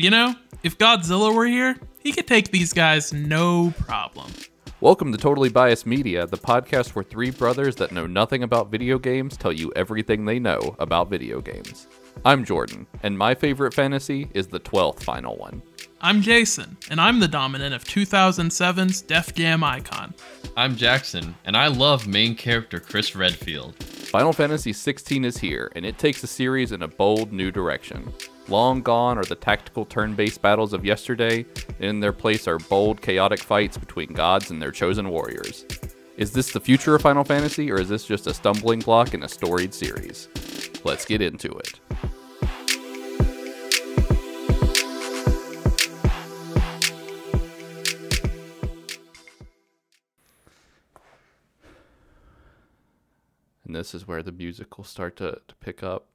You 0.00 0.08
know, 0.08 0.34
if 0.62 0.78
Godzilla 0.78 1.34
were 1.34 1.44
here, 1.44 1.76
he 1.98 2.12
could 2.12 2.26
take 2.26 2.50
these 2.50 2.72
guys 2.72 3.12
no 3.12 3.74
problem. 3.80 4.32
Welcome 4.80 5.12
to 5.12 5.18
Totally 5.18 5.50
Biased 5.50 5.84
Media, 5.84 6.26
the 6.26 6.38
podcast 6.38 6.94
where 6.94 7.02
three 7.02 7.30
brothers 7.30 7.76
that 7.76 7.92
know 7.92 8.06
nothing 8.06 8.42
about 8.42 8.70
video 8.70 8.98
games 8.98 9.36
tell 9.36 9.52
you 9.52 9.70
everything 9.76 10.24
they 10.24 10.38
know 10.38 10.74
about 10.78 11.10
video 11.10 11.42
games. 11.42 11.86
I'm 12.24 12.46
Jordan, 12.46 12.86
and 13.02 13.18
my 13.18 13.34
favorite 13.34 13.74
fantasy 13.74 14.30
is 14.32 14.46
the 14.46 14.58
12th 14.58 15.02
final 15.02 15.36
one. 15.36 15.60
I'm 16.00 16.22
Jason, 16.22 16.78
and 16.88 16.98
I'm 16.98 17.20
the 17.20 17.28
dominant 17.28 17.74
of 17.74 17.84
2007's 17.84 19.02
Def 19.02 19.34
Jam 19.34 19.62
icon. 19.62 20.14
I'm 20.56 20.76
Jackson, 20.76 21.34
and 21.44 21.54
I 21.54 21.66
love 21.66 22.06
main 22.06 22.34
character 22.34 22.80
Chris 22.80 23.14
Redfield. 23.14 23.76
Final 23.84 24.32
Fantasy 24.32 24.72
XVI 24.72 25.26
is 25.26 25.36
here, 25.36 25.70
and 25.76 25.84
it 25.84 25.98
takes 25.98 26.22
the 26.22 26.26
series 26.26 26.72
in 26.72 26.80
a 26.80 26.88
bold 26.88 27.34
new 27.34 27.50
direction. 27.50 28.10
Long 28.50 28.82
gone 28.82 29.16
are 29.16 29.22
the 29.22 29.36
tactical 29.36 29.84
turn 29.84 30.16
based 30.16 30.42
battles 30.42 30.72
of 30.72 30.84
yesterday, 30.84 31.46
and 31.78 31.84
in 31.84 32.00
their 32.00 32.12
place 32.12 32.48
are 32.48 32.58
bold, 32.58 33.00
chaotic 33.00 33.38
fights 33.38 33.78
between 33.78 34.12
gods 34.12 34.50
and 34.50 34.60
their 34.60 34.72
chosen 34.72 35.08
warriors. 35.08 35.64
Is 36.16 36.32
this 36.32 36.50
the 36.50 36.58
future 36.58 36.96
of 36.96 37.02
Final 37.02 37.22
Fantasy, 37.22 37.70
or 37.70 37.80
is 37.80 37.88
this 37.88 38.04
just 38.04 38.26
a 38.26 38.34
stumbling 38.34 38.80
block 38.80 39.14
in 39.14 39.22
a 39.22 39.28
storied 39.28 39.72
series? 39.72 40.28
Let's 40.82 41.04
get 41.04 41.22
into 41.22 41.52
it. 41.58 41.78
And 53.64 53.76
this 53.76 53.94
is 53.94 54.08
where 54.08 54.24
the 54.24 54.32
music 54.32 54.76
will 54.76 54.84
start 54.84 55.14
to, 55.18 55.40
to 55.46 55.54
pick 55.60 55.84
up. 55.84 56.08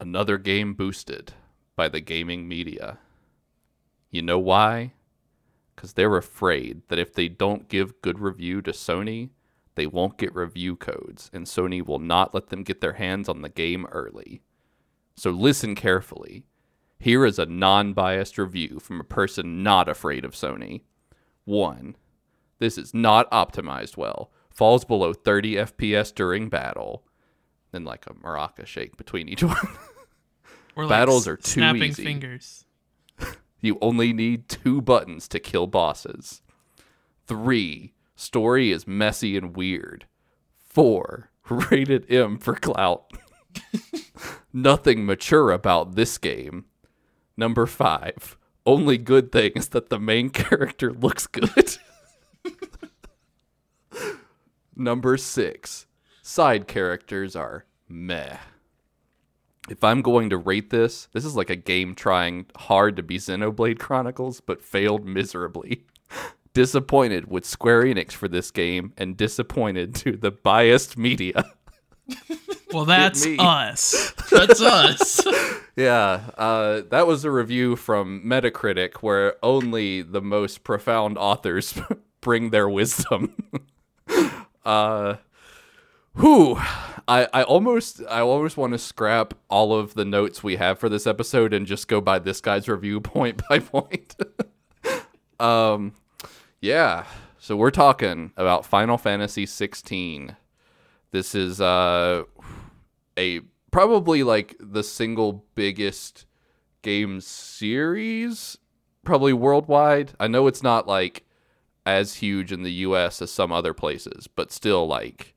Another 0.00 0.38
game 0.38 0.72
boosted 0.72 1.34
by 1.76 1.86
the 1.90 2.00
gaming 2.00 2.48
media. 2.48 2.98
You 4.10 4.22
know 4.22 4.38
why? 4.38 4.94
Because 5.76 5.92
they're 5.92 6.16
afraid 6.16 6.80
that 6.88 6.98
if 6.98 7.12
they 7.12 7.28
don't 7.28 7.68
give 7.68 8.00
good 8.00 8.18
review 8.18 8.62
to 8.62 8.72
Sony, 8.72 9.28
they 9.74 9.86
won't 9.86 10.16
get 10.16 10.34
review 10.34 10.74
codes, 10.74 11.30
and 11.34 11.44
Sony 11.44 11.84
will 11.84 11.98
not 11.98 12.32
let 12.32 12.48
them 12.48 12.62
get 12.62 12.80
their 12.80 12.94
hands 12.94 13.28
on 13.28 13.42
the 13.42 13.50
game 13.50 13.84
early. 13.92 14.40
So 15.16 15.30
listen 15.30 15.74
carefully. 15.74 16.44
Here 16.98 17.26
is 17.26 17.38
a 17.38 17.44
non 17.44 17.92
biased 17.92 18.38
review 18.38 18.80
from 18.80 19.00
a 19.00 19.04
person 19.04 19.62
not 19.62 19.86
afraid 19.86 20.24
of 20.24 20.32
Sony. 20.32 20.82
1. 21.44 21.94
This 22.58 22.78
is 22.78 22.94
not 22.94 23.30
optimized 23.30 23.98
well. 23.98 24.30
Falls 24.48 24.84
below 24.84 25.12
30 25.12 25.56
FPS 25.56 26.14
during 26.14 26.48
battle. 26.48 27.04
Then, 27.72 27.84
like 27.84 28.06
a 28.06 28.14
maraca 28.14 28.66
shake 28.66 28.96
between 28.96 29.28
each 29.28 29.42
one. 29.44 29.56
Battles 30.88 31.24
s- 31.24 31.28
are 31.28 31.36
too 31.36 31.50
snapping 31.52 31.82
easy. 31.82 32.04
fingers. 32.04 32.64
You 33.62 33.76
only 33.82 34.14
need 34.14 34.48
two 34.48 34.80
buttons 34.80 35.28
to 35.28 35.38
kill 35.38 35.66
bosses. 35.66 36.40
Three, 37.26 37.92
story 38.16 38.70
is 38.70 38.86
messy 38.86 39.36
and 39.36 39.54
weird. 39.54 40.06
Four, 40.56 41.30
rated 41.50 42.10
M 42.10 42.38
for 42.38 42.54
clout. 42.54 43.12
Nothing 44.54 45.04
mature 45.04 45.50
about 45.50 45.94
this 45.94 46.16
game. 46.16 46.64
Number 47.36 47.66
five, 47.66 48.38
only 48.64 48.96
good 48.96 49.30
thing 49.30 49.52
is 49.56 49.68
that 49.68 49.90
the 49.90 49.98
main 49.98 50.30
character 50.30 50.90
looks 50.94 51.26
good. 51.26 51.76
Number 54.74 55.16
six, 55.18 55.86
side 56.22 56.66
characters 56.66 57.36
are 57.36 57.66
meh 57.88 58.38
if 59.70 59.84
I'm 59.84 60.02
going 60.02 60.30
to 60.30 60.36
rate 60.36 60.70
this, 60.70 61.08
this 61.12 61.24
is 61.24 61.36
like 61.36 61.48
a 61.48 61.56
game 61.56 61.94
trying 61.94 62.46
hard 62.56 62.96
to 62.96 63.02
be 63.02 63.18
Xenoblade 63.18 63.78
Chronicles, 63.78 64.40
but 64.40 64.62
failed 64.62 65.06
miserably. 65.06 65.84
disappointed 66.52 67.30
with 67.30 67.44
Square 67.44 67.84
Enix 67.84 68.12
for 68.12 68.26
this 68.26 68.50
game, 68.50 68.92
and 68.96 69.16
disappointed 69.16 69.94
to 70.02 70.16
the 70.16 70.30
biased 70.30 70.98
media. 70.98 71.44
Well, 72.72 72.84
that's 72.84 73.26
us. 73.26 74.12
That's 74.30 74.60
us. 74.60 75.20
yeah, 75.74 76.30
uh, 76.38 76.82
that 76.90 77.04
was 77.04 77.24
a 77.24 77.30
review 77.30 77.74
from 77.74 78.22
Metacritic 78.24 78.98
where 78.98 79.34
only 79.42 80.02
the 80.02 80.20
most 80.20 80.62
profound 80.62 81.18
authors 81.18 81.74
bring 82.20 82.50
their 82.50 82.68
wisdom. 82.68 83.34
uh, 84.64 85.16
whew. 86.14 86.60
I, 87.10 87.26
I 87.34 87.42
almost 87.42 88.00
I 88.08 88.20
almost 88.20 88.56
want 88.56 88.72
to 88.72 88.78
scrap 88.78 89.34
all 89.48 89.74
of 89.74 89.94
the 89.94 90.04
notes 90.04 90.44
we 90.44 90.56
have 90.56 90.78
for 90.78 90.88
this 90.88 91.08
episode 91.08 91.52
and 91.52 91.66
just 91.66 91.88
go 91.88 92.00
by 92.00 92.20
this 92.20 92.40
guy's 92.40 92.68
review 92.68 93.00
point 93.00 93.42
by 93.48 93.58
point. 93.58 94.14
um 95.40 95.94
yeah. 96.60 97.06
So 97.40 97.56
we're 97.56 97.72
talking 97.72 98.30
about 98.36 98.64
Final 98.64 98.96
Fantasy 98.96 99.44
16. 99.44 100.36
This 101.10 101.34
is 101.34 101.60
uh 101.60 102.22
a 103.18 103.40
probably 103.72 104.22
like 104.22 104.54
the 104.60 104.84
single 104.84 105.44
biggest 105.56 106.26
game 106.82 107.20
series 107.20 108.56
probably 109.04 109.32
worldwide. 109.32 110.12
I 110.20 110.28
know 110.28 110.46
it's 110.46 110.62
not 110.62 110.86
like 110.86 111.24
as 111.84 112.14
huge 112.14 112.52
in 112.52 112.62
the 112.62 112.72
US 112.72 113.20
as 113.20 113.32
some 113.32 113.50
other 113.50 113.74
places, 113.74 114.28
but 114.28 114.52
still 114.52 114.86
like 114.86 115.34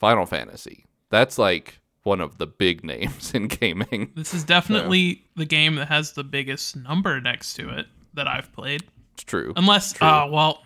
Final 0.00 0.26
Fantasy. 0.26 0.82
That's 1.10 1.38
like 1.38 1.80
one 2.02 2.20
of 2.20 2.38
the 2.38 2.46
big 2.46 2.84
names 2.84 3.30
in 3.34 3.48
gaming. 3.48 4.12
This 4.14 4.32
is 4.34 4.44
definitely 4.44 5.24
the 5.36 5.44
game 5.44 5.76
that 5.76 5.88
has 5.88 6.12
the 6.12 6.24
biggest 6.24 6.76
number 6.76 7.20
next 7.20 7.54
to 7.54 7.68
it 7.70 7.86
that 8.14 8.26
I've 8.28 8.52
played. 8.52 8.82
It's 9.14 9.24
true. 9.24 9.52
Unless, 9.56 9.94
True. 9.94 10.06
oh, 10.08 10.28
well, 10.30 10.62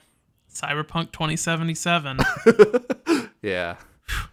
Cyberpunk 0.53 1.13
2077. 1.13 2.19
yeah. 3.43 3.77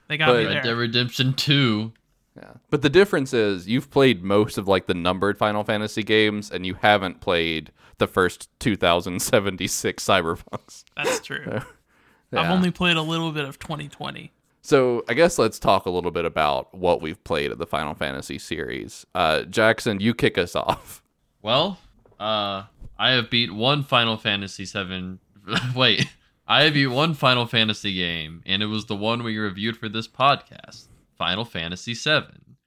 They 0.08 0.18
got 0.18 0.28
But- 0.28 0.38
me 0.40 0.46
Red 0.46 0.56
there. 0.56 0.64
Dead 0.64 0.72
Redemption 0.78 1.34
2. 1.34 1.94
Yeah. 2.36 2.52
But 2.70 2.82
the 2.84 2.90
difference 2.90 3.34
is 3.34 3.68
you've 3.68 3.90
played 3.90 4.24
most 4.24 4.58
of 4.58 4.68
like 4.68 4.86
the 4.86 4.94
numbered 4.94 5.38
Final 5.40 5.64
Fantasy 5.64 6.04
games 6.04 6.52
and 6.52 6.66
you 6.66 6.76
haven't 6.76 7.20
played 7.22 7.72
the 7.98 8.06
first 8.08 8.50
2076 8.60 10.04
Cyberpunks. 10.06 10.84
That's 10.96 11.20
true. 11.20 11.62
I've 12.34 12.52
only 12.52 12.70
played 12.72 12.98
a 12.98 13.02
little 13.02 13.32
bit 13.32 13.46
of 13.46 13.58
2020. 13.58 14.32
So 14.68 15.06
I 15.08 15.14
guess 15.14 15.40
let's 15.40 15.60
talk 15.60 15.86
a 15.86 15.90
little 15.90 16.12
bit 16.12 16.26
about 16.26 16.76
what 16.76 17.02
we've 17.02 17.24
played 17.24 17.54
of 17.54 17.58
the 17.58 17.66
Final 17.66 17.94
Fantasy 17.94 18.38
series. 18.38 19.06
Uh, 19.16 19.44
Jackson, 19.44 20.02
you 20.02 20.14
kick 20.14 20.38
us 20.38 20.58
off. 20.58 21.02
Well, 21.42 21.80
uh, 22.20 22.64
I 23.00 23.12
have 23.12 23.30
beat 23.30 23.54
one 23.54 23.84
Final 23.84 24.18
Fantasy 24.18 24.66
7. 24.66 25.20
Wait. 25.76 26.10
I 26.46 26.64
have 26.64 26.74
beat 26.74 26.88
one 26.88 27.14
Final 27.14 27.46
Fantasy 27.46 27.94
game, 27.94 28.44
and 28.46 28.62
it 28.62 28.66
was 28.66 28.88
the 28.88 28.96
one 28.98 29.24
we 29.24 29.38
reviewed 29.38 29.78
for 29.78 29.88
this 29.88 30.06
podcast 30.06 30.88
Final 31.18 31.46
Fantasy 31.46 31.96
7. 31.96 32.58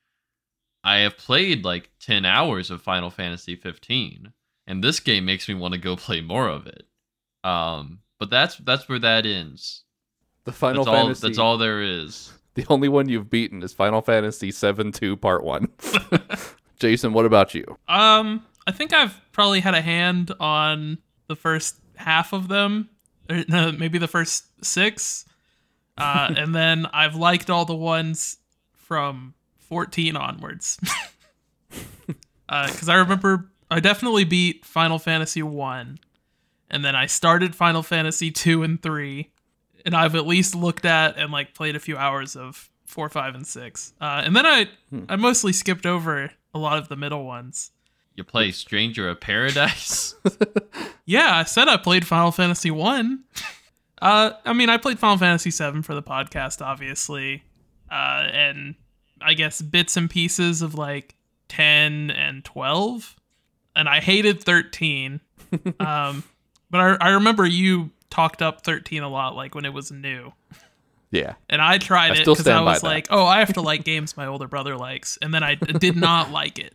I 0.83 1.01
have 1.01 1.19
played 1.19 1.67
like 1.67 1.91
10 2.01 2.25
hours 2.25 2.71
of 2.71 2.81
Final 2.81 3.11
Fantasy 3.11 3.57
15, 3.57 4.33
and 4.67 4.83
this 4.83 5.01
game 5.01 5.27
makes 5.27 5.49
me 5.49 5.55
want 5.55 5.75
to 5.75 5.79
go 5.79 5.97
play 5.97 6.23
more 6.23 6.49
of 6.49 6.67
it. 6.67 6.87
Um, 7.45 7.99
but 8.19 8.31
that's 8.31 8.57
that's 8.57 8.89
where 8.89 9.01
that 9.01 9.27
ends. 9.27 9.85
The 10.45 10.53
Final 10.53 10.85
That's 10.85 10.95
all. 10.97 11.03
Fantasy. 11.05 11.27
That's 11.27 11.39
all 11.39 11.59
there 11.59 11.83
is. 11.83 12.33
The 12.55 12.67
only 12.69 12.89
one 12.89 13.09
you've 13.09 13.31
beaten 13.31 13.63
is 13.63 13.73
Final 13.73 14.03
Fantasy 14.03 14.51
7 14.51 14.91
2 14.91 15.17
Part 15.17 15.45
1. 15.45 15.69
Jason, 16.81 17.13
what 17.13 17.25
about 17.25 17.55
you? 17.55 17.65
Um, 17.87 18.45
I 18.67 18.73
think 18.73 18.93
I've 18.93 19.19
probably 19.31 19.61
had 19.61 19.75
a 19.75 19.81
hand 19.81 20.33
on 20.41 20.99
the 21.29 21.37
first 21.37 21.77
half 21.95 22.33
of 22.33 22.49
them, 22.49 22.89
or 23.31 23.45
no, 23.49 23.71
maybe 23.71 23.99
the 23.99 24.09
first 24.09 24.65
six, 24.65 25.25
uh, 25.97 26.35
and 26.37 26.53
then 26.53 26.87
I've 26.93 27.15
liked 27.15 27.51
all 27.51 27.65
the 27.65 27.75
ones 27.75 28.39
from 28.73 29.35
14 29.59 30.17
onwards. 30.17 30.79
Because 32.49 32.89
I 32.89 32.97
remember 32.97 33.49
I 33.71 33.79
definitely 33.79 34.25
beat 34.25 34.65
Final 34.65 34.99
Fantasy 34.99 35.43
one, 35.43 36.01
and 36.69 36.85
then 36.85 36.97
I 36.97 37.07
started 37.07 37.55
Final 37.55 37.85
Fantasy 37.85 38.33
two 38.33 38.65
and 38.65 38.83
three, 38.83 39.31
and 39.85 39.95
I've 39.95 40.15
at 40.15 40.27
least 40.27 40.55
looked 40.55 40.85
at 40.85 41.17
and 41.17 41.33
like 41.33 41.55
played 41.55 41.77
a 41.77 41.81
few 41.81 41.97
hours 41.97 42.37
of 42.37 42.71
four, 42.87 43.09
five, 43.09 43.35
and 43.35 43.47
six. 43.47 43.93
Uh, 44.01 44.23
and 44.25 44.35
then 44.35 44.47
I 44.47 44.69
I 45.09 45.17
mostly 45.17 45.53
skipped 45.53 45.87
over 45.87 46.31
a 46.55 46.59
lot 46.59 46.79
of 46.79 46.89
the 46.89 46.97
middle 46.97 47.25
ones. 47.25 47.71
You 48.17 48.25
play 48.25 48.51
Stranger 48.51 49.09
of 49.09 49.21
Paradise. 49.21 50.15
Yeah, 51.11 51.35
I 51.39 51.43
said 51.43 51.67
I 51.67 51.77
played 51.77 52.07
Final 52.07 52.31
Fantasy 52.31 52.71
one. 52.71 53.25
Uh, 54.01 54.31
I 54.45 54.53
mean, 54.53 54.69
I 54.69 54.77
played 54.77 55.01
Final 55.01 55.17
Fantasy 55.17 55.51
seven 55.51 55.83
for 55.83 55.93
the 55.93 56.05
podcast, 56.05 56.65
obviously, 56.65 57.43
uh, 57.91 58.29
and 58.33 58.77
I 59.21 59.35
guess 59.35 59.61
bits 59.61 59.97
and 59.97 60.09
pieces 60.09 60.63
of 60.63 60.77
like 60.77 61.17
ten 61.49 62.13
and 62.13 62.45
twelve, 62.45 63.17
and 63.75 63.89
I 63.89 63.99
hated 63.99 64.45
thirteen. 64.45 65.21
um, 65.81 66.23
but 66.71 66.81
I, 66.81 66.97
I 67.01 67.09
remember 67.11 67.45
you 67.45 67.91
talked 68.11 68.43
up 68.43 68.63
thirteen 68.63 69.03
a 69.03 69.09
lot, 69.09 69.35
like 69.35 69.55
when 69.55 69.65
it 69.65 69.73
was 69.73 69.91
new. 69.91 70.33
Yeah. 71.11 71.35
And 71.49 71.61
I 71.61 71.79
tried 71.79 72.13
I 72.13 72.15
it 72.15 72.19
because 72.25 72.47
I 72.47 72.61
was 72.61 72.83
like, 72.83 73.09
oh, 73.11 73.25
I 73.25 73.41
have 73.41 73.53
to 73.55 73.61
like 73.61 73.85
games 73.85 74.17
my 74.17 74.27
older 74.27 74.47
brother 74.47 74.77
likes, 74.77 75.19
and 75.21 75.35
then 75.35 75.43
I 75.43 75.55
did 75.55 75.97
not 75.97 76.31
like 76.33 76.59
it. 76.59 76.75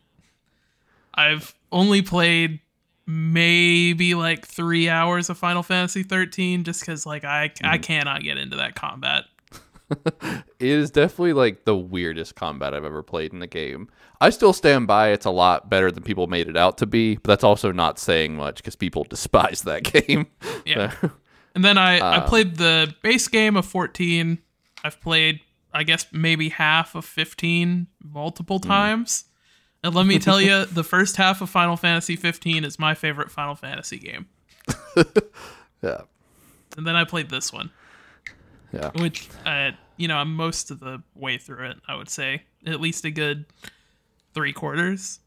I've 1.13 1.55
only 1.71 2.01
played 2.01 2.59
maybe 3.07 4.15
like 4.15 4.45
three 4.45 4.89
hours 4.89 5.29
of 5.29 5.37
Final 5.37 5.63
Fantasy 5.63 6.03
13 6.03 6.63
just 6.63 6.81
because 6.81 7.05
like 7.05 7.23
I 7.23 7.51
I 7.63 7.77
hmm. 7.77 7.83
cannot 7.83 8.23
get 8.23 8.38
into 8.38 8.57
that 8.57 8.75
combat. 8.75 9.25
It 10.57 10.69
is 10.69 10.89
definitely 10.89 11.33
like 11.33 11.65
the 11.65 11.75
weirdest 11.75 12.33
combat 12.35 12.73
I've 12.73 12.85
ever 12.85 13.03
played 13.03 13.33
in 13.33 13.39
the 13.39 13.45
game. 13.45 13.88
I 14.19 14.31
still 14.31 14.53
stand 14.53 14.88
by 14.88 15.09
it's 15.09 15.25
a 15.25 15.31
lot 15.31 15.69
better 15.69 15.91
than 15.91 16.01
people 16.01 16.25
made 16.25 16.47
it 16.47 16.57
out 16.57 16.79
to 16.79 16.88
be, 16.88 17.17
but 17.17 17.25
that's 17.25 17.43
also 17.43 17.71
not 17.71 17.99
saying 17.99 18.35
much 18.35 18.57
because 18.57 18.75
people 18.75 19.03
despise 19.09 19.61
that 19.63 19.83
game. 19.83 20.27
Yeah. 20.65 20.93
And 21.55 21.63
then 21.63 21.77
I, 21.77 22.17
I 22.17 22.19
played 22.19 22.57
the 22.57 22.93
base 23.01 23.27
game 23.29 23.55
of 23.55 23.65
14. 23.65 24.37
I've 24.83 24.99
played, 25.01 25.39
I 25.73 25.83
guess, 25.83 26.05
maybe 26.11 26.49
half 26.49 26.95
of 26.95 27.05
15 27.05 27.87
multiple 28.03 28.59
times. 28.59 29.25
And 29.83 29.95
let 29.95 30.05
me 30.05 30.19
tell 30.19 30.41
you, 30.49 30.65
the 30.65 30.83
first 30.83 31.15
half 31.15 31.41
of 31.41 31.49
Final 31.49 31.77
Fantasy 31.77 32.15
15 32.17 32.65
is 32.65 32.77
my 32.77 32.93
favorite 32.93 33.31
Final 33.31 33.55
Fantasy 33.55 33.97
game. 33.97 34.27
yeah. 35.81 36.01
And 36.77 36.85
then 36.85 36.95
I 36.97 37.05
played 37.05 37.29
this 37.29 37.53
one, 37.53 37.71
Yeah. 38.73 38.91
which, 38.99 39.29
uh, 39.45 39.71
you 39.95 40.09
know, 40.09 40.17
I'm 40.17 40.35
most 40.35 40.71
of 40.71 40.81
the 40.81 41.01
way 41.15 41.37
through 41.37 41.69
it, 41.69 41.77
I 41.87 41.95
would 41.95 42.09
say. 42.09 42.43
At 42.65 42.81
least 42.81 43.05
a 43.05 43.11
good 43.11 43.45
three 44.33 44.51
quarters. 44.51 45.19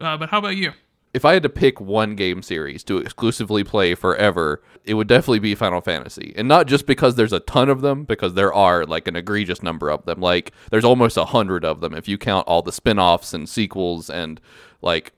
Uh, 0.00 0.16
but 0.16 0.30
how 0.30 0.38
about 0.38 0.56
you? 0.56 0.72
If 1.16 1.24
I 1.24 1.32
had 1.32 1.42
to 1.44 1.48
pick 1.48 1.80
one 1.80 2.14
game 2.14 2.42
series 2.42 2.84
to 2.84 2.98
exclusively 2.98 3.64
play 3.64 3.94
forever, 3.94 4.62
it 4.84 4.92
would 4.92 5.06
definitely 5.08 5.38
be 5.38 5.54
Final 5.54 5.80
Fantasy. 5.80 6.34
And 6.36 6.46
not 6.46 6.66
just 6.66 6.84
because 6.84 7.14
there's 7.14 7.32
a 7.32 7.40
ton 7.40 7.70
of 7.70 7.80
them, 7.80 8.04
because 8.04 8.34
there 8.34 8.52
are 8.52 8.84
like 8.84 9.08
an 9.08 9.16
egregious 9.16 9.62
number 9.62 9.88
of 9.88 10.04
them. 10.04 10.20
Like 10.20 10.52
there's 10.70 10.84
almost 10.84 11.16
a 11.16 11.24
hundred 11.24 11.64
of 11.64 11.80
them 11.80 11.94
if 11.94 12.06
you 12.06 12.18
count 12.18 12.46
all 12.46 12.60
the 12.60 12.70
spin-offs 12.70 13.32
and 13.32 13.48
sequels 13.48 14.10
and 14.10 14.42
like 14.82 15.14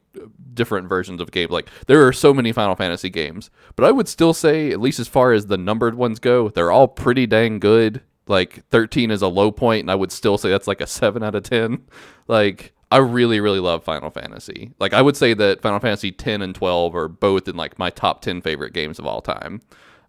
different 0.55 0.89
versions 0.89 1.21
of 1.21 1.33
game. 1.33 1.49
Like 1.51 1.69
there 1.89 2.07
are 2.07 2.13
so 2.13 2.33
many 2.33 2.53
Final 2.53 2.77
Fantasy 2.77 3.11
games. 3.11 3.51
But 3.75 3.85
I 3.85 3.91
would 3.91 4.07
still 4.07 4.33
say, 4.33 4.71
at 4.71 4.81
least 4.81 5.01
as 5.01 5.09
far 5.09 5.33
as 5.33 5.47
the 5.47 5.59
numbered 5.59 5.97
ones 5.97 6.21
go, 6.21 6.49
they're 6.49 6.71
all 6.71 6.87
pretty 6.87 7.27
dang 7.27 7.59
good. 7.59 8.03
Like 8.29 8.65
13 8.69 9.11
is 9.11 9.23
a 9.23 9.27
low 9.27 9.51
point, 9.51 9.81
and 9.81 9.91
I 9.91 9.97
would 9.97 10.13
still 10.13 10.39
say 10.39 10.49
that's 10.49 10.69
like 10.69 10.81
a 10.81 10.87
7 10.87 11.25
out 11.25 11.35
of 11.35 11.43
10. 11.43 11.83
Like 12.29 12.75
I 12.91 12.99
really, 12.99 13.41
really 13.41 13.61
love 13.61 13.85
Final 13.85 14.11
Fantasy. 14.11 14.73
Like 14.79 14.93
I 14.95 15.03
would 15.03 15.17
say 15.17 15.35
that 15.35 15.61
Final 15.61 15.79
Fantasy 15.79 16.11
10 16.11 16.41
and 16.41 16.55
12 16.55 16.95
are 16.95 17.09
both 17.09 17.47
in 17.47 17.57
like 17.57 17.79
my 17.79 17.91
top 17.91 18.23
10 18.23 18.41
favorite 18.41 18.73
games 18.73 18.99
of 18.99 19.07
all 19.07 19.21
time. 19.21 19.61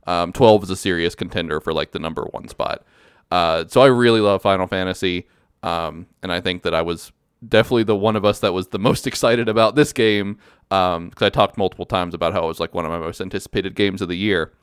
Um, 0.07 0.31
12 0.31 0.63
is 0.63 0.69
a 0.69 0.75
serious 0.75 1.13
contender 1.13 1.59
for 1.59 1.73
like 1.73 1.91
the 1.91 1.99
number 1.99 2.23
one 2.31 2.47
spot. 2.47 2.85
Uh, 3.31 3.65
so 3.67 3.81
I 3.81 3.87
really 3.87 4.21
love 4.21 4.41
Final 4.41 4.65
Fantasy, 4.65 5.27
um, 5.61 6.07
and 6.23 6.31
I 6.31 6.41
think 6.41 6.63
that 6.63 6.73
I 6.73 6.81
was 6.81 7.11
definitely 7.47 7.83
the 7.83 7.95
one 7.95 8.15
of 8.15 8.25
us 8.25 8.39
that 8.39 8.53
was 8.53 8.69
the 8.69 8.79
most 8.89 9.05
excited 9.05 9.47
about 9.47 9.75
this 9.75 9.93
game 9.93 10.39
because 10.69 11.21
I 11.21 11.29
talked 11.29 11.57
multiple 11.57 11.85
times 11.85 12.13
about 12.13 12.33
how 12.33 12.45
it 12.45 12.47
was 12.47 12.59
like 12.59 12.73
one 12.73 12.85
of 12.85 12.91
my 12.91 12.99
most 12.99 13.21
anticipated 13.21 13.75
games 13.75 14.01
of 14.01 14.07
the 14.07 14.17
year, 14.17 14.53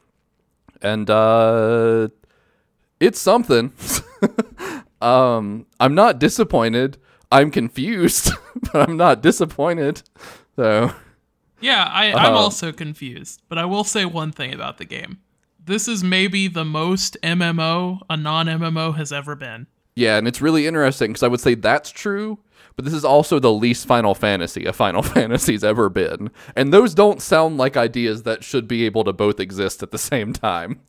and 0.83 1.09
uh, 1.11 2.09
it's 2.99 3.21
something. 3.21 3.73
um, 5.01 5.67
I'm 5.79 5.95
not 5.95 6.19
disappointed. 6.19 6.99
I'm 7.32 7.50
confused, 7.50 8.31
but 8.73 8.88
I'm 8.88 8.96
not 8.96 9.23
disappointed. 9.23 10.02
So 10.56 10.93
Yeah, 11.61 11.88
I, 11.90 12.12
I'm 12.12 12.34
Uh, 12.34 12.38
also 12.38 12.73
confused, 12.73 13.43
but 13.49 13.58
I 13.58 13.64
will 13.64 13.84
say 13.84 14.05
one 14.05 14.32
thing 14.32 14.52
about 14.55 14.78
the 14.78 14.84
game. 14.84 15.19
This 15.64 15.88
is 15.88 16.05
maybe 16.05 16.46
the 16.49 16.64
most 16.64 17.17
MMO 17.23 18.00
a 18.08 18.17
non 18.17 18.46
MMO 18.46 18.94
has 18.96 19.12
ever 19.12 19.34
been. 19.34 19.67
yeah, 19.96 20.17
and 20.19 20.28
it's 20.28 20.40
really 20.43 20.67
interesting 20.67 21.11
because 21.11 21.23
I 21.23 21.28
would 21.28 21.40
say 21.40 21.55
that's 21.55 21.90
true, 21.90 22.38
but 22.76 22.84
this 22.84 22.94
is 22.94 23.05
also 23.05 23.38
the 23.40 23.52
least 23.52 23.87
Final 23.87 24.14
Fantasy 24.14 24.64
a 24.67 24.72
Final 24.72 25.02
Fantasy's 25.14 25.64
ever 25.64 25.88
been, 25.88 26.31
and 26.55 26.72
those 26.72 26.94
don't 26.94 27.20
sound 27.20 27.56
like 27.58 27.76
ideas 27.76 28.22
that 28.22 28.44
should 28.44 28.69
be 28.69 28.84
able 28.84 29.02
to 29.05 29.12
both 29.12 29.40
exist 29.40 29.82
at 29.82 29.90
the 29.90 29.99
same 29.99 30.32
time. 30.32 30.81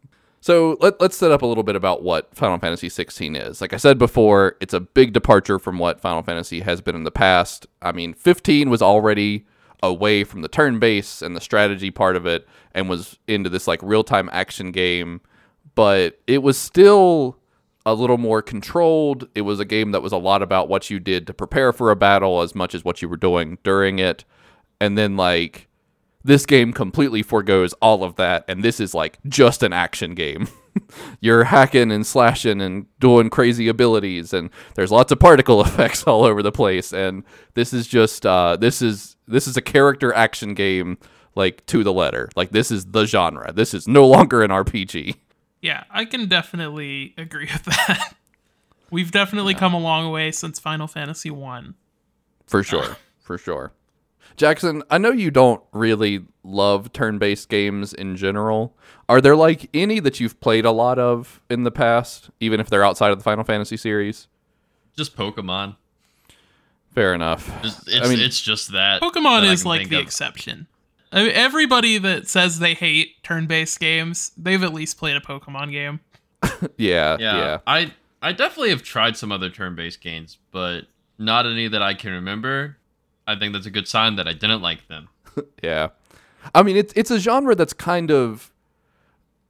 So 0.48 0.78
let, 0.80 1.02
let's 1.02 1.18
set 1.18 1.32
up 1.32 1.42
a 1.42 1.46
little 1.46 1.66
bit 1.66 1.76
about 1.76 2.04
what 2.04 2.34
Final 2.34 2.58
Fantasy 2.58 2.88
16 2.88 3.36
is. 3.36 3.60
Like 3.60 3.74
I 3.74 3.76
said 3.76 3.98
before, 3.98 4.56
it's 4.62 4.74
a 4.74 4.80
big 4.80 5.12
departure 5.12 5.60
from 5.60 5.78
what 5.78 6.00
Final 6.00 6.24
Fantasy 6.24 6.62
has 6.62 6.80
been 6.80 6.96
in 6.96 7.04
the 7.04 7.12
past. 7.12 7.68
I 7.82 7.92
mean, 7.92 8.14
15 8.14 8.70
was 8.70 8.82
already 8.82 9.46
away 9.84 10.24
from 10.24 10.44
the 10.44 10.48
turn 10.48 10.80
base 10.80 11.22
and 11.22 11.36
the 11.36 11.42
strategy 11.42 11.92
part 11.92 12.16
of 12.16 12.26
it 12.26 12.48
and 12.74 12.88
was 12.88 13.20
into 13.28 13.50
this 13.50 13.68
like 13.68 13.82
real 13.84 14.06
time 14.06 14.30
action 14.32 14.72
game, 14.72 15.20
but 15.76 16.18
it 16.28 16.42
was 16.42 16.58
still 16.58 17.38
a 17.86 17.94
little 17.94 18.18
more 18.18 18.42
controlled. 18.42 19.28
It 19.36 19.42
was 19.42 19.60
a 19.60 19.66
game 19.66 19.92
that 19.92 20.02
was 20.02 20.14
a 20.14 20.18
lot 20.18 20.42
about 20.42 20.70
what 20.70 20.90
you 20.90 20.98
did 21.02 21.28
to 21.28 21.34
prepare 21.34 21.74
for 21.74 21.92
a 21.92 21.96
battle 21.98 22.40
as 22.40 22.56
much 22.56 22.74
as 22.74 22.86
what 22.86 23.02
you 23.02 23.10
were 23.10 23.18
doing 23.18 23.58
during 23.66 24.00
it. 24.00 24.24
And 24.80 24.98
then 24.98 25.18
like 25.18 25.67
this 26.28 26.46
game 26.46 26.74
completely 26.74 27.24
foregoes 27.24 27.74
all 27.82 28.04
of 28.04 28.18
that 28.18 28.44
and 28.48 28.64
this 28.64 28.80
is 28.80 28.94
like 28.94 29.18
just 29.28 29.64
an 29.64 29.74
action 29.74 30.14
game. 30.14 30.48
You're 31.22 31.46
hacking 31.46 31.92
and 31.92 32.06
slashing 32.06 32.62
and 32.62 32.86
doing 33.00 33.30
crazy 33.30 33.68
abilities 33.68 34.34
and 34.34 34.50
there's 34.76 34.92
lots 34.92 35.12
of 35.12 35.20
particle 35.20 35.62
effects 35.66 36.04
all 36.04 36.24
over 36.24 36.44
the 36.44 36.52
place 36.52 36.94
and 36.94 37.24
this 37.56 37.74
is 37.74 37.88
just 37.88 38.26
uh 38.26 38.58
this 38.58 38.82
is 38.82 39.16
this 39.28 39.48
is 39.48 39.58
a 39.58 39.62
character 39.62 40.14
action 40.14 40.54
game 40.54 40.98
like 41.36 41.66
to 41.68 41.84
the 41.84 41.94
letter. 41.94 42.30
Like 42.36 42.52
this 42.52 42.72
is 42.72 42.86
the 42.88 43.06
genre. 43.06 43.54
This 43.54 43.74
is 43.74 43.88
no 43.88 44.06
longer 44.16 44.44
an 44.44 44.52
RPG. 44.52 45.16
Yeah, 45.62 45.86
I 45.90 46.06
can 46.06 46.28
definitely 46.28 47.14
agree 47.18 47.50
with 47.52 47.64
that. 47.64 48.16
We've 48.92 49.12
definitely 49.12 49.54
come 49.54 49.74
a 49.74 49.80
long 49.80 50.12
way 50.12 50.32
since 50.32 50.60
Final 50.60 50.88
Fantasy 50.88 51.30
1. 51.30 51.76
For 52.46 52.64
sure. 52.64 52.98
for 53.20 53.38
sure. 53.38 53.74
Jackson, 54.38 54.84
I 54.90 54.98
know 55.00 55.12
you 55.12 55.32
don't 55.32 55.62
really 55.74 56.24
love 56.44 56.94
turn 56.94 57.18
based 57.18 57.50
games 57.50 57.94
in 57.94 58.16
general. 58.16 58.76
Are 59.10 59.20
there 59.20 59.36
like 59.36 59.70
any 59.74 60.00
that 60.00 60.20
you've 60.20 60.40
played 60.40 60.64
a 60.64 60.72
lot 60.72 61.00
of 61.00 61.42
in 61.50 61.64
the 61.64 61.72
past, 61.72 62.30
even 62.40 62.60
if 62.60 62.70
they're 62.70 62.86
outside 62.86 63.12
of 63.12 63.18
the 63.18 63.24
Final 63.24 63.44
Fantasy 63.44 63.78
series? 63.78 64.28
Just 64.96 65.16
Pokemon. 65.18 65.76
Fair 66.94 67.14
enough. 67.14 67.48
Just, 67.62 67.88
it's, 67.90 68.10
mean- 68.10 68.20
it's 68.20 68.40
just 68.42 68.72
that. 68.72 69.02
Pokemon 69.02 69.42
that 69.42 69.50
I 69.50 69.52
is 69.54 69.66
like 69.66 69.90
the 69.90 69.98
of. 69.98 70.02
exception. 70.04 70.68
I 71.12 71.24
mean, 71.24 71.32
everybody 71.32 71.98
that 72.00 72.28
says 72.28 72.60
they 72.60 72.74
hate 72.74 73.24
turn-based 73.24 73.80
games, 73.80 74.32
they've 74.38 74.62
at 74.62 74.74
least 74.74 74.98
played 74.98 75.16
a 75.16 75.22
Pokemon 75.22 75.72
game. 75.72 76.00
Yeah, 76.78 77.18
Yeah, 77.20 77.38
yeah. 77.38 77.58
I 77.68 77.94
I 78.22 78.32
definitely 78.34 78.70
have 78.72 78.82
tried 78.84 79.16
some 79.16 79.32
other 79.32 79.50
turn-based 79.50 80.02
games, 80.02 80.38
but 80.52 80.82
not 81.20 81.46
any 81.46 81.68
that 81.68 81.82
I 81.82 81.94
can 81.94 82.12
remember. 82.12 82.78
I 83.28 83.36
think 83.38 83.54
that's 83.54 83.66
a 83.66 83.72
good 83.72 83.88
sign 83.88 84.16
that 84.16 84.28
I 84.28 84.34
didn't 84.34 84.62
like 84.62 84.88
them. 84.88 85.10
Yeah. 85.64 85.90
I 86.56 86.64
mean, 86.64 86.78
it's 86.78 86.94
it's 86.96 87.12
a 87.12 87.20
genre 87.20 87.54
that's 87.54 87.74
kind 87.74 88.10
of 88.10 88.52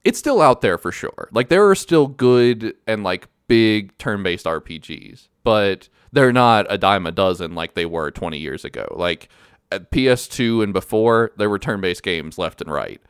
it's 0.04 0.18
still 0.18 0.42
out 0.42 0.60
there 0.60 0.76
for 0.76 0.92
sure. 0.92 1.30
Like 1.32 1.48
there 1.48 1.66
are 1.66 1.74
still 1.74 2.08
good 2.08 2.74
and 2.86 3.02
like 3.02 3.28
big 3.46 3.96
turn-based 3.96 4.44
RPGs, 4.44 5.28
but 5.44 5.88
they're 6.12 6.32
not 6.32 6.66
a 6.68 6.76
dime 6.76 7.06
a 7.06 7.12
dozen 7.12 7.54
like 7.54 7.72
they 7.72 7.86
were 7.86 8.10
20 8.10 8.36
years 8.38 8.66
ago. 8.66 8.86
Like 8.96 9.30
at 9.72 9.90
PS2 9.90 10.62
and 10.62 10.74
before, 10.74 11.32
there 11.38 11.48
were 11.48 11.58
turn-based 11.58 12.02
games 12.02 12.36
left 12.36 12.60
and 12.60 12.70
right. 12.70 13.00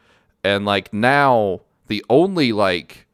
And 0.44 0.64
like 0.64 0.92
now, 0.92 1.62
the 1.88 2.04
only 2.08 2.52
like 2.52 3.07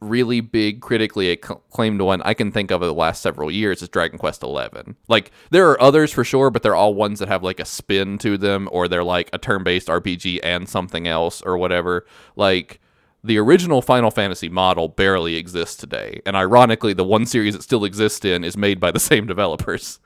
really 0.00 0.40
big 0.40 0.80
critically 0.80 1.30
acclaimed 1.30 2.00
one 2.00 2.22
I 2.22 2.34
can 2.34 2.50
think 2.50 2.70
of 2.70 2.82
in 2.82 2.88
the 2.88 2.94
last 2.94 3.22
several 3.22 3.50
years 3.50 3.82
is 3.82 3.88
Dragon 3.88 4.18
Quest 4.18 4.42
XI. 4.42 4.94
Like 5.08 5.30
there 5.50 5.68
are 5.70 5.80
others 5.80 6.12
for 6.12 6.24
sure, 6.24 6.50
but 6.50 6.62
they're 6.62 6.74
all 6.74 6.94
ones 6.94 7.18
that 7.18 7.28
have 7.28 7.42
like 7.42 7.60
a 7.60 7.64
spin 7.64 8.18
to 8.18 8.38
them 8.38 8.68
or 8.72 8.88
they're 8.88 9.04
like 9.04 9.30
a 9.32 9.38
turn-based 9.38 9.88
RPG 9.88 10.40
and 10.42 10.68
something 10.68 11.06
else 11.06 11.42
or 11.42 11.58
whatever. 11.58 12.06
Like 12.36 12.80
the 13.22 13.38
original 13.38 13.82
Final 13.82 14.10
Fantasy 14.10 14.48
model 14.48 14.88
barely 14.88 15.36
exists 15.36 15.76
today, 15.76 16.20
and 16.24 16.36
ironically 16.36 16.94
the 16.94 17.04
one 17.04 17.26
series 17.26 17.54
it 17.54 17.62
still 17.62 17.84
exists 17.84 18.24
in 18.24 18.44
is 18.44 18.56
made 18.56 18.80
by 18.80 18.90
the 18.90 19.00
same 19.10 19.26
developers. 19.26 19.98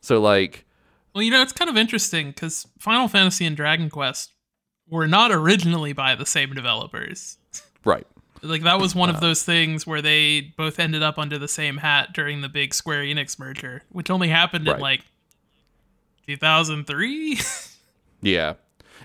So 0.00 0.20
like 0.20 0.64
Well, 1.14 1.22
you 1.22 1.30
know, 1.30 1.42
it's 1.42 1.52
kind 1.52 1.70
of 1.70 1.76
interesting 1.76 2.28
because 2.28 2.66
Final 2.78 3.08
Fantasy 3.08 3.44
and 3.44 3.56
Dragon 3.56 3.90
Quest 3.90 4.32
were 4.88 5.06
not 5.06 5.30
originally 5.30 5.92
by 5.92 6.14
the 6.14 6.26
same 6.26 6.52
developers. 6.52 7.38
right. 7.84 8.06
Like 8.44 8.62
that 8.62 8.78
was 8.78 8.94
one 8.94 9.10
of 9.10 9.20
those 9.20 9.42
things 9.42 9.86
where 9.86 10.02
they 10.02 10.52
both 10.56 10.78
ended 10.78 11.02
up 11.02 11.18
under 11.18 11.38
the 11.38 11.48
same 11.48 11.78
hat 11.78 12.12
during 12.12 12.42
the 12.42 12.48
big 12.48 12.74
Square 12.74 13.04
Enix 13.04 13.38
merger, 13.38 13.82
which 13.90 14.10
only 14.10 14.28
happened 14.28 14.68
in 14.68 14.78
like 14.78 15.02
2003. 16.26 17.38
Yeah. 18.24 18.54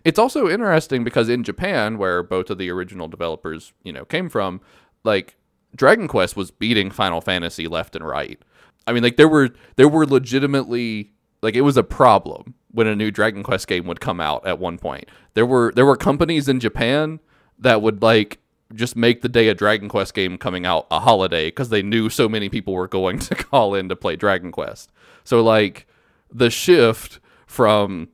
It's 0.06 0.18
also 0.18 0.50
interesting 0.50 1.04
because 1.04 1.28
in 1.28 1.44
Japan, 1.44 1.98
where 1.98 2.24
both 2.24 2.50
of 2.50 2.58
the 2.58 2.70
original 2.70 3.08
developers, 3.08 3.74
you 3.84 3.92
know, 3.92 4.06
came 4.06 4.30
from, 4.30 4.62
like 5.04 5.36
Dragon 5.76 6.08
Quest 6.08 6.36
was 6.38 6.52
beating 6.52 6.90
Final 6.90 7.22
Fantasy 7.22 7.68
left 7.68 7.96
and 7.96 8.08
right. 8.08 8.40
I 8.88 8.94
mean, 8.94 9.04
like 9.04 9.18
there 9.18 9.28
were 9.28 9.50
there 9.76 9.90
were 9.90 10.08
legitimately 10.08 11.12
like 11.42 11.56
it 11.56 11.62
was 11.62 11.78
a 11.78 11.84
problem 11.84 12.56
when 12.72 12.88
a 12.88 12.96
new 12.96 13.12
Dragon 13.12 13.44
Quest 13.44 13.68
game 13.68 13.86
would 13.88 14.00
come 14.00 14.22
out 14.22 14.48
at 14.48 14.58
one 14.58 14.78
point. 14.78 15.10
There 15.34 15.46
were 15.46 15.74
there 15.76 15.86
were 15.86 15.98
companies 15.98 16.48
in 16.48 16.60
Japan 16.60 17.20
that 17.60 17.82
would 17.82 18.02
like 18.02 18.40
just 18.76 18.96
make 18.96 19.22
the 19.22 19.30
day 19.30 19.48
a 19.48 19.56
Dragon 19.56 19.90
Quest 19.90 20.14
game 20.14 20.38
coming 20.38 20.66
out 20.66 20.88
a 20.92 21.00
holiday 21.00 21.48
because 21.48 21.70
they 21.70 21.82
knew 21.82 22.10
so 22.10 22.30
many 22.30 22.50
people 22.50 22.74
were 22.74 22.88
going 22.88 23.20
to 23.20 23.36
call 23.36 23.76
in 23.76 23.90
to 23.90 23.96
play 23.96 24.16
Dragon 24.16 24.52
Quest. 24.52 24.92
So 25.24 25.42
like 25.42 25.88
the 26.32 26.50
shift 26.50 27.20
from 27.48 28.10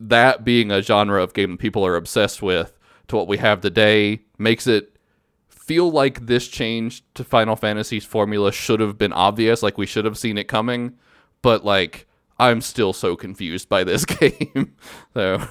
that 0.00 0.44
being 0.44 0.70
a 0.70 0.82
genre 0.82 1.22
of 1.22 1.34
game 1.34 1.56
people 1.56 1.86
are 1.86 1.96
obsessed 1.96 2.42
with 2.42 2.76
to 3.08 3.16
what 3.16 3.28
we 3.28 3.38
have 3.38 3.60
today 3.60 4.22
makes 4.38 4.66
it 4.66 4.96
feel 5.48 5.90
like 5.90 6.26
this 6.26 6.48
change 6.48 7.02
to 7.14 7.24
Final 7.24 7.56
Fantasy's 7.56 8.04
formula 8.04 8.52
should 8.52 8.80
have 8.80 8.98
been 8.98 9.12
obvious, 9.12 9.62
like 9.62 9.78
we 9.78 9.86
should 9.86 10.04
have 10.04 10.18
seen 10.18 10.36
it 10.36 10.48
coming, 10.48 10.98
but 11.40 11.64
like 11.64 12.06
I'm 12.38 12.60
still 12.60 12.92
so 12.92 13.16
confused 13.16 13.68
by 13.68 13.84
this 13.84 14.04
game. 14.04 14.74
so 15.14 15.46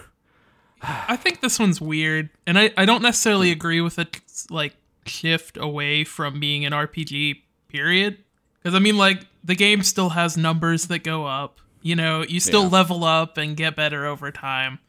I 0.83 1.15
think 1.15 1.41
this 1.41 1.59
one's 1.59 1.79
weird, 1.79 2.29
and 2.45 2.59
I, 2.59 2.71
I 2.77 2.85
don't 2.85 3.01
necessarily 3.01 3.51
agree 3.51 3.79
with 3.81 3.97
it 3.99 4.19
like 4.49 4.75
shift 5.05 5.57
away 5.57 6.03
from 6.03 6.39
being 6.39 6.65
an 6.65 6.73
RPG 6.73 7.41
period. 7.69 8.17
Because 8.61 8.75
I 8.75 8.79
mean, 8.79 8.97
like 8.97 9.25
the 9.43 9.55
game 9.55 9.83
still 9.83 10.09
has 10.09 10.35
numbers 10.37 10.87
that 10.87 11.03
go 11.03 11.25
up. 11.25 11.59
You 11.81 11.95
know, 11.95 12.23
you 12.23 12.39
still 12.39 12.63
Yeah. 12.63 12.69
level 12.69 13.03
up 13.03 13.37
and 13.37 13.55
get 13.57 13.75
better 13.75 14.05
over 14.05 14.31
time. 14.31 14.79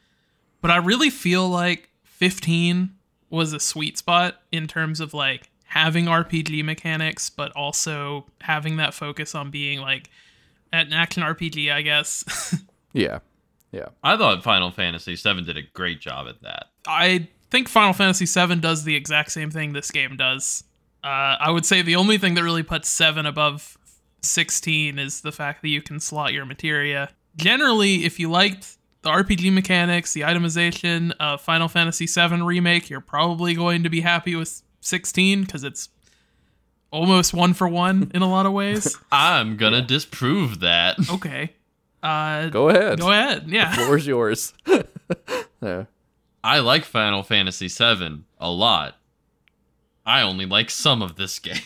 But 0.61 0.71
I 0.71 0.77
really 0.77 1.11
feel 1.11 1.49
like 1.49 1.91
15 2.05 2.91
was 3.31 3.53
a 3.53 3.61
sweet 3.61 3.99
spot 3.99 4.41
in 4.53 4.67
terms 4.69 5.01
of 5.01 5.13
like 5.13 5.51
having 5.65 6.05
RPG 6.07 6.65
mechanics, 6.65 7.31
but 7.31 7.51
also 7.53 8.27
having 8.41 8.77
that 8.77 8.95
focus 8.95 9.35
on 9.35 9.51
being 9.51 9.81
like 9.81 10.09
an 10.73 10.93
action 10.93 11.23
RPG, 11.25 11.71
I 11.73 11.83
guess. 11.83 12.55
yeah. 12.93 13.19
Yeah. 13.75 13.89
I 14.03 14.17
thought 14.17 14.43
Final 14.43 14.71
Fantasy 14.71 15.17
VII 15.17 15.43
did 15.43 15.57
a 15.57 15.63
great 15.63 16.01
job 16.01 16.29
at 16.29 16.43
that. 16.43 16.67
I 16.87 17.29
think 17.51 17.69
Final 17.69 17.93
Fantasy 17.93 18.27
VII 18.27 18.57
does 18.57 18.85
the 18.85 18.95
exact 18.95 19.33
same 19.33 19.51
thing 19.51 19.73
this 19.73 19.91
game 19.91 20.17
does. 20.17 20.65
Uh, 21.03 21.37
I 21.41 21.51
would 21.51 21.67
say 21.67 21.83
the 21.83 21.97
only 21.97 22.17
thing 22.19 22.35
that 22.35 22.43
really 22.43 22.63
puts 22.63 22.89
7 22.89 23.27
above 23.27 23.77
16 24.23 24.99
is 24.99 25.21
the 25.21 25.33
fact 25.33 25.63
that 25.63 25.69
you 25.69 25.83
can 25.83 26.01
slot 26.01 26.33
your 26.33 26.47
materia. 26.47 27.11
Generally, 27.37 28.05
if 28.05 28.19
you 28.19 28.31
liked 28.31 28.79
the 29.03 29.11
RPG 29.11 29.53
mechanics, 29.53 30.13
the 30.13 30.23
itemization 30.23 31.13
of 31.21 31.41
Final 31.41 31.69
Fantasy 31.69 32.07
VII 32.07 32.43
Remake, 32.43 32.89
you're 32.89 33.01
probably 33.01 33.55
going 33.55 33.83
to 33.83 33.91
be 33.91 34.01
happy 34.01 34.35
with 34.35 34.63
16 34.81 35.43
because 35.43 35.65
it's 35.65 35.89
almost 36.91 37.35
one 37.35 37.55
for 37.55 37.69
one 37.69 38.11
in 38.15 38.23
a 38.23 38.31
lot 38.31 38.47
of 38.47 38.53
ways. 38.53 38.97
I'm 39.13 39.57
gonna 39.57 39.83
disprove 39.83 40.61
that. 40.61 40.97
Okay. 41.11 41.53
Uh, 42.05 42.49
Go 42.51 42.69
ahead. 42.69 43.01
go 43.01 43.11
ahead. 43.11 43.45
Yeah. 43.49 43.73
Floor's 43.73 44.07
yours. 44.07 44.53
yeah. 45.63 45.85
I 46.45 46.59
like 46.59 46.85
Final 46.85 47.23
Fantasy 47.23 47.69
VII 47.69 48.25
a 48.39 48.51
lot. 48.51 48.97
I 50.05 50.21
only 50.21 50.45
like 50.45 50.69
some 50.69 51.01
of 51.03 51.17
this 51.17 51.39
game. 51.39 51.57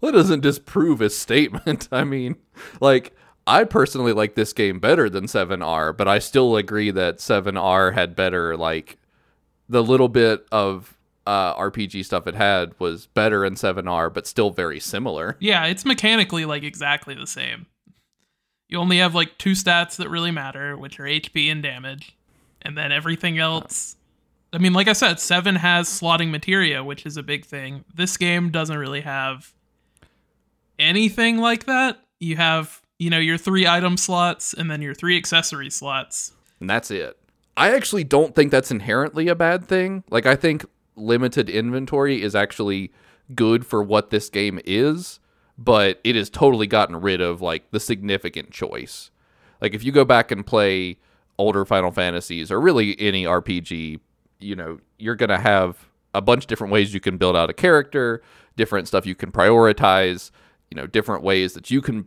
Well, 0.00 0.12
it 0.12 0.16
doesn't 0.18 0.40
disprove 0.40 0.98
his 0.98 1.16
statement. 1.16 1.88
I 1.92 2.04
mean, 2.04 2.36
like, 2.78 3.14
I 3.46 3.64
personally 3.64 4.12
like 4.12 4.34
this 4.34 4.52
game 4.52 4.78
better 4.78 5.08
than 5.08 5.24
7R, 5.24 5.96
but 5.96 6.06
I 6.06 6.18
still 6.18 6.56
agree 6.56 6.90
that 6.90 7.20
7R 7.20 7.94
had 7.94 8.14
better, 8.14 8.54
like, 8.54 8.98
the 9.66 9.82
little 9.82 10.10
bit 10.10 10.46
of 10.52 10.98
uh, 11.26 11.54
RPG 11.54 12.04
stuff 12.04 12.26
it 12.26 12.34
had 12.34 12.78
was 12.78 13.06
better 13.06 13.46
in 13.46 13.54
7R, 13.54 14.12
but 14.12 14.26
still 14.26 14.50
very 14.50 14.78
similar. 14.78 15.38
Yeah, 15.40 15.64
it's 15.64 15.86
mechanically 15.86 16.44
like 16.44 16.64
exactly 16.64 17.14
the 17.14 17.26
same. 17.26 17.64
You 18.68 18.78
only 18.78 18.98
have 18.98 19.14
like 19.14 19.38
two 19.38 19.52
stats 19.52 19.96
that 19.96 20.08
really 20.08 20.30
matter, 20.30 20.76
which 20.76 20.98
are 20.98 21.04
HP 21.04 21.50
and 21.50 21.62
damage. 21.62 22.16
And 22.62 22.76
then 22.78 22.92
everything 22.92 23.38
else. 23.38 23.96
I 24.52 24.58
mean, 24.58 24.72
like 24.72 24.88
I 24.88 24.94
said, 24.94 25.20
7 25.20 25.56
has 25.56 25.88
slotting 25.88 26.30
materia, 26.30 26.82
which 26.82 27.04
is 27.04 27.16
a 27.16 27.22
big 27.22 27.44
thing. 27.44 27.84
This 27.94 28.16
game 28.16 28.50
doesn't 28.50 28.78
really 28.78 29.02
have 29.02 29.52
anything 30.78 31.38
like 31.38 31.66
that. 31.66 32.00
You 32.20 32.36
have, 32.36 32.80
you 32.98 33.10
know, 33.10 33.18
your 33.18 33.36
three 33.36 33.66
item 33.66 33.96
slots 33.96 34.54
and 34.54 34.70
then 34.70 34.80
your 34.80 34.94
three 34.94 35.16
accessory 35.16 35.70
slots. 35.70 36.32
And 36.60 36.70
that's 36.70 36.90
it. 36.90 37.18
I 37.56 37.74
actually 37.74 38.04
don't 38.04 38.34
think 38.34 38.50
that's 38.50 38.70
inherently 38.70 39.28
a 39.28 39.34
bad 39.34 39.66
thing. 39.66 40.04
Like, 40.10 40.26
I 40.26 40.36
think 40.36 40.64
limited 40.96 41.50
inventory 41.50 42.22
is 42.22 42.34
actually 42.34 42.92
good 43.34 43.66
for 43.66 43.82
what 43.82 44.10
this 44.10 44.28
game 44.28 44.60
is, 44.64 45.20
but 45.56 46.00
it 46.04 46.16
has 46.16 46.30
totally 46.30 46.66
gotten 46.66 47.00
rid 47.00 47.20
of, 47.20 47.40
like, 47.40 47.70
the 47.70 47.80
significant 47.80 48.50
choice. 48.50 49.10
Like, 49.60 49.74
if 49.74 49.84
you 49.84 49.92
go 49.92 50.04
back 50.04 50.30
and 50.30 50.46
play 50.46 50.98
older 51.38 51.64
Final 51.64 51.90
Fantasies 51.90 52.50
or 52.50 52.60
really 52.60 52.98
any 53.00 53.24
RPG, 53.24 54.00
you 54.40 54.56
know, 54.56 54.78
you're 54.98 55.16
going 55.16 55.30
to 55.30 55.38
have 55.38 55.88
a 56.12 56.20
bunch 56.20 56.44
of 56.44 56.48
different 56.48 56.72
ways 56.72 56.94
you 56.94 57.00
can 57.00 57.16
build 57.16 57.36
out 57.36 57.50
a 57.50 57.54
character, 57.54 58.22
different 58.56 58.88
stuff 58.88 59.06
you 59.06 59.14
can 59.14 59.32
prioritize, 59.32 60.30
you 60.70 60.76
know, 60.76 60.86
different 60.86 61.22
ways 61.22 61.54
that 61.54 61.70
you 61.70 61.80
can 61.80 62.06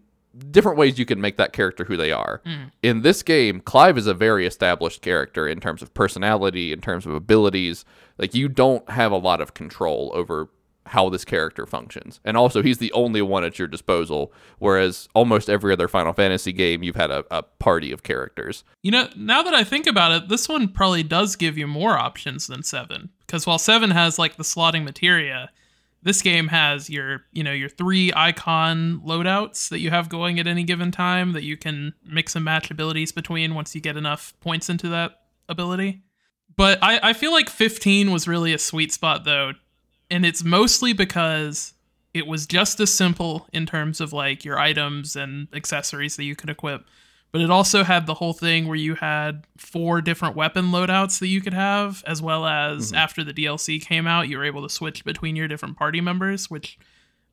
different 0.51 0.77
ways 0.77 0.99
you 0.99 1.05
can 1.05 1.19
make 1.19 1.37
that 1.37 1.53
character 1.53 1.83
who 1.85 1.97
they 1.97 2.11
are. 2.11 2.41
Mm-hmm. 2.45 2.67
In 2.83 3.01
this 3.01 3.23
game, 3.23 3.59
Clive 3.61 3.97
is 3.97 4.07
a 4.07 4.13
very 4.13 4.45
established 4.45 5.01
character 5.01 5.47
in 5.47 5.59
terms 5.59 5.81
of 5.81 5.93
personality, 5.93 6.71
in 6.71 6.81
terms 6.81 7.05
of 7.05 7.13
abilities. 7.13 7.85
Like 8.17 8.33
you 8.33 8.47
don't 8.47 8.87
have 8.89 9.11
a 9.11 9.17
lot 9.17 9.41
of 9.41 9.53
control 9.53 10.11
over 10.13 10.49
how 10.87 11.09
this 11.09 11.25
character 11.25 11.65
functions. 11.65 12.19
And 12.25 12.37
also 12.37 12.61
he's 12.61 12.77
the 12.77 12.91
only 12.93 13.21
one 13.21 13.43
at 13.43 13.59
your 13.59 13.67
disposal, 13.67 14.33
whereas 14.59 15.07
almost 15.13 15.49
every 15.49 15.73
other 15.73 15.87
Final 15.87 16.13
Fantasy 16.13 16.53
game 16.53 16.83
you've 16.83 16.95
had 16.95 17.11
a, 17.11 17.23
a 17.29 17.43
party 17.43 17.91
of 17.91 18.03
characters. 18.03 18.63
You 18.83 18.91
know, 18.91 19.09
now 19.15 19.41
that 19.43 19.53
I 19.53 19.63
think 19.63 19.87
about 19.87 20.11
it, 20.11 20.29
this 20.29 20.49
one 20.49 20.69
probably 20.69 21.03
does 21.03 21.35
give 21.35 21.57
you 21.57 21.67
more 21.67 21.97
options 21.97 22.47
than 22.47 22.63
7. 22.63 23.09
Because 23.25 23.45
while 23.45 23.59
7 23.59 23.91
has 23.91 24.17
like 24.17 24.37
the 24.37 24.43
slotting 24.43 24.83
materia, 24.83 25.49
this 26.03 26.21
game 26.21 26.47
has 26.47 26.89
your, 26.89 27.25
you 27.33 27.43
know, 27.43 27.51
your 27.51 27.69
three 27.69 28.13
Eikon 28.13 29.01
loadouts 29.05 29.69
that 29.69 29.79
you 29.79 29.89
have 29.89 30.09
going 30.09 30.39
at 30.39 30.47
any 30.47 30.63
given 30.63 30.91
time 30.91 31.33
that 31.33 31.43
you 31.43 31.57
can 31.57 31.93
mix 32.05 32.35
and 32.35 32.45
match 32.45 32.71
abilities 32.71 33.11
between 33.11 33.55
once 33.55 33.75
you 33.75 33.81
get 33.81 33.97
enough 33.97 34.33
points 34.39 34.69
into 34.69 34.87
that 34.89 35.19
ability. 35.49 36.03
But 36.55 36.79
I, 36.81 37.09
I 37.09 37.13
feel 37.13 37.31
like 37.31 37.49
15 37.49 38.11
was 38.11 38.27
really 38.27 38.53
a 38.53 38.57
sweet 38.57 38.91
spot 38.91 39.25
though. 39.25 39.53
And 40.09 40.25
it's 40.25 40.43
mostly 40.43 40.93
because 40.93 41.73
it 42.13 42.27
was 42.27 42.47
just 42.47 42.79
as 42.79 42.93
simple 42.93 43.47
in 43.53 43.65
terms 43.65 44.01
of 44.01 44.13
like 44.13 44.43
your 44.43 44.57
items 44.57 45.15
and 45.15 45.47
accessories 45.53 46.15
that 46.15 46.23
you 46.23 46.35
could 46.35 46.49
equip. 46.49 46.85
But 47.31 47.41
it 47.41 47.51
also 47.51 47.83
had 47.83 48.05
the 48.07 48.15
whole 48.15 48.33
thing 48.33 48.67
where 48.67 48.77
you 48.77 48.95
had 48.95 49.45
four 49.57 50.01
different 50.01 50.35
weapon 50.35 50.71
loadouts 50.71 51.19
that 51.19 51.27
you 51.27 51.41
could 51.41 51.53
have 51.53 52.03
as 52.07 52.21
well 52.21 52.45
as 52.45 52.87
mm-hmm. 52.87 52.95
after 52.95 53.23
the 53.23 53.33
DLC 53.33 53.81
came 53.81 54.07
out 54.07 54.29
you 54.29 54.37
were 54.37 54.45
able 54.45 54.63
to 54.63 54.69
switch 54.69 55.03
between 55.03 55.35
your 55.35 55.47
different 55.47 55.77
party 55.77 55.99
members 55.99 56.49
which 56.49 56.79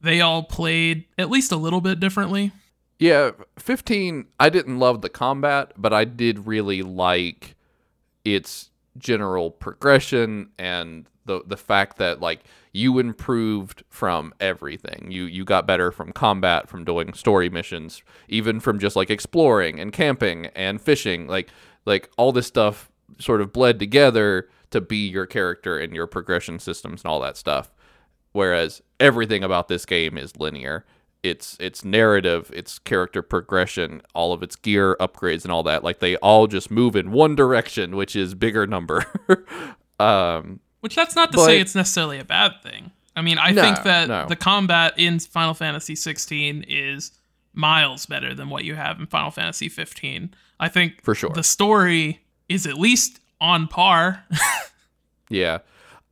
they 0.00 0.21
all 0.21 0.43
played 0.43 1.04
at 1.16 1.31
least 1.31 1.52
a 1.52 1.57
little 1.57 1.81
bit 1.81 2.00
differently. 2.00 2.52
Yeah, 2.99 3.33
15, 3.59 4.26
I 4.38 4.49
didn't 4.50 4.78
love 4.78 5.00
the 5.00 5.09
combat, 5.09 5.73
but 5.76 5.93
I 5.93 6.04
did 6.04 6.47
really 6.47 6.83
like 6.83 7.57
its 8.25 8.71
general 8.99 9.51
progression 9.51 10.51
and 10.59 11.09
the 11.27 11.43
the 11.47 11.57
fact 11.57 11.97
that 11.99 12.21
like 12.21 12.45
you 12.73 12.99
improved 12.99 13.83
from 13.89 14.35
everything. 14.41 15.11
You 15.11 15.25
you 15.25 15.45
got 15.45 15.67
better 15.67 15.91
from 15.91 16.13
combat, 16.13 16.69
from 16.69 16.85
doing 16.85 17.13
story 17.15 17.49
missions, 17.49 18.03
even 18.29 18.61
from 18.61 18.79
just 18.79 18.97
like 18.97 19.11
exploring 19.11 19.81
and 19.81 19.93
camping 19.93 20.47
and 20.55 20.81
fishing. 20.81 21.27
Like 21.27 21.51
like 21.87 22.11
all 22.17 22.33
this 22.33 22.47
stuff 22.47 22.91
sort 23.19 23.41
of 23.41 23.53
bled 23.53 23.79
together 23.79 24.49
to 24.71 24.81
be 24.81 25.07
your 25.09 25.27
character 25.27 25.79
and 25.79 25.95
your 25.95 26.07
progression 26.07 26.59
systems 26.59 27.03
and 27.03 27.11
all 27.11 27.21
that 27.21 27.37
stuff 27.37 27.71
whereas 28.33 28.83
everything 28.99 29.45
about 29.45 29.69
this 29.69 29.87
game 29.87 30.19
is 30.19 30.37
linear 30.37 30.85
it's 31.25 31.57
it's 31.59 31.85
narrative 31.85 32.50
it's 32.54 32.78
character 32.78 33.23
progression 33.23 34.02
all 34.14 34.33
of 34.33 34.43
its 34.43 34.54
gear 34.57 34.97
upgrades 35.00 35.43
and 35.45 35.50
all 35.50 35.62
that. 35.64 35.83
Like 35.83 35.99
they 36.00 36.16
all 36.16 36.47
just 36.47 36.71
move 36.71 36.95
in 36.95 37.11
one 37.11 37.35
direction 37.35 37.97
which 37.97 38.14
is 38.14 38.35
bigger 38.35 38.66
number. 38.66 39.04
Um 40.00 40.61
which 40.81 40.95
that's 40.97 41.14
not 41.16 41.31
to 41.33 41.38
say 41.38 41.61
it's 41.61 41.75
necessarily 41.75 42.19
a 42.19 42.25
bad 42.25 42.52
thing. 42.62 42.90
I 43.16 43.23
mean 43.23 43.38
i 43.38 43.50
No, 43.52 43.62
think 43.62 43.83
that 43.85 44.09
no. 44.09 44.26
the 44.28 44.37
combat 44.37 44.93
in 44.99 45.19
final 45.21 45.54
fantasy 45.54 45.95
16 45.95 46.64
is 46.69 47.12
miles 47.52 48.04
better 48.07 48.35
than 48.35 48.50
what 48.50 48.64
you 48.64 48.75
have 48.75 48.99
in 48.99 49.07
final 49.07 49.31
fantasy 49.31 49.69
15 49.69 50.35
i 50.59 50.69
think 50.69 51.02
For 51.04 51.14
sure. 51.14 51.31
the 51.31 51.45
story 51.45 52.21
is 52.49 52.66
at 52.66 52.75
least 52.76 53.21
on 53.40 53.69
par. 53.69 54.25
Yeah. 55.31 55.59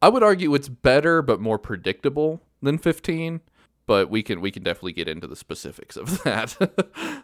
I 0.01 0.09
would 0.09 0.23
argue 0.23 0.55
it's 0.55 0.69
better 0.69 1.23
but 1.23 1.41
more 1.41 1.59
predictable 1.59 2.43
than 2.63 2.79
15 2.79 3.41
but 3.87 4.11
we 4.11 4.23
can 4.23 4.41
we 4.41 4.51
can 4.51 4.63
definitely 4.63 4.93
get 4.93 5.09
into 5.09 5.27
the 5.27 5.37
specifics 5.37 5.97
of 5.97 6.23
that 6.25 6.57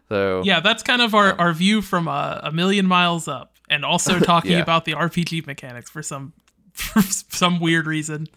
so 0.08 0.42
Yeah, 0.44 0.60
that's 0.60 0.82
kind 0.82 1.02
of 1.02 1.14
our, 1.14 1.32
um, 1.32 1.36
our 1.40 1.52
view 1.52 1.82
from 1.82 2.08
a, 2.08 2.40
a 2.44 2.52
million 2.52 2.86
miles 2.86 3.28
up, 3.28 3.54
and 3.70 3.84
also 3.84 4.18
talking 4.20 4.52
Yeah. 4.52 4.58
about 4.62 4.84
the 4.84 4.92
RPG 4.92 5.46
mechanics 5.46 5.90
for 5.90 6.02
some 6.02 6.32
for 6.72 7.02
some 7.02 7.58
weird 7.60 7.86
reason. 7.86 8.28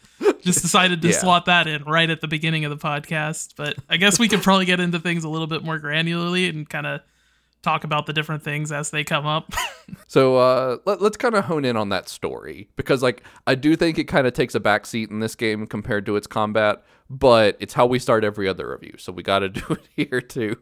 Just 0.41 0.61
decided 0.63 1.01
to 1.03 1.09
Yeah. 1.09 1.17
slot 1.17 1.45
that 1.45 1.67
in 1.67 1.83
right 1.83 2.09
at 2.09 2.21
the 2.21 2.27
beginning 2.27 2.65
of 2.65 2.71
the 2.71 2.77
podcast. 2.77 3.53
But 3.55 3.75
I 3.89 3.97
guess 3.97 4.17
we 4.17 4.27
could 4.27 4.41
probably 4.41 4.65
get 4.65 4.79
into 4.79 4.99
things 4.99 5.23
a 5.23 5.29
little 5.29 5.45
bit 5.47 5.63
more 5.63 5.79
granularly 5.79 6.49
and 6.49 6.67
kind 6.67 6.87
of 6.87 7.01
talk 7.61 7.83
about 7.83 8.05
the 8.05 8.13
different 8.13 8.43
things 8.43 8.71
as 8.71 8.89
they 8.89 9.03
come 9.03 9.25
up. 9.25 9.53
So 10.07 10.37
uh, 10.37 10.77
let, 10.85 11.01
let's 11.01 11.17
kind 11.17 11.35
of 11.35 11.45
hone 11.45 11.63
in 11.63 11.77
on 11.77 11.89
that 11.89 12.09
story 12.09 12.69
because, 12.75 13.01
like, 13.01 13.23
I 13.47 13.55
do 13.55 13.75
think 13.75 13.97
it 13.97 14.05
kind 14.05 14.27
of 14.27 14.33
takes 14.33 14.55
a 14.55 14.59
backseat 14.59 15.09
in 15.09 15.19
this 15.19 15.35
game 15.35 15.67
compared 15.67 16.05
to 16.05 16.15
its 16.15 16.27
combat, 16.27 16.83
but 17.09 17.57
it's 17.59 17.73
how 17.73 17.85
we 17.85 17.97
start 17.99 18.23
every 18.23 18.47
other 18.47 18.69
review, 18.71 18.95
so 18.97 19.11
we 19.11 19.23
got 19.23 19.39
to 19.39 19.49
do 19.49 19.63
it 19.69 19.87
here 19.95 20.21
too. 20.21 20.57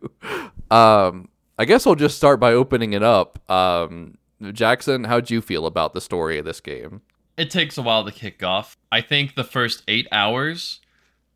Um, 0.69 1.29
I 1.57 1.65
guess 1.65 1.85
I'll 1.85 1.95
just 1.95 2.17
start 2.17 2.39
by 2.39 2.53
opening 2.53 2.93
it 2.93 3.03
up. 3.03 3.39
Um, 3.49 4.17
Jackson, 4.51 5.05
how'd 5.05 5.29
you 5.29 5.41
feel 5.41 5.65
about 5.65 5.93
the 5.93 6.01
story 6.01 6.37
of 6.37 6.45
this 6.45 6.61
game? 6.61 7.01
It 7.37 7.49
takes 7.49 7.77
a 7.77 7.81
while 7.81 8.05
to 8.05 8.11
kick 8.11 8.43
off. 8.43 8.77
I 8.91 9.01
think 9.01 9.35
the 9.35 9.43
first 9.43 9.83
eight 9.87 10.07
hours 10.11 10.79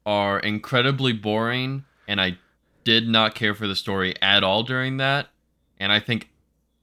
are 0.06 0.40
incredibly 0.40 1.14
boring, 1.14 1.86
and 2.08 2.20
I 2.20 2.38
did 2.84 3.08
not 3.08 3.36
care 3.36 3.56
for 3.56 3.68
the 3.68 3.76
story 3.76 4.14
at 4.22 4.44
all 4.44 4.64
during 4.64 4.98
that. 4.98 5.28
And 5.80 5.92
I 5.92 6.00
think 6.00 6.30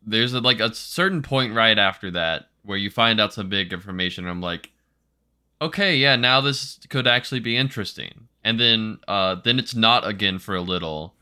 there's 0.05 0.33
a, 0.33 0.41
like 0.41 0.61
a 0.61 0.75
certain 0.75 1.23
point 1.23 1.55
right 1.55 1.79
after 1.79 2.11
that 2.13 2.49
where 2.63 2.79
you 2.79 2.91
find 2.91 3.21
out 3.21 3.33
some 3.33 3.49
big 3.49 3.73
information. 3.73 4.25
And 4.25 4.31
I'm 4.31 4.41
like, 4.41 4.71
okay, 5.63 5.97
yeah, 5.97 6.17
now 6.17 6.41
this 6.41 6.79
could 6.89 7.07
actually 7.07 7.41
be 7.41 7.57
interesting. 7.57 8.29
And 8.43 8.59
then, 8.59 8.99
uh, 9.09 9.37
then 9.37 9.59
it's 9.59 9.75
not 9.75 10.07
again 10.07 10.39
for 10.39 10.55
a 10.55 10.63
little, 10.63 11.15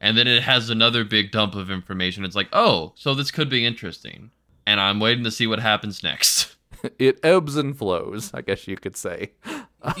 and 0.00 0.16
then 0.16 0.26
it 0.26 0.42
has 0.42 0.70
another 0.70 1.04
big 1.04 1.30
dump 1.30 1.54
of 1.54 1.70
information. 1.70 2.24
It's 2.24 2.36
like, 2.36 2.48
oh, 2.52 2.92
so 2.96 3.14
this 3.14 3.30
could 3.30 3.50
be 3.50 3.66
interesting, 3.66 4.30
and 4.66 4.80
I'm 4.80 4.98
waiting 4.98 5.24
to 5.24 5.30
see 5.30 5.46
what 5.46 5.60
happens 5.60 6.02
next. 6.02 6.56
it 6.98 7.20
ebbs 7.22 7.56
and 7.56 7.76
flows, 7.76 8.32
I 8.32 8.40
guess 8.40 8.66
you 8.66 8.76
could 8.76 8.96
say. 8.96 9.32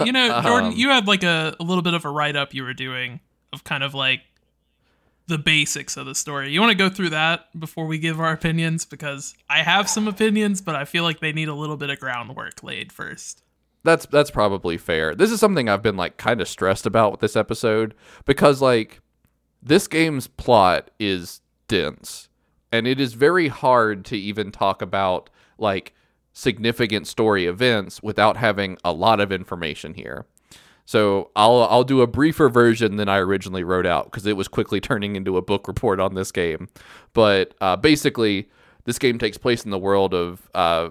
You 0.04 0.12
know, 0.12 0.40
Jordan, 0.42 0.70
Um, 0.72 0.76
you 0.76 0.88
had 0.88 1.06
like 1.06 1.22
a, 1.22 1.54
a 1.60 1.62
little 1.62 1.82
bit 1.82 1.92
of 1.92 2.04
a 2.04 2.10
write 2.10 2.36
up 2.36 2.54
you 2.54 2.62
were 2.62 2.74
doing 2.74 3.20
of 3.52 3.64
kind 3.64 3.84
of 3.84 3.94
like 3.94 4.22
the 5.26 5.38
basics 5.38 5.96
of 5.96 6.06
the 6.06 6.14
story. 6.14 6.50
You 6.50 6.60
want 6.60 6.72
to 6.72 6.78
go 6.78 6.88
through 6.88 7.10
that 7.10 7.58
before 7.58 7.86
we 7.86 7.98
give 7.98 8.20
our 8.20 8.32
opinions? 8.32 8.84
Because 8.84 9.34
I 9.48 9.62
have 9.62 9.88
some 9.88 10.08
opinions, 10.08 10.60
but 10.60 10.74
I 10.74 10.84
feel 10.84 11.04
like 11.04 11.20
they 11.20 11.32
need 11.32 11.48
a 11.48 11.54
little 11.54 11.76
bit 11.76 11.90
of 11.90 12.00
groundwork 12.00 12.62
laid 12.62 12.92
first. 12.92 13.42
That's 13.84 14.06
that's 14.06 14.30
probably 14.30 14.76
fair. 14.76 15.14
This 15.14 15.30
is 15.30 15.40
something 15.40 15.68
I've 15.68 15.82
been 15.82 15.96
like 15.96 16.16
kind 16.16 16.40
of 16.40 16.48
stressed 16.48 16.86
about 16.86 17.12
with 17.12 17.20
this 17.20 17.36
episode 17.36 17.94
because 18.24 18.62
like 18.62 19.00
this 19.62 19.88
game's 19.88 20.26
plot 20.26 20.90
is 20.98 21.40
dense 21.68 22.28
and 22.70 22.86
it 22.86 23.00
is 23.00 23.14
very 23.14 23.48
hard 23.48 24.04
to 24.06 24.16
even 24.16 24.50
talk 24.50 24.82
about 24.82 25.30
like 25.58 25.94
significant 26.32 27.06
story 27.06 27.46
events 27.46 28.02
without 28.02 28.36
having 28.36 28.78
a 28.84 28.92
lot 28.92 29.20
of 29.20 29.30
information 29.30 29.94
here. 29.94 30.26
So 30.84 31.30
I'll 31.36 31.62
I'll 31.62 31.84
do 31.84 32.00
a 32.00 32.06
briefer 32.06 32.48
version 32.48 32.96
than 32.96 33.08
I 33.08 33.18
originally 33.18 33.64
wrote 33.64 33.86
out 33.86 34.06
because 34.06 34.26
it 34.26 34.36
was 34.36 34.48
quickly 34.48 34.80
turning 34.80 35.16
into 35.16 35.36
a 35.36 35.42
book 35.42 35.68
report 35.68 36.00
on 36.00 36.14
this 36.14 36.32
game. 36.32 36.68
But 37.12 37.54
uh, 37.60 37.76
basically, 37.76 38.50
this 38.84 38.98
game 38.98 39.18
takes 39.18 39.38
place 39.38 39.64
in 39.64 39.70
the 39.70 39.78
world 39.78 40.12
of 40.12 40.48
uh, 40.54 40.90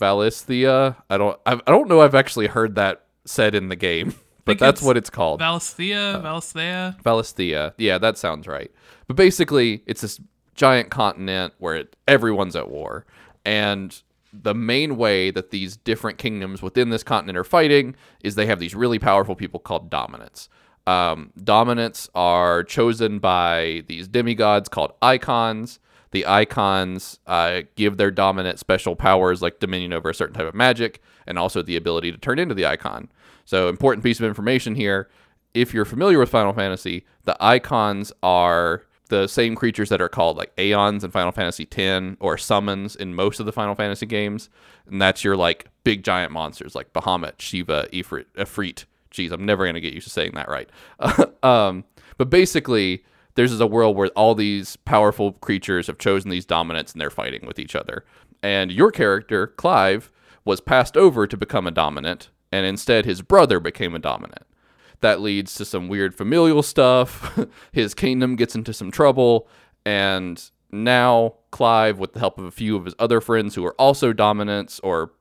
Valisthea. 0.00 0.96
I 1.10 1.18
don't 1.18 1.38
I, 1.46 1.54
I 1.54 1.70
don't 1.70 1.88
know. 1.88 2.00
I've 2.00 2.14
actually 2.14 2.46
heard 2.46 2.74
that 2.76 3.04
said 3.24 3.54
in 3.54 3.68
the 3.68 3.76
game, 3.76 4.14
but 4.44 4.58
that's 4.58 4.82
what 4.82 4.96
it's 4.96 5.10
called. 5.10 5.40
Valisthea, 5.40 6.22
Valisthea. 6.22 7.00
Valisthea. 7.02 7.74
Yeah, 7.76 7.98
that 7.98 8.16
sounds 8.16 8.46
right. 8.46 8.70
But 9.06 9.16
basically, 9.16 9.82
it's 9.86 10.00
this 10.00 10.20
giant 10.54 10.90
continent 10.90 11.54
where 11.58 11.76
it, 11.76 11.96
everyone's 12.06 12.56
at 12.56 12.70
war. 12.70 13.06
And 13.44 14.00
the 14.32 14.54
main 14.54 14.96
way 14.96 15.30
that 15.30 15.50
these 15.50 15.76
different 15.76 16.18
kingdoms 16.18 16.62
within 16.62 16.90
this 16.90 17.02
continent 17.02 17.38
are 17.38 17.44
fighting 17.44 17.94
is 18.22 18.34
they 18.34 18.46
have 18.46 18.60
these 18.60 18.74
really 18.74 18.98
powerful 18.98 19.34
people 19.34 19.60
called 19.60 19.90
dominants. 19.90 20.48
Um, 20.86 21.32
dominants 21.42 22.08
are 22.14 22.62
chosen 22.64 23.18
by 23.18 23.84
these 23.88 24.08
demigods 24.08 24.68
called 24.68 24.92
Eikons. 25.02 25.78
The 26.12 26.26
Eikons 26.26 27.18
uh, 27.26 27.62
give 27.76 27.98
their 27.98 28.10
dominant 28.10 28.58
special 28.58 28.96
powers 28.96 29.42
like 29.42 29.60
dominion 29.60 29.92
over 29.92 30.08
a 30.08 30.14
certain 30.14 30.34
type 30.34 30.46
of 30.46 30.54
magic 30.54 31.02
and 31.26 31.38
also 31.38 31.60
the 31.60 31.76
ability 31.76 32.10
to 32.12 32.18
turn 32.18 32.38
into 32.38 32.54
the 32.54 32.64
Eikon. 32.64 33.10
So, 33.44 33.68
important 33.68 34.02
piece 34.02 34.18
of 34.18 34.26
information 34.26 34.74
here 34.74 35.08
if 35.54 35.74
you're 35.74 35.84
familiar 35.84 36.18
with 36.18 36.28
Final 36.28 36.52
Fantasy, 36.52 37.04
the 37.24 37.36
Eikons 37.40 38.12
are 38.22 38.84
the 39.08 39.26
same 39.26 39.54
creatures 39.54 39.88
that 39.88 40.00
are 40.00 40.08
called 40.08 40.36
like 40.36 40.52
Aeons 40.58 41.04
in 41.04 41.10
Final 41.10 41.32
Fantasy 41.32 41.66
X 41.70 42.16
or 42.20 42.38
summons 42.38 42.96
in 42.96 43.14
most 43.14 43.40
of 43.40 43.46
the 43.46 43.52
Final 43.52 43.74
Fantasy 43.74 44.06
games. 44.06 44.48
And 44.90 45.00
that's 45.00 45.24
your 45.24 45.36
like 45.36 45.66
big 45.84 46.04
giant 46.04 46.32
monsters 46.32 46.74
like 46.74 46.92
Bahamut, 46.92 47.40
Shiva, 47.40 47.88
Ifrit, 47.92 48.26
Ifrit. 48.36 48.84
Jeez, 49.10 49.32
I'm 49.32 49.46
never 49.46 49.64
going 49.64 49.74
to 49.74 49.80
get 49.80 49.94
used 49.94 50.06
to 50.06 50.12
saying 50.12 50.32
that 50.34 50.48
right. 50.48 50.68
um, 51.42 51.84
but 52.18 52.30
basically, 52.30 53.04
there's 53.34 53.58
a 53.58 53.66
world 53.66 53.96
where 53.96 54.08
all 54.08 54.34
these 54.34 54.76
powerful 54.76 55.32
creatures 55.32 55.86
have 55.86 55.98
chosen 55.98 56.30
these 56.30 56.44
dominants 56.44 56.92
and 56.92 57.00
they're 57.00 57.10
fighting 57.10 57.46
with 57.46 57.58
each 57.58 57.76
other. 57.76 58.04
And 58.42 58.70
your 58.70 58.90
character, 58.90 59.46
Clive, 59.46 60.10
was 60.44 60.60
passed 60.60 60.96
over 60.96 61.26
to 61.26 61.36
become 61.36 61.66
a 61.66 61.70
dominant, 61.70 62.30
and 62.50 62.66
instead 62.66 63.04
his 63.04 63.22
brother 63.22 63.60
became 63.60 63.94
a 63.94 63.98
dominant. 63.98 64.44
That 65.00 65.20
leads 65.20 65.54
to 65.54 65.64
some 65.64 65.88
weird 65.88 66.14
familial 66.14 66.62
stuff. 66.62 67.38
his 67.72 67.94
kingdom 67.94 68.36
gets 68.36 68.54
into 68.54 68.72
some 68.72 68.90
trouble, 68.90 69.48
and 69.84 70.42
now 70.70 71.34
Clive, 71.50 71.98
with 71.98 72.12
the 72.12 72.18
help 72.20 72.38
of 72.38 72.44
a 72.44 72.50
few 72.50 72.76
of 72.76 72.84
his 72.84 72.94
other 72.98 73.20
friends 73.20 73.54
who 73.54 73.64
are 73.64 73.74
also 73.74 74.12
dominants 74.12 74.80
or 74.80 75.12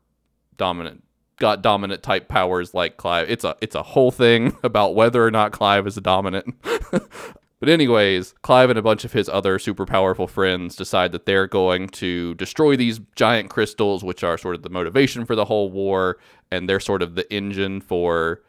dominant 0.58 1.04
got 1.40 1.62
dominant 1.62 2.04
type 2.04 2.28
powers 2.28 2.74
like 2.74 2.98
Clive. 2.98 3.30
It's 3.30 3.44
a 3.44 3.56
it's 3.62 3.76
a 3.76 3.84
whole 3.84 4.12
thing 4.12 4.58
about 4.64 4.96
whether 4.96 5.24
or 5.24 5.32
not 5.32 5.52
Clive 5.52 5.88
is 5.88 5.98
a 5.98 6.02
dominant. 6.02 6.56
but 6.92 7.70
anyways, 7.70 8.34
Clive 8.42 8.70
and 8.70 8.80
a 8.80 8.82
bunch 8.82 9.06
of 9.06 9.14
his 9.14 9.30
other 9.30 9.60
super 9.60 9.86
powerful 9.86 10.28
friends 10.28 10.76
decide 10.76 11.12
that 11.12 11.26
they're 11.26 11.48
going 11.48 11.88
to 11.90 12.36
destroy 12.36 12.76
these 12.76 13.00
giant 13.16 13.50
crystals, 13.50 14.04
which 14.04 14.24
are 14.24 14.38
sort 14.38 14.56
of 14.56 14.64
the 14.64 14.70
motivation 14.70 15.26
for 15.26 15.36
the 15.36 15.46
whole 15.46 15.72
war, 15.72 16.18
and 16.52 16.68
they're 16.68 16.80
sort 16.80 17.02
of 17.02 17.16
the 17.16 17.32
engine 17.34 17.82
for 17.82 18.42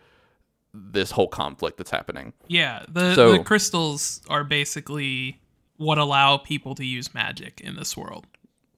this 0.91 1.11
whole 1.11 1.29
conflict 1.29 1.77
that's 1.77 1.91
happening. 1.91 2.33
Yeah, 2.47 2.85
the 2.88 3.14
So- 3.14 3.33
the 3.33 3.43
crystals 3.45 4.21
are 4.29 4.45
basically 4.45 5.41
what 5.77 5.99
allow 5.99 6.37
people 6.37 6.75
to 6.75 6.85
use 6.85 7.14
magic 7.14 7.61
in 7.61 7.77
this 7.77 7.97
world. 7.97 8.27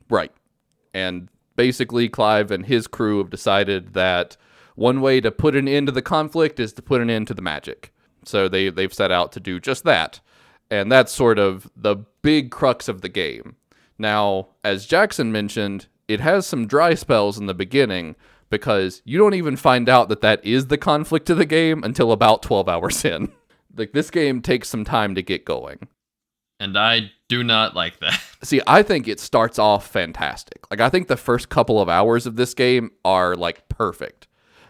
Right. 0.09 0.33
And 0.93 1.29
basically, 1.57 2.09
Clive 2.09 2.51
and 2.51 2.67
his 2.67 2.87
crew 2.87 3.19
have 3.19 3.31
decided 3.31 3.95
that 3.95 4.37
one 4.75 5.01
way 5.01 5.21
to 5.21 5.31
put 5.31 5.55
an 5.57 5.69
end 5.69 5.87
to 5.87 5.93
the 5.93 6.03
conflict 6.03 6.59
is 6.61 6.73
to 6.75 6.83
put 6.83 7.01
an 7.01 7.11
end 7.11 7.27
to 7.29 7.35
the 7.35 7.43
magic. 7.43 7.93
So 8.25 8.49
they, 8.49 8.69
they've 8.71 8.93
set 8.93 9.11
out 9.11 9.33
to 9.33 9.41
do 9.41 9.61
just 9.61 9.85
that. 9.85 10.21
And 10.71 10.91
that's 10.91 11.13
sort 11.13 11.39
of 11.39 11.71
the 11.77 11.97
big 12.23 12.51
crux 12.51 12.87
of 12.89 13.01
the 13.01 13.09
game. 13.09 13.57
Now, 13.99 14.49
as 14.63 14.87
Jackson 14.87 15.33
mentioned, 15.33 15.87
it 16.09 16.21
has 16.21 16.47
some 16.47 16.67
dry 16.67 16.95
spells 16.95 17.39
in 17.39 17.47
the 17.47 17.55
beginning 17.55 18.17
because 18.51 19.03
you 19.05 19.19
don't 19.19 19.35
even 19.35 19.57
find 19.57 19.89
out 19.89 20.09
that 20.09 20.21
that 20.21 20.45
is 20.45 20.67
the 20.67 20.79
conflict 20.79 21.31
of 21.31 21.39
the 21.39 21.47
game 21.47 21.83
until 21.83 22.13
about 22.13 22.43
12 22.43 22.69
hours 22.69 23.05
in. 23.05 23.33
Like, 23.77 23.93
this 23.93 24.11
game 24.11 24.43
takes 24.43 24.69
some 24.69 24.85
time 24.85 25.15
to 25.15 25.23
get 25.23 25.45
going. 25.45 25.89
And 26.61 26.77
I 26.77 27.11
do 27.29 27.43
not 27.43 27.75
like 27.75 28.01
that. 28.01 28.21
See, 28.43 28.61
I 28.67 28.83
think 28.83 29.09
it 29.09 29.19
starts 29.19 29.59
off 29.59 29.87
fantastic. 29.87 30.71
Like 30.71 30.81
I 30.81 30.91
think 30.91 31.09
the 31.09 31.17
first 31.17 31.49
couple 31.49 31.81
of 31.81 31.89
hours 31.89 32.27
of 32.27 32.37
this 32.37 32.53
game 32.53 32.91
are 33.05 33.35
like 33.35 33.69
perfect. 33.71 34.29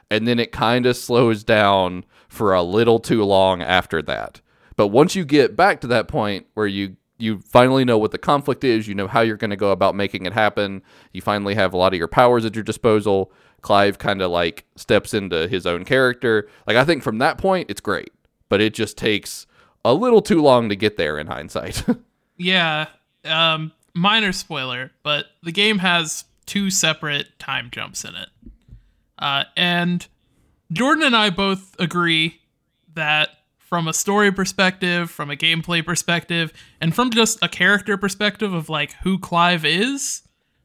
And 0.08 0.26
then 0.26 0.38
it 0.38 0.52
kind 0.52 0.86
of 0.86 0.96
slows 0.96 1.42
down 1.42 2.04
for 2.28 2.54
a 2.54 2.62
little 2.62 3.00
too 3.00 3.24
long 3.24 3.60
after 3.60 4.00
that. 4.02 4.40
But 4.76 4.88
once 4.88 5.16
you 5.16 5.24
get 5.24 5.56
back 5.56 5.80
to 5.80 5.88
that 5.88 6.08
point 6.08 6.46
where 6.54 6.66
you 6.66 6.96
you 7.18 7.38
finally 7.40 7.84
know 7.84 7.98
what 7.98 8.12
the 8.12 8.18
conflict 8.18 8.64
is, 8.64 8.88
you 8.88 8.94
know 8.94 9.06
how 9.06 9.20
you're 9.20 9.36
going 9.36 9.50
to 9.50 9.56
go 9.56 9.72
about 9.72 9.94
making 9.94 10.24
it 10.24 10.32
happen, 10.32 10.82
you 11.12 11.20
finally 11.20 11.54
have 11.54 11.74
a 11.74 11.76
lot 11.76 11.92
of 11.92 11.98
your 11.98 12.08
powers 12.08 12.46
at 12.46 12.54
your 12.54 12.64
disposal. 12.64 13.30
Clive 13.62 13.98
kind 13.98 14.22
of 14.22 14.30
like 14.30 14.64
steps 14.76 15.14
into 15.14 15.48
his 15.48 15.66
own 15.66 15.84
character. 15.84 16.48
Like 16.66 16.76
I 16.76 16.84
think 16.84 17.02
from 17.02 17.18
that 17.18 17.38
point 17.38 17.70
it's 17.70 17.80
great, 17.80 18.12
but 18.48 18.60
it 18.60 18.74
just 18.74 18.96
takes 18.96 19.46
a 19.84 19.94
little 19.94 20.22
too 20.22 20.42
long 20.42 20.68
to 20.68 20.76
get 20.76 20.96
there 20.96 21.18
in 21.18 21.26
hindsight. 21.26 21.84
Yeah, 22.42 22.86
um, 23.26 23.70
minor 23.92 24.32
spoiler, 24.32 24.92
but 25.02 25.26
the 25.42 25.52
game 25.52 25.76
has 25.80 26.24
two 26.46 26.70
separate 26.70 27.38
time 27.38 27.68
jumps 27.70 28.02
in 28.02 28.14
it. 28.14 28.30
Uh, 29.18 29.44
and 29.58 30.06
Jordan 30.72 31.04
and 31.04 31.14
I 31.14 31.28
both 31.28 31.76
agree 31.78 32.40
that 32.94 33.28
from 33.58 33.86
a 33.86 33.92
story 33.92 34.32
perspective, 34.32 35.10
from 35.10 35.30
a 35.30 35.36
gameplay 35.36 35.84
perspective, 35.84 36.54
and 36.80 36.94
from 36.94 37.10
just 37.10 37.38
a 37.42 37.48
character 37.48 37.98
perspective 37.98 38.54
of 38.54 38.70
like 38.70 38.94
who 39.02 39.18
Clive 39.18 39.66
is, 39.66 40.22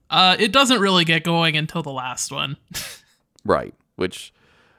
uh, 0.10 0.36
it 0.40 0.52
doesn't 0.52 0.80
really 0.80 1.06
get 1.06 1.24
going 1.24 1.58
until 1.58 1.82
the 1.84 1.92
last 1.92 2.32
one, 2.32 2.58
right. 3.46 3.74
Which 3.96 4.34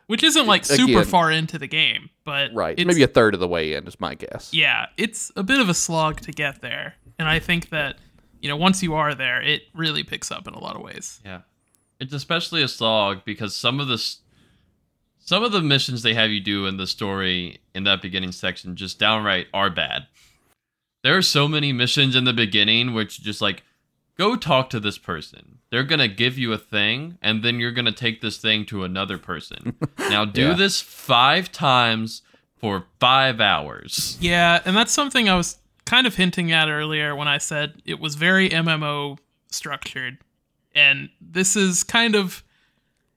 which 0.06 0.22
isn't 0.22 0.46
like 0.46 0.64
super 0.64 0.92
Again- 1.00 1.04
far 1.04 1.30
into 1.32 1.58
the 1.58 1.66
game, 1.66 2.10
but 2.24 2.52
Right. 2.54 2.78
it's- 2.78 2.86
Maybe 2.86 3.02
a 3.02 3.08
third 3.08 3.34
of 3.34 3.40
the 3.40 3.48
way 3.48 3.72
in 3.74 3.86
is 3.88 3.98
my 3.98 4.14
guess. 4.14 4.50
yeah, 4.54 4.86
it's 4.96 5.32
a 5.34 5.42
bit 5.42 5.58
of 5.58 5.68
a 5.68 5.74
slog 5.74 6.20
to 6.20 6.30
get 6.32 6.60
there. 6.60 6.94
And 7.18 7.26
I 7.28 7.40
think 7.40 7.70
that, 7.70 7.96
you 8.40 8.48
know, 8.48 8.56
once 8.56 8.82
you 8.84 8.94
are 8.94 9.14
there, 9.14 9.42
it 9.42 9.62
really 9.74 10.04
picks 10.04 10.30
up 10.30 10.46
in 10.46 10.54
a 10.54 10.60
lot 10.60 10.76
of 10.76 10.82
ways. 10.82 11.20
Yeah, 11.24 11.40
it's 11.98 12.12
especially 12.12 12.62
a 12.62 12.68
slog 12.68 13.24
because 13.24 13.56
some 13.56 13.80
of 13.80 13.88
the 13.88 13.94
s- 13.94 14.20
some 15.18 15.42
of 15.42 15.50
the 15.50 15.60
missions 15.62 16.02
they 16.02 16.14
have 16.14 16.30
you 16.30 16.40
do 16.40 16.66
in 16.66 16.76
the 16.76 16.86
story 16.86 17.58
in 17.74 17.82
that 17.84 18.00
beginning 18.00 18.30
section 18.30 18.76
just 18.76 19.00
downright 19.00 19.48
are 19.52 19.70
bad. 19.70 20.06
There 21.02 21.16
are 21.16 21.22
so 21.22 21.48
many 21.48 21.72
missions 21.72 22.14
in 22.14 22.22
the 22.24 22.32
beginning 22.32 22.92
which 22.94 23.20
just 23.22 23.40
like 23.40 23.64
go 24.18 24.36
talk 24.36 24.70
to 24.70 24.80
this 24.80 24.98
person. 24.98 25.58
They're 25.70 25.84
gonna 25.84 26.08
give 26.08 26.38
you 26.38 26.52
a 26.52 26.58
thing, 26.58 27.18
and 27.22 27.42
then 27.42 27.58
you're 27.60 27.72
gonna 27.72 27.92
take 27.92 28.20
this 28.20 28.38
thing 28.38 28.64
to 28.66 28.84
another 28.84 29.18
person. 29.18 29.76
now 29.98 30.24
do 30.24 30.48
Yeah. 30.48 30.54
this 30.54 30.80
five 30.80 31.50
times 31.52 32.22
for 32.58 32.86
five 33.00 33.40
hours. 33.40 34.16
Yeah, 34.20 34.62
and 34.64 34.76
that's 34.76 34.92
something 34.92 35.28
I 35.28 35.36
was 35.36 35.58
kind 35.84 36.06
of 36.06 36.14
hinting 36.16 36.50
at 36.52 36.68
earlier 36.68 37.14
when 37.14 37.28
I 37.28 37.38
said 37.38 37.82
it 37.84 38.00
was 38.00 38.14
very 38.14 38.48
MMO 38.50 39.18
structured. 39.50 40.18
And 40.74 41.10
this 41.20 41.54
is 41.56 41.82
kind 41.84 42.14
of, 42.14 42.42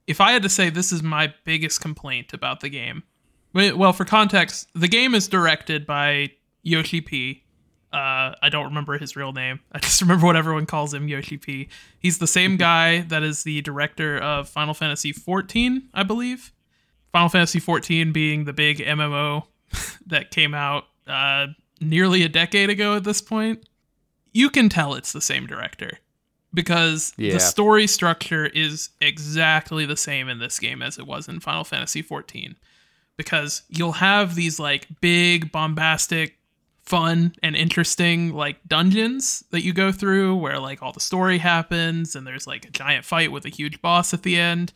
if 0.08 0.22
I 0.22 0.32
had 0.32 0.44
to 0.44 0.50
say, 0.50 0.70
this 0.70 0.92
is 0.92 1.02
my 1.04 1.34
biggest 1.46 1.82
complaint 1.82 2.34
about 2.34 2.60
the 2.62 2.70
game. 2.70 3.04
Well, 3.54 3.94
for 3.94 4.06
context, 4.06 4.68
the 4.76 4.88
game 4.88 5.16
is 5.16 5.28
directed 5.28 5.86
by 5.88 6.32
Yoshi 6.62 7.02
P. 7.02 7.44
Uh, 7.91 8.36
I 8.41 8.49
don't 8.52 8.65
remember 8.65 8.97
his 8.99 9.15
real 9.15 9.32
name. 9.34 9.60
I 9.71 9.80
just 9.80 10.02
remember 10.02 10.25
what 10.25 10.36
everyone 10.36 10.65
calls 10.67 10.93
him, 10.93 11.08
Yoshi 11.08 11.38
P. 11.38 11.69
He's 11.99 12.19
the 12.19 12.28
same 12.28 12.56
guy 12.58 13.02
that 13.02 13.23
is 13.23 13.43
the 13.43 13.62
director 13.62 14.17
of 14.17 14.47
Final 14.47 14.73
Fantasy 14.73 15.12
XIV, 15.13 15.82
I 15.93 16.04
believe. 16.04 16.52
Final 17.12 17.30
Fantasy 17.30 17.60
XIV 17.60 18.13
being 18.13 18.45
the 18.45 18.54
big 18.54 18.78
MMO 18.78 19.45
that 20.08 20.30
came 20.32 20.54
out 20.54 20.86
uh, 21.08 21.47
nearly 21.82 22.21
a 22.23 22.30
decade 22.30 22.69
ago 22.69 22.95
at 22.95 23.04
this 23.04 23.21
point. 23.21 23.63
You 24.34 24.52
can 24.52 24.69
tell 24.69 24.93
it's 24.93 25.12
the 25.12 25.21
same 25.21 25.47
director 25.47 25.97
because 26.54 27.13
Yeah. 27.17 27.34
the 27.34 27.39
story 27.39 27.88
structure 27.88 28.45
is 28.45 28.89
exactly 29.02 29.86
the 29.88 29.97
same 29.97 30.30
in 30.30 30.38
this 30.38 30.60
game 30.60 30.84
as 30.84 30.99
it 30.99 31.08
was 31.08 31.28
in 31.28 31.39
Final 31.39 31.63
Fantasy 31.63 32.04
XIV. 32.04 32.56
Because 33.17 33.63
you'll 33.69 33.93
have 33.93 34.36
these 34.36 34.60
like 34.60 34.88
big, 35.02 35.52
bombastic, 35.52 36.38
fun, 36.89 37.34
and 37.43 37.56
interesting 37.56 38.34
like 38.34 38.58
dungeons 38.67 39.43
that 39.52 39.63
you 39.63 39.71
go 39.73 39.91
through 39.91 40.36
where 40.36 40.60
like 40.60 40.82
all 40.82 40.91
the 40.91 40.99
story 40.99 41.38
happens 41.38 42.15
and 42.15 42.25
there's 42.25 42.47
like 42.47 42.65
a 42.65 42.71
giant 42.71 43.06
fight 43.06 43.32
with 43.32 43.45
a 43.45 43.49
huge 43.49 43.82
boss 43.82 44.13
at 44.13 44.23
the 44.23 44.38
end. 44.38 44.73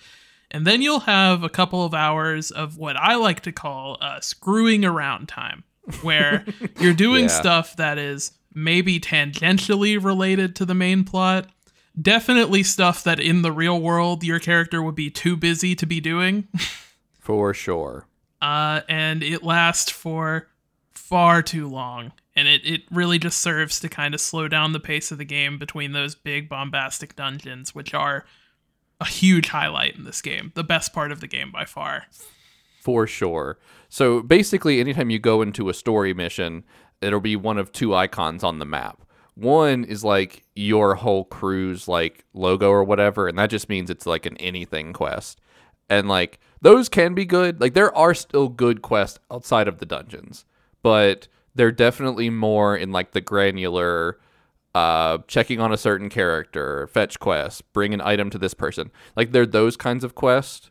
And 0.51 0.67
then 0.67 0.83
you'll 0.83 0.99
have 1.01 1.43
a 1.43 1.49
couple 1.49 1.83
of 1.83 1.95
hours 1.95 2.51
of 2.51 2.77
what 2.77 2.95
I 2.95 3.15
like 3.15 3.41
to 3.41 3.51
call 3.51 3.97
uh, 3.99 4.19
screwing 4.19 4.85
around 4.85 5.27
time, 5.27 5.63
where 6.03 6.45
you're 6.79 6.93
doing 6.93 7.23
Yeah. 7.23 7.29
stuff 7.29 7.75
that 7.77 7.97
is 7.97 8.31
maybe 8.53 8.99
tangentially 8.99 10.01
related 10.01 10.55
to 10.57 10.65
the 10.65 10.75
main 10.75 11.03
plot. 11.03 11.47
Definitely 11.99 12.61
stuff 12.63 13.03
that 13.03 13.19
in 13.19 13.41
the 13.41 13.51
real 13.51 13.81
world 13.81 14.23
your 14.23 14.39
character 14.39 14.81
would 14.83 14.95
be 14.95 15.09
too 15.09 15.35
busy 15.35 15.75
to 15.75 15.85
be 15.87 15.99
doing. 15.99 16.47
For 17.19 17.53
sure. 17.53 18.05
Uh, 18.41 18.81
and 18.89 19.23
it 19.23 19.41
lasts 19.43 19.89
for 19.89 20.49
far 21.03 21.41
too 21.41 21.67
long. 21.67 22.13
And 22.35 22.47
it, 22.47 22.65
it 22.65 22.81
really 22.91 23.19
just 23.19 23.39
serves 23.39 23.79
to 23.81 23.89
kind 23.89 24.13
of 24.13 24.21
slow 24.21 24.47
down 24.47 24.71
the 24.71 24.79
pace 24.79 25.11
of 25.11 25.17
the 25.17 25.25
game 25.25 25.59
between 25.59 25.91
those 25.91 26.15
big 26.15 26.49
bombastic 26.49 27.15
dungeons, 27.15 27.75
which 27.75 27.93
are 27.93 28.25
a 28.99 29.05
huge 29.05 29.49
highlight 29.49 29.95
in 29.95 30.05
this 30.05 30.21
game. 30.21 30.51
The 30.55 30.63
best 30.63 30.93
part 30.93 31.11
of 31.11 31.19
the 31.19 31.27
game 31.27 31.51
by 31.51 31.65
far. 31.65 32.05
For 32.81 33.05
sure. 33.05 33.59
So 33.89 34.21
basically, 34.21 34.79
anytime 34.79 35.09
you 35.09 35.19
go 35.19 35.41
into 35.41 35.69
a 35.69 35.73
story 35.73 36.13
mission, 36.13 36.63
it'll 37.01 37.19
be 37.19 37.35
one 37.35 37.57
of 37.57 37.71
two 37.71 37.93
icons 37.93 38.43
on 38.43 38.59
the 38.59 38.65
map. 38.65 39.01
One 39.35 39.83
is 39.83 40.03
like 40.03 40.43
your 40.55 40.95
whole 40.95 41.25
crew's 41.25 41.87
like 41.87 42.25
logo 42.33 42.69
or 42.69 42.83
whatever, 42.83 43.27
and 43.27 43.37
that 43.37 43.49
just 43.49 43.69
means 43.69 43.89
it's 43.89 44.05
like 44.05 44.25
an 44.25 44.37
anything 44.37 44.93
quest. 44.93 45.41
And 45.89 46.07
like 46.07 46.39
those 46.61 46.87
can 46.89 47.13
be 47.13 47.25
good. 47.25 47.59
Like 47.59 47.73
there 47.73 47.95
are 47.95 48.13
still 48.13 48.47
good 48.47 48.81
quests 48.81 49.19
outside 49.31 49.67
of 49.67 49.79
the 49.79 49.85
dungeons, 49.85 50.45
but 50.83 51.27
they're 51.55 51.71
definitely 51.71 52.29
more 52.29 52.77
in 52.77 52.91
like 52.91 53.11
the 53.11 53.21
granular 53.21 54.19
uh 54.75 55.19
checking 55.27 55.59
on 55.59 55.71
a 55.71 55.77
certain 55.77 56.09
character, 56.09 56.87
fetch 56.87 57.19
quest, 57.19 57.71
bring 57.73 57.93
an 57.93 58.01
item 58.01 58.29
to 58.29 58.37
this 58.37 58.53
person. 58.53 58.91
Like 59.15 59.31
they're 59.31 59.45
those 59.45 59.75
kinds 59.75 60.03
of 60.03 60.13
quests. 60.13 60.69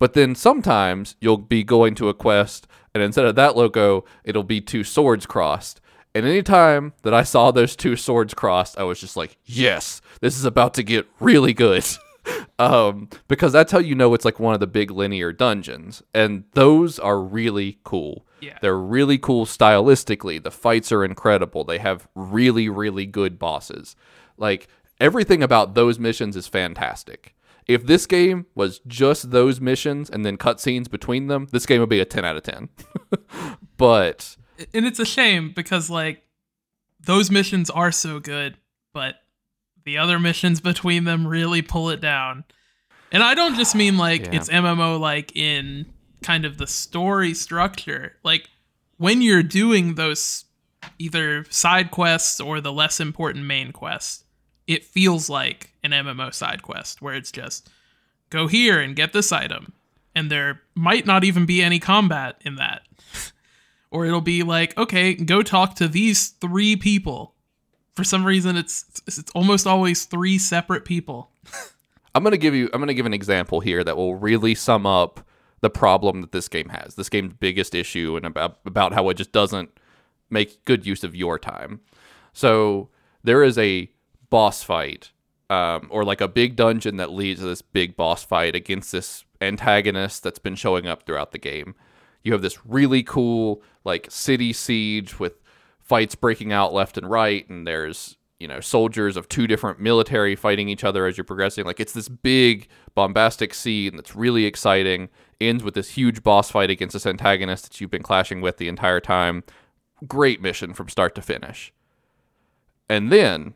But 0.00 0.14
then 0.14 0.34
sometimes 0.34 1.14
you'll 1.20 1.36
be 1.36 1.62
going 1.62 1.94
to 1.96 2.08
a 2.08 2.14
quest, 2.14 2.66
and 2.94 3.02
instead 3.02 3.26
of 3.26 3.34
that 3.36 3.54
logo, 3.54 4.04
it'll 4.24 4.42
be 4.42 4.60
two 4.60 4.82
swords 4.82 5.26
crossed. 5.26 5.80
And 6.14 6.26
anytime 6.26 6.94
that 7.02 7.14
I 7.14 7.22
saw 7.22 7.50
those 7.50 7.76
two 7.76 7.94
swords 7.96 8.34
crossed, 8.34 8.78
I 8.78 8.82
was 8.82 8.98
just 8.98 9.16
like, 9.16 9.36
yes, 9.44 10.00
this 10.20 10.36
is 10.36 10.44
about 10.44 10.74
to 10.74 10.82
get 10.82 11.06
really 11.20 11.52
good. 11.52 11.86
um, 12.58 13.08
because 13.28 13.52
that's 13.52 13.70
how 13.70 13.78
you 13.78 13.94
know 13.94 14.14
it's 14.14 14.24
like 14.24 14.40
one 14.40 14.54
of 14.54 14.60
the 14.60 14.66
big 14.66 14.90
linear 14.90 15.32
dungeons. 15.32 16.02
And 16.12 16.44
those 16.54 16.98
are 16.98 17.20
really 17.20 17.78
cool. 17.84 18.26
Yeah. 18.40 18.58
They're 18.62 18.78
really 18.78 19.18
cool 19.18 19.46
stylistically. 19.46 20.42
The 20.42 20.50
fights 20.50 20.90
are 20.92 21.04
incredible. 21.04 21.64
They 21.64 21.78
have 21.78 22.08
really, 22.14 22.68
really 22.68 23.06
good 23.06 23.38
bosses. 23.38 23.96
Like, 24.36 24.68
everything 25.00 25.42
about 25.42 25.74
those 25.74 25.98
missions 25.98 26.36
is 26.36 26.46
fantastic. 26.46 27.34
If 27.66 27.86
this 27.86 28.06
game 28.06 28.46
was 28.54 28.80
just 28.86 29.30
those 29.30 29.60
missions 29.60 30.10
and 30.10 30.24
then 30.24 30.36
cutscenes 30.36 30.90
between 30.90 31.28
them, 31.28 31.46
this 31.52 31.66
game 31.66 31.80
would 31.80 31.88
be 31.90 32.00
a 32.00 32.04
10 32.04 32.24
out 32.24 32.36
of 32.36 32.42
10. 32.42 32.68
but 33.76 34.36
And 34.74 34.84
it's 34.86 34.98
a 34.98 35.04
shame 35.04 35.52
because, 35.54 35.88
like, 35.90 36.22
those 37.00 37.30
missions 37.30 37.70
are 37.70 37.92
so 37.92 38.18
good, 38.20 38.56
but 38.92 39.16
the 39.84 39.98
other 39.98 40.18
missions 40.18 40.60
between 40.60 41.04
them 41.04 41.26
really 41.26 41.62
pull 41.62 41.90
it 41.90 42.00
down. 42.00 42.44
And 43.12 43.22
I 43.22 43.34
don't 43.34 43.56
just 43.56 43.74
mean 43.74 43.96
like 43.96 44.26
Yeah. 44.26 44.34
it's 44.34 44.48
MMO 44.48 45.00
like 45.00 45.34
in 45.34 45.86
kind 46.22 46.44
of 46.44 46.58
the 46.58 46.66
story 46.66 47.34
structure. 47.34 48.16
Like 48.22 48.48
when 48.96 49.22
you're 49.22 49.42
doing 49.42 49.94
those 49.94 50.44
either 50.98 51.44
side 51.50 51.90
quests 51.90 52.40
or 52.40 52.60
the 52.60 52.72
less 52.72 53.00
important 53.00 53.46
main 53.46 53.72
quests, 53.72 54.24
it 54.66 54.84
feels 54.84 55.28
like 55.28 55.72
an 55.82 55.90
MMO 55.90 56.32
side 56.32 56.62
quest 56.62 57.02
where 57.02 57.14
it's 57.14 57.32
just 57.32 57.68
go 58.30 58.46
here 58.46 58.80
and 58.80 58.96
get 58.96 59.12
this 59.12 59.32
item. 59.32 59.72
And 60.14 60.30
there 60.30 60.62
might 60.74 61.06
not 61.06 61.24
even 61.24 61.46
be 61.46 61.62
any 61.62 61.78
combat 61.78 62.36
in 62.44 62.56
that. 62.56 62.82
or 63.90 64.06
it'll 64.06 64.20
be 64.20 64.42
like, 64.42 64.76
okay, 64.76 65.14
go 65.14 65.42
talk 65.42 65.74
to 65.76 65.88
these 65.88 66.28
three 66.28 66.76
people. 66.76 67.34
For 67.94 68.04
some 68.04 68.24
reason 68.24 68.56
it's 68.56 68.84
it's 69.06 69.30
almost 69.34 69.66
always 69.66 70.04
three 70.04 70.38
separate 70.38 70.84
people. 70.84 71.30
I'm 72.14 72.24
gonna 72.24 72.36
give 72.36 72.54
you 72.54 72.68
I'm 72.72 72.80
gonna 72.80 72.94
give 72.94 73.06
an 73.06 73.14
example 73.14 73.60
here 73.60 73.84
that 73.84 73.96
will 73.96 74.14
really 74.14 74.54
sum 74.54 74.86
up 74.86 75.26
the 75.60 75.70
problem 75.70 76.20
that 76.20 76.32
this 76.32 76.48
game 76.48 76.70
has. 76.70 76.94
This 76.94 77.08
game's 77.08 77.34
biggest 77.34 77.74
issue 77.74 78.16
and 78.16 78.24
about 78.24 78.58
about 78.64 78.92
how 78.92 79.08
it 79.08 79.14
just 79.14 79.32
doesn't 79.32 79.70
make 80.30 80.64
good 80.64 80.86
use 80.86 81.04
of 81.04 81.14
your 81.14 81.38
time. 81.38 81.80
So 82.32 82.88
there 83.22 83.42
is 83.42 83.58
a 83.58 83.90
boss 84.30 84.62
fight, 84.62 85.10
um, 85.50 85.88
or 85.90 86.04
like 86.04 86.20
a 86.20 86.28
big 86.28 86.56
dungeon 86.56 86.96
that 86.96 87.12
leads 87.12 87.40
to 87.40 87.46
this 87.46 87.62
big 87.62 87.96
boss 87.96 88.22
fight 88.22 88.54
against 88.54 88.92
this 88.92 89.24
antagonist 89.40 90.22
that's 90.22 90.38
been 90.38 90.54
showing 90.54 90.86
up 90.86 91.04
throughout 91.04 91.32
the 91.32 91.38
game. 91.38 91.74
You 92.22 92.32
have 92.32 92.42
this 92.42 92.64
really 92.64 93.02
cool 93.02 93.62
like 93.84 94.06
city 94.10 94.52
siege 94.52 95.18
with 95.18 95.34
fights 95.80 96.14
breaking 96.14 96.52
out 96.52 96.72
left 96.72 96.96
and 96.96 97.10
right, 97.10 97.48
and 97.48 97.66
there's 97.66 98.16
you 98.38 98.48
know 98.48 98.60
soldiers 98.60 99.16
of 99.16 99.28
two 99.28 99.46
different 99.46 99.80
military 99.80 100.34
fighting 100.34 100.68
each 100.68 100.84
other 100.84 101.06
as 101.06 101.16
you're 101.16 101.24
progressing. 101.24 101.64
Like 101.64 101.80
it's 101.80 101.92
this 101.92 102.08
big 102.08 102.68
bombastic 102.94 103.52
scene 103.52 103.96
that's 103.96 104.14
really 104.16 104.46
exciting. 104.46 105.08
Ends 105.40 105.64
with 105.64 105.74
this 105.74 105.90
huge 105.90 106.22
boss 106.22 106.50
fight 106.50 106.70
against 106.70 106.92
this 106.92 107.06
antagonist 107.06 107.64
that 107.64 107.80
you've 107.80 107.90
been 107.90 108.02
clashing 108.02 108.40
with 108.40 108.58
the 108.58 108.68
entire 108.68 109.00
time. 109.00 109.42
Great 110.06 110.42
mission 110.42 110.74
from 110.74 110.88
start 110.88 111.14
to 111.14 111.22
finish. 111.22 111.72
And 112.88 113.10
then, 113.10 113.54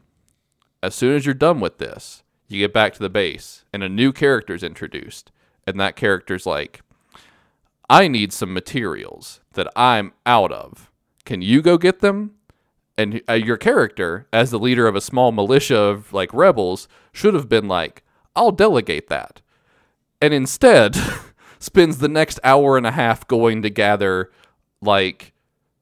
as 0.82 0.94
soon 0.94 1.16
as 1.16 1.26
you're 1.26 1.34
done 1.34 1.60
with 1.60 1.78
this, 1.78 2.22
you 2.48 2.60
get 2.60 2.72
back 2.72 2.94
to 2.94 3.00
the 3.00 3.10
base 3.10 3.64
and 3.72 3.82
a 3.82 3.88
new 3.88 4.12
character 4.12 4.54
is 4.54 4.62
introduced. 4.62 5.30
And 5.66 5.80
that 5.80 5.96
character's 5.96 6.46
like, 6.46 6.82
I 7.88 8.08
need 8.08 8.32
some 8.32 8.52
materials 8.52 9.40
that 9.52 9.68
I'm 9.76 10.12
out 10.24 10.52
of. 10.52 10.90
Can 11.24 11.42
you 11.42 11.62
go 11.62 11.78
get 11.78 12.00
them? 12.00 12.32
And 12.96 13.22
uh, 13.28 13.32
your 13.34 13.56
character, 13.56 14.26
as 14.32 14.50
the 14.50 14.58
leader 14.58 14.86
of 14.86 14.94
a 14.94 15.00
small 15.00 15.32
militia 15.32 15.76
of 15.76 16.12
like 16.12 16.32
rebels, 16.32 16.86
should 17.12 17.34
have 17.34 17.48
been 17.48 17.66
like, 17.66 18.02
I'll 18.36 18.52
delegate 18.52 19.08
that. 19.08 19.40
And 20.22 20.32
instead, 20.32 20.96
spends 21.64 21.98
the 21.98 22.09
next 22.09 22.38
hour 22.44 22.77
and 22.77 22.87
a 22.87 22.92
half 22.92 23.27
going 23.27 23.62
to 23.62 23.70
gather 23.70 24.31
like 24.83 25.33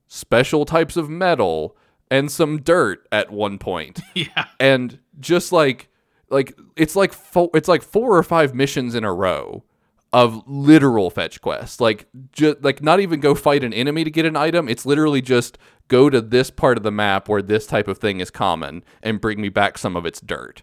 special 0.06 0.64
types 0.64 0.96
of 0.96 1.10
metal 1.10 1.76
and 2.10 2.30
some 2.30 2.60
dirt 2.60 3.06
at 3.10 3.30
one 3.32 3.58
point. 3.58 4.00
Yeah. 4.14 4.44
and 4.60 4.98
just 5.18 5.50
like 5.52 5.88
like 6.30 6.56
it's 6.76 6.94
like 6.94 7.12
four, 7.12 7.50
it's 7.54 7.68
like 7.68 7.82
four 7.82 8.16
or 8.16 8.22
five 8.22 8.54
missions 8.54 8.94
in 8.94 9.04
a 9.04 9.12
row 9.12 9.64
of 10.12 10.42
literal 10.46 11.10
fetch 11.10 11.40
quests. 11.40 11.80
Like 11.80 12.06
just 12.32 12.62
like 12.62 12.82
not 12.82 13.00
even 13.00 13.20
go 13.20 13.34
fight 13.34 13.64
an 13.64 13.72
enemy 13.72 14.04
to 14.04 14.10
get 14.10 14.24
an 14.26 14.36
item. 14.36 14.68
It's 14.68 14.86
literally 14.86 15.20
just 15.22 15.58
go 15.88 16.08
to 16.10 16.20
this 16.20 16.50
part 16.50 16.76
of 16.76 16.84
the 16.84 16.90
map 16.92 17.28
where 17.28 17.42
this 17.42 17.66
type 17.66 17.88
of 17.88 17.98
thing 17.98 18.20
is 18.20 18.30
common 18.30 18.84
and 19.02 19.20
bring 19.20 19.40
me 19.40 19.48
back 19.48 19.76
some 19.78 19.96
of 19.96 20.06
its 20.06 20.20
dirt 20.20 20.62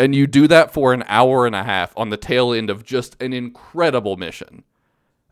and 0.00 0.14
you 0.14 0.26
do 0.26 0.48
that 0.48 0.72
for 0.72 0.92
an 0.92 1.04
hour 1.06 1.46
and 1.46 1.54
a 1.54 1.62
half 1.62 1.92
on 1.96 2.10
the 2.10 2.16
tail 2.16 2.52
end 2.52 2.70
of 2.70 2.84
just 2.84 3.20
an 3.22 3.32
incredible 3.32 4.16
mission 4.16 4.64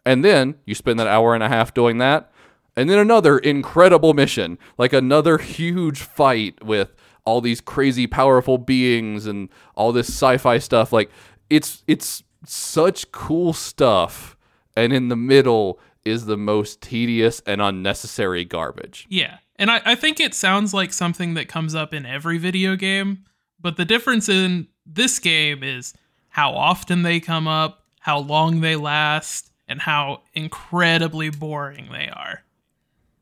and 0.08 0.24
then 0.24 0.54
you 0.64 0.74
spend 0.74 0.98
that 0.98 1.06
hour 1.06 1.34
and 1.34 1.42
a 1.42 1.50
half 1.50 1.74
doing 1.74 1.98
that. 1.98 2.32
And 2.74 2.88
then 2.88 2.98
another 2.98 3.36
incredible 3.36 4.14
mission, 4.14 4.58
like 4.78 4.94
another 4.94 5.36
huge 5.36 6.00
fight 6.00 6.64
with 6.64 6.94
all 7.26 7.42
these 7.42 7.60
crazy 7.60 8.06
powerful 8.06 8.56
beings 8.56 9.26
and 9.26 9.50
all 9.74 9.92
this 9.92 10.08
sci-fi 10.08 10.56
stuff. 10.56 10.94
Like 10.94 11.10
it's 11.50 11.82
it's 11.86 12.22
such 12.46 13.12
cool 13.12 13.52
stuff. 13.52 14.34
And 14.74 14.94
in 14.94 15.08
the 15.08 15.16
middle 15.16 15.78
is 16.06 16.24
the 16.24 16.38
most 16.38 16.80
tedious 16.80 17.42
and 17.44 17.60
unnecessary 17.60 18.46
garbage. 18.46 19.06
Yeah. 19.10 19.38
And 19.56 19.70
I, 19.70 19.82
I 19.84 19.94
think 19.94 20.20
it 20.20 20.34
sounds 20.34 20.72
like 20.72 20.94
something 20.94 21.34
that 21.34 21.48
comes 21.48 21.74
up 21.74 21.92
in 21.92 22.06
every 22.06 22.38
video 22.38 22.76
game 22.76 23.24
But 23.60 23.76
the 23.76 23.84
difference 23.84 24.28
in 24.28 24.68
this 24.86 25.18
game 25.18 25.62
is 25.62 25.94
how 26.28 26.52
often 26.52 27.02
they 27.02 27.20
come 27.20 27.48
up, 27.48 27.84
how 28.00 28.18
long 28.18 28.60
they 28.60 28.76
last, 28.76 29.50
and 29.66 29.80
how 29.80 30.22
incredibly 30.34 31.30
boring 31.30 31.88
they 31.92 32.08
are. 32.08 32.42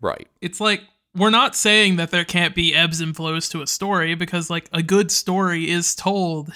Right. 0.01 0.29
It's 0.41 0.61
like 0.61 0.83
we're 1.15 1.31
not 1.31 1.57
saying 1.57 1.97
that 1.97 2.11
there 2.11 2.25
can't 2.25 2.55
be 2.55 2.75
ebbs 2.75 3.01
and 3.01 3.17
flows 3.17 3.49
to 3.49 3.63
a 3.63 3.67
story 3.67 4.15
because 4.15 4.51
like 4.51 4.69
a 4.73 4.83
good 4.83 5.11
story 5.11 5.71
is 5.71 5.95
told 5.95 6.51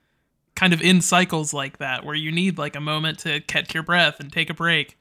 kind 0.54 0.72
of 0.72 0.80
in 0.80 1.00
cycles 1.00 1.52
like 1.52 1.78
that 1.78 2.04
where 2.04 2.14
you 2.14 2.32
need 2.32 2.58
like 2.58 2.74
a 2.74 2.80
moment 2.80 3.18
to 3.20 3.40
catch 3.40 3.74
your 3.74 3.82
breath 3.82 4.18
and 4.18 4.32
take 4.32 4.50
a 4.50 4.54
break. 4.54 4.96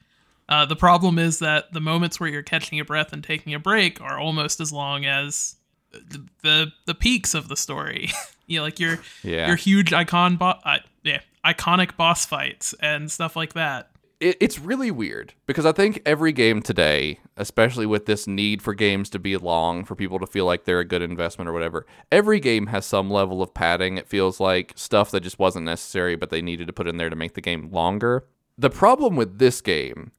Uh, 0.50 0.66
the 0.66 0.76
problem 0.76 1.18
is 1.18 1.40
that 1.40 1.72
the 1.74 1.80
moments 1.80 2.20
where 2.20 2.30
you're 2.30 2.44
catching 2.44 2.76
your 2.76 2.86
breath 2.86 3.14
and 3.14 3.24
taking 3.24 3.54
a 3.54 3.60
break 3.60 4.02
are 4.02 4.20
almost 4.20 4.60
as 4.60 4.74
long 4.74 5.06
as 5.06 5.56
the 5.92 6.26
the, 6.42 6.72
the 6.86 6.96
peaks 6.96 7.34
of 7.34 7.48
the 7.48 7.56
story. 7.58 8.10
you 8.48 8.58
know, 8.60 8.64
like 8.64 8.80
your 8.80 9.00
Yeah. 9.24 9.48
your 9.48 9.56
huge 9.56 9.92
Eikon 9.94 10.38
bo- 10.38 10.60
uh, 10.64 10.80
yeah, 11.04 11.22
iconic 11.46 11.96
boss 11.98 12.26
fights 12.26 12.74
and 12.82 13.12
stuff 13.12 13.36
like 13.36 13.54
that. 13.54 13.90
it, 14.20 14.36
it's 14.42 14.60
really 14.60 14.92
weird 14.92 15.34
because 15.46 15.66
I 15.66 15.72
think 15.72 16.02
every 16.06 16.32
game 16.34 16.62
today, 16.62 17.20
especially 17.38 17.86
with 17.86 18.06
this 18.06 18.28
need 18.28 18.62
for 18.62 18.74
games 18.74 19.10
to 19.12 19.20
be 19.20 19.38
long, 19.38 19.86
for 19.86 19.96
people 19.96 20.20
to 20.20 20.28
feel 20.28 20.46
like 20.46 20.66
they're 20.66 20.80
a 20.82 20.86
good 20.86 21.02
investment 21.02 21.48
or 21.48 21.54
whatever, 21.54 21.86
every 22.12 22.40
game 22.40 22.68
has 22.68 22.86
some 22.86 23.10
level 23.10 23.42
of 23.42 23.54
padding. 23.54 23.98
It 23.98 24.08
feels 24.10 24.40
like 24.40 24.74
stuff 24.76 25.10
that 25.12 25.22
just 25.22 25.40
wasn't 25.40 25.66
necessary, 25.66 26.16
but 26.16 26.30
they 26.30 26.42
needed 26.42 26.68
to 26.68 26.74
put 26.74 26.88
in 26.88 26.98
there 26.98 27.10
to 27.10 27.16
make 27.16 27.34
the 27.34 27.42
game 27.42 27.70
longer. 27.72 28.26
The 28.58 28.70
problem 28.70 29.16
with 29.16 29.40
this 29.40 29.62
game 29.62 30.12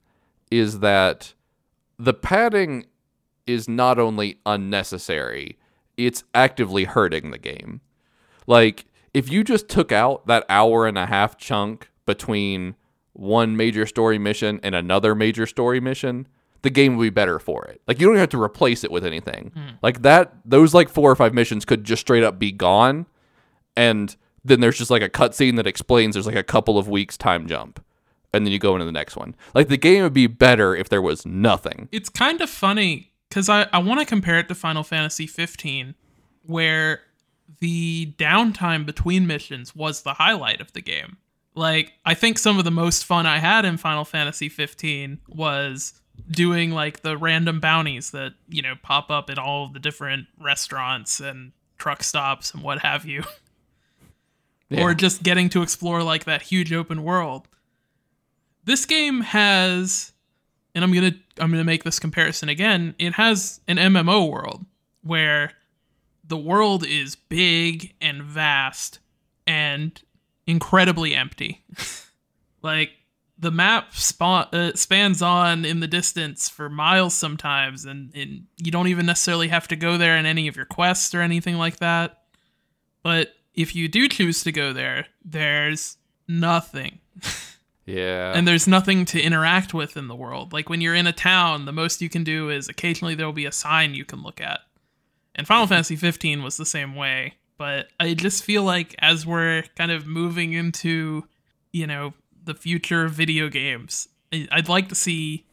is 0.51 0.81
that 0.81 1.35
the 1.99 2.15
padding 2.15 2.87
is 3.47 3.69
not 3.69 3.99
only 3.99 4.39
unnecessary, 4.47 5.59
it's 6.07 6.25
actively 6.35 6.85
hurting 6.85 7.31
the 7.31 7.39
game. 7.39 7.81
Like, 8.47 8.87
if 9.13 9.31
you 9.31 9.45
just 9.45 9.69
took 9.69 9.93
out 9.93 10.27
that 10.27 10.45
hour 10.49 10.87
and 10.87 10.99
a 10.99 11.07
half 11.07 11.37
chunk 11.37 11.91
between 12.07 12.77
one 13.13 13.57
major 13.57 13.87
story 13.87 14.19
mission 14.19 14.61
and 14.63 14.75
another 14.75 15.15
major 15.15 15.47
story 15.47 15.81
mission, 15.81 16.27
the 16.63 16.71
game 16.71 16.97
would 16.97 17.05
be 17.05 17.11
better 17.11 17.39
for 17.39 17.65
it. 17.67 17.81
Like 17.87 18.01
you 18.01 18.07
don't 18.07 18.17
have 18.17 18.29
to 18.31 18.43
replace 18.43 18.85
it 18.85 18.91
with 18.91 19.05
anything. 19.05 19.53
Hmm. 19.55 19.75
Like 19.83 20.03
that 20.03 20.33
those 20.45 20.75
like 20.75 20.89
four 20.89 21.11
or 21.11 21.17
five 21.17 21.35
missions 21.35 21.65
could 21.65 21.85
just 21.85 22.01
straight 22.01 22.23
up 22.23 22.39
be 22.39 22.53
gone 22.53 23.07
and 23.77 24.15
then 24.45 24.61
there's 24.61 24.79
just 24.79 24.91
like 24.91 25.03
a 25.03 25.09
cutscene 25.09 25.57
that 25.57 25.67
explains 25.67 26.15
there's 26.15 26.27
like 26.27 26.35
a 26.35 26.43
couple 26.43 26.79
of 26.79 26.89
weeks 26.89 27.17
time 27.17 27.47
jump 27.47 27.85
and 28.33 28.47
then 28.47 28.53
you 28.53 28.59
go 28.59 28.75
into 28.75 28.87
the 28.87 28.93
next 28.93 29.17
one. 29.17 29.35
Like 29.55 29.69
the 29.69 29.77
game 29.77 30.03
would 30.03 30.13
be 30.13 30.27
better 30.27 30.75
if 30.75 30.89
there 30.89 31.03
was 31.03 31.27
nothing. 31.27 31.89
it's 31.93 32.09
kind 32.09 32.41
of 32.41 32.49
funny 32.49 33.10
because 33.31 33.49
I, 33.49 33.67
I 33.73 33.79
want 33.79 34.01
to 34.01 34.07
compare 34.07 34.39
it 34.39 34.49
to 34.49 34.55
Final 34.55 34.83
Fantasy 34.83 35.27
15, 35.27 35.95
where 36.45 37.01
the 37.61 38.13
downtime 38.19 38.85
between 38.85 39.27
missions 39.27 39.75
was 39.75 40.03
the 40.03 40.15
highlight 40.15 40.61
of 40.61 40.73
the 40.73 40.83
game. 40.83 41.17
Like, 41.55 41.95
I 42.05 42.15
think 42.15 42.39
some 42.39 42.59
of 42.59 42.65
the 42.65 42.71
most 42.71 43.05
fun 43.05 43.27
I 43.27 43.39
had 43.39 43.65
in 43.65 43.77
Final 43.77 44.05
Fantasy 44.05 44.49
15 44.49 45.21
was 45.29 45.95
doing 46.31 46.73
like 46.73 47.01
the 47.01 47.17
random 47.17 47.61
bounties 47.61 48.11
that, 48.11 48.35
you 48.49 48.63
know, 48.63 48.75
pop 48.83 49.11
up 49.11 49.31
at 49.31 49.39
all 49.39 49.69
the 49.69 49.81
different 49.81 50.27
restaurants 50.39 51.21
and 51.21 51.53
truck 51.79 52.03
stops 52.03 52.53
and 52.53 52.63
what 52.63 52.81
have 52.81 53.07
you. 53.07 53.25
Or 54.79 54.95
just 54.95 55.25
getting 55.25 55.49
to 55.49 55.63
explore 55.63 56.05
like 56.05 56.27
that 56.27 56.43
huge 56.43 56.73
open 56.73 57.03
world. 57.03 57.49
This 58.67 58.87
game 58.87 59.23
has 59.23 60.13
and 60.75 60.85
I'm 60.85 60.93
gonna 60.93 61.15
I'm 61.39 61.51
gonna 61.51 61.65
make 61.65 61.85
this 61.85 61.99
comparison 61.99 62.49
again. 62.49 62.95
It 62.99 63.15
has 63.15 63.61
an 63.69 63.77
MMO 63.77 64.31
world 64.31 64.65
where 65.03 65.53
the 66.25 66.37
world 66.37 66.87
is 66.87 67.17
big 67.17 67.95
and 68.01 68.23
vast 68.23 69.01
and 69.47 70.01
incredibly 70.47 71.15
empty. 71.15 71.65
like 72.63 72.91
the 73.39 73.51
map 73.51 73.93
uh, 74.21 74.73
spans 74.75 75.23
on 75.23 75.65
in 75.65 75.81
the 75.81 75.87
distance 75.87 76.49
for 76.49 76.69
miles 76.69 77.15
sometimes, 77.15 77.87
and, 77.87 78.15
and 78.15 78.45
you 78.59 78.71
don't 78.71 78.89
even 78.89 79.07
necessarily 79.07 79.49
have 79.49 79.67
to 79.69 79.77
go 79.77 79.97
there 79.97 80.17
in 80.17 80.27
any 80.27 80.47
of 80.47 80.57
your 80.57 80.67
quests 80.67 81.15
or 81.15 81.23
anything 81.23 81.57
like 81.57 81.79
that. 81.79 82.23
But 83.03 83.33
if 83.55 83.75
you 83.75 83.89
do 83.89 84.09
choose 84.09 84.43
to 84.45 84.53
go 84.53 84.75
there, 84.75 85.07
there's 85.25 85.97
nothing 86.29 87.01
Yeah. 87.87 88.33
and 88.35 88.47
there's 88.47 88.69
nothing 88.69 89.05
to 89.07 89.21
interact 89.21 89.75
with 89.75 89.97
in 89.97 90.09
the 90.09 90.15
world. 90.15 90.53
Like 90.53 90.69
when 90.69 90.81
you're 90.81 90.95
in 90.95 91.07
a 91.07 91.13
town, 91.13 91.65
the 91.65 91.73
most 91.73 92.01
you 92.01 92.09
can 92.09 92.23
do 92.23 92.49
is 92.49 92.69
occasionally 92.69 93.15
there'll 93.15 93.33
be 93.33 93.47
a 93.47 93.53
sign 93.53 93.95
you 93.95 94.05
can 94.05 94.23
look 94.23 94.41
at. 94.41 94.61
And 95.35 95.47
Final 95.47 95.65
mm-hmm. 95.65 95.75
Fantasy 95.75 95.97
15 95.97 96.43
was 96.43 96.57
the 96.57 96.67
same 96.67 96.95
way, 96.95 97.35
but 97.59 97.89
I 97.99 98.15
just 98.15 98.45
feel 98.45 98.63
like 98.63 98.95
as 98.99 99.27
we're 99.27 99.65
kind 99.77 99.91
of 99.91 100.07
moving 100.07 100.53
into, 100.53 101.25
you 101.73 101.87
know, 101.87 102.15
the 102.45 102.55
future 102.55 103.05
of 103.05 103.13
video 103.13 103.49
games, 103.49 104.09
I'd 104.33 104.69
like 104.69 104.89
to 104.89 104.95
see 104.95 105.47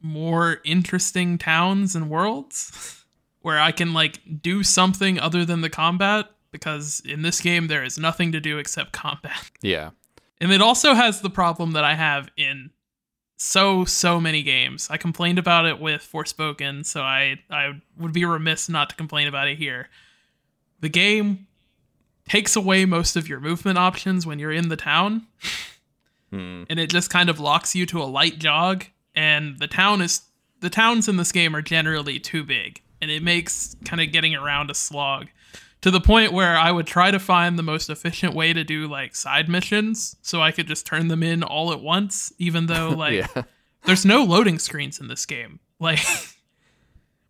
more 0.00 0.58
interesting 0.64 1.36
towns 1.38 1.94
and 1.94 2.08
worlds 2.08 3.04
where 3.40 3.58
I 3.58 3.72
can 3.72 3.92
like 3.92 4.20
do 4.42 4.62
something 4.62 5.18
other 5.18 5.44
than 5.44 5.60
the 5.60 5.70
combat 5.70 6.26
because 6.52 7.02
in 7.04 7.22
this 7.22 7.40
game 7.40 7.68
there 7.68 7.84
is 7.84 7.98
nothing 7.98 8.32
to 8.32 8.40
do 8.40 8.58
except 8.58 8.92
combat. 8.92 9.50
yeah. 9.62 9.90
And 10.40 10.52
it 10.52 10.62
also 10.62 10.94
has 10.94 11.20
the 11.20 11.30
problem 11.30 11.72
that 11.72 11.84
I 11.84 11.94
have 11.94 12.30
in 12.36 12.70
so 13.36 13.84
so 13.84 14.20
many 14.20 14.42
games. 14.42 14.88
I 14.90 14.96
complained 14.96 15.38
about 15.38 15.66
it 15.66 15.80
with 15.80 16.06
Forspoken, 16.10 16.84
so 16.84 17.02
I 17.02 17.40
I 17.50 17.80
would 17.98 18.12
be 18.12 18.24
remiss 18.24 18.68
not 18.68 18.90
to 18.90 18.96
complain 18.96 19.28
about 19.28 19.48
it 19.48 19.58
here. 19.58 19.88
The 20.80 20.88
game 20.88 21.46
takes 22.28 22.54
away 22.56 22.84
most 22.84 23.16
of 23.16 23.28
your 23.28 23.40
movement 23.40 23.78
options 23.78 24.26
when 24.26 24.38
you're 24.38 24.52
in 24.52 24.68
the 24.68 24.76
town, 24.76 25.26
Hmm. 26.30 26.62
and 26.70 26.78
it 26.78 26.88
just 26.90 27.10
kind 27.10 27.28
of 27.28 27.40
locks 27.40 27.74
you 27.74 27.86
to 27.86 28.00
a 28.00 28.04
light 28.04 28.38
jog. 28.38 28.84
And 29.14 29.58
the 29.58 29.66
town 29.66 30.00
is 30.00 30.22
the 30.60 30.70
towns 30.70 31.08
in 31.08 31.16
this 31.16 31.32
game 31.32 31.56
are 31.56 31.62
generally 31.62 32.18
too 32.20 32.44
big, 32.44 32.82
and 33.02 33.10
it 33.10 33.22
makes 33.22 33.74
kind 33.84 34.00
of 34.00 34.12
getting 34.12 34.34
around 34.34 34.70
a 34.70 34.74
slog 34.74 35.28
to 35.82 35.90
the 35.90 36.00
point 36.00 36.32
where 36.32 36.56
I 36.56 36.70
would 36.70 36.86
try 36.86 37.10
to 37.10 37.18
find 37.18 37.58
the 37.58 37.62
most 37.62 37.88
efficient 37.88 38.34
way 38.34 38.52
to 38.52 38.64
do 38.64 38.86
like 38.86 39.14
side 39.14 39.48
missions 39.48 40.16
so 40.22 40.40
I 40.40 40.52
could 40.52 40.66
just 40.66 40.86
turn 40.86 41.08
them 41.08 41.22
in 41.22 41.42
all 41.42 41.72
at 41.72 41.80
once, 41.80 42.32
even 42.38 42.66
though 42.66 42.88
like 42.96 43.14
yeah. 43.14 43.42
there's 43.84 44.04
no 44.04 44.22
loading 44.22 44.58
screens 44.58 45.00
in 45.00 45.08
this 45.08 45.26
game. 45.26 45.60
Like 45.82 46.00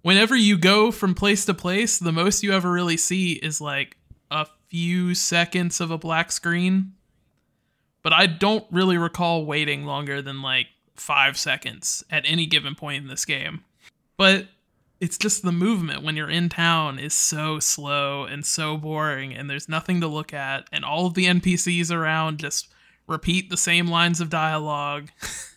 whenever 0.03 0.35
you 0.35 0.59
go 0.59 0.91
from 0.91 1.15
place 1.15 1.45
to 1.45 1.55
place, 1.55 2.01
the 2.01 2.11
most 2.11 2.43
you 2.43 2.53
ever 2.53 2.69
really 2.69 2.97
see 2.97 3.35
is 3.35 3.61
like 3.61 3.97
a 4.29 4.45
few 4.67 5.15
seconds 5.15 5.81
of 5.81 5.93
a 5.93 5.99
black 5.99 6.33
screen. 6.33 6.95
But 8.03 8.13
I 8.13 8.27
don't 8.27 8.65
really 8.73 8.99
recall 8.99 9.47
waiting 9.47 9.85
longer 9.85 10.21
than 10.21 10.43
like 10.43 10.67
5 10.97 11.39
seconds 11.39 12.03
at 12.11 12.25
any 12.27 12.47
given 12.47 12.75
point 12.75 13.05
in 13.05 13.09
this 13.09 13.25
game. 13.25 13.63
But 14.17 14.49
it's 15.01 15.19
just 15.19 15.43
the 15.43 15.53
movement 15.53 16.03
when 16.03 16.17
you're 16.17 16.31
in 16.31 16.49
town 16.49 16.99
is 16.99 17.15
so 17.15 17.59
slow 17.59 18.25
and 18.25 18.45
so 18.45 18.77
boring 18.77 19.35
and 19.35 19.49
there's 19.49 19.69
nothing 19.69 20.01
to 20.01 20.07
look 20.07 20.35
at 20.35 20.69
and 20.71 20.85
all 20.85 21.07
of 21.07 21.15
the 21.15 21.27
NPCs 21.27 21.91
around 21.91 22.39
just 22.39 22.69
repeat 23.07 23.51
the 23.51 23.57
same 23.57 23.87
lines 23.87 24.21
of 24.21 24.31
dialogue. 24.31 25.09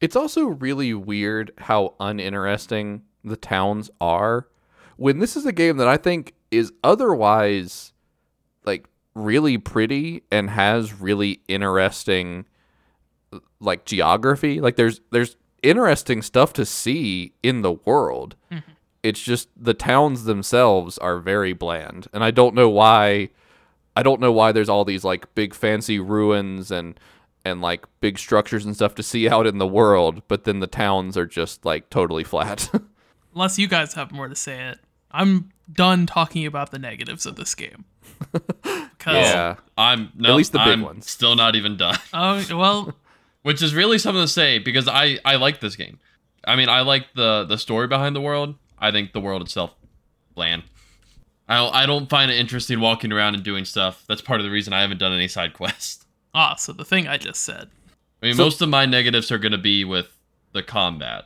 It's 0.00 0.16
also 0.16 0.46
really 0.46 0.94
weird 0.94 1.52
how 1.58 1.94
uninteresting 2.00 3.02
the 3.22 3.36
towns 3.36 3.90
are 4.00 4.48
when 4.96 5.18
this 5.18 5.36
is 5.36 5.44
a 5.44 5.52
game 5.52 5.76
that 5.76 5.88
I 5.88 5.98
think 5.98 6.34
is 6.50 6.72
otherwise 6.82 7.92
like 8.64 8.86
really 9.14 9.58
pretty 9.58 10.22
and 10.30 10.48
has 10.50 11.00
really 11.00 11.42
interesting 11.48 12.46
like 13.60 13.84
geography. 13.84 14.60
Like 14.60 14.76
there's 14.76 15.02
there's 15.10 15.36
interesting 15.62 16.22
stuff 16.22 16.54
to 16.54 16.64
see 16.64 17.34
in 17.42 17.60
the 17.60 17.72
world. 17.72 18.36
Mm-hmm. 18.50 18.70
It's 19.02 19.20
just 19.20 19.48
the 19.56 19.74
towns 19.74 20.24
themselves 20.24 20.98
are 20.98 21.18
very 21.18 21.52
bland 21.52 22.08
and 22.12 22.22
I 22.22 22.30
don't 22.30 22.54
know 22.54 22.68
why 22.68 23.30
I 23.96 24.02
don't 24.02 24.20
know 24.20 24.32
why 24.32 24.52
there's 24.52 24.68
all 24.68 24.84
these 24.84 25.04
like 25.04 25.34
big 25.34 25.54
fancy 25.54 25.98
ruins 25.98 26.70
and 26.70 26.98
and 27.44 27.60
like 27.60 27.84
big 28.00 28.18
structures 28.18 28.64
and 28.66 28.74
stuff 28.74 28.94
to 28.96 29.02
see 29.02 29.28
out 29.28 29.46
in 29.46 29.58
the 29.58 29.66
world, 29.66 30.22
but 30.28 30.44
then 30.44 30.60
the 30.60 30.66
towns 30.66 31.16
are 31.16 31.26
just 31.26 31.64
like 31.64 31.88
totally 31.90 32.24
flat. 32.24 32.70
Unless 33.34 33.58
you 33.58 33.66
guys 33.66 33.94
have 33.94 34.12
more 34.12 34.28
to 34.28 34.34
say 34.34 34.68
it. 34.68 34.78
I'm 35.10 35.50
done 35.72 36.06
talking 36.06 36.46
about 36.46 36.70
the 36.70 36.78
negatives 36.78 37.26
of 37.26 37.36
this 37.36 37.54
game. 37.54 37.84
Yeah. 39.06 39.56
I'm 39.78 40.12
no, 40.14 40.36
least 40.36 40.52
the 40.52 40.58
big 40.58 40.68
I'm 40.68 40.82
ones. 40.82 41.10
Still 41.10 41.34
not 41.34 41.56
even 41.56 41.78
done. 41.78 41.96
oh 42.12 42.44
well 42.50 42.94
Which 43.42 43.62
is 43.62 43.74
really 43.74 43.98
something 43.98 44.22
to 44.22 44.28
say 44.28 44.58
because 44.58 44.86
I 44.86 45.18
I 45.24 45.36
like 45.36 45.60
this 45.60 45.74
game. 45.74 45.98
I 46.46 46.54
mean, 46.54 46.68
I 46.68 46.82
like 46.82 47.06
the 47.14 47.44
the 47.44 47.56
story 47.56 47.86
behind 47.86 48.14
the 48.14 48.20
world. 48.20 48.56
I 48.80 48.90
think 48.90 49.12
the 49.12 49.20
world 49.20 49.42
itself 49.42 49.74
bland. 50.34 50.62
I 51.48 51.56
don't, 51.56 51.74
I 51.74 51.86
don't 51.86 52.08
find 52.08 52.30
it 52.30 52.38
interesting 52.38 52.80
walking 52.80 53.12
around 53.12 53.34
and 53.34 53.42
doing 53.42 53.64
stuff. 53.64 54.04
That's 54.08 54.22
part 54.22 54.40
of 54.40 54.44
the 54.44 54.50
reason 54.50 54.72
I 54.72 54.82
haven't 54.82 54.98
done 54.98 55.12
any 55.12 55.28
side 55.28 55.52
quests. 55.54 56.04
ah, 56.34 56.54
so 56.54 56.72
the 56.72 56.84
thing 56.84 57.08
I 57.08 57.16
just 57.16 57.42
said. 57.42 57.68
I 58.22 58.26
mean, 58.26 58.34
So- 58.36 58.44
most 58.44 58.60
of 58.62 58.68
my 58.68 58.86
negatives 58.86 59.30
are 59.32 59.38
going 59.38 59.52
to 59.52 59.58
be 59.58 59.84
with 59.84 60.08
the 60.52 60.62
combat. 60.62 61.24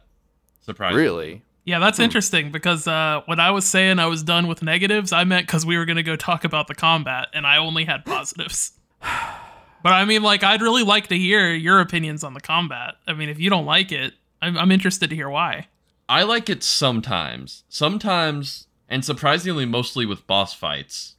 Surprise. 0.63 0.95
Really? 0.95 1.43
Yeah, 1.67 1.79
that's 1.79 1.99
interesting 1.99 2.51
because 2.53 2.87
uh, 2.87 3.23
when 3.27 3.41
I 3.41 3.51
was 3.51 3.65
saying 3.67 3.99
I 3.99 4.05
was 4.07 4.23
done 4.23 4.49
with 4.49 4.63
negatives, 4.63 5.13
I 5.13 5.25
meant 5.25 5.47
because 5.47 5.65
we 5.65 5.79
were 5.79 5.87
going 5.87 5.97
to 5.97 6.03
go 6.03 6.15
talk 6.15 6.45
about 6.45 6.67
the 6.69 6.75
combat, 6.75 7.29
and 7.33 7.47
I 7.47 7.57
only 7.57 7.85
had 7.87 8.05
positives. 8.05 8.73
but 9.01 9.93
I 9.93 10.05
mean, 10.05 10.23
like, 10.23 10.43
I'd 10.43 10.61
really 10.61 10.83
like 10.83 11.07
to 11.09 11.17
hear 11.17 11.53
your 11.55 11.81
opinions 11.81 12.23
on 12.23 12.35
the 12.35 12.41
combat. 12.41 12.97
I 13.07 13.15
mean, 13.15 13.31
if 13.31 13.39
you 13.39 13.49
don't 13.49 13.65
like 13.65 13.93
it, 13.93 14.13
I'm, 14.43 14.59
I'm 14.59 14.71
interested 14.73 15.09
to 15.11 15.17
hear 15.17 15.29
why. 15.31 15.69
I 16.09 16.23
like 16.23 16.49
it 16.49 16.63
sometimes. 16.63 17.65
Sometimes, 17.69 18.67
and 18.89 19.05
surprisingly, 19.05 19.65
mostly 19.65 20.05
with 20.05 20.27
boss 20.27 20.55
fights, 20.55 21.17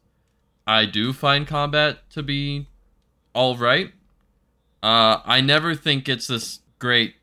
I 0.67 0.85
do 0.85 1.13
find 1.13 1.47
combat 1.47 2.09
to 2.11 2.23
be 2.23 2.67
all 3.33 3.57
right. 3.57 3.91
Uh, 4.83 5.19
I 5.25 5.41
never 5.41 5.75
think 5.75 6.07
it's 6.07 6.27
this 6.27 6.59
great 6.79 7.15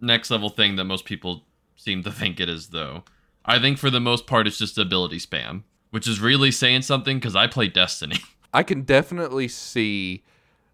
next 0.00 0.30
level 0.30 0.48
thing 0.48 0.76
that 0.76 0.84
most 0.84 1.04
people 1.04 1.44
seem 1.76 2.02
to 2.04 2.10
think 2.10 2.40
it 2.40 2.48
is, 2.48 2.68
though. 2.68 3.04
I 3.44 3.58
think 3.58 3.78
for 3.78 3.90
the 3.90 4.00
most 4.00 4.26
part, 4.26 4.46
it's 4.46 4.58
just 4.58 4.78
ability 4.78 5.18
spam, 5.18 5.62
which 5.90 6.08
is 6.08 6.20
really 6.20 6.50
saying 6.50 6.82
something 6.82 7.18
because 7.18 7.36
I 7.36 7.46
play 7.46 7.68
Destiny. 7.68 8.16
I 8.54 8.62
can 8.62 8.82
definitely 8.82 9.48
see 9.48 10.22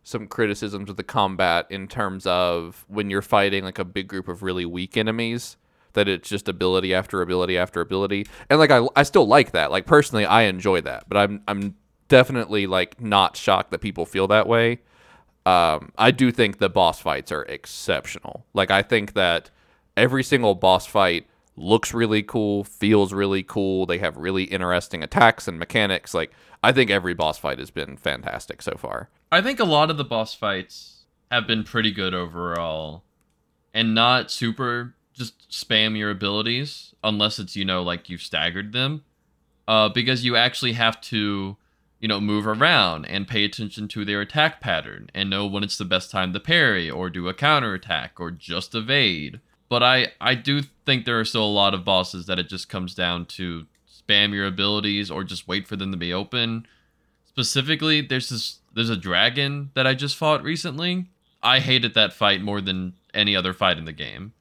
some 0.02 0.26
criticisms 0.26 0.88
of 0.88 0.96
the 0.96 1.02
combat 1.02 1.66
in 1.70 1.86
terms 1.86 2.26
of 2.26 2.84
when 2.88 3.10
you're 3.10 3.22
fighting 3.22 3.64
like 3.64 3.78
a 3.78 3.84
big 3.84 4.08
group 4.08 4.26
of 4.26 4.42
really 4.42 4.64
weak 4.64 4.96
enemies 4.96 5.56
that 5.94 6.08
it's 6.08 6.28
just 6.28 6.48
ability 6.48 6.94
after 6.94 7.22
ability 7.22 7.56
after 7.58 7.80
ability. 7.80 8.26
And 8.50 8.58
like 8.58 8.70
I, 8.70 8.86
I 8.96 9.02
still 9.02 9.26
like 9.26 9.52
that. 9.52 9.70
Like 9.70 9.86
personally 9.86 10.24
i 10.26 10.42
enjoy 10.42 10.80
that. 10.82 11.08
But 11.08 11.18
i'm 11.18 11.42
i'm 11.48 11.76
definitely 12.08 12.66
like 12.66 13.00
not 13.00 13.36
shocked 13.36 13.70
that 13.70 13.80
people 13.80 14.06
feel 14.06 14.28
that 14.28 14.46
way. 14.46 14.80
Um, 15.46 15.92
i 15.96 16.10
do 16.10 16.30
think 16.30 16.58
the 16.58 16.68
boss 16.68 17.00
fights 17.00 17.32
are 17.32 17.42
exceptional. 17.42 18.46
Like 18.54 18.70
i 18.70 18.82
think 18.82 19.14
that 19.14 19.50
every 19.96 20.22
single 20.22 20.54
boss 20.54 20.86
fight 20.86 21.26
looks 21.56 21.92
really 21.92 22.22
cool 22.22 22.64
feels 22.64 23.12
really 23.12 23.42
cool. 23.42 23.84
They 23.84 23.98
have 23.98 24.16
really 24.16 24.44
interesting 24.44 25.02
attacks 25.02 25.48
and 25.48 25.58
mechanics. 25.58 26.14
Like 26.14 26.32
i 26.62 26.72
think 26.72 26.90
every 26.90 27.14
boss 27.14 27.38
fight 27.38 27.58
has 27.58 27.70
been 27.70 27.96
fantastic 27.96 28.62
so 28.62 28.76
far. 28.76 29.10
I 29.30 29.40
think 29.42 29.60
a 29.60 29.64
lot 29.64 29.90
of 29.90 29.96
the 29.96 30.04
boss 30.04 30.34
fights 30.34 31.04
have 31.30 31.46
been 31.46 31.64
pretty 31.64 31.90
good 31.90 32.14
overall. 32.14 33.04
And 33.74 33.94
not 33.94 34.30
super 34.30 34.94
just 35.18 35.50
spam 35.50 35.98
your 35.98 36.10
abilities 36.10 36.94
unless 37.02 37.38
it's, 37.38 37.56
you 37.56 37.64
know, 37.64 37.82
like 37.82 38.08
you've 38.08 38.22
staggered 38.22 38.72
them. 38.72 39.04
Uh, 39.66 39.88
because 39.90 40.24
you 40.24 40.34
actually 40.34 40.72
have 40.72 40.98
to, 41.02 41.56
you 42.00 42.08
know, 42.08 42.20
move 42.20 42.46
around 42.46 43.04
and 43.04 43.28
pay 43.28 43.44
attention 43.44 43.86
to 43.88 44.02
their 44.02 44.22
attack 44.22 44.62
pattern 44.62 45.10
and 45.14 45.28
know 45.28 45.46
when 45.46 45.62
it's 45.62 45.76
the 45.76 45.84
best 45.84 46.10
time 46.10 46.32
to 46.32 46.40
parry 46.40 46.88
or 46.88 47.10
do 47.10 47.28
a 47.28 47.34
counter 47.34 47.74
attack 47.74 48.18
or 48.18 48.30
just 48.30 48.74
evade. 48.74 49.40
But 49.68 49.82
I, 49.82 50.12
I 50.20 50.34
do 50.34 50.62
think 50.86 51.04
there 51.04 51.20
are 51.20 51.24
still 51.26 51.44
a 51.44 51.46
lot 51.46 51.74
of 51.74 51.84
bosses 51.84 52.24
that 52.26 52.38
it 52.38 52.48
just 52.48 52.70
comes 52.70 52.94
down 52.94 53.26
to 53.26 53.66
spam 53.86 54.32
your 54.32 54.46
abilities 54.46 55.10
or 55.10 55.22
just 55.22 55.46
wait 55.46 55.68
for 55.68 55.76
them 55.76 55.90
to 55.90 55.98
be 55.98 56.14
open. 56.14 56.66
Specifically, 57.26 58.00
there's 58.00 58.30
this 58.30 58.60
there's 58.74 58.88
a 58.88 58.96
dragon 58.96 59.70
that 59.74 59.86
I 59.86 59.94
just 59.94 60.16
fought 60.16 60.42
recently. 60.42 61.06
I 61.42 61.60
hated 61.60 61.92
that 61.94 62.14
fight 62.14 62.40
more 62.40 62.60
than 62.62 62.94
any 63.12 63.36
other 63.36 63.52
fight 63.52 63.76
in 63.76 63.84
the 63.84 63.92
game 63.92 64.32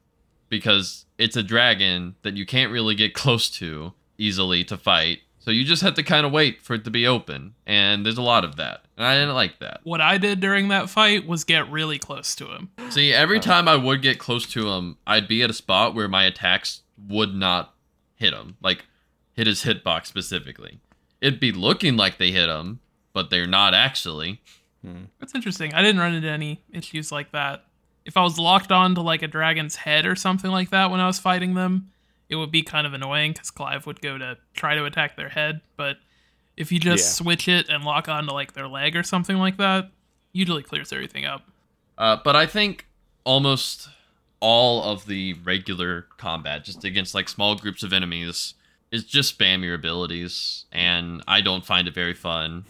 because 0.50 1.06
it's 1.18 1.36
a 1.36 1.44
dragon 1.44 2.16
that 2.24 2.36
you 2.36 2.46
can't 2.46 2.72
really 2.72 2.96
get 2.96 3.14
close 3.14 3.50
to 3.52 3.94
easily 4.18 4.64
to 4.66 4.78
fight. 4.78 5.20
So 5.40 5.52
you 5.52 5.64
just 5.64 5.82
have 5.82 5.94
to 5.94 6.04
kind 6.04 6.26
of 6.26 6.34
wait 6.34 6.62
for 6.62 6.74
it 6.74 6.84
to 6.84 6.92
be 6.92 7.08
open, 7.08 7.56
and 7.66 8.06
there's 8.06 8.18
a 8.18 8.22
lot 8.22 8.44
of 8.44 8.58
that. 8.58 8.84
And 8.98 9.06
I 9.06 9.18
didn't 9.18 9.34
like 9.34 9.60
that. 9.60 9.80
What 9.84 10.02
I 10.02 10.18
did 10.18 10.42
during 10.42 10.68
that 10.68 10.90
fight 10.90 11.26
was 11.26 11.46
get 11.46 11.72
really 11.72 11.98
close 11.98 12.36
to 12.36 12.48
him. 12.48 12.70
See, 12.90 13.14
every 13.14 13.38
uh. 13.38 13.42
time 13.42 13.68
I 13.70 13.78
would 13.78 14.02
get 14.02 14.20
close 14.20 14.46
to 14.48 14.68
him, 14.68 14.98
I'd 15.08 15.28
be 15.28 15.42
at 15.44 15.50
a 15.50 15.54
spot 15.54 15.96
where 15.96 16.10
my 16.10 16.26
attacks 16.26 16.82
would 17.08 17.34
not 17.34 17.74
hit 18.16 18.34
him, 18.34 18.58
like 18.62 18.88
hit 19.32 19.48
his 19.48 19.64
hitbox 19.64 20.08
specifically. 20.08 20.80
It'd 21.22 21.40
be 21.40 21.54
looking 21.54 21.96
like 21.96 22.18
they 22.18 22.32
hit 22.32 22.50
him, 22.50 22.82
but 23.14 23.30
they're 23.30 23.48
not 23.48 23.74
actually. 23.74 24.42
Hmm. 24.84 25.06
That's 25.20 25.34
interesting. 25.34 25.74
I 25.74 25.82
didn't 25.82 26.02
run 26.02 26.14
into 26.14 26.30
any 26.30 26.62
issues 26.72 27.10
like 27.12 27.32
that. 27.32 27.64
If 28.08 28.16
I 28.18 28.24
was 28.24 28.40
locked 28.40 28.72
on 28.72 28.96
to 28.96 29.02
like 29.02 29.22
a 29.22 29.28
dragon's 29.28 29.76
head 29.76 30.06
or 30.06 30.16
something 30.16 30.50
like 30.50 30.70
that 30.72 30.90
when 30.90 31.00
I 31.02 31.06
was 31.08 31.20
fighting 31.20 31.54
them, 31.54 31.92
it 32.30 32.38
would 32.38 32.52
be 32.52 32.64
kind 32.64 32.88
of 32.88 32.94
annoying 32.94 33.34
because 33.34 33.52
Clive 33.52 33.86
would 33.86 34.02
go 34.02 34.18
to 34.18 34.38
try 34.56 34.76
to 34.76 34.86
attack 34.86 35.16
their 35.18 35.30
head. 35.30 35.60
But 35.76 35.98
if 36.56 36.72
you 36.72 36.80
just 36.80 37.04
Yeah. 37.20 37.24
switch 37.26 37.48
it 37.50 37.68
and 37.70 37.84
lock 37.84 38.08
on 38.08 38.26
to 38.28 38.34
like 38.34 38.54
their 38.54 38.68
leg 38.68 38.96
or 38.96 39.04
something 39.04 39.38
like 39.38 39.58
that, 39.58 39.92
usually 40.32 40.64
clears 40.64 40.92
everything 40.94 41.26
up. 41.26 41.44
Uh, 41.98 42.16
but 42.24 42.36
I 42.36 42.46
think 42.46 42.88
almost 43.26 43.90
all 44.40 44.84
of 44.84 45.06
the 45.06 45.34
regular 45.44 46.04
combat, 46.18 46.64
just 46.64 46.84
against 46.86 47.14
like 47.14 47.28
small 47.28 47.56
groups 47.56 47.84
of 47.84 47.92
enemies, 47.92 48.54
is 48.90 49.04
just 49.04 49.38
spam 49.38 49.64
your 49.64 49.74
abilities, 49.76 50.64
and 50.72 51.22
I 51.28 51.42
don't 51.42 51.66
find 51.66 51.90
it 51.90 51.94
very 51.94 52.14
fun. 52.14 52.64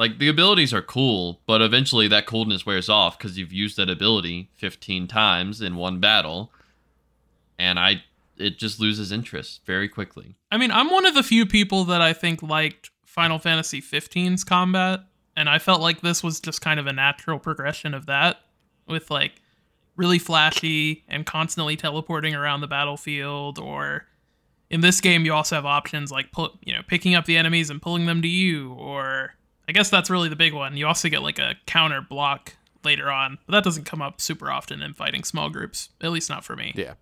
Like 0.00 0.18
the 0.18 0.28
abilities 0.28 0.72
are 0.72 0.80
cool, 0.80 1.42
but 1.44 1.60
eventually 1.60 2.08
that 2.08 2.24
coolness 2.24 2.64
wears 2.64 2.88
off 2.88 3.18
because 3.18 3.36
you've 3.36 3.52
used 3.52 3.76
that 3.76 3.90
ability 3.90 4.48
15 4.56 5.06
times 5.06 5.60
in 5.60 5.76
one 5.76 6.00
battle, 6.00 6.50
and 7.58 7.78
I 7.78 8.02
it 8.38 8.58
just 8.58 8.80
loses 8.80 9.12
interest 9.12 9.60
very 9.66 9.90
quickly. 9.90 10.36
I 10.50 10.56
mean, 10.56 10.70
I'm 10.70 10.88
one 10.90 11.04
of 11.04 11.12
the 11.12 11.22
few 11.22 11.44
people 11.44 11.84
that 11.84 12.00
I 12.00 12.14
think 12.14 12.42
liked 12.42 12.88
Final 13.04 13.38
Fantasy 13.38 13.82
15's 13.82 14.42
combat, 14.42 15.00
and 15.36 15.50
I 15.50 15.58
felt 15.58 15.82
like 15.82 16.00
this 16.00 16.22
was 16.22 16.40
just 16.40 16.62
kind 16.62 16.80
of 16.80 16.86
a 16.86 16.94
natural 16.94 17.38
progression 17.38 17.92
of 17.92 18.06
that, 18.06 18.40
with 18.88 19.10
like 19.10 19.42
really 19.96 20.18
flashy 20.18 21.04
and 21.08 21.26
constantly 21.26 21.76
teleporting 21.76 22.34
around 22.34 22.62
the 22.62 22.66
battlefield. 22.66 23.58
Or 23.58 24.06
in 24.70 24.80
this 24.80 25.02
game, 25.02 25.26
you 25.26 25.34
also 25.34 25.56
have 25.56 25.66
options 25.66 26.10
like 26.10 26.32
pull, 26.32 26.58
you 26.64 26.72
know 26.72 26.80
picking 26.86 27.14
up 27.14 27.26
the 27.26 27.36
enemies 27.36 27.68
and 27.68 27.82
pulling 27.82 28.06
them 28.06 28.22
to 28.22 28.28
you, 28.28 28.72
or 28.72 29.34
I 29.70 29.72
guess 29.72 29.88
that's 29.88 30.10
really 30.10 30.28
the 30.28 30.34
big 30.34 30.52
one. 30.52 30.76
You 30.76 30.88
also 30.88 31.08
get 31.08 31.22
like 31.22 31.38
a 31.38 31.54
counter 31.64 32.00
block 32.00 32.56
later 32.82 33.08
on, 33.08 33.38
but 33.46 33.52
that 33.52 33.62
doesn't 33.62 33.84
come 33.84 34.02
up 34.02 34.20
super 34.20 34.50
often 34.50 34.82
in 34.82 34.94
fighting 34.94 35.22
small 35.22 35.48
groups, 35.48 35.90
at 36.00 36.10
least 36.10 36.28
not 36.28 36.44
for 36.44 36.56
me. 36.56 36.72
yeah 36.74 36.94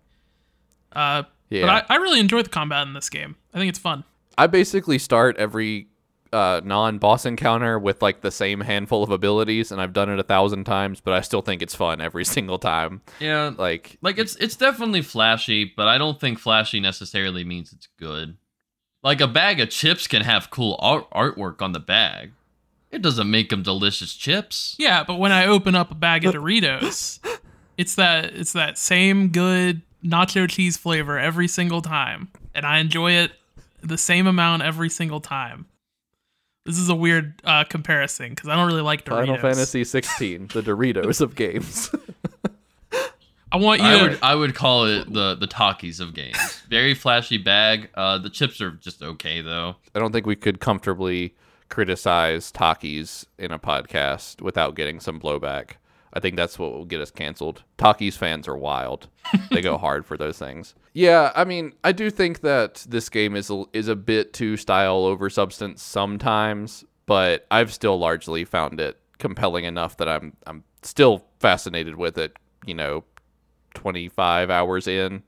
Uh, 0.93 1.23
yeah 1.49 1.65
But 1.65 1.89
I, 1.89 1.95
I 1.95 1.97
really 1.97 2.19
enjoy 2.19 2.43
the 2.43 2.49
combat 2.49 2.85
in 2.85 2.93
this 2.93 3.09
game. 3.09 3.37
I 3.55 3.57
think 3.57 3.69
it's 3.69 3.79
fun. 3.79 4.03
I 4.37 4.45
basically 4.45 4.99
start 4.99 5.35
every 5.37 5.87
uh, 6.31 6.61
non-boss 6.63 7.25
encounter 7.25 7.79
with 7.79 8.03
like 8.03 8.21
the 8.21 8.29
same 8.29 8.61
handful 8.61 9.01
of 9.01 9.09
abilities, 9.09 9.71
and 9.71 9.81
I've 9.81 9.93
done 9.93 10.11
it 10.11 10.19
a 10.19 10.23
thousand 10.23 10.65
times, 10.65 11.01
but 11.01 11.15
I 11.15 11.21
still 11.21 11.41
think 11.41 11.63
it's 11.63 11.73
fun 11.73 12.01
every 12.01 12.23
single 12.35 12.59
time. 12.59 13.01
Yeah, 13.19 13.51
Like, 13.57 13.97
like 14.03 14.19
it's 14.19 14.35
it's 14.35 14.55
definitely 14.55 15.01
flashy, 15.01 15.73
but 15.75 15.87
I 15.87 15.97
don't 15.97 16.19
think 16.19 16.37
flashy 16.37 16.79
necessarily 16.79 17.43
means 17.43 17.73
it's 17.73 17.87
good. 17.97 18.37
Like 19.01 19.21
a 19.21 19.27
bag 19.27 19.59
of 19.59 19.71
chips 19.71 20.05
can 20.05 20.21
have 20.21 20.51
cool 20.51 20.75
art- 20.79 21.09
artwork 21.09 21.63
on 21.63 21.71
the 21.71 21.79
bag. 21.79 22.33
It 22.91 23.01
doesn't 23.01 23.29
make 23.29 23.49
them 23.49 23.61
delicious 23.63 24.15
chips. 24.15 24.75
Yeah, 24.79 25.03
but 25.03 25.15
when 25.15 25.31
I 25.31 25.45
open 25.45 25.75
up 25.75 25.91
a 25.91 25.95
bag 25.95 26.25
of 26.25 26.33
Doritos, 26.33 27.19
it's 27.77 27.95
that 27.95 28.25
it's 28.33 28.53
that 28.53 28.77
same 28.77 29.29
good 29.29 29.81
nacho 30.03 30.49
cheese 30.49 30.75
flavor 30.77 31.19
every 31.19 31.47
single 31.47 31.81
time, 31.81 32.29
and 32.55 32.65
I 32.65 32.79
enjoy 32.79 33.11
it 33.13 33.31
the 33.81 33.97
same 33.97 34.27
amount 34.27 34.63
every 34.63 34.89
single 34.89 35.21
time. 35.21 35.67
This 36.65 36.77
is 36.77 36.89
a 36.89 36.95
weird 36.95 37.41
uh, 37.43 37.63
comparison 37.63 38.29
because 38.29 38.49
I 38.49 38.55
don't 38.55 38.67
really 38.67 38.81
like 38.81 39.05
Doritos. 39.05 39.25
Final 39.27 39.37
Fantasy 39.37 39.83
16, 39.83 40.47
the 40.53 40.61
Doritos 40.61 41.21
of 41.21 41.35
games. 41.35 41.89
I 43.51 43.57
want 43.57 43.81
you 43.81 43.87
I 43.87 43.97
to. 43.97 44.03
would 44.03 44.19
I 44.21 44.35
would 44.35 44.55
call 44.55 44.85
it 44.85 45.11
the 45.11 45.35
the 45.35 45.47
Takis 45.47 45.99
of 45.99 46.13
games. 46.13 46.61
Very 46.69 46.93
flashy 46.93 47.37
bag. 47.37 47.89
Uh, 47.95 48.17
the 48.17 48.29
chips 48.29 48.61
are 48.61 48.71
just 48.71 49.01
okay 49.01 49.41
though. 49.41 49.75
I 49.95 49.99
don't 49.99 50.11
think 50.11 50.25
we 50.27 50.35
could 50.35 50.59
comfortably 50.59 51.33
criticize 51.69 52.51
Takis 52.51 53.25
in 53.37 53.51
a 53.51 53.59
podcast 53.59 54.41
without 54.41 54.75
getting 54.75 54.99
some 54.99 55.19
blowback. 55.19 55.73
I 56.11 56.19
think 56.19 56.35
that's 56.35 56.57
what 56.57 56.71
will 56.71 56.85
get 56.85 57.01
us 57.01 57.11
canceled. 57.11 57.63
Takis 57.77 58.17
fans 58.17 58.47
are 58.47 58.57
wild. 58.57 59.07
They 59.51 59.61
go 59.61 59.77
hard 59.77 60.05
for 60.05 60.17
those 60.17 60.39
things. 60.39 60.75
Yeah, 60.93 61.31
I 61.35 61.43
mean, 61.43 61.73
I 61.83 61.91
do 61.91 62.09
think 62.09 62.41
that 62.41 62.85
this 62.87 63.09
game 63.09 63.35
is 63.35 63.49
a, 63.49 63.63
is 63.73 63.87
a 63.87 63.95
bit 63.95 64.33
too 64.33 64.57
style 64.57 65.05
over 65.05 65.29
substance 65.29 65.83
sometimes, 65.83 66.83
but 67.05 67.45
I've 67.51 67.73
still 67.73 67.97
largely 67.97 68.43
found 68.43 68.79
it 68.79 68.99
compelling 69.19 69.65
enough 69.65 69.97
that 69.97 70.09
I'm 70.09 70.35
I'm 70.47 70.63
still 70.81 71.25
fascinated 71.39 71.95
with 71.95 72.17
it, 72.17 72.37
you 72.65 72.73
know, 72.73 73.03
25 73.75 74.49
hours 74.49 74.87
in 74.87 75.23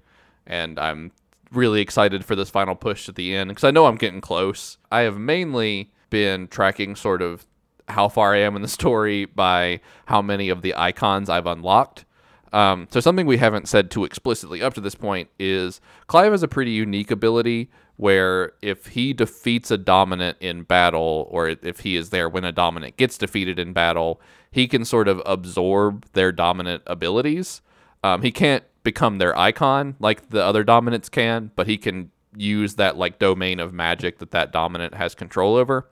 and 0.47 0.79
I'm 0.79 1.11
really 1.51 1.81
excited 1.81 2.25
for 2.25 2.35
this 2.35 2.49
final 2.49 2.75
push 2.75 3.09
at 3.09 3.15
the 3.15 3.35
end 3.35 3.49
because 3.49 3.63
I 3.63 3.71
know 3.71 3.85
I'm 3.85 3.97
getting 3.97 4.21
close. 4.21 4.77
I 4.91 5.01
have 5.01 5.17
mainly 5.17 5.91
been 6.11 6.47
tracking 6.47 6.95
sort 6.95 7.23
of 7.23 7.47
how 7.87 8.07
far 8.07 8.35
I 8.35 8.41
am 8.41 8.55
in 8.55 8.61
the 8.61 8.67
story 8.67 9.25
by 9.25 9.81
how 10.05 10.21
many 10.21 10.49
of 10.49 10.61
the 10.61 10.75
Eikons 10.75 11.27
I've 11.29 11.47
unlocked. 11.47 12.05
Um, 12.53 12.87
so 12.91 12.99
something 12.99 13.25
we 13.25 13.37
haven't 13.37 13.67
said 13.67 13.89
too 13.89 14.03
explicitly 14.03 14.61
up 14.61 14.73
to 14.75 14.81
this 14.81 14.95
point 14.95 15.29
is 15.39 15.81
Clive 16.07 16.31
has 16.31 16.43
a 16.43 16.47
pretty 16.47 16.71
unique 16.71 17.09
ability 17.09 17.71
where 17.95 18.53
if 18.61 18.87
he 18.87 19.13
defeats 19.13 19.71
a 19.71 19.77
dominant 19.77 20.37
in 20.39 20.63
battle, 20.63 21.27
or 21.29 21.49
if 21.49 21.81
he 21.81 21.95
is 21.95 22.09
there 22.09 22.27
when 22.27 22.43
a 22.43 22.51
dominant 22.51 22.97
gets 22.97 23.17
defeated 23.17 23.59
in 23.59 23.73
battle, 23.73 24.19
he 24.51 24.67
can 24.67 24.83
sort 24.83 25.07
of 25.07 25.21
absorb 25.25 26.05
their 26.13 26.31
dominant 26.31 26.83
abilities. 26.87 27.61
Um, 28.03 28.21
he 28.21 28.31
can't 28.31 28.63
become 28.83 29.19
their 29.19 29.37
Eikon 29.37 29.95
like 29.99 30.29
the 30.29 30.43
other 30.43 30.63
dominants 30.63 31.09
can, 31.09 31.51
but 31.55 31.67
he 31.67 31.77
can 31.77 32.11
use 32.35 32.75
that 32.75 32.97
like 32.97 33.19
domain 33.19 33.59
of 33.59 33.71
magic 33.71 34.17
that 34.17 34.31
that 34.31 34.51
dominant 34.51 34.95
has 34.95 35.13
control 35.13 35.55
over. 35.55 35.87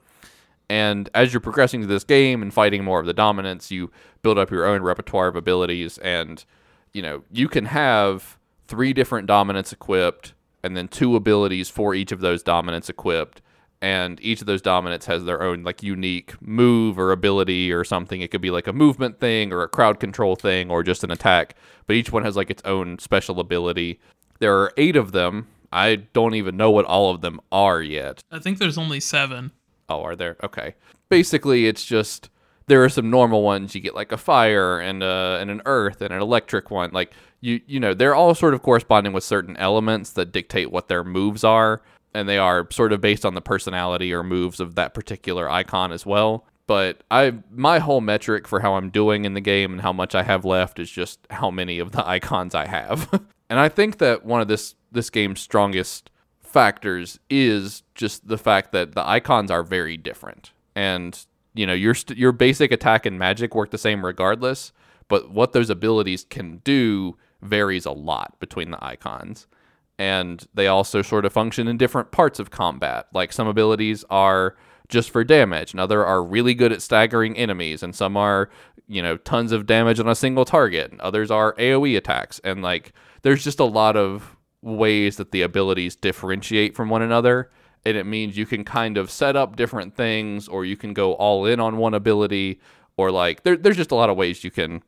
And 0.70 1.10
as 1.14 1.32
you're 1.32 1.40
progressing 1.40 1.80
to 1.80 1.86
this 1.86 2.04
game 2.04 2.42
and 2.42 2.54
fighting 2.54 2.84
more 2.84 3.00
of 3.00 3.06
the 3.06 3.12
dominants, 3.12 3.70
you 3.70 3.90
build 4.22 4.38
up 4.38 4.50
your 4.50 4.64
own 4.64 4.82
repertoire 4.82 5.26
of 5.26 5.36
abilities 5.36 5.98
and 5.98 6.44
you 6.92 7.02
know, 7.02 7.22
you 7.30 7.48
can 7.48 7.66
have 7.66 8.38
three 8.66 8.92
different 8.92 9.26
dominants 9.26 9.72
equipped 9.72 10.32
and 10.62 10.76
then 10.76 10.88
two 10.88 11.16
abilities 11.16 11.68
for 11.68 11.94
each 11.94 12.12
of 12.12 12.20
those 12.20 12.42
dominants 12.42 12.88
equipped. 12.88 13.42
And 13.82 14.20
each 14.20 14.40
of 14.40 14.46
those 14.46 14.60
dominants 14.62 15.06
has 15.06 15.24
their 15.24 15.42
own 15.42 15.62
like 15.62 15.82
unique 15.82 16.34
move 16.40 16.98
or 16.98 17.12
ability 17.12 17.72
or 17.72 17.82
something. 17.82 18.20
It 18.20 18.30
could 18.30 18.40
be 18.40 18.50
like 18.50 18.66
a 18.66 18.72
movement 18.72 19.18
thing 19.20 19.52
or 19.52 19.62
a 19.62 19.68
crowd 19.68 20.00
control 20.00 20.36
thing 20.36 20.70
or 20.70 20.82
just 20.82 21.02
an 21.02 21.10
attack 21.10 21.56
but 21.90 21.96
each 21.96 22.12
one 22.12 22.22
has 22.22 22.36
like 22.36 22.50
its 22.50 22.62
own 22.64 23.00
special 23.00 23.40
ability. 23.40 23.98
There 24.38 24.56
are 24.56 24.72
eight 24.76 24.94
of 24.94 25.10
them. 25.10 25.48
I 25.72 25.96
don't 25.96 26.36
even 26.36 26.56
know 26.56 26.70
what 26.70 26.84
all 26.84 27.12
of 27.12 27.20
them 27.20 27.40
are 27.50 27.82
yet. 27.82 28.22
I 28.30 28.38
think 28.38 28.58
there's 28.58 28.78
only 28.78 29.00
seven. 29.00 29.50
Oh, 29.90 30.02
are 30.02 30.16
there? 30.16 30.36
Okay. 30.42 30.76
Basically, 31.08 31.66
it's 31.66 31.84
just 31.84 32.30
there 32.68 32.84
are 32.84 32.88
some 32.88 33.10
normal 33.10 33.42
ones. 33.42 33.74
You 33.74 33.80
get 33.80 33.94
like 33.96 34.12
a 34.12 34.16
fire 34.16 34.78
and 34.78 35.02
uh 35.02 35.38
and 35.40 35.50
an 35.50 35.60
earth 35.66 36.00
and 36.00 36.14
an 36.14 36.22
electric 36.22 36.70
one. 36.70 36.90
Like 36.92 37.12
you 37.40 37.60
you 37.66 37.80
know 37.80 37.92
they're 37.92 38.14
all 38.14 38.34
sort 38.34 38.54
of 38.54 38.62
corresponding 38.62 39.12
with 39.12 39.24
certain 39.24 39.56
elements 39.56 40.12
that 40.12 40.32
dictate 40.32 40.70
what 40.70 40.86
their 40.88 41.02
moves 41.02 41.42
are, 41.42 41.82
and 42.14 42.28
they 42.28 42.38
are 42.38 42.68
sort 42.70 42.92
of 42.92 43.00
based 43.00 43.26
on 43.26 43.34
the 43.34 43.40
personality 43.40 44.12
or 44.12 44.22
moves 44.22 44.60
of 44.60 44.76
that 44.76 44.94
particular 44.94 45.48
Eikon 45.50 45.92
as 45.92 46.06
well. 46.06 46.46
But 46.68 47.02
I 47.10 47.34
my 47.50 47.80
whole 47.80 48.00
metric 48.00 48.46
for 48.46 48.60
how 48.60 48.74
I'm 48.74 48.90
doing 48.90 49.24
in 49.24 49.34
the 49.34 49.40
game 49.40 49.72
and 49.72 49.80
how 49.80 49.92
much 49.92 50.14
I 50.14 50.22
have 50.22 50.44
left 50.44 50.78
is 50.78 50.88
just 50.88 51.18
how 51.30 51.50
many 51.50 51.80
of 51.80 51.90
the 51.90 52.06
Eikons 52.08 52.54
I 52.54 52.66
have. 52.68 53.08
and 53.50 53.58
I 53.58 53.68
think 53.68 53.98
that 53.98 54.24
one 54.24 54.40
of 54.40 54.46
this 54.46 54.76
this 54.92 55.10
game's 55.10 55.40
strongest 55.40 56.10
factors 56.50 57.18
is 57.28 57.82
just 57.94 58.26
the 58.28 58.38
fact 58.38 58.72
that 58.72 58.94
the 58.94 59.06
Eikons 59.08 59.50
are 59.50 59.62
very 59.62 59.96
different. 59.96 60.52
And 60.74 61.18
you 61.54 61.66
know 61.66 61.72
your 61.72 61.94
st- 61.94 62.18
your 62.18 62.32
basic 62.32 62.70
attack 62.70 63.06
and 63.06 63.18
magic 63.18 63.56
work 63.56 63.70
the 63.70 63.78
same 63.78 64.04
regardless 64.04 64.72
but 65.10 65.30
what 65.32 65.52
those 65.52 65.68
abilities 65.68 66.24
can 66.30 66.58
do 66.58 67.16
varies 67.42 67.84
a 67.84 67.90
lot 67.90 68.38
between 68.38 68.70
the 68.70 68.82
Eikons. 68.82 69.46
And 69.98 70.46
they 70.54 70.68
also 70.68 71.02
sort 71.02 71.26
of 71.26 71.32
function 71.32 71.68
in 71.68 71.76
different 71.76 72.12
parts 72.12 72.38
of 72.38 72.50
combat. 72.50 73.08
Like 73.12 73.32
some 73.32 73.48
abilities 73.48 74.04
are 74.08 74.56
just 74.88 75.10
for 75.10 75.24
damage 75.24 75.72
and 75.72 75.80
other 75.80 76.06
are 76.06 76.22
really 76.24 76.54
good 76.54 76.72
at 76.72 76.80
staggering 76.80 77.36
enemies 77.36 77.82
and 77.82 77.94
some 77.94 78.16
are 78.16 78.50
you 78.88 79.02
know 79.02 79.16
tons 79.18 79.52
of 79.52 79.66
damage 79.66 80.00
on 80.00 80.08
a 80.08 80.14
single 80.14 80.44
target 80.44 80.90
and 80.90 81.00
others 81.00 81.30
are 81.30 81.54
aoe 81.54 81.96
attacks. 81.96 82.40
And 82.44 82.62
like 82.62 82.92
there's 83.22 83.44
just 83.44 83.60
a 83.60 83.64
lot 83.64 83.96
of 83.96 84.36
ways 84.62 85.16
that 85.16 85.32
the 85.32 85.42
abilities 85.42 85.96
differentiate 85.96 86.74
from 86.74 86.88
one 86.90 87.02
another. 87.02 87.50
And 87.84 87.96
it 87.96 88.04
means 88.04 88.36
you 88.36 88.46
can 88.46 88.64
kind 88.64 88.98
of 88.98 89.10
set 89.10 89.36
up 89.36 89.56
different 89.56 89.96
things, 89.96 90.48
or 90.48 90.64
you 90.64 90.76
can 90.76 90.92
go 90.92 91.14
all 91.14 91.46
in 91.46 91.60
on 91.60 91.78
one 91.78 91.94
ability, 91.94 92.60
or 92.96 93.10
like 93.10 93.42
there, 93.42 93.56
there's 93.56 93.78
just 93.78 93.90
a 93.90 93.94
lot 93.94 94.10
of 94.10 94.16
ways 94.16 94.44
you 94.44 94.50
can 94.50 94.82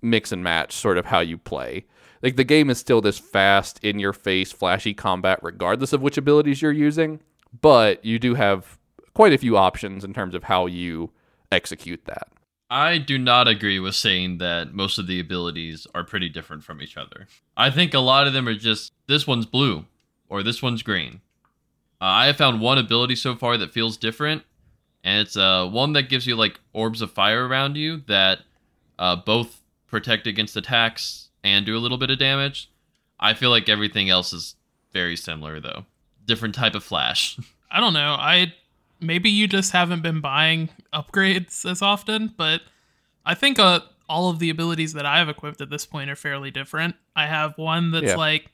mix 0.00 0.32
and 0.32 0.42
match 0.42 0.72
sort 0.72 0.98
of 0.98 1.06
how 1.06 1.20
you 1.20 1.38
play. 1.38 1.86
Like 2.20 2.36
the 2.36 2.44
game 2.44 2.70
is 2.70 2.78
still 2.78 3.00
this 3.00 3.18
fast, 3.18 3.78
in 3.84 3.98
your 3.98 4.12
face, 4.12 4.50
flashy 4.50 4.94
combat, 4.94 5.38
regardless 5.42 5.92
of 5.92 6.02
which 6.02 6.18
abilities 6.18 6.62
you're 6.62 6.72
using, 6.72 7.20
but 7.60 8.04
you 8.04 8.18
do 8.18 8.34
have 8.34 8.78
quite 9.14 9.32
a 9.32 9.38
few 9.38 9.56
options 9.56 10.04
in 10.04 10.12
terms 10.12 10.34
of 10.34 10.44
how 10.44 10.66
you 10.66 11.12
execute 11.50 12.04
that. 12.06 12.28
I 12.72 12.96
do 12.96 13.18
not 13.18 13.48
agree 13.48 13.78
with 13.78 13.94
saying 13.94 14.38
that 14.38 14.72
most 14.72 14.96
of 14.96 15.06
the 15.06 15.20
abilities 15.20 15.86
are 15.94 16.04
pretty 16.04 16.30
different 16.30 16.64
from 16.64 16.80
each 16.80 16.96
other. 16.96 17.26
I 17.54 17.70
think 17.70 17.92
a 17.92 17.98
lot 17.98 18.26
of 18.26 18.32
them 18.32 18.48
are 18.48 18.54
just 18.54 18.94
this 19.06 19.26
one's 19.26 19.44
blue 19.44 19.84
or 20.30 20.42
this 20.42 20.62
one's 20.62 20.82
green. 20.82 21.20
Uh, 22.00 22.04
I 22.06 22.26
have 22.28 22.38
found 22.38 22.62
one 22.62 22.78
ability 22.78 23.16
so 23.16 23.36
far 23.36 23.58
that 23.58 23.74
feels 23.74 23.98
different, 23.98 24.44
and 25.04 25.20
it's 25.20 25.36
uh, 25.36 25.68
one 25.68 25.92
that 25.92 26.08
gives 26.08 26.26
you 26.26 26.34
like 26.34 26.60
orbs 26.72 27.02
of 27.02 27.10
fire 27.12 27.46
around 27.46 27.76
you 27.76 27.98
that 28.06 28.38
uh, 28.98 29.16
both 29.16 29.60
protect 29.86 30.26
against 30.26 30.56
attacks 30.56 31.28
and 31.44 31.66
do 31.66 31.76
a 31.76 31.78
little 31.78 31.98
bit 31.98 32.10
of 32.10 32.18
damage. 32.18 32.70
I 33.20 33.34
feel 33.34 33.50
like 33.50 33.68
everything 33.68 34.08
else 34.08 34.32
is 34.32 34.54
very 34.94 35.16
similar 35.16 35.60
though. 35.60 35.84
Different 36.24 36.54
type 36.54 36.74
of 36.74 36.82
flash. 36.82 37.38
I 37.70 37.80
don't 37.80 37.92
know. 37.92 38.16
I 38.18 38.54
maybe 39.02 39.28
you 39.30 39.46
just 39.48 39.72
haven't 39.72 40.02
been 40.02 40.20
buying 40.20 40.70
upgrades 40.92 41.68
as 41.68 41.82
often, 41.82 42.32
but 42.36 42.62
I 43.26 43.34
think 43.34 43.58
uh, 43.58 43.80
all 44.08 44.30
of 44.30 44.38
the 44.38 44.50
abilities 44.50 44.92
that 44.94 45.06
I 45.06 45.18
have 45.18 45.28
equipped 45.28 45.60
at 45.60 45.70
this 45.70 45.86
point 45.86 46.10
are 46.10 46.16
fairly 46.16 46.50
different. 46.50 46.96
I 47.16 47.26
have 47.26 47.56
one 47.58 47.90
that's 47.90 48.06
Yeah. 48.06 48.16
like 48.16 48.50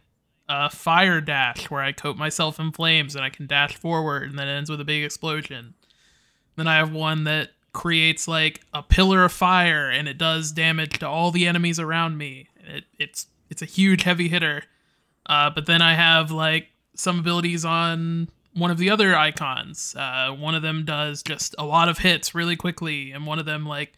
a 0.48 0.70
fire 0.70 1.20
dash 1.20 1.70
where 1.70 1.82
I 1.82 1.92
coat 1.92 2.16
myself 2.16 2.58
in 2.58 2.72
flames 2.72 3.14
and 3.14 3.24
I 3.24 3.28
can 3.30 3.46
dash 3.46 3.76
forward 3.76 4.30
and 4.30 4.38
then 4.38 4.48
it 4.48 4.56
ends 4.56 4.70
with 4.70 4.80
a 4.80 4.84
big 4.84 5.04
explosion. 5.04 5.74
Then 6.56 6.66
I 6.66 6.76
have 6.76 6.92
one 6.92 7.24
that 7.24 7.50
creates 7.72 8.26
like 8.26 8.62
a 8.72 8.82
pillar 8.82 9.24
of 9.24 9.32
fire 9.32 9.90
and 9.90 10.08
it 10.08 10.16
does 10.18 10.50
damage 10.52 10.98
to 11.00 11.08
all 11.08 11.30
the 11.30 11.46
enemies 11.46 11.78
around 11.78 12.16
me. 12.18 12.48
It, 12.66 12.84
it's 12.98 13.26
it's 13.50 13.62
a 13.62 13.66
huge 13.66 14.02
heavy 14.04 14.28
hitter. 14.28 14.62
Uh, 15.26 15.50
but 15.50 15.66
then 15.66 15.82
I 15.82 15.94
have 15.94 16.30
like 16.30 16.68
some 16.94 17.18
abilities 17.20 17.64
on 17.64 18.28
one 18.58 18.70
of 18.70 18.78
the 18.78 18.90
other 18.90 19.16
Eikons. 19.16 19.94
Uh, 19.96 20.30
one 20.30 20.54
of 20.54 20.62
them 20.62 20.84
does 20.84 21.22
just 21.22 21.54
a 21.58 21.64
lot 21.64 21.88
of 21.88 21.98
hits 21.98 22.34
really 22.34 22.56
quickly, 22.56 23.12
and 23.12 23.26
one 23.26 23.38
of 23.38 23.46
them 23.46 23.66
like 23.66 23.94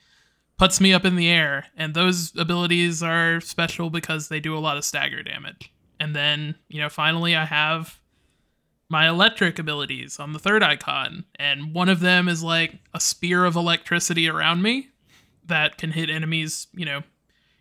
puts 0.58 0.80
me 0.80 0.92
up 0.92 1.04
in 1.04 1.16
the 1.16 1.28
air. 1.28 1.66
And 1.76 1.94
those 1.94 2.32
abilities 2.36 3.02
are 3.02 3.40
special 3.40 3.90
because 3.90 4.28
they 4.28 4.40
do 4.40 4.56
a 4.56 4.61
lot 4.61 4.76
of 4.76 4.84
stagger 4.84 5.22
damage. 5.22 5.72
And 5.98 6.14
then 6.14 6.56
you 6.68 6.80
know 6.80 6.88
finally 6.88 7.34
I 7.36 7.44
have 7.44 7.98
my 8.88 9.08
electric 9.08 9.58
abilities 9.58 10.18
on 10.18 10.32
the 10.32 10.38
third 10.38 10.62
Eikon, 10.62 11.24
and 11.36 11.72
one 11.72 11.88
of 11.88 12.00
them 12.00 12.28
is 12.28 12.42
like 12.42 12.80
a 12.92 13.00
spear 13.00 13.44
of 13.44 13.54
electricity 13.54 14.28
around 14.28 14.62
me 14.62 14.88
that 15.46 15.78
can 15.78 15.92
hit 15.92 16.11
enemies, 16.11 16.66
you 16.74 16.84
know, 16.84 17.02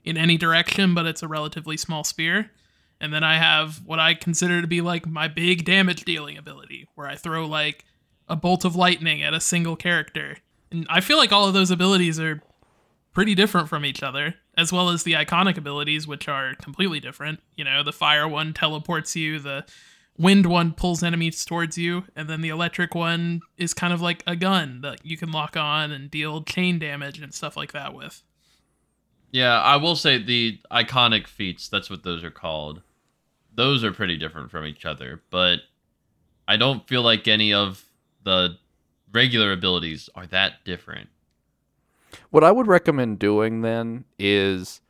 in 0.04 0.18
any 0.18 0.38
direction, 0.38 0.96
but 0.96 1.06
it's 1.06 1.22
a 1.22 1.28
relatively 1.28 1.78
small 1.78 2.04
spear. 2.04 2.52
And 3.02 3.14
then 3.14 3.24
I 3.24 3.38
have 3.38 3.86
what 3.86 4.00
I 4.00 4.14
consider 4.14 4.62
to 4.62 4.68
be 4.68 4.82
like 4.82 5.08
my 5.08 5.28
big 5.28 5.66
damage 5.66 6.04
dealing 6.04 6.38
ability, 6.38 6.88
where 6.96 7.08
I 7.08 7.16
throw 7.16 7.46
like 7.46 7.86
a 8.28 8.36
bolt 8.36 8.66
of 8.66 8.76
lightning 8.76 9.24
at 9.24 9.34
a 9.34 9.40
single 9.40 9.76
character. 9.76 10.38
And 10.72 10.86
I 10.90 11.02
feel 11.02 11.18
like 11.18 11.32
all 11.32 11.48
of 11.48 11.54
those 11.54 11.72
abilities 11.72 12.20
are 12.20 12.44
pretty 13.14 13.36
different 13.36 13.70
from 13.70 13.86
each 13.86 14.04
other, 14.04 14.36
as 14.58 14.72
well 14.72 14.90
as 14.90 15.04
the 15.04 15.14
Eikonic 15.14 15.58
abilities, 15.58 16.08
which 16.08 16.28
are 16.28 16.54
completely 16.56 17.00
different. 17.00 17.40
You 17.56 17.64
know, 17.64 17.84
the 17.84 17.92
fire 17.92 18.28
one 18.28 18.54
teleports 18.54 19.16
you, 19.16 19.40
the 19.40 19.66
wind 20.18 20.46
one 20.46 20.74
pulls 20.74 21.02
enemies 21.02 21.44
towards 21.46 21.78
you, 21.78 22.04
and 22.16 22.30
then 22.30 22.42
the 22.42 22.50
electric 22.50 22.94
one 22.94 23.42
is 23.58 23.74
kind 23.74 23.94
of 23.94 24.02
like 24.02 24.22
a 24.28 24.36
gun 24.36 24.82
that 24.82 25.06
you 25.06 25.18
can 25.18 25.32
lock 25.32 25.56
on 25.58 25.92
and 25.92 26.12
deal 26.12 26.44
chain 26.44 26.78
damage 26.78 27.20
and 27.20 27.34
stuff 27.34 27.56
like 27.58 27.72
that 27.72 27.94
with. 27.94 28.22
Yeah, 29.32 29.60
I 29.60 29.78
will 29.78 29.96
say 29.96 30.22
the 30.22 30.60
Eikonic 30.72 31.28
feats, 31.28 31.70
that's 31.70 31.90
what 31.90 32.04
those 32.04 32.24
are 32.24 32.32
called. 32.32 32.82
Those 33.56 33.84
are 33.84 33.92
pretty 33.92 34.18
different 34.18 34.52
from 34.52 34.66
each 34.66 34.86
other, 34.86 35.22
but 35.30 35.60
I 36.48 36.58
don't 36.58 36.88
feel 36.88 37.02
like 37.02 37.28
any 37.28 37.54
of 37.54 37.84
the 38.24 38.58
regular 39.12 39.52
abilities 39.52 40.10
are 40.16 40.28
that 40.28 40.64
different. 40.64 41.10
What 42.30 42.44
I 42.44 42.52
would 42.52 42.68
recommend 42.68 43.20
doing 43.20 43.62
then 43.62 44.06
is 44.18 44.82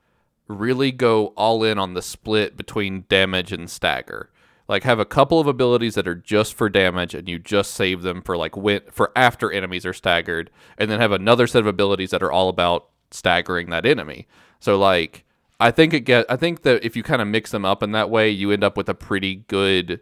really 0.48 0.92
go 0.92 1.28
all 1.38 1.64
in 1.64 1.78
on 1.78 1.94
the 1.94 2.02
split 2.02 2.58
between 2.58 3.06
damage 3.08 3.52
and 3.52 3.70
stagger. 3.70 4.30
Like 4.68 4.84
have 4.84 5.00
a 5.00 5.06
couple 5.06 5.40
of 5.40 5.48
abilities 5.48 5.96
that 5.96 6.08
are 6.08 6.16
just 6.16 6.54
for 6.54 6.70
damage 6.70 7.16
and 7.16 7.28
you 7.28 7.40
just 7.40 7.74
save 7.74 8.04
them 8.04 8.22
for 8.22 8.38
like 8.38 8.56
win- 8.56 8.84
for 8.92 9.12
after 9.16 9.52
enemies 9.52 9.86
are 9.86 9.94
staggered 9.94 10.52
and 10.78 10.90
then 10.92 11.00
have 11.00 11.12
another 11.12 11.48
set 11.48 11.62
of 11.62 11.68
abilities 11.68 12.12
that 12.12 12.22
are 12.24 12.32
all 12.32 12.50
about 12.50 12.88
staggering 13.12 13.70
that 13.70 13.86
enemy. 13.86 14.28
So 14.60 14.78
like 14.78 15.26
I 15.60 15.72
think 15.72 15.94
it 15.94 16.02
get 16.02 16.26
I 16.30 16.36
think 16.36 16.62
that 16.62 16.84
if 16.84 16.96
you 16.96 17.04
kind 17.04 17.22
of 17.22 17.28
mix 17.28 17.52
them 17.52 17.66
up 17.66 17.84
in 17.84 17.92
that 17.92 18.10
way, 18.10 18.30
you 18.30 18.52
end 18.52 18.64
up 18.64 18.78
with 18.78 18.90
a 18.90 18.94
pretty 18.94 19.36
good 19.48 20.00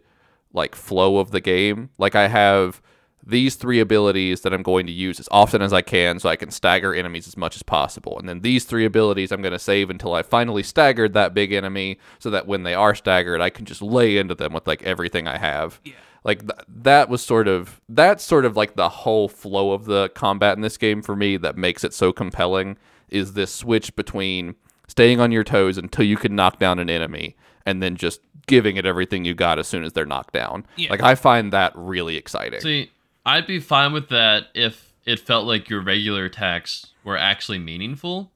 like 0.54 0.76
flow 0.76 1.18
of 1.18 1.32
the 1.32 1.42
game. 1.42 1.90
Like 1.98 2.16
I 2.16 2.28
have 2.28 2.82
these 3.26 3.56
three 3.56 3.80
abilities 3.80 4.42
that 4.42 4.54
I'm 4.54 4.64
going 4.64 4.86
to 4.86 4.92
use 4.92 5.20
as 5.20 5.28
often 5.32 5.62
as 5.62 5.74
I 5.74 5.82
can 5.82 6.20
so 6.20 6.30
I 6.30 6.38
can 6.38 6.50
stagger 6.50 6.94
enemies 6.94 7.28
as 7.28 7.36
much 7.36 7.58
as 7.58 7.64
possible. 7.64 8.18
And 8.18 8.30
then 8.30 8.40
these 8.40 8.64
three 8.64 8.86
abilities 8.86 9.32
I'm 9.32 9.42
going 9.42 9.52
to 9.52 9.60
save 9.60 9.90
until 9.90 10.14
I 10.14 10.22
finally 10.22 10.64
staggered 10.64 11.14
that 11.14 11.34
big 11.34 11.52
enemy 11.52 12.00
so 12.20 12.30
that 12.30 12.48
when 12.48 12.64
they 12.64 12.74
are 12.74 12.96
staggered, 12.96 13.42
I 13.42 13.50
can 13.50 13.66
just 13.66 13.82
lay 13.82 14.18
into 14.18 14.34
them 14.34 14.54
with 14.54 14.66
like 14.66 14.84
everything 14.84 15.28
I 15.28 15.38
have. 15.38 15.82
Yeah. 15.84 15.94
Like 16.24 16.42
th- 16.42 16.66
that 16.84 17.10
was 17.10 17.22
sort 17.22 17.48
of 17.48 17.82
that's 17.90 18.24
sort 18.24 18.46
of 18.46 18.56
like 18.56 18.76
the 18.76 18.90
whole 18.90 19.28
flow 19.28 19.72
of 19.72 19.86
the 19.86 20.10
combat 20.10 20.56
in 20.56 20.62
this 20.62 20.78
game 20.78 21.02
for 21.02 21.16
me 21.16 21.36
that 21.38 21.58
makes 21.58 21.84
it 21.84 21.94
so 21.94 22.14
compelling 22.14 22.78
is 23.10 23.34
this 23.34 23.54
switch 23.54 23.96
between 23.96 24.56
staying 24.88 25.20
on 25.20 25.32
your 25.32 25.44
toes 25.44 25.78
until 25.78 26.06
you 26.06 26.18
can 26.18 26.36
knock 26.36 26.60
down 26.60 26.80
an 26.80 26.90
enemy 26.90 27.36
and 27.66 27.84
then 27.84 27.96
just 27.96 28.22
giving 28.48 28.78
it 28.78 28.86
everything 28.86 29.26
you 29.26 29.34
got 29.34 29.60
as 29.60 29.68
soon 29.68 29.84
as 29.84 29.94
they're 29.94 30.06
knocked 30.06 30.34
down. 30.34 30.66
Yeah. 30.78 30.90
Like 30.90 31.04
I 31.04 31.16
find 31.16 31.52
that 31.54 31.74
really 31.76 32.16
exciting. 32.16 32.62
See, 32.62 32.92
I'd 33.26 33.46
be 33.46 33.60
fine 33.60 33.92
with 33.92 34.10
that 34.10 34.48
if 34.56 34.94
it 35.06 35.20
felt 35.20 35.46
like 35.46 35.70
your 35.70 35.82
regular 35.82 36.26
attacks 36.26 36.88
were 37.04 37.18
actually 37.18 37.60
meaningful. 37.60 38.32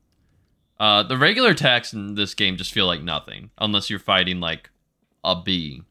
Uh, 0.80 1.04
the 1.04 1.18
regular 1.18 1.52
attacks 1.52 1.94
in 1.94 2.16
this 2.16 2.34
game 2.34 2.58
just 2.58 2.74
feel 2.74 2.88
like 2.88 3.02
nothing 3.02 3.52
unless 3.58 3.90
you're 3.90 4.00
fighting 4.00 4.40
like 4.40 4.70
a 5.24 5.40
bee. 5.40 5.84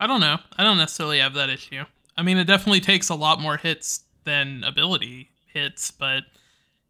I 0.00 0.06
don't 0.06 0.20
know. 0.20 0.38
I 0.56 0.64
don't 0.64 0.78
necessarily 0.78 1.20
have 1.20 1.34
that 1.34 1.50
issue. 1.50 1.84
I 2.16 2.22
mean, 2.22 2.38
it 2.38 2.44
definitely 2.44 2.80
takes 2.80 3.08
a 3.08 3.14
lot 3.14 3.40
more 3.40 3.56
hits 3.58 4.04
than 4.24 4.64
ability 4.64 5.30
hits, 5.52 5.90
but 5.90 6.24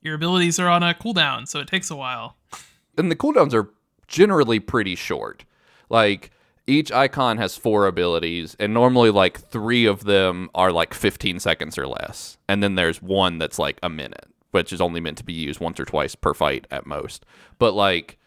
your 0.03 0.15
abilities 0.15 0.59
are 0.59 0.69
on 0.69 0.83
a 0.83 0.95
cooldown, 0.95 1.49
so 1.49 1.61
it 1.61 1.69
takes 1.69 1.91
a 1.91 1.97
while. 1.97 2.37
and 2.97 3.11
the 3.11 3.17
cooldowns 3.17 3.55
are 3.55 3.71
generally 4.07 4.61
pretty 4.61 4.95
short. 4.95 5.45
Like 5.89 6.31
each 6.67 6.91
Eikon 6.91 7.39
has 7.39 7.57
four 7.57 7.87
abilities, 7.87 8.57
and 8.59 8.75
normally 8.75 9.11
like 9.11 9.39
three 9.39 9.87
of 9.87 10.05
them 10.05 10.51
are 10.55 10.73
like 10.73 10.95
15 10.95 11.39
seconds 11.39 11.79
or 11.79 11.87
less, 11.87 12.39
and 12.49 12.63
then 12.63 12.75
there's 12.75 13.01
one 13.01 13.39
that's 13.39 13.59
like 13.59 13.79
a 13.83 13.89
minute, 13.89 14.27
which 14.51 14.73
is 14.73 14.81
only 14.81 15.01
meant 15.01 15.19
to 15.19 15.25
be 15.25 15.33
used 15.33 15.61
once 15.61 15.79
or 15.79 15.85
twice 15.85 16.15
per 16.15 16.35
fight 16.35 16.67
at 16.71 16.87
most. 16.87 17.25
But 17.59 17.75
like, 17.75 18.19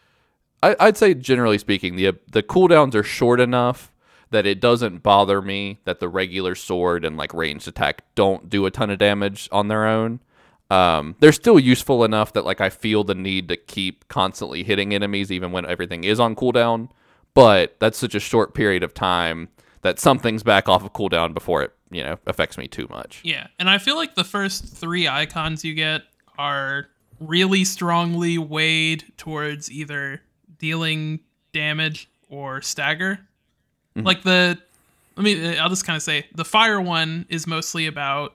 I, 0.62 0.74
I'd 0.80 0.96
say 0.96 1.14
generally 1.14 1.58
speaking, 1.58 1.96
the 1.96 2.12
the 2.30 2.42
cooldowns 2.42 2.94
are 2.94 3.02
short 3.02 3.40
enough 3.40 3.92
that 4.30 4.46
it 4.46 4.60
doesn't 4.60 5.02
bother 5.02 5.42
me 5.42 5.80
that 5.84 6.00
the 6.00 6.08
regular 6.08 6.54
sword 6.54 7.04
and 7.04 7.16
like 7.16 7.34
ranged 7.34 7.66
attack 7.68 8.02
don't 8.14 8.48
do 8.48 8.64
a 8.64 8.70
ton 8.70 8.90
of 8.90 8.98
damage 8.98 9.48
on 9.52 9.68
their 9.68 9.86
own. 9.86 10.20
Um, 10.70 11.16
they're 11.20 11.32
still 11.32 11.58
useful 11.58 12.04
enough 12.04 12.32
that 12.34 12.44
like 12.44 12.60
I 12.60 12.70
feel 12.70 13.02
the 13.04 13.14
need 13.14 13.48
to 13.48 13.56
keep 13.56 14.06
constantly 14.08 14.62
hitting 14.62 14.94
enemies 14.94 15.32
even 15.32 15.50
when 15.52 15.66
everything 15.66 16.04
is 16.04 16.20
on 16.20 16.36
cooldown. 16.36 16.90
But 17.34 17.76
that's 17.80 17.98
such 17.98 18.14
a 18.14 18.20
short 18.20 18.54
period 18.54 18.82
of 18.82 18.94
time 18.94 19.48
that 19.82 19.98
something's 19.98 20.42
back 20.42 20.68
off 20.68 20.84
of 20.84 20.92
cooldown 20.92 21.32
before 21.34 21.62
it 21.62 21.72
you 21.90 22.04
know 22.04 22.18
affects 22.26 22.56
me 22.56 22.68
too 22.68 22.86
much. 22.88 23.20
Yeah, 23.24 23.48
and 23.58 23.68
I 23.68 23.78
feel 23.78 23.96
like 23.96 24.14
the 24.14 24.24
first 24.24 24.64
three 24.64 25.08
Eikons 25.08 25.64
you 25.64 25.74
get 25.74 26.02
are 26.38 26.88
really 27.20 27.64
strongly 27.64 28.38
weighed 28.38 29.04
towards 29.16 29.70
either 29.70 30.22
dealing 30.58 31.20
damage 31.52 32.08
or 32.28 32.62
stagger. 32.62 33.18
Like 33.96 34.22
the, 34.22 34.56
I 35.18 35.20
mean, 35.20 35.58
I'll 35.58 35.68
just 35.68 35.84
kind 35.84 35.96
of 35.96 36.02
say 36.02 36.26
the 36.34 36.44
fire 36.44 36.80
one 36.80 37.26
is 37.28 37.46
mostly 37.46 37.86
about 37.86 38.34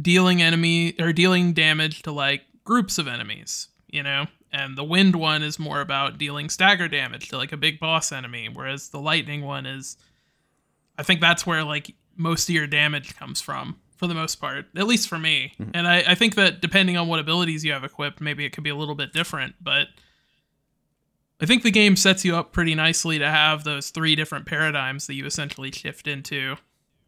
dealing 0.00 0.42
enemy 0.42 0.94
or 0.98 1.12
dealing 1.12 1.52
damage 1.52 2.02
to 2.02 2.12
like 2.12 2.42
groups 2.64 2.98
of 2.98 3.08
enemies, 3.08 3.68
you 3.88 4.02
know, 4.02 4.26
and 4.52 4.76
the 4.76 4.84
wind 4.84 5.16
one 5.16 5.42
is 5.42 5.58
more 5.58 5.80
about 5.80 6.18
dealing 6.18 6.48
stagger 6.48 6.88
damage 6.88 7.28
to 7.28 7.36
like 7.36 7.52
a 7.52 7.56
big 7.56 7.80
boss 7.80 8.12
enemy, 8.12 8.48
whereas 8.52 8.88
the 8.88 9.00
lightning 9.00 9.42
one 9.42 9.66
is, 9.66 9.96
I 10.98 11.02
think 11.02 11.20
that's 11.20 11.46
where 11.46 11.64
like 11.64 11.94
most 12.16 12.48
of 12.48 12.54
your 12.54 12.66
damage 12.66 13.16
comes 13.16 13.40
from 13.40 13.78
for 13.96 14.06
the 14.06 14.14
most 14.14 14.36
part, 14.36 14.66
at 14.76 14.86
least 14.86 15.08
for 15.08 15.18
me. 15.18 15.52
Mm-hmm. 15.60 15.70
And 15.74 15.86
I, 15.86 16.04
I 16.08 16.14
think 16.14 16.34
that 16.36 16.60
depending 16.60 16.96
on 16.96 17.08
what 17.08 17.20
abilities 17.20 17.64
you 17.64 17.72
have 17.72 17.84
equipped, 17.84 18.20
maybe 18.20 18.44
it 18.44 18.50
could 18.50 18.64
be 18.64 18.70
a 18.70 18.76
little 18.76 18.94
bit 18.94 19.12
different, 19.12 19.54
but. 19.60 19.88
I 21.42 21.46
think 21.46 21.62
the 21.62 21.70
game 21.70 21.96
sets 21.96 22.22
you 22.22 22.36
up 22.36 22.52
pretty 22.52 22.74
nicely 22.74 23.18
to 23.18 23.26
have 23.26 23.64
those 23.64 23.88
three 23.88 24.14
different 24.14 24.44
paradigms 24.44 25.06
that 25.06 25.14
you 25.14 25.24
essentially 25.24 25.70
shift 25.72 26.06
into 26.06 26.56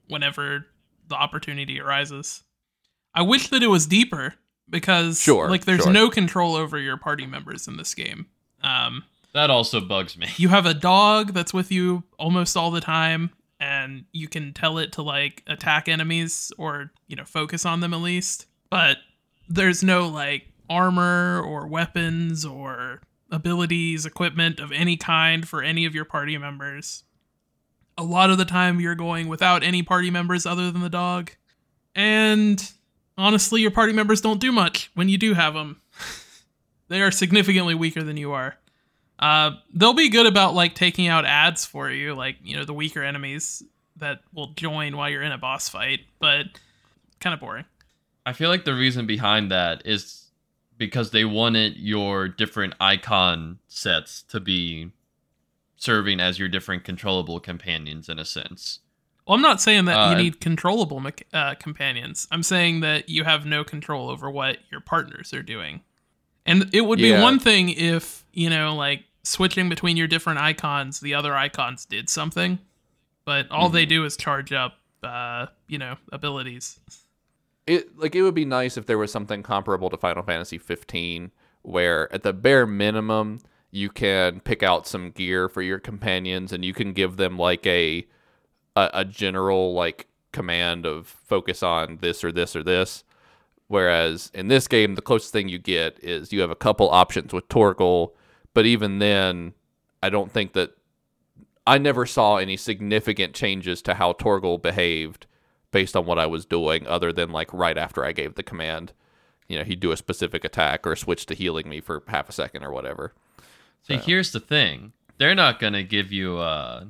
whenever 0.09 0.69
the 1.09 1.17
opportunity 1.17 1.79
arises. 1.79 2.43
I 3.15 3.23
wish 3.23 3.49
that 3.49 3.63
it 3.63 3.69
was 3.69 3.87
deeper 3.87 4.35
because 4.71 5.21
Sure, 5.21 5.51
like 5.51 5.65
there's 5.65 5.83
sure. 5.83 5.93
no 5.93 6.09
control 6.11 6.55
over 6.57 6.79
your 6.79 6.97
party 6.97 7.27
members 7.27 7.69
in 7.69 7.77
this 7.77 7.95
game. 7.95 8.27
Um, 8.63 9.05
That 9.35 9.51
also 9.51 9.81
bugs 9.81 10.17
me. 10.17 10.29
you 10.37 10.49
have 10.49 10.67
a 10.67 10.75
dog 10.75 11.33
that's 11.35 11.53
with 11.53 11.71
you 11.73 12.05
almost 12.19 12.57
all 12.57 12.71
the 12.71 12.81
time 12.81 13.31
and 13.61 14.05
you 14.13 14.29
can 14.29 14.53
tell 14.53 14.79
it 14.79 14.93
to 14.93 15.03
like 15.03 15.43
attack 15.47 15.89
enemies 15.89 16.53
or 16.59 16.91
you 17.07 17.17
know 17.17 17.25
focus 17.25 17.65
on 17.67 17.81
them 17.81 17.95
at 17.95 18.01
least 18.01 18.47
but 18.71 18.97
there's 19.49 19.83
no 19.83 20.09
like 20.09 20.47
armor 20.71 21.41
or 21.41 21.67
weapons 21.67 22.45
or 22.45 23.01
abilities 23.31 24.05
equipment 24.07 24.59
of 24.61 24.73
any 24.73 24.97
kind 24.97 25.47
for 25.49 25.63
any 25.63 25.85
of 25.85 25.95
your 25.95 26.05
party 26.05 26.37
members 26.39 27.05
a 27.99 28.03
lot 28.03 28.31
of 28.31 28.39
the 28.39 28.45
time 28.45 28.81
you're 28.81 28.95
going 28.95 29.29
without 29.29 29.63
any 29.63 29.83
party 29.83 30.11
members 30.11 30.45
other 30.47 30.71
than 30.71 30.81
the 30.83 30.89
dog 30.91 31.31
and 31.95 32.73
honestly 33.17 33.61
your 33.61 33.71
party 33.71 33.93
members 33.93 34.21
don't 34.21 34.41
do 34.41 34.53
much 34.53 34.91
when 34.95 35.09
you 35.09 35.19
do 35.19 35.35
have 35.35 35.55
them 35.55 35.81
they 36.89 37.01
are 37.03 37.11
significantly 37.11 37.75
weaker 37.75 38.03
than 38.03 38.17
you 38.17 38.33
are 38.33 38.57
uh, 39.23 39.53
they'll 39.73 39.95
be 39.95 40.09
good 40.09 40.27
about 40.27 40.53
like 40.53 40.75
taking 40.75 41.07
out 41.07 41.25
ads 41.25 41.65
for 41.65 41.89
you, 41.89 42.13
like 42.13 42.37
you 42.43 42.57
know 42.57 42.65
the 42.65 42.75
weaker 42.75 43.05
enemies 43.05 43.63
that 43.97 44.19
will 44.35 44.49
join 44.49 44.97
while 44.97 45.09
you're 45.09 45.23
in 45.23 45.31
a 45.31 45.39
boss 45.39 45.69
fight, 45.69 46.01
but 46.19 46.47
kind 47.21 47.33
of 47.33 47.39
boring. 47.39 47.65
I 48.27 48.33
feel 48.33 48.51
like 48.51 48.65
the 48.65 48.75
reason 48.75 49.07
behind 49.07 49.49
that 49.53 49.83
is 49.85 50.25
because 50.77 51.13
they 51.13 51.25
wanted 51.25 51.77
your 51.77 52.27
different 52.27 52.75
Eikon 52.81 53.61
sets 53.69 54.23
to 54.25 54.41
be 54.41 54.91
serving 55.77 56.19
as 56.19 56.41
your 56.41 56.49
different 56.49 56.83
controllable 56.83 57.39
companions 57.39 58.09
in 58.09 58.19
a 58.19 58.25
sense. 58.25 58.81
Well, 59.27 59.37
I'm 59.37 59.43
not 59.43 59.61
saying 59.61 59.85
that 59.87 59.97
Uh, 59.97 60.11
you 60.11 60.17
need 60.17 60.41
controllable 60.41 61.03
uh, 61.33 61.55
companions. 61.55 62.27
I'm 62.31 62.43
saying 62.43 62.81
that 62.81 63.09
you 63.09 63.25
have 63.25 63.47
no 63.47 63.63
control 63.65 64.11
over 64.11 64.31
what 64.31 64.59
your 64.71 64.81
partners 64.81 65.33
are 65.33 65.43
doing. 65.43 65.83
And 66.45 66.69
it 66.75 66.81
would 66.83 66.99
be 66.99 67.09
Yeah. 67.11 67.23
one 67.23 67.39
thing 67.39 67.69
if, 67.69 68.25
you 68.33 68.51
know, 68.51 68.75
like 68.75 69.05
switching 69.23 69.69
between 69.69 69.97
your 69.97 70.09
different 70.09 70.41
Eikons, 70.41 70.99
the 71.01 71.15
other 71.15 71.37
Eikons 71.37 71.85
did 71.85 72.11
something, 72.11 72.59
but 73.25 73.49
all 73.51 73.69
they 73.69 73.87
do 73.87 74.05
is 74.05 74.17
charge 74.17 74.53
up, 74.53 74.79
uh, 75.05 75.47
you 75.69 75.79
know, 75.79 75.97
abilities. 76.11 76.81
it 77.65 77.97
like 77.97 78.17
it 78.17 78.23
would 78.23 78.35
be 78.35 78.45
nice 78.45 78.77
if 78.77 78.87
there 78.87 78.99
was 78.99 79.13
something 79.13 79.41
comparable 79.41 79.89
to 79.89 79.97
Final 79.97 80.25
Fantasy 80.25 80.59
15 80.59 81.31
where 81.63 82.13
at 82.13 82.25
the 82.25 82.33
bare 82.33 82.67
minimum 82.67 83.39
you 83.71 83.89
can 83.89 84.41
pick 84.41 84.65
out 84.65 84.85
some 84.85 85.13
gear 85.13 85.49
for 85.49 85.63
your 85.63 85.79
companions 85.79 86.53
and 86.53 86.65
you 86.65 86.75
can 86.75 86.93
give 86.93 87.17
them 87.19 87.39
like 87.39 87.65
a 87.65 88.05
a, 88.77 88.91
a 88.95 89.05
general 89.05 89.75
like 89.75 90.07
command 90.33 90.87
of 90.87 91.07
focus 91.07 91.63
on 91.63 91.99
this 92.01 92.25
or 92.25 92.33
this 92.33 92.57
or 92.57 92.63
this 92.63 93.05
whereas 93.69 94.31
in 94.35 94.49
this 94.49 94.67
game 94.67 94.95
the 94.95 95.03
closest 95.03 95.33
thing 95.33 95.49
you 95.49 95.59
get 95.59 95.99
is 96.03 96.33
you 96.33 96.41
have 96.41 96.51
a 96.51 96.57
couple 96.57 96.89
options 96.91 97.33
with 97.33 97.47
Torgal 97.49 98.13
but 98.55 98.67
even 98.67 98.99
then 98.99 99.55
I 100.03 100.11
don't 100.11 100.33
think 100.33 100.53
that 100.55 100.73
I 101.67 101.79
never 101.79 102.07
saw 102.07 102.37
any 102.37 102.57
significant 102.57 103.35
changes 103.35 103.83
to 103.83 103.95
how 103.95 104.15
Torgal 104.15 104.61
behaved 104.61 105.27
based 105.71 105.97
on 105.97 106.07
what 106.07 106.19
I 106.19 106.27
was 106.27 106.45
doing, 106.45 106.87
other 106.87 107.13
than 107.13 107.31
like 107.31 107.53
right 107.53 107.79
after 107.79 108.05
I 108.05 108.13
gave 108.13 108.35
the 108.35 108.43
command. 108.43 108.93
You 109.49 109.59
know, 109.59 109.65
he'd 109.65 109.81
do 109.81 109.93
a 109.93 109.97
specific 109.97 110.45
attack 110.45 110.87
or 110.87 110.97
switch 110.97 111.27
to 111.27 111.35
healing 111.35 111.69
me 111.69 111.81
for 111.81 112.03
half 112.09 112.29
a 112.29 112.33
second 112.33 112.65
or 112.65 112.73
whatever. 112.73 113.13
See, 113.83 113.97
here's 113.97 114.33
the 114.33 114.41
thing: 114.41 114.93
they're 115.19 115.35
not 115.35 115.61
gonna 115.61 115.83
give 115.83 116.13
you 116.13 116.39
uh, 116.39 116.87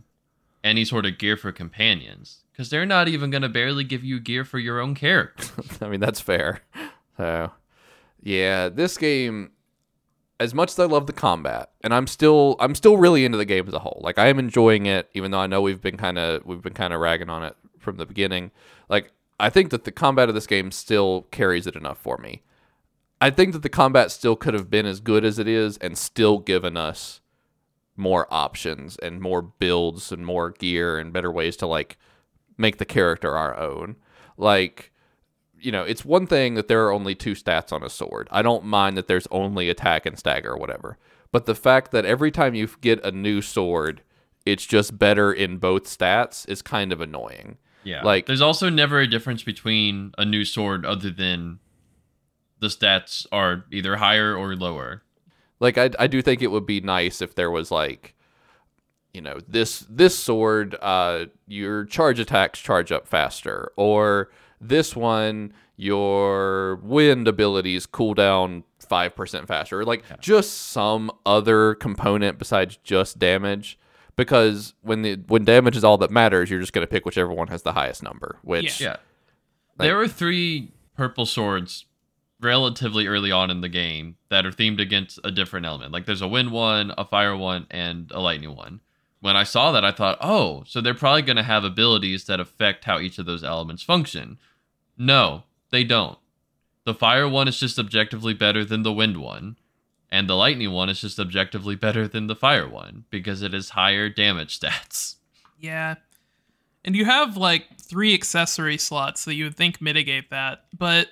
any 0.64 0.84
sort 0.84 1.06
of 1.06 1.18
gear 1.18 1.36
for 1.36 1.52
companions 1.52 2.42
because 2.52 2.70
they're 2.70 2.86
not 2.86 3.08
even 3.08 3.30
gonna 3.30 3.48
barely 3.48 3.84
give 3.84 4.04
you 4.04 4.20
gear 4.20 4.44
for 4.44 4.58
your 4.58 4.80
own 4.80 4.94
character. 4.94 5.46
I 5.84 5.88
mean, 5.88 6.00
that's 6.00 6.20
fair. 6.20 6.60
So, 7.16 7.50
yeah, 8.22 8.68
this 8.68 8.96
game, 8.96 9.52
as 10.38 10.54
much 10.54 10.70
as 10.70 10.78
I 10.78 10.84
love 10.84 11.06
the 11.06 11.12
combat, 11.12 11.70
and 11.82 11.94
I'm 11.94 12.06
still, 12.06 12.56
I'm 12.60 12.74
still 12.74 12.96
really 12.96 13.24
into 13.24 13.38
the 13.38 13.44
game 13.44 13.66
as 13.68 13.74
a 13.74 13.78
whole. 13.78 14.00
Like, 14.02 14.18
I 14.18 14.28
am 14.28 14.38
enjoying 14.38 14.86
it, 14.86 15.08
even 15.14 15.30
though 15.30 15.40
I 15.40 15.46
know 15.46 15.62
we've 15.62 15.80
been 15.80 15.96
kind 15.96 16.18
of, 16.18 16.44
we've 16.44 16.62
been 16.62 16.74
kind 16.74 16.92
of 16.92 17.00
ragging 17.00 17.28
on 17.28 17.42
it 17.44 17.56
from 17.78 17.96
the 17.96 18.06
beginning. 18.06 18.50
Like, 18.88 19.12
I 19.40 19.50
think 19.50 19.70
that 19.70 19.84
the 19.84 19.92
combat 19.92 20.28
of 20.28 20.34
this 20.34 20.46
game 20.46 20.70
still 20.70 21.22
carries 21.30 21.66
it 21.66 21.74
enough 21.74 21.98
for 21.98 22.18
me. 22.18 22.42
I 23.20 23.30
think 23.30 23.52
that 23.52 23.62
the 23.62 23.68
combat 23.68 24.10
still 24.10 24.36
could 24.36 24.54
have 24.54 24.68
been 24.68 24.86
as 24.86 25.00
good 25.00 25.24
as 25.24 25.38
it 25.38 25.48
is, 25.48 25.78
and 25.78 25.96
still 25.96 26.38
given 26.38 26.76
us 26.76 27.20
more 27.96 28.26
options 28.32 28.96
and 28.96 29.20
more 29.20 29.42
builds 29.42 30.12
and 30.12 30.24
more 30.24 30.50
gear 30.50 30.98
and 30.98 31.12
better 31.12 31.30
ways 31.30 31.56
to 31.58 31.66
like 31.66 31.98
make 32.56 32.78
the 32.78 32.84
character 32.84 33.36
our 33.36 33.58
own. 33.58 33.96
Like, 34.36 34.92
you 35.58 35.70
know, 35.70 35.82
it's 35.82 36.04
one 36.04 36.26
thing 36.26 36.54
that 36.54 36.68
there 36.68 36.84
are 36.86 36.92
only 36.92 37.14
two 37.14 37.32
stats 37.32 37.72
on 37.72 37.82
a 37.82 37.90
sword. 37.90 38.28
I 38.30 38.42
don't 38.42 38.64
mind 38.64 38.96
that 38.96 39.06
there's 39.08 39.28
only 39.30 39.68
attack 39.68 40.06
and 40.06 40.18
stagger 40.18 40.52
or 40.52 40.56
whatever. 40.56 40.98
But 41.30 41.46
the 41.46 41.54
fact 41.54 41.92
that 41.92 42.04
every 42.04 42.30
time 42.30 42.54
you 42.54 42.68
get 42.80 43.04
a 43.04 43.12
new 43.12 43.40
sword, 43.42 44.02
it's 44.44 44.66
just 44.66 44.98
better 44.98 45.32
in 45.32 45.58
both 45.58 45.84
stats 45.84 46.48
is 46.48 46.62
kind 46.62 46.92
of 46.92 47.00
annoying. 47.00 47.58
Yeah, 47.84 48.02
Like- 48.02 48.26
there's 48.26 48.40
also 48.40 48.68
never 48.68 49.00
a 49.00 49.06
difference 49.06 49.42
between 49.42 50.12
a 50.18 50.24
new 50.24 50.44
sword 50.44 50.84
other 50.86 51.10
than 51.10 51.58
the 52.60 52.68
stats 52.68 53.26
are 53.32 53.64
either 53.72 53.96
higher 53.96 54.36
or 54.36 54.54
lower. 54.54 55.02
Like 55.62 55.78
I, 55.78 55.90
I 55.96 56.08
do 56.08 56.20
think 56.22 56.42
it 56.42 56.50
would 56.50 56.66
be 56.66 56.80
nice 56.80 57.22
if 57.22 57.36
there 57.36 57.50
was 57.50 57.70
like, 57.70 58.16
you 59.14 59.20
know, 59.20 59.38
this 59.46 59.86
this 59.88 60.18
sword, 60.18 60.76
uh, 60.82 61.26
your 61.46 61.84
charge 61.84 62.18
attacks 62.18 62.58
charge 62.58 62.90
up 62.90 63.06
faster, 63.06 63.70
or 63.76 64.32
this 64.60 64.96
one, 64.96 65.52
your 65.76 66.80
wind 66.82 67.28
abilities 67.28 67.86
cool 67.86 68.12
down 68.12 68.64
five 68.80 69.14
percent 69.14 69.46
faster, 69.46 69.78
or 69.78 69.84
like 69.84 70.02
just 70.20 70.52
some 70.52 71.12
other 71.24 71.76
component 71.76 72.40
besides 72.40 72.76
just 72.82 73.20
damage. 73.20 73.78
Because 74.16 74.74
when 74.82 75.02
the 75.02 75.20
when 75.28 75.44
damage 75.44 75.76
is 75.76 75.84
all 75.84 75.96
that 75.98 76.10
matters, 76.10 76.50
you're 76.50 76.58
just 76.58 76.72
gonna 76.72 76.88
pick 76.88 77.04
whichever 77.04 77.32
one 77.32 77.46
has 77.48 77.62
the 77.62 77.74
highest 77.74 78.02
number. 78.02 78.38
Which 78.42 78.80
Yeah, 78.80 78.96
there 79.76 80.00
are 80.00 80.08
three 80.08 80.72
purple 80.96 81.24
swords 81.24 81.86
relatively 82.42 83.06
early 83.06 83.30
on 83.30 83.50
in 83.50 83.60
the 83.60 83.68
game 83.68 84.16
that 84.28 84.44
are 84.44 84.50
themed 84.50 84.80
against 84.80 85.18
a 85.24 85.30
different 85.30 85.66
element. 85.66 85.92
Like 85.92 86.06
there's 86.06 86.22
a 86.22 86.28
wind 86.28 86.50
one, 86.50 86.92
a 86.98 87.04
fire 87.04 87.36
one, 87.36 87.66
and 87.70 88.10
a 88.10 88.20
lightning 88.20 88.56
one. 88.56 88.80
When 89.20 89.36
I 89.36 89.44
saw 89.44 89.70
that, 89.72 89.84
I 89.84 89.92
thought, 89.92 90.18
oh, 90.20 90.64
so 90.66 90.80
they're 90.80 90.94
probably 90.94 91.22
going 91.22 91.36
to 91.36 91.44
have 91.44 91.62
abilities 91.64 92.24
that 92.24 92.40
affect 92.40 92.84
how 92.84 92.98
each 92.98 93.18
of 93.18 93.26
those 93.26 93.44
elements 93.44 93.82
function. 93.82 94.38
No, 94.98 95.44
they 95.70 95.84
don't. 95.84 96.18
The 96.84 96.94
fire 96.94 97.28
one 97.28 97.46
is 97.46 97.60
just 97.60 97.78
objectively 97.78 98.34
better 98.34 98.64
than 98.64 98.82
the 98.82 98.92
wind 98.92 99.18
one, 99.18 99.56
and 100.10 100.28
the 100.28 100.34
lightning 100.34 100.72
one 100.72 100.88
is 100.88 101.00
just 101.00 101.20
objectively 101.20 101.76
better 101.76 102.08
than 102.08 102.26
the 102.26 102.34
fire 102.34 102.68
one 102.68 103.04
because 103.10 103.42
it 103.42 103.52
has 103.52 103.70
higher 103.70 104.08
damage 104.08 104.58
stats. 104.60 105.16
Yeah. 105.58 105.94
And 106.84 106.96
you 106.96 107.04
have 107.04 107.36
like 107.36 107.78
three 107.80 108.12
accessory 108.12 108.76
slots 108.76 109.24
that 109.24 109.34
you 109.34 109.44
would 109.44 109.56
think 109.56 109.80
mitigate 109.80 110.30
that, 110.30 110.64
but 110.76 111.08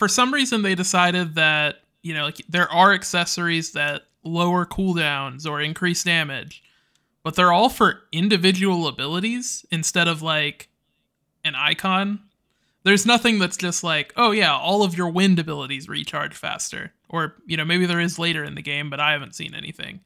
for 0.00 0.08
some 0.08 0.32
reason 0.32 0.62
they 0.62 0.74
decided 0.74 1.34
that, 1.34 1.82
you 2.00 2.14
know, 2.14 2.24
like 2.24 2.40
there 2.48 2.72
are 2.72 2.94
accessories 2.94 3.72
that 3.72 4.04
lower 4.24 4.64
cooldowns 4.64 5.46
or 5.46 5.60
increase 5.60 6.02
damage, 6.02 6.62
but 7.22 7.36
they're 7.36 7.52
all 7.52 7.68
for 7.68 8.00
individual 8.10 8.88
abilities 8.88 9.66
instead 9.70 10.08
of 10.08 10.22
like 10.22 10.70
an 11.44 11.54
Eikon. 11.54 12.18
There's 12.82 13.04
nothing 13.04 13.38
that's 13.38 13.58
just 13.58 13.84
like, 13.84 14.14
oh 14.16 14.30
yeah, 14.30 14.56
all 14.56 14.82
of 14.82 14.96
your 14.96 15.10
wind 15.10 15.38
abilities 15.38 15.86
recharge 15.86 16.34
faster. 16.34 16.94
Or, 17.10 17.36
you 17.44 17.58
know, 17.58 17.66
maybe 17.66 17.84
there 17.84 18.00
is 18.00 18.18
later 18.18 18.42
in 18.42 18.54
the 18.54 18.62
game, 18.62 18.88
but 18.88 19.00
I 19.00 19.12
haven't 19.12 19.34
seen 19.34 19.54
anything. 19.54 20.00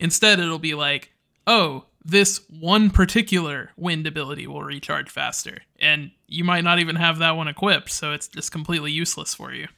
Instead, 0.00 0.40
it'll 0.40 0.58
be 0.58 0.74
like, 0.74 1.12
oh, 1.46 1.84
this 2.04 2.40
one 2.50 2.90
particular 2.90 3.70
wind 3.76 4.04
ability 4.08 4.48
will 4.48 4.64
recharge 4.64 5.10
faster. 5.10 5.60
And 5.80 6.10
you 6.26 6.44
might 6.44 6.64
not 6.64 6.80
even 6.80 6.96
have 6.96 7.18
that 7.18 7.36
one 7.36 7.48
equipped, 7.48 7.90
so 7.90 8.12
it's 8.12 8.28
just 8.28 8.50
completely 8.50 8.90
useless 8.90 9.34
for 9.34 9.52
you. 9.52 9.68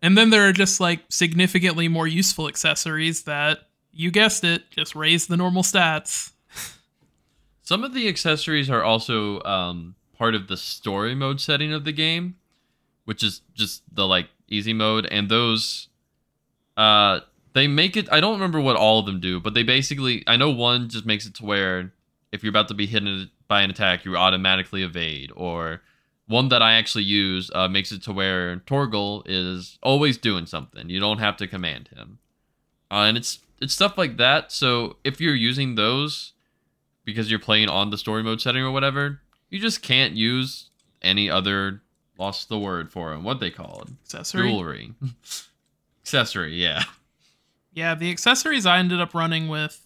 And 0.00 0.16
then 0.16 0.30
there 0.30 0.46
are 0.48 0.52
just 0.52 0.80
like 0.80 1.00
significantly 1.08 1.88
more 1.88 2.06
useful 2.06 2.46
accessories 2.46 3.22
that, 3.22 3.60
you 3.92 4.10
guessed 4.10 4.44
it, 4.44 4.70
just 4.70 4.94
raise 4.94 5.26
the 5.26 5.36
normal 5.36 5.62
stats. 5.62 6.32
Some 7.62 7.82
of 7.82 7.94
the 7.94 8.06
accessories 8.08 8.68
are 8.68 8.82
also 8.82 9.42
um, 9.42 9.94
part 10.18 10.34
of 10.34 10.48
the 10.48 10.56
story 10.56 11.14
mode 11.14 11.40
setting 11.40 11.72
of 11.72 11.84
the 11.84 11.92
game, 11.92 12.36
which 13.04 13.22
is 13.22 13.40
just 13.54 13.82
the 13.92 14.06
like 14.06 14.28
easy 14.48 14.72
mode, 14.72 15.06
and 15.06 15.28
those 15.28 15.88
uh 16.76 17.20
they 17.52 17.68
make 17.68 17.96
it 17.96 18.10
I 18.12 18.20
don't 18.20 18.34
remember 18.34 18.60
what 18.60 18.76
all 18.76 18.98
of 18.98 19.06
them 19.06 19.20
do, 19.20 19.40
but 19.40 19.54
they 19.54 19.62
basically 19.62 20.24
I 20.26 20.36
know 20.36 20.50
one 20.50 20.88
just 20.88 21.06
makes 21.06 21.26
it 21.26 21.34
to 21.36 21.44
where 21.44 21.92
if 22.32 22.42
you're 22.42 22.50
about 22.50 22.68
to 22.68 22.74
be 22.74 22.86
hit 22.86 23.02
by 23.48 23.62
an 23.62 23.70
attack, 23.70 24.04
you 24.04 24.16
automatically 24.16 24.82
evade, 24.82 25.30
or 25.36 25.82
one 26.26 26.48
that 26.48 26.62
I 26.62 26.74
actually 26.74 27.04
use 27.04 27.50
uh, 27.54 27.68
makes 27.68 27.92
it 27.92 28.02
to 28.04 28.12
where 28.12 28.56
Torgal 28.58 29.22
is 29.26 29.78
always 29.82 30.16
doing 30.16 30.46
something. 30.46 30.88
You 30.88 31.00
don't 31.00 31.18
have 31.18 31.36
to 31.38 31.46
command 31.46 31.88
him, 31.94 32.18
uh, 32.90 33.04
and 33.04 33.16
it's 33.16 33.40
it's 33.60 33.74
stuff 33.74 33.98
like 33.98 34.16
that. 34.16 34.50
So 34.52 34.96
if 35.04 35.20
you're 35.20 35.34
using 35.34 35.74
those 35.74 36.32
because 37.04 37.30
you're 37.30 37.40
playing 37.40 37.68
on 37.68 37.90
the 37.90 37.98
story 37.98 38.22
mode 38.22 38.40
setting 38.40 38.62
or 38.62 38.70
whatever, 38.70 39.20
you 39.50 39.58
just 39.58 39.82
can't 39.82 40.14
use 40.14 40.70
any 41.02 41.28
other 41.28 41.82
lost 42.18 42.48
the 42.48 42.58
word 42.58 42.90
for 42.90 43.10
them. 43.10 43.24
What 43.24 43.40
they 43.40 43.50
called 43.50 43.90
Accessory? 44.04 44.50
jewelry, 44.50 44.94
accessory. 46.02 46.54
Yeah. 46.54 46.84
Yeah, 47.72 47.94
the 47.96 48.10
accessories 48.10 48.66
I 48.66 48.78
ended 48.78 49.00
up 49.00 49.14
running 49.14 49.48
with 49.48 49.84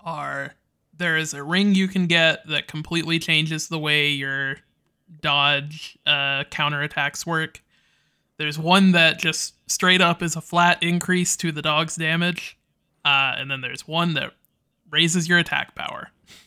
are 0.00 0.54
there 0.96 1.16
is 1.16 1.34
a 1.34 1.42
ring 1.42 1.74
you 1.74 1.88
can 1.88 2.06
get 2.06 2.46
that 2.48 2.68
completely 2.68 3.18
changes 3.18 3.68
the 3.68 3.78
way 3.78 4.08
your 4.08 4.56
dodge 5.20 5.98
uh, 6.06 6.44
counterattacks 6.44 7.26
work. 7.26 7.62
There's 8.36 8.58
one 8.58 8.92
that 8.92 9.18
just 9.18 9.54
straight 9.70 10.00
up 10.00 10.22
is 10.22 10.36
a 10.36 10.40
flat 10.40 10.82
increase 10.82 11.36
to 11.38 11.52
the 11.52 11.62
dog's 11.62 11.96
damage. 11.96 12.58
Uh, 13.04 13.34
and 13.36 13.50
then 13.50 13.60
there's 13.60 13.86
one 13.86 14.14
that 14.14 14.32
raises 14.90 15.28
your 15.28 15.38
attack 15.38 15.74
power. 15.74 16.10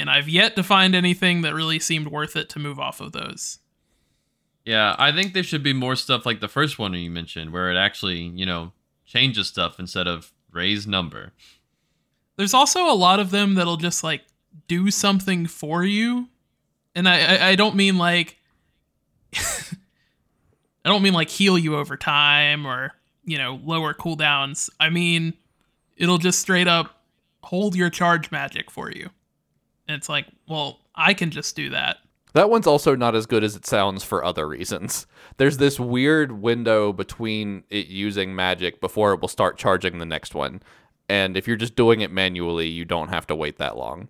And 0.00 0.08
I've 0.08 0.28
yet 0.28 0.54
to 0.54 0.62
find 0.62 0.94
anything 0.94 1.42
that 1.42 1.52
really 1.52 1.80
seemed 1.80 2.06
worth 2.06 2.36
it 2.36 2.48
to 2.50 2.60
move 2.60 2.78
off 2.78 3.00
of 3.00 3.10
those. 3.10 3.58
Yeah, 4.64 4.94
I 4.96 5.10
think 5.10 5.34
there 5.34 5.42
should 5.42 5.64
be 5.64 5.72
more 5.72 5.96
stuff 5.96 6.24
like 6.24 6.38
the 6.38 6.46
first 6.46 6.78
one 6.78 6.94
you 6.94 7.10
mentioned, 7.10 7.52
where 7.52 7.68
it 7.68 7.76
actually, 7.76 8.20
you 8.20 8.46
know, 8.46 8.70
changes 9.06 9.48
stuff 9.48 9.80
instead 9.80 10.06
of 10.06 10.32
raise 10.52 10.86
number. 10.86 11.32
There's 12.38 12.54
also 12.54 12.86
a 12.86 12.94
lot 12.94 13.18
of 13.18 13.32
them 13.32 13.56
that'll 13.56 13.76
just 13.76 14.04
like 14.04 14.22
do 14.68 14.92
something 14.92 15.46
for 15.46 15.84
you. 15.84 16.28
And 16.94 17.08
I, 17.08 17.18
I, 17.18 17.48
I 17.48 17.54
don't 17.56 17.74
mean 17.74 17.98
like 17.98 18.38
I 19.34 20.88
don't 20.88 21.02
mean 21.02 21.14
like 21.14 21.28
heal 21.28 21.58
you 21.58 21.76
over 21.76 21.96
time 21.96 22.64
or, 22.64 22.92
you 23.24 23.38
know, 23.38 23.60
lower 23.64 23.92
cooldowns. 23.92 24.70
I 24.78 24.88
mean 24.88 25.34
it'll 25.96 26.18
just 26.18 26.38
straight 26.38 26.68
up 26.68 27.02
hold 27.42 27.74
your 27.74 27.90
charge 27.90 28.30
magic 28.30 28.70
for 28.70 28.90
you. 28.92 29.10
And 29.88 29.96
it's 29.96 30.08
like, 30.08 30.26
well, 30.48 30.78
I 30.94 31.14
can 31.14 31.30
just 31.30 31.56
do 31.56 31.70
that. 31.70 31.96
That 32.34 32.50
one's 32.50 32.68
also 32.68 32.94
not 32.94 33.16
as 33.16 33.26
good 33.26 33.42
as 33.42 33.56
it 33.56 33.66
sounds 33.66 34.04
for 34.04 34.22
other 34.22 34.46
reasons. 34.46 35.08
There's 35.38 35.56
this 35.56 35.80
weird 35.80 36.30
window 36.30 36.92
between 36.92 37.64
it 37.68 37.88
using 37.88 38.36
magic 38.36 38.80
before 38.80 39.12
it 39.12 39.20
will 39.20 39.28
start 39.28 39.58
charging 39.58 39.98
the 39.98 40.06
next 40.06 40.36
one. 40.36 40.62
And 41.08 41.36
if 41.36 41.46
you're 41.48 41.56
just 41.56 41.74
doing 41.74 42.00
it 42.00 42.10
manually, 42.10 42.68
you 42.68 42.84
don't 42.84 43.08
have 43.08 43.26
to 43.28 43.34
wait 43.34 43.58
that 43.58 43.76
long. 43.76 44.08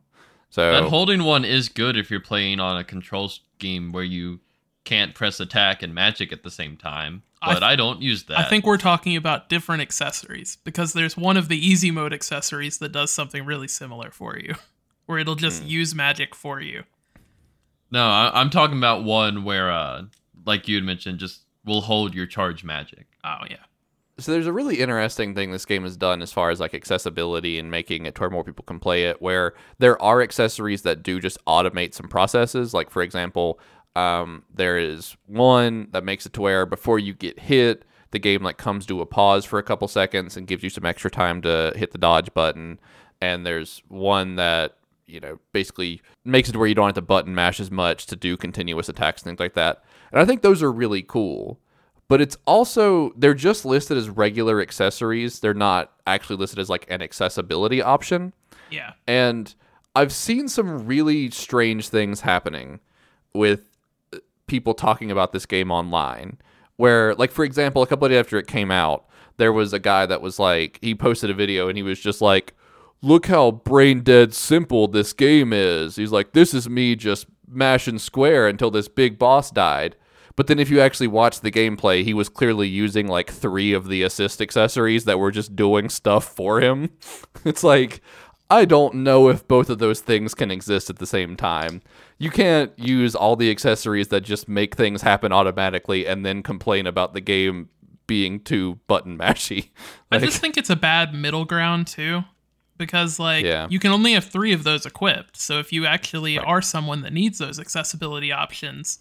So 0.51 0.73
That 0.73 0.89
holding 0.89 1.25
one 1.25 1.45
is 1.45 1.69
good 1.69 1.97
if 1.97 2.11
you're 2.11 2.21
playing 2.21 2.59
on 2.59 2.77
a 2.79 2.85
control 2.85 3.29
scheme 3.29 3.93
where 3.93 4.05
you 4.05 4.41
can't 4.85 5.15
press 5.15 5.39
attack 5.41 5.83
and 5.83 5.95
magic 5.95 6.33
at 6.33 6.43
the 6.43 6.51
same 6.51 6.77
time. 6.77 7.23
I 7.41 7.55
But 7.55 7.63
I, 7.63 7.77
don't 7.77 8.03
use 8.03 8.25
that. 8.25 8.39
I 8.39 8.49
think 8.49 8.67
we're 8.67 8.79
talking 8.79 9.15
about 9.15 9.49
different 9.49 9.83
accessories 9.83 10.57
because 10.65 10.93
there's 10.93 11.17
one 11.17 11.37
of 11.37 11.49
the 11.49 11.57
easy 11.57 11.91
mode 11.91 12.13
accessories 12.13 12.79
that 12.79 12.91
does 12.91 13.13
something 13.13 13.45
really 13.45 13.69
similar 13.69 14.11
for 14.11 14.37
you, 14.39 14.55
where 15.07 15.19
it'll 15.19 15.37
just 15.37 15.63
use 15.63 15.95
magic 15.95 16.35
for 16.35 16.61
you. 16.61 16.83
no, 17.93 18.09
I, 18.09 18.33
I'm 18.35 18.51
talking 18.51 18.79
about 18.79 19.05
one 19.05 19.45
where, 19.45 19.71
uh, 19.71 20.05
like 20.45 20.67
you 20.67 20.77
had 20.77 20.85
mentioned, 20.85 21.19
just 21.19 21.43
will 21.65 21.83
hold 21.83 22.15
your 22.15 22.27
charge 22.27 22.65
magic. 22.65 23.07
Oh 23.23 23.45
yeah. 23.49 23.57
So 24.19 24.33
there's 24.33 24.47
a 24.47 24.53
really 24.53 24.81
interesting 24.81 25.35
thing 25.35 25.51
this 25.51 25.65
game 25.65 25.85
has 25.85 25.97
done 25.97 26.23
as 26.23 26.33
far 26.33 26.51
as 26.51 26.61
like 26.61 26.75
accessibility 26.75 27.59
and 27.59 27.71
making 27.71 28.05
it 28.05 28.15
to 28.17 28.23
where 28.23 28.31
more 28.31 28.45
people 28.45 28.65
can 28.65 28.81
play 28.81 29.05
it 29.05 29.23
where 29.23 29.55
there 29.79 30.01
are 30.03 30.21
accessories 30.21 30.83
that 30.83 31.03
do 31.03 31.21
just 31.21 31.43
automate 31.47 31.95
some 31.95 32.09
processes. 32.09 32.75
Like 32.75 32.91
for 32.91 33.03
example 33.03 33.61
um, 33.97 34.45
there 34.55 34.79
is 34.79 35.17
one 35.27 35.89
that 35.93 36.05
makes 36.05 36.27
it 36.27 36.33
to 36.35 36.41
where 36.41 36.67
before 36.67 36.99
you 36.99 37.15
get 37.15 37.39
hit 37.39 37.85
the 38.11 38.19
game 38.19 38.43
like 38.43 38.59
comes 38.59 38.87
to 38.87 39.01
a 39.01 39.07
pause 39.07 39.45
for 39.45 39.59
a 39.59 39.63
couple 39.63 39.87
seconds 39.87 40.37
and 40.37 40.47
gives 40.47 40.63
you 40.63 40.71
some 40.71 40.87
extra 40.87 41.11
time 41.11 41.43
to 41.43 41.73
hit 41.77 41.93
the 41.93 41.99
dodge 41.99 42.33
button. 42.33 42.81
And 43.21 43.45
there's 43.45 43.83
one 43.89 44.37
that 44.37 44.77
you 45.07 45.21
know 45.21 45.39
basically 45.53 46.03
makes 46.25 46.49
it 46.49 46.53
to 46.53 46.59
where 46.59 46.69
you 46.69 46.75
don't 46.75 46.87
have 46.87 46.95
to 46.95 47.03
button 47.03 47.35
mash 47.35 47.61
as 47.61 47.71
much 47.71 48.07
to 48.07 48.17
do 48.17 48.37
continuous 48.37 48.89
attacks 48.89 49.23
and 49.23 49.31
things 49.31 49.41
like 49.41 49.55
that. 49.55 49.83
And 50.13 50.21
i 50.21 50.25
think 50.25 50.43
those 50.43 50.63
are 50.63 50.73
really 50.73 51.03
cool 51.03 51.61
but 52.09 52.21
it's 52.21 52.37
also 52.47 53.13
they're 53.17 53.35
just 53.35 53.65
listed 53.65 53.97
as 53.97 54.09
regular 54.09 54.61
accessories. 54.61 55.41
They're 55.41 55.55
not 55.55 55.93
actually 56.07 56.37
listed 56.37 56.59
as 56.59 56.69
like 56.69 56.87
an 56.89 57.03
accessibility 57.03 57.81
option. 57.83 58.33
Yeah. 58.71 58.93
and 59.07 59.55
i've 59.97 60.13
seen 60.13 60.47
some 60.47 60.87
really 60.87 61.31
strange 61.31 61.89
things 61.89 62.21
happening 62.21 62.81
with 63.33 63.63
uh, 64.13 64.19
people 64.47 64.75
talking 64.75 65.11
about 65.11 65.33
this 65.33 65.47
game 65.47 65.71
online 65.71 66.37
where 66.77 67.15
like 67.15 67.31
for 67.31 67.47
example 67.47 67.81
a 67.83 67.87
couple 67.87 68.05
of 68.05 68.11
days 68.11 68.21
after 68.21 68.37
it 68.37 68.47
came 68.47 68.71
out 68.71 69.07
there 69.39 69.55
was 69.55 69.73
a 69.73 69.79
guy 69.79 70.05
that 70.05 70.21
was 70.21 70.39
like 70.39 70.79
he 70.83 70.95
posted 70.95 71.31
a 71.31 71.35
video 71.35 71.69
and 71.69 71.79
he 71.79 71.83
was 71.83 71.99
just 71.99 72.21
like 72.21 72.53
look 73.01 73.27
how 73.27 73.51
brain 73.53 74.01
dead 74.03 74.35
simple 74.35 74.89
this 74.89 75.13
game 75.13 75.53
is. 75.53 75.97
He's 75.97 76.13
like 76.13 76.33
this 76.33 76.53
is 76.53 76.69
me 76.69 76.97
just 76.97 77.27
mashing 77.49 77.99
square 77.99 78.47
until 78.49 78.71
this 78.71 78.89
big 78.89 79.19
boss 79.19 79.51
died 79.51 79.97
but 80.39 80.47
then 80.47 80.61
if 80.61 80.71
you 80.71 80.81
actually 80.81 81.09
watch 81.09 81.41
the 81.41 81.51
gameplay, 81.51 82.05
he 82.05 82.15
was 82.15 82.29
clearly 82.29 82.69
using 82.69 83.09
like 83.09 83.29
three 83.29 83.73
of 83.73 83.89
the 83.89 84.05
assist 84.05 84.41
accessories 84.41 85.05
that 85.05 85.19
were 85.19 85.33
just 85.33 85.57
doing 85.57 85.89
stuff 85.89 86.25
for 86.25 86.61
him. 86.61 86.91
It's 87.45 87.65
like 87.65 88.01
I 88.49 88.65
don't 88.65 88.95
know 88.95 89.29
if 89.29 89.47
both 89.49 89.69
of 89.69 89.79
those 89.81 90.01
things 90.01 90.35
can 90.37 90.51
exist 90.53 90.89
at 90.91 90.99
the 91.01 91.07
same 91.09 91.37
time. 91.37 91.83
You 92.19 92.31
can't 92.31 92.73
use 92.79 93.17
all 93.17 93.35
the 93.35 93.51
accessories 93.51 94.09
that 94.09 94.21
just 94.21 94.49
make 94.49 94.77
things 94.77 95.03
happen 95.03 95.33
automatically 95.33 96.07
and 96.07 96.25
then 96.25 96.45
complain 96.45 96.87
about 96.87 97.15
the 97.15 97.21
game 97.21 97.69
being 98.07 98.39
too 98.41 98.79
button 98.87 99.19
mashy. 99.19 99.71
I 100.13 100.19
just 100.19 100.41
think 100.41 100.57
it's 100.57 100.71
a 100.71 100.77
bad 100.77 101.15
middle 101.15 101.45
ground 101.47 101.89
too. 101.89 102.23
Because 102.77 103.19
like 103.19 103.45
Yeah. 103.45 103.67
you 103.69 103.81
can 103.81 103.91
only 103.91 104.13
have 104.13 104.25
three 104.27 104.53
of 104.53 104.63
those 104.63 104.87
equipped. 104.87 105.37
So 105.37 105.59
if 105.59 105.73
you 105.73 105.85
actually 105.85 106.39
are 106.39 106.63
someone 106.63 107.03
that 107.03 107.13
needs 107.13 107.39
those 107.39 107.59
accessibility 107.59 108.31
options, 108.31 109.01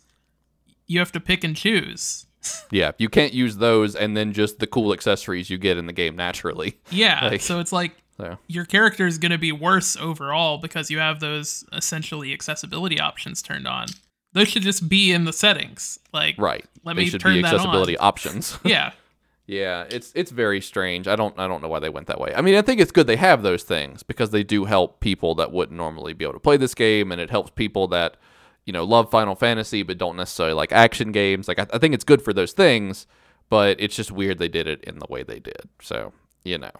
you 0.87 0.99
have 0.99 1.11
to 1.13 1.19
pick 1.19 1.43
and 1.43 1.55
choose. 1.55 2.25
yeah, 2.71 2.91
you 2.97 3.09
can't 3.09 3.33
use 3.33 3.57
those 3.57 3.95
and 3.95 4.15
then 4.15 4.33
just 4.33 4.59
the 4.59 4.67
cool 4.67 4.93
accessories 4.93 5.49
you 5.49 5.57
get 5.57 5.77
in 5.77 5.85
the 5.85 5.93
game 5.93 6.15
naturally. 6.15 6.79
Yeah. 6.89 7.27
Like- 7.31 7.41
so 7.41 7.59
it's 7.59 7.71
like 7.73 7.93
So, 8.17 8.37
your 8.47 8.65
character 8.65 9.05
is 9.05 9.17
going 9.17 9.31
to 9.31 9.37
be 9.37 9.51
worse 9.51 9.97
overall 9.97 10.57
because 10.57 10.89
you 10.89 10.99
have 10.99 11.19
those 11.19 11.63
essentially 11.73 12.33
accessibility 12.33 12.99
options 12.99 13.41
turned 13.41 13.67
on. 13.67 13.87
those 14.33 14.47
should 14.47 14.61
just 14.63 14.87
be 14.87 15.11
in 15.11 15.25
the 15.25 15.33
settings. 15.33 15.99
Like, 16.13 16.35
Right. 16.37 16.65
Let 16.83 16.95
they 16.95 17.03
me 17.03 17.09
should 17.09 17.21
turn 17.21 17.35
be 17.35 17.41
that 17.41 17.53
accessibility 17.53 17.97
on. 17.97 18.07
options. 18.07 18.57
Yeah, 18.63 18.91
Yeah, 19.47 19.85
it's 19.89 20.11
it's 20.15 20.31
very 20.31 20.61
strange. 20.61 21.07
I 21.07 21.15
don't 21.15 21.37
I 21.39 21.47
don't 21.47 21.61
know 21.61 21.67
why 21.69 21.79
they 21.79 21.89
went 21.89 22.07
that 22.07 22.19
way. 22.19 22.33
I 22.35 22.41
mean, 22.41 22.55
I 22.55 22.61
think 22.61 22.79
it's 22.79 22.91
good 22.91 23.07
they 23.07 23.15
have 23.17 23.41
those 23.43 23.63
things 23.63 24.03
because 24.03 24.29
they 24.31 24.43
do 24.43 24.65
help 24.65 24.99
people 24.99 25.35
that 25.35 25.51
wouldn't 25.51 25.75
normally 25.77 26.13
be 26.13 26.23
able 26.23 26.33
to 26.33 26.39
play 26.39 26.57
this 26.57 26.73
game, 26.75 27.11
and 27.11 27.19
it 27.19 27.29
helps 27.29 27.51
people 27.51 27.87
that 27.89 28.17
you 28.67 28.73
know 28.73 28.83
love 28.83 29.09
Final 29.09 29.33
Fantasy 29.33 29.81
but 29.81 29.97
don't 29.97 30.15
necessarily 30.15 30.53
like 30.53 30.71
action 30.71 31.11
games. 31.11 31.47
Like 31.47 31.57
I, 31.57 31.65
I 31.73 31.77
think 31.79 31.95
it's 31.95 32.03
good 32.03 32.21
for 32.21 32.33
those 32.33 32.51
things, 32.51 33.07
but 33.49 33.77
it's 33.79 33.95
just 33.95 34.11
weird 34.11 34.37
they 34.37 34.47
did 34.49 34.67
it 34.67 34.83
in 34.83 34.99
the 34.99 35.07
way 35.09 35.23
they 35.23 35.39
did. 35.39 35.67
So 35.81 36.13
you 36.43 36.59
know, 36.59 36.71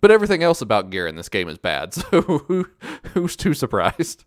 but 0.00 0.10
everything 0.10 0.42
else 0.42 0.60
about 0.60 0.90
gear 0.90 1.06
in 1.06 1.14
this 1.14 1.28
game 1.28 1.48
is 1.48 1.58
bad. 1.58 1.94
So 2.10 2.22
who, 2.22 2.68
who's 3.14 3.36
too 3.36 3.54
surprised? 3.54 4.24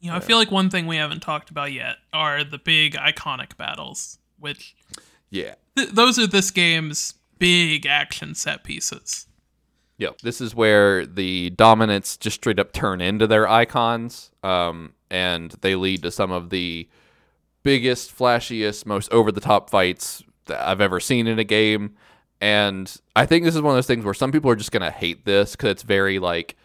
you 0.00 0.10
know, 0.10 0.16
I 0.16 0.20
feel 0.20 0.38
like 0.38 0.50
one 0.50 0.70
thing 0.70 0.86
we 0.86 0.96
haven't 0.96 1.20
talked 1.20 1.50
about 1.50 1.72
yet 1.72 1.96
are 2.12 2.42
the 2.44 2.58
big 2.58 2.94
iconic 2.94 3.56
battles, 3.58 4.18
which 4.38 4.74
Yeah. 5.30 5.56
th- 5.76 5.90
those 5.90 6.18
are 6.18 6.26
this 6.26 6.50
game's 6.50 7.14
big 7.38 7.86
action 7.86 8.34
set 8.34 8.64
pieces. 8.64 9.26
Yep. 10.00 10.22
This 10.22 10.40
is 10.40 10.54
where 10.54 11.04
the 11.04 11.50
dominants 11.50 12.16
just 12.16 12.36
straight 12.36 12.58
up 12.58 12.72
turn 12.72 13.02
into 13.02 13.26
their 13.26 13.46
Eikons, 13.46 14.30
um, 14.42 14.94
and 15.10 15.50
they 15.60 15.74
lead 15.74 16.02
to 16.02 16.10
some 16.10 16.32
of 16.32 16.48
the 16.48 16.88
biggest, 17.62 18.16
flashiest, 18.16 18.86
most 18.86 19.12
over 19.12 19.30
the 19.30 19.42
top 19.42 19.68
fights 19.68 20.22
that 20.46 20.66
I've 20.66 20.80
ever 20.80 21.00
seen 21.00 21.26
in 21.26 21.38
a 21.38 21.44
game. 21.44 21.96
And 22.40 22.90
I 23.14 23.26
think 23.26 23.44
this 23.44 23.54
is 23.54 23.60
one 23.60 23.72
of 23.72 23.76
those 23.76 23.86
things 23.86 24.02
where 24.02 24.14
some 24.14 24.32
people 24.32 24.50
are 24.50 24.56
just 24.56 24.72
gonna 24.72 24.90
hate 24.90 25.26
this 25.26 25.52
because 25.52 25.72
it's 25.72 25.82
very 25.82 26.18
like 26.18 26.56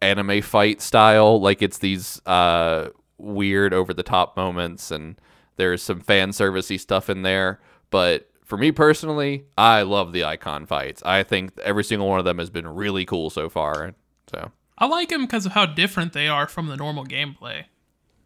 anime 0.00 0.40
fight 0.40 0.80
style. 0.80 1.38
Like 1.38 1.60
it's 1.60 1.76
these 1.76 2.22
uh, 2.24 2.88
weird, 3.18 3.74
over 3.74 3.92
the 3.92 4.02
top 4.02 4.38
moments, 4.38 4.90
and 4.90 5.20
there's 5.56 5.82
some 5.82 6.00
fan 6.00 6.30
servicey 6.30 6.80
stuff 6.80 7.10
in 7.10 7.20
there. 7.20 7.60
But 7.90 8.29
for 8.50 8.58
me 8.58 8.72
personally, 8.72 9.44
I 9.56 9.82
love 9.82 10.12
the 10.12 10.24
Eikon 10.24 10.66
fights. 10.66 11.02
I 11.04 11.22
think 11.22 11.58
every 11.60 11.84
single 11.84 12.08
one 12.08 12.18
of 12.18 12.24
them 12.24 12.38
has 12.38 12.50
been 12.50 12.66
really 12.68 13.06
cool 13.06 13.30
so 13.30 13.48
far. 13.48 13.94
So 14.28 14.50
I 14.76 14.86
like 14.86 15.08
them 15.08 15.22
because 15.22 15.46
of 15.46 15.52
how 15.52 15.66
different 15.66 16.12
they 16.12 16.28
are 16.28 16.46
from 16.46 16.66
the 16.66 16.76
normal 16.76 17.06
gameplay. 17.06 17.64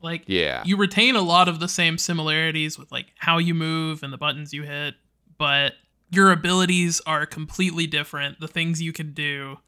Like, 0.02 0.24
yeah, 0.26 0.62
you 0.64 0.76
retain 0.76 1.14
a 1.14 1.20
lot 1.20 1.48
of 1.48 1.60
the 1.60 1.68
same 1.68 1.98
similarities 1.98 2.78
with 2.78 2.90
like 2.90 3.06
how 3.16 3.38
you 3.38 3.54
move 3.54 4.02
and 4.02 4.12
the 4.12 4.18
buttons 4.18 4.52
you 4.52 4.62
hit, 4.62 4.94
but 5.38 5.74
your 6.10 6.32
abilities 6.32 7.00
are 7.06 7.26
completely 7.26 7.86
different. 7.86 8.40
The 8.40 8.48
things 8.48 8.82
you 8.82 8.92
can 8.92 9.12
do, 9.12 9.58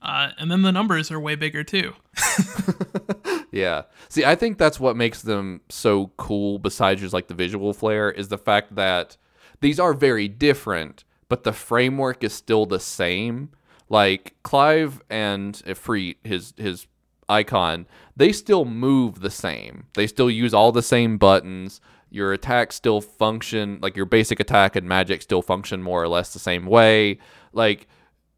uh, 0.00 0.30
and 0.38 0.50
then 0.50 0.62
the 0.62 0.72
numbers 0.72 1.10
are 1.10 1.20
way 1.20 1.34
bigger 1.34 1.62
too. 1.62 1.92
Yeah. 3.54 3.82
See, 4.08 4.24
I 4.24 4.34
think 4.34 4.58
that's 4.58 4.80
what 4.80 4.96
makes 4.96 5.22
them 5.22 5.60
so 5.68 6.10
cool, 6.16 6.58
besides 6.58 7.00
just 7.00 7.14
like 7.14 7.28
the 7.28 7.34
visual 7.34 7.72
flair, 7.72 8.10
is 8.10 8.26
the 8.26 8.36
fact 8.36 8.74
that 8.74 9.16
these 9.64 9.80
are 9.80 9.94
very 9.94 10.28
different, 10.28 11.04
but 11.30 11.42
the 11.42 11.52
framework 11.52 12.22
is 12.22 12.34
still 12.34 12.66
the 12.66 12.78
same. 12.78 13.48
Like 13.88 14.34
Clive 14.42 15.00
and 15.08 15.54
Ifrit, 15.66 16.16
his 16.22 16.52
his 16.58 16.86
Eikon, 17.30 17.86
they 18.14 18.30
still 18.30 18.66
move 18.66 19.20
the 19.20 19.30
same. 19.30 19.86
They 19.94 20.06
still 20.06 20.28
use 20.28 20.52
all 20.52 20.70
the 20.70 20.82
same 20.82 21.16
buttons. 21.16 21.80
Your 22.10 22.34
attacks 22.34 22.76
still 22.76 23.00
function 23.00 23.78
like 23.80 23.96
your 23.96 24.04
basic 24.04 24.38
attack 24.38 24.76
and 24.76 24.86
magic 24.86 25.22
still 25.22 25.40
function 25.40 25.82
more 25.82 26.02
or 26.02 26.08
less 26.08 26.34
the 26.34 26.38
same 26.38 26.66
way. 26.66 27.18
Like 27.54 27.88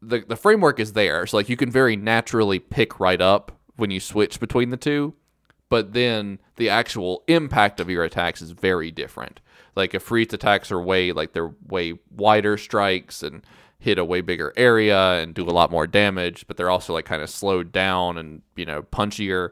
the 0.01 0.23
the 0.25 0.37
framework 0.37 0.79
is 0.79 0.93
there. 0.93 1.27
So 1.27 1.35
like 1.35 1.49
you 1.49 1.57
can 1.57 1.69
very 1.69 1.97
naturally 1.97 2.59
pick 2.59 3.01
right 3.01 3.19
up 3.19 3.51
when 3.75 3.91
you 3.91 3.99
switch 3.99 4.39
between 4.39 4.69
the 4.69 4.77
two, 4.77 5.13
but 5.69 5.93
then 5.93 6.39
the 6.55 6.69
actual 6.69 7.23
impact 7.27 7.79
of 7.79 7.89
your 7.89 8.03
attacks 8.03 8.41
is 8.41 8.51
very 8.51 8.91
different. 8.91 9.41
Like 9.75 9.91
Ifrit's 9.91 10.33
attacks 10.33 10.71
are 10.71 10.81
way 10.81 11.11
like 11.11 11.33
they're 11.33 11.53
way 11.67 11.99
wider 12.09 12.57
strikes 12.57 13.21
and 13.21 13.45
hit 13.79 13.99
a 13.99 14.05
way 14.05 14.21
bigger 14.21 14.53
area 14.57 15.21
and 15.21 15.35
do 15.35 15.43
a 15.43 15.51
lot 15.51 15.71
more 15.71 15.85
damage, 15.85 16.45
but 16.47 16.57
they're 16.57 16.69
also 16.69 16.93
like 16.93 17.05
kind 17.05 17.21
of 17.21 17.29
slowed 17.29 17.71
down 17.71 18.17
and 18.17 18.41
you 18.55 18.65
know 18.65 18.83
punchier. 18.83 19.49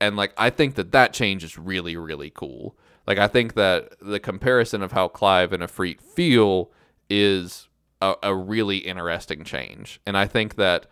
And 0.00 0.16
like 0.16 0.32
I 0.36 0.50
think 0.50 0.74
that 0.76 0.92
that 0.92 1.12
change 1.12 1.44
is 1.44 1.58
really 1.58 1.96
really 1.96 2.30
cool. 2.30 2.76
Like 3.06 3.18
I 3.18 3.28
think 3.28 3.54
that 3.54 3.94
the 4.00 4.20
comparison 4.20 4.82
of 4.82 4.92
how 4.92 5.08
Clive 5.08 5.52
and 5.52 5.62
Ifrit 5.62 6.00
feel 6.00 6.70
is 7.08 7.68
a, 8.02 8.14
a 8.22 8.34
really 8.34 8.78
interesting 8.78 9.44
change, 9.44 10.00
and 10.06 10.16
I 10.16 10.26
think 10.26 10.56
that 10.56 10.86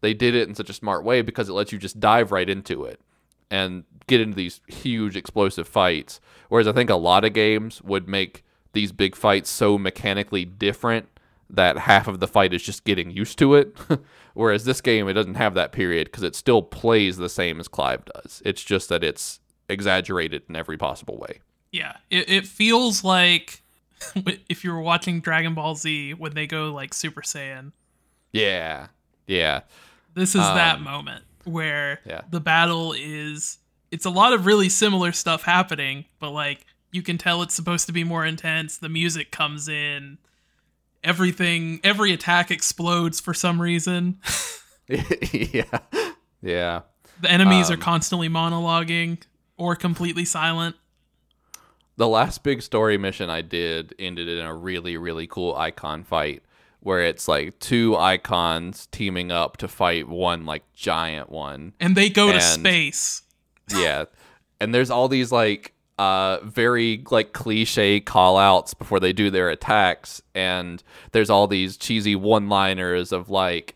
they 0.00 0.14
did 0.14 0.34
it 0.34 0.48
in 0.48 0.54
such 0.54 0.70
a 0.70 0.74
smart 0.74 1.02
way 1.02 1.22
because 1.22 1.48
it 1.48 1.52
lets 1.54 1.72
you 1.72 1.78
just 1.78 1.98
dive 1.98 2.30
right 2.30 2.48
into 2.48 2.84
it 2.84 3.00
and 3.50 3.84
get 4.06 4.20
into 4.20 4.34
these 4.36 4.60
huge 4.66 5.16
explosive 5.16 5.68
fights. 5.68 6.20
Whereas 6.48 6.66
I 6.68 6.72
think 6.72 6.90
a 6.90 6.94
lot 6.96 7.24
of 7.24 7.32
games 7.32 7.82
would 7.82 8.08
make 8.08 8.44
these 8.72 8.92
big 8.92 9.14
fights 9.16 9.50
so 9.50 9.78
mechanically 9.78 10.44
different 10.44 11.08
that 11.50 11.78
half 11.78 12.06
of 12.08 12.20
the 12.20 12.28
fight 12.28 12.52
is 12.52 12.62
just 12.62 12.84
getting 12.84 13.10
used 13.10 13.38
to 13.38 13.54
it. 13.54 13.76
Whereas 14.34 14.64
this 14.64 14.80
game, 14.80 15.08
it 15.08 15.14
doesn't 15.14 15.34
have 15.34 15.54
that 15.54 15.72
period 15.72 16.06
because 16.08 16.22
it 16.22 16.34
still 16.34 16.62
plays 16.62 17.16
the 17.16 17.28
same 17.30 17.58
as 17.58 17.68
Clive 17.68 18.04
does. 18.04 18.42
It's 18.44 18.62
just 18.62 18.88
that 18.90 19.02
it's 19.02 19.40
exaggerated 19.68 20.42
in 20.48 20.56
every 20.56 20.76
possible 20.76 21.16
way. 21.16 21.40
Yeah, 21.72 21.96
it, 22.10 22.28
it 22.28 22.46
feels 22.46 23.02
like 23.02 23.62
if 24.48 24.62
you 24.62 24.72
were 24.72 24.80
watching 24.80 25.20
Dragon 25.20 25.54
Ball 25.54 25.74
Z 25.74 26.14
when 26.14 26.34
they 26.34 26.46
go 26.46 26.72
like 26.72 26.92
Super 26.94 27.22
Saiyan. 27.22 27.72
Yeah. 28.32 28.88
Yeah. 29.26 29.62
This 30.14 30.30
is 30.34 30.42
that 30.42 30.76
Um, 30.76 30.84
moment 30.84 31.24
where 31.48 32.00
yeah. 32.06 32.22
the 32.30 32.40
battle 32.40 32.92
is 32.96 33.58
it's 33.90 34.04
a 34.04 34.10
lot 34.10 34.32
of 34.32 34.44
really 34.46 34.68
similar 34.68 35.12
stuff 35.12 35.42
happening, 35.42 36.04
but 36.20 36.30
like 36.30 36.64
you 36.92 37.02
can 37.02 37.18
tell 37.18 37.42
it's 37.42 37.54
supposed 37.54 37.86
to 37.86 37.92
be 37.92 38.04
more 38.04 38.24
intense. 38.24 38.78
The 38.78 38.88
music 38.88 39.30
comes 39.30 39.68
in. 39.68 40.18
Everything 41.04 41.80
every 41.84 42.12
attack 42.12 42.50
explodes 42.50 43.20
for 43.20 43.32
some 43.32 43.60
reason. 43.60 44.18
yeah. 44.88 45.78
Yeah. 46.42 46.80
The 47.20 47.30
enemies 47.30 47.70
are 47.70 47.74
Um, 47.74 47.80
constantly 47.80 48.28
monologuing 48.28 49.18
or 49.56 49.76
completely 49.76 50.24
silent. 50.24 50.76
the 51.96 52.08
last 52.08 52.42
big 52.44 52.62
story 52.62 52.96
mission 52.96 53.28
I 53.28 53.42
did 53.42 53.94
ended 53.98 54.28
in 54.28 54.44
a 54.46 54.54
really, 54.54 54.96
really 54.96 55.26
cool 55.26 55.54
Eikon 55.56 56.04
fight 56.04 56.42
where 56.80 57.00
it's 57.00 57.28
like 57.28 57.58
two 57.58 57.96
Eikons 57.96 58.86
teaming 58.92 59.30
up 59.30 59.56
to 59.58 59.68
fight 59.68 60.08
one 60.08 60.46
like 60.46 60.62
giant 60.74 61.30
one. 61.30 61.72
And 61.80 61.96
they 61.96 62.08
go 62.08 62.32
to 62.32 62.40
space. 62.40 63.22
Yeah. 63.70 64.04
and 64.60 64.74
there's 64.74 64.90
all 64.90 65.08
these 65.08 65.30
like 65.30 65.72
uh 65.98 66.38
very 66.44 67.04
like 67.10 67.32
cliche 67.32 67.98
call 68.00 68.36
outs 68.38 68.72
before 68.72 69.00
they 69.00 69.12
do 69.12 69.30
their 69.30 69.50
attacks 69.50 70.22
and 70.34 70.82
there's 71.12 71.28
all 71.28 71.48
these 71.48 71.76
cheesy 71.76 72.14
one 72.14 72.48
liners 72.48 73.10
of 73.12 73.28
like 73.28 73.74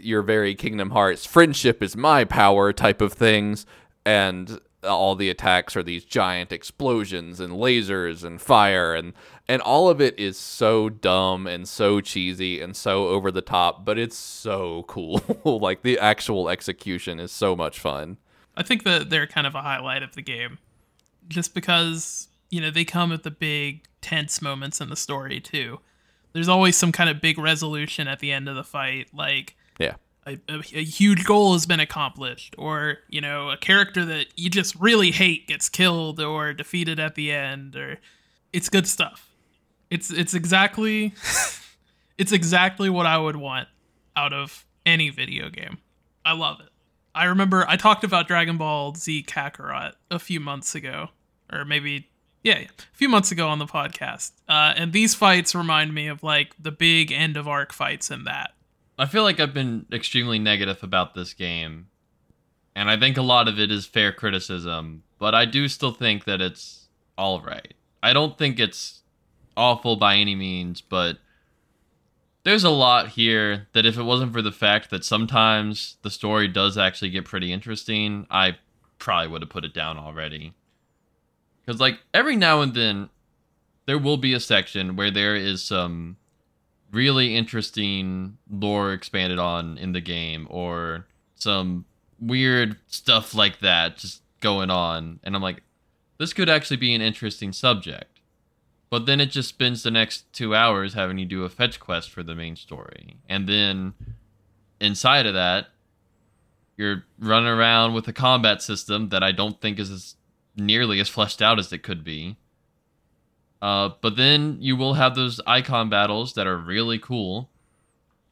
your 0.00 0.22
very 0.22 0.54
Kingdom 0.54 0.90
Hearts 0.90 1.26
friendship 1.26 1.82
is 1.82 1.96
my 1.96 2.24
power 2.24 2.72
type 2.72 3.00
of 3.00 3.12
things 3.12 3.66
and 4.06 4.60
all 4.84 5.16
the 5.16 5.28
attacks 5.28 5.76
are 5.76 5.82
these 5.82 6.04
giant 6.04 6.52
explosions 6.52 7.40
and 7.40 7.54
lasers 7.54 8.22
and 8.22 8.40
fire 8.40 8.94
and 8.94 9.12
and 9.48 9.62
all 9.62 9.88
of 9.88 10.00
it 10.00 10.18
is 10.18 10.36
so 10.36 10.88
dumb 10.88 11.46
and 11.46 11.68
so 11.68 12.00
cheesy 12.00 12.60
and 12.60 12.76
so 12.76 13.08
over 13.08 13.30
the 13.30 13.40
top 13.40 13.84
but 13.84 13.98
it's 13.98 14.16
so 14.16 14.82
cool 14.88 15.20
like 15.44 15.82
the 15.82 15.98
actual 15.98 16.48
execution 16.48 17.18
is 17.18 17.32
so 17.32 17.56
much 17.56 17.78
fun 17.78 18.18
I 18.58 18.64
think 18.64 18.82
that 18.82 19.08
they're 19.08 19.28
kind 19.28 19.46
of 19.46 19.54
a 19.54 19.62
highlight 19.62 20.02
of 20.02 20.16
the 20.16 20.20
game. 20.20 20.58
Just 21.28 21.54
because, 21.54 22.28
you 22.50 22.60
know, 22.60 22.70
they 22.70 22.84
come 22.84 23.12
at 23.12 23.22
the 23.22 23.30
big 23.30 23.84
tense 24.02 24.42
moments 24.42 24.80
in 24.80 24.90
the 24.90 24.96
story 24.96 25.40
too. 25.40 25.78
There's 26.32 26.48
always 26.48 26.76
some 26.76 26.90
kind 26.90 27.08
of 27.08 27.20
big 27.20 27.38
resolution 27.38 28.08
at 28.08 28.18
the 28.18 28.32
end 28.32 28.48
of 28.48 28.56
the 28.56 28.64
fight, 28.64 29.08
like 29.14 29.56
yeah 29.78 29.94
a, 30.26 30.38
a, 30.48 30.58
a 30.74 30.84
huge 30.84 31.24
goal 31.24 31.54
has 31.54 31.64
been 31.64 31.80
accomplished, 31.80 32.54
or, 32.58 32.98
you 33.08 33.20
know, 33.20 33.50
a 33.50 33.56
character 33.56 34.04
that 34.04 34.26
you 34.36 34.50
just 34.50 34.74
really 34.74 35.10
hate 35.10 35.46
gets 35.46 35.68
killed 35.68 36.20
or 36.20 36.52
defeated 36.52 37.00
at 37.00 37.14
the 37.14 37.32
end, 37.32 37.74
or 37.74 37.98
it's 38.52 38.68
good 38.68 38.86
stuff. 38.86 39.27
It's 39.90 40.10
it's 40.10 40.34
exactly 40.34 41.14
it's 42.18 42.32
exactly 42.32 42.90
what 42.90 43.06
I 43.06 43.18
would 43.18 43.36
want 43.36 43.68
out 44.16 44.32
of 44.32 44.64
any 44.84 45.10
video 45.10 45.48
game. 45.48 45.78
I 46.24 46.32
love 46.32 46.60
it. 46.60 46.68
I 47.14 47.24
remember 47.24 47.64
I 47.68 47.76
talked 47.76 48.04
about 48.04 48.28
Dragon 48.28 48.58
Ball 48.58 48.94
Z 48.94 49.24
Kakarot 49.26 49.92
a 50.10 50.18
few 50.18 50.40
months 50.40 50.74
ago, 50.74 51.08
or 51.52 51.64
maybe 51.64 52.08
yeah, 52.44 52.58
a 52.58 52.68
few 52.92 53.08
months 53.08 53.32
ago 53.32 53.48
on 53.48 53.58
the 53.58 53.66
podcast. 53.66 54.32
Uh, 54.48 54.72
and 54.76 54.92
these 54.92 55.14
fights 55.14 55.54
remind 55.54 55.94
me 55.94 56.06
of 56.06 56.22
like 56.22 56.54
the 56.60 56.70
big 56.70 57.10
end 57.10 57.36
of 57.36 57.48
arc 57.48 57.72
fights 57.72 58.10
in 58.10 58.24
that. 58.24 58.52
I 58.98 59.06
feel 59.06 59.22
like 59.22 59.40
I've 59.40 59.54
been 59.54 59.86
extremely 59.92 60.38
negative 60.38 60.82
about 60.82 61.14
this 61.14 61.32
game, 61.32 61.86
and 62.74 62.90
I 62.90 62.98
think 62.98 63.16
a 63.16 63.22
lot 63.22 63.48
of 63.48 63.58
it 63.58 63.70
is 63.70 63.86
fair 63.86 64.12
criticism, 64.12 65.02
but 65.18 65.34
I 65.34 65.44
do 65.44 65.68
still 65.68 65.92
think 65.92 66.24
that 66.24 66.40
it's 66.40 66.88
all 67.16 67.40
right. 67.40 67.74
I 68.02 68.12
don't 68.12 68.36
think 68.36 68.58
it's 68.58 69.02
awful 69.58 69.96
by 69.96 70.16
any 70.16 70.34
means, 70.34 70.80
but 70.80 71.18
there's 72.44 72.64
a 72.64 72.70
lot 72.70 73.08
here 73.08 73.66
that 73.74 73.84
if 73.84 73.98
it 73.98 74.04
wasn't 74.04 74.32
for 74.32 74.40
the 74.40 74.52
fact 74.52 74.88
that 74.90 75.04
sometimes 75.04 75.96
the 76.02 76.10
story 76.10 76.48
does 76.48 76.78
actually 76.78 77.10
get 77.10 77.26
pretty 77.26 77.52
interesting, 77.52 78.26
I 78.30 78.56
probably 78.98 79.28
would 79.28 79.42
have 79.42 79.50
put 79.50 79.64
it 79.64 79.74
down 79.74 79.98
already. 79.98 80.54
Because 81.60 81.80
like 81.80 81.98
every 82.14 82.36
now 82.36 82.62
and 82.62 82.72
then, 82.72 83.10
there 83.84 83.98
will 83.98 84.16
be 84.16 84.32
a 84.32 84.40
section 84.40 84.96
where 84.96 85.10
there 85.10 85.34
is 85.34 85.62
some 85.62 86.16
really 86.90 87.36
interesting 87.36 88.38
lore 88.50 88.92
expanded 88.92 89.38
on 89.38 89.76
in 89.76 89.92
the 89.92 90.00
game, 90.00 90.46
or 90.48 91.06
some 91.34 91.84
weird 92.20 92.76
stuff 92.86 93.34
like 93.34 93.60
that 93.60 93.98
just 93.98 94.22
going 94.40 94.70
on, 94.70 95.20
and 95.22 95.34
I'm 95.34 95.42
like, 95.42 95.62
this 96.18 96.32
could 96.32 96.48
actually 96.48 96.78
be 96.78 96.94
an 96.94 97.02
interesting 97.02 97.52
subject. 97.52 98.17
But 98.90 99.06
then 99.06 99.20
it 99.20 99.26
just 99.26 99.50
spends 99.50 99.82
the 99.82 99.90
next 99.90 100.32
two 100.32 100.54
hours 100.54 100.94
having 100.94 101.18
you 101.18 101.26
do 101.26 101.44
a 101.44 101.50
fetch 101.50 101.78
quest 101.78 102.10
for 102.10 102.22
the 102.22 102.34
main 102.34 102.56
story. 102.56 103.16
And 103.28 103.48
then 103.48 103.94
inside 104.80 105.26
of 105.26 105.34
that, 105.34 105.68
you're 106.76 107.04
running 107.18 107.48
around 107.48 107.92
with 107.92 108.08
a 108.08 108.12
combat 108.12 108.62
system 108.62 109.10
that 109.10 109.22
I 109.22 109.32
don't 109.32 109.60
think 109.60 109.78
is 109.78 109.90
as 109.90 110.14
nearly 110.56 111.00
as 111.00 111.08
fleshed 111.08 111.42
out 111.42 111.58
as 111.58 111.72
it 111.72 111.82
could 111.82 112.04
be. 112.04 112.36
Uh, 113.60 113.90
but 114.00 114.16
then 114.16 114.58
you 114.60 114.76
will 114.76 114.94
have 114.94 115.14
those 115.14 115.40
Eikon 115.46 115.90
battles 115.90 116.34
that 116.34 116.46
are 116.46 116.56
really 116.56 116.98
cool, 116.98 117.50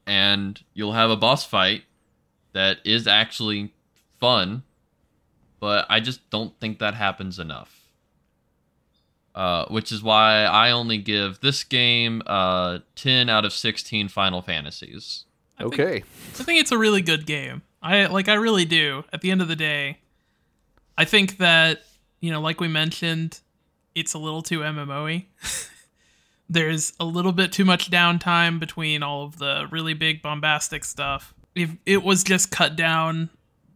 and 0.07 0.63
you'll 0.73 0.93
have 0.93 1.11
a 1.11 1.17
boss 1.17 1.45
fight 1.45 1.83
that 2.53 2.79
is 2.85 3.09
actually 3.09 3.75
fun, 4.21 4.63
but 5.59 5.85
I 5.89 5.99
just 6.01 6.31
don't 6.31 6.59
think 6.61 6.79
that 6.79 6.95
happens 6.95 7.39
enough. 7.41 7.76
Uh, 9.37 9.67
which 9.67 9.93
is 9.93 10.03
why 10.03 10.45
I 10.45 10.71
only 10.71 10.97
give 10.97 11.41
this 11.41 11.63
game 11.63 12.23
uh, 12.27 12.79
10 12.95 13.29
out 13.29 13.45
of 13.45 13.53
16 13.53 14.09
Final 14.09 14.41
Fantasies. 14.41 15.25
I 15.59 15.63
think- 15.65 15.75
Okay. 15.75 15.97
I 15.99 16.43
think 16.43 16.61
it's 16.61 16.73
a 16.73 16.79
really 16.79 17.03
good 17.03 17.27
game. 17.27 17.61
I 17.83 18.07
like 18.07 18.29
I 18.29 18.35
really 18.35 18.65
do. 18.65 19.05
At 19.13 19.21
the 19.21 19.31
end 19.31 19.43
of 19.43 19.49
the 19.49 19.55
day, 19.55 19.99
I 20.97 21.05
think 21.05 21.37
that, 21.37 21.83
you 22.21 22.31
know, 22.31 22.41
like 22.41 22.61
we 22.61 22.69
mentioned, 22.69 23.41
it's 23.95 24.15
a 24.15 24.19
little 24.19 24.41
too 24.43 24.61
MMO-y. 24.61 25.27
There's 26.49 26.93
a 27.01 27.05
little 27.05 27.33
bit 27.33 27.53
too 27.53 27.65
much 27.65 27.91
downtime 27.91 28.59
between 28.59 29.03
all 29.03 29.25
of 29.25 29.39
the 29.39 29.67
really 29.71 29.95
big 29.95 30.23
bombastic 30.23 30.85
stuff. 30.85 31.35
If 31.55 31.71
it 31.85 32.03
was 32.03 32.25
just 32.25 32.51
cut 32.51 32.75
down 32.77 33.29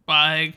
by 0.07 0.53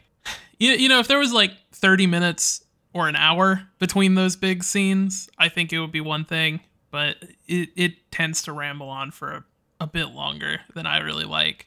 you, 0.58 0.72
you 0.72 0.88
know, 0.88 1.00
if 1.00 1.08
there 1.08 1.18
was 1.18 1.32
like 1.32 1.52
30 1.72 2.06
minutes 2.06 2.63
or 2.94 3.08
an 3.08 3.16
hour 3.16 3.68
between 3.78 4.14
those 4.14 4.36
big 4.36 4.62
scenes, 4.62 5.28
I 5.36 5.48
think 5.48 5.72
it 5.72 5.80
would 5.80 5.92
be 5.92 6.00
one 6.00 6.24
thing, 6.24 6.60
but 6.90 7.16
it, 7.46 7.70
it 7.76 8.10
tends 8.10 8.42
to 8.44 8.52
ramble 8.52 8.88
on 8.88 9.10
for 9.10 9.30
a, 9.32 9.44
a 9.80 9.86
bit 9.86 10.10
longer 10.10 10.60
than 10.74 10.86
I 10.86 11.00
really 11.00 11.24
like. 11.24 11.66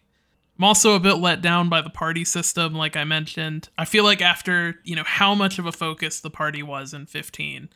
I'm 0.58 0.64
also 0.64 0.96
a 0.96 1.00
bit 1.00 1.16
let 1.16 1.42
down 1.42 1.70
by 1.70 1.82
the 1.82 1.90
party 1.90 2.26
system, 2.26 2.74
like 2.74 2.96
I 2.96 3.04
mentioned. 3.04 3.70
I 3.78 3.86
feel 3.86 4.04
like 4.04 4.22
after, 4.22 4.80
you 4.84 4.96
know, 4.96 5.04
how 5.06 5.36
much 5.36 5.60
of 5.60 5.68
a 5.68 5.72
focus 5.72 6.20
the 6.20 6.32
party 6.32 6.64
was 6.64 6.94
in 6.94 7.06
15, 7.06 7.70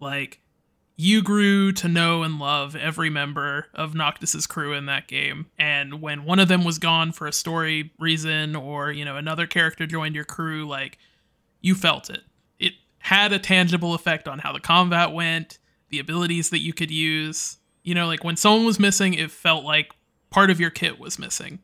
like, 0.00 0.40
you 0.98 1.22
grew 1.22 1.72
to 1.72 1.88
know 1.88 2.22
and 2.22 2.38
love 2.38 2.74
every 2.74 3.10
member 3.10 3.66
of 3.74 3.94
Noctis's 3.94 4.46
crew 4.46 4.72
in 4.72 4.86
that 4.86 5.06
game. 5.06 5.46
And 5.58 6.00
when 6.00 6.24
one 6.24 6.38
of 6.38 6.48
them 6.48 6.64
was 6.64 6.78
gone 6.78 7.12
for 7.12 7.26
a 7.26 7.32
story 7.32 7.92
reason 7.98 8.56
or, 8.56 8.90
you 8.90 9.04
know, 9.04 9.16
another 9.16 9.46
character 9.46 9.86
joined 9.86 10.14
your 10.14 10.24
crew, 10.24 10.66
like, 10.66 10.98
you 11.60 11.74
felt 11.74 12.08
it. 12.08 12.22
Had 13.06 13.32
a 13.32 13.38
tangible 13.38 13.94
effect 13.94 14.26
on 14.26 14.40
how 14.40 14.52
the 14.52 14.58
combat 14.58 15.12
went, 15.12 15.58
the 15.90 16.00
abilities 16.00 16.50
that 16.50 16.58
you 16.58 16.72
could 16.72 16.90
use. 16.90 17.58
You 17.84 17.94
know, 17.94 18.08
like 18.08 18.24
when 18.24 18.36
someone 18.36 18.66
was 18.66 18.80
missing, 18.80 19.14
it 19.14 19.30
felt 19.30 19.64
like 19.64 19.92
part 20.30 20.50
of 20.50 20.58
your 20.58 20.70
kit 20.70 20.98
was 20.98 21.16
missing. 21.16 21.60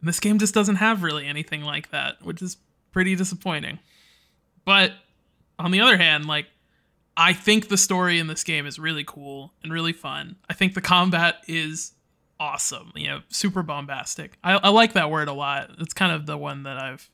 And 0.00 0.08
this 0.08 0.18
game 0.18 0.40
just 0.40 0.52
doesn't 0.52 0.76
have 0.76 1.04
really 1.04 1.26
anything 1.26 1.62
like 1.62 1.90
that, 1.90 2.22
which 2.22 2.42
is 2.42 2.56
pretty 2.90 3.14
disappointing. 3.14 3.78
But 4.64 4.94
on 5.60 5.70
the 5.70 5.80
other 5.80 5.96
hand, 5.96 6.26
like 6.26 6.46
I 7.16 7.34
think 7.34 7.68
the 7.68 7.76
story 7.76 8.18
in 8.18 8.26
this 8.26 8.42
game 8.42 8.66
is 8.66 8.80
really 8.80 9.04
cool 9.06 9.52
and 9.62 9.72
really 9.72 9.92
fun. 9.92 10.34
I 10.50 10.54
think 10.54 10.74
the 10.74 10.80
combat 10.80 11.36
is 11.46 11.92
awesome, 12.40 12.90
you 12.96 13.06
know, 13.06 13.20
super 13.28 13.62
bombastic. 13.62 14.38
I, 14.42 14.54
I 14.54 14.70
like 14.70 14.94
that 14.94 15.08
word 15.08 15.28
a 15.28 15.32
lot. 15.32 15.70
It's 15.78 15.94
kind 15.94 16.10
of 16.10 16.26
the 16.26 16.36
one 16.36 16.64
that 16.64 16.78
I've. 16.78 17.08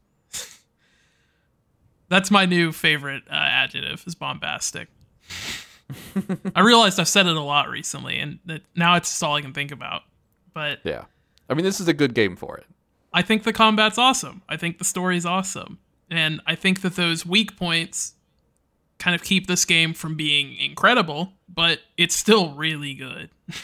That's 2.10 2.30
my 2.30 2.44
new 2.44 2.72
favorite 2.72 3.22
uh, 3.30 3.34
adjective 3.34 4.04
is 4.06 4.14
bombastic. 4.14 4.88
I 6.54 6.60
realized 6.60 6.98
I've 7.00 7.08
said 7.08 7.26
it 7.26 7.36
a 7.36 7.40
lot 7.40 7.70
recently, 7.70 8.18
and 8.18 8.40
that 8.46 8.62
now 8.76 8.96
it's 8.96 9.08
just 9.08 9.22
all 9.22 9.36
I 9.36 9.40
can 9.40 9.52
think 9.52 9.70
about. 9.70 10.02
But 10.52 10.80
Yeah. 10.84 11.04
I 11.48 11.54
mean, 11.54 11.64
this 11.64 11.80
is 11.80 11.88
a 11.88 11.94
good 11.94 12.14
game 12.14 12.36
for 12.36 12.56
it. 12.58 12.66
I 13.12 13.22
think 13.22 13.44
the 13.44 13.52
combat's 13.52 13.98
awesome. 13.98 14.42
I 14.48 14.56
think 14.56 14.78
the 14.78 14.84
story's 14.84 15.24
awesome. 15.24 15.78
And 16.10 16.40
I 16.46 16.54
think 16.54 16.82
that 16.82 16.96
those 16.96 17.24
weak 17.24 17.56
points 17.56 18.14
kind 18.98 19.14
of 19.14 19.22
keep 19.22 19.46
this 19.46 19.64
game 19.64 19.94
from 19.94 20.16
being 20.16 20.56
incredible, 20.56 21.32
but 21.48 21.80
it's 21.96 22.14
still 22.14 22.52
really 22.54 22.94
good. 22.94 23.30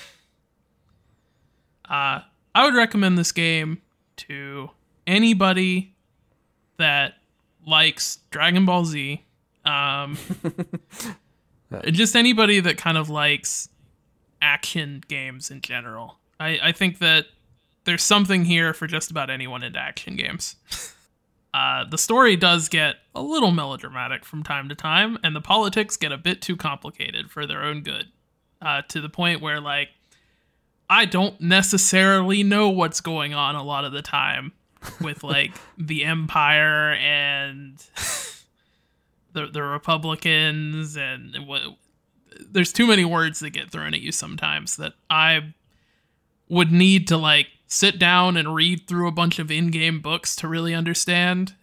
uh, 1.89 2.21
I 2.55 2.65
would 2.65 2.75
recommend 2.75 3.19
this 3.19 3.33
game 3.33 3.83
to 4.17 4.71
anybody 5.07 5.95
that 6.79 7.15
likes 7.67 8.21
Dragon 8.31 8.65
Ball 8.65 8.85
Z. 8.85 9.25
Um, 9.65 10.17
just 11.91 12.17
anybody 12.17 12.61
that 12.61 12.79
kind 12.79 12.97
of 12.97 13.11
likes 13.11 13.69
action 14.41 15.03
games 15.09 15.51
in 15.51 15.61
general. 15.61 16.19
I, 16.39 16.59
I 16.63 16.73
think 16.73 16.99
that 17.01 17.27
there's 17.85 18.05
something 18.05 18.45
here 18.45 18.73
for 18.73 18.87
just 18.87 19.11
about 19.11 19.29
anyone 19.29 19.63
into 19.63 19.79
action 19.79 20.17
games. 20.17 20.57
uh, 21.55 21.85
the 21.89 21.99
story 21.99 22.37
does 22.37 22.69
get 22.69 22.97
a 23.15 23.23
little 23.23 23.51
melodramatic 23.51 24.25
from 24.25 24.43
time 24.43 24.69
to 24.69 24.75
time, 24.75 25.19
and 25.23 25.35
the 25.35 25.41
politics 25.41 25.97
get 25.97 26.13
a 26.13 26.19
bit 26.19 26.41
too 26.41 26.57
complicated 26.57 27.31
for 27.31 27.47
their 27.47 27.63
own 27.63 27.83
good, 27.83 28.07
uh, 28.63 28.83
to 28.89 29.01
the 29.01 29.09
point 29.09 29.41
where, 29.41 29.61
like, 29.61 29.89
I 30.89 31.05
don't 31.05 31.41
necessarily 31.41 32.45
know 32.45 32.69
what's 32.69 33.01
going 33.01 33.35
on 33.35 33.57
a 33.57 33.63
lot 33.63 33.85
of 33.85 33.93
the 33.93 34.03
time 34.03 34.53
with, 35.01 35.23
like, 35.23 35.53
the 35.79 36.05
Empire 36.05 36.95
and 36.95 37.83
the, 39.33 39.47
the 39.47 39.63
Republicans, 39.63 40.97
and 40.97 41.47
what. 41.47 41.63
There's 42.51 42.73
too 42.73 42.87
many 42.87 43.05
words 43.05 43.41
that 43.41 43.51
get 43.51 43.71
thrown 43.71 43.95
at 43.95 44.01
you 44.01 44.13
sometimes 44.13 44.77
that 44.77 44.93
I 45.09 45.55
would 46.49 46.71
need 46.71 47.09
to 47.09 47.17
like 47.17 47.49
sit 47.67 47.99
down 47.99 48.37
and 48.37 48.55
read 48.55 48.87
through 48.87 49.09
a 49.09 49.13
bunch 49.13 49.39
of 49.39 49.51
in-game 49.51 50.01
books 50.01 50.37
to 50.37 50.49
really 50.49 50.75
understand. 50.75 51.55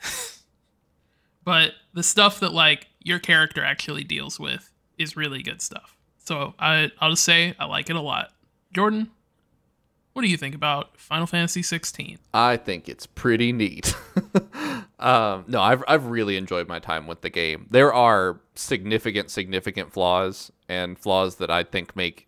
but 1.44 1.72
the 1.94 2.04
stuff 2.04 2.40
that 2.40 2.54
like 2.54 2.88
your 3.02 3.20
character 3.20 3.64
actually 3.64 4.04
deals 4.04 4.40
with 4.40 4.72
is 4.98 5.16
really 5.16 5.42
good 5.42 5.62
stuff. 5.62 5.96
So 6.18 6.54
I 6.60 6.92
I'll 7.00 7.12
just 7.12 7.24
say 7.24 7.56
I 7.60 7.66
like 7.66 7.90
it 7.90 7.96
a 7.96 8.02
lot. 8.02 8.32
Jordan, 8.74 9.12
what 10.14 10.22
do 10.22 10.28
you 10.28 10.38
think 10.38 10.54
about 10.54 10.98
Final 10.98 11.28
Fantasy 11.28 11.64
16? 11.64 12.20
I 12.34 12.58
think 12.58 12.88
it's 12.88 13.08
pretty 13.08 13.52
neat. 13.52 13.96
um, 15.00 15.46
no, 15.48 15.60
I've 15.60 15.84
I've 15.88 16.06
really 16.06 16.38
enjoyed 16.38 16.68
my 16.68 16.80
time 16.80 17.08
with 17.08 17.22
the 17.22 17.30
game. 17.30 17.68
There 17.72 17.94
are 17.94 18.40
significant, 18.56 19.32
significant 19.32 19.92
flaws, 19.92 20.52
and 20.70 20.98
flaws 20.98 21.36
that 21.38 21.50
I 21.50 21.64
think 21.64 21.96
make 21.96 22.28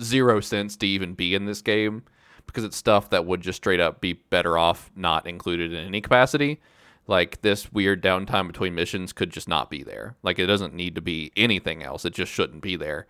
zero 0.00 0.40
sense 0.40 0.76
to 0.76 0.86
even 0.86 1.14
be 1.14 1.34
in 1.34 1.46
this 1.46 1.62
game 1.62 2.04
because 2.46 2.64
it's 2.64 2.76
stuff 2.76 3.10
that 3.10 3.24
would 3.24 3.40
just 3.40 3.56
straight 3.56 3.80
up 3.80 4.00
be 4.00 4.12
better 4.12 4.58
off 4.58 4.90
not 4.94 5.26
included 5.26 5.72
in 5.72 5.84
any 5.84 6.00
capacity. 6.00 6.60
Like 7.06 7.40
this 7.42 7.72
weird 7.72 8.02
downtime 8.02 8.46
between 8.46 8.74
missions 8.74 9.12
could 9.12 9.30
just 9.30 9.48
not 9.48 9.70
be 9.70 9.82
there. 9.82 10.16
Like 10.22 10.38
it 10.38 10.46
doesn't 10.46 10.74
need 10.74 10.94
to 10.94 11.00
be 11.00 11.32
anything 11.36 11.82
else. 11.82 12.04
It 12.04 12.12
just 12.12 12.30
shouldn't 12.30 12.62
be 12.62 12.76
there. 12.76 13.06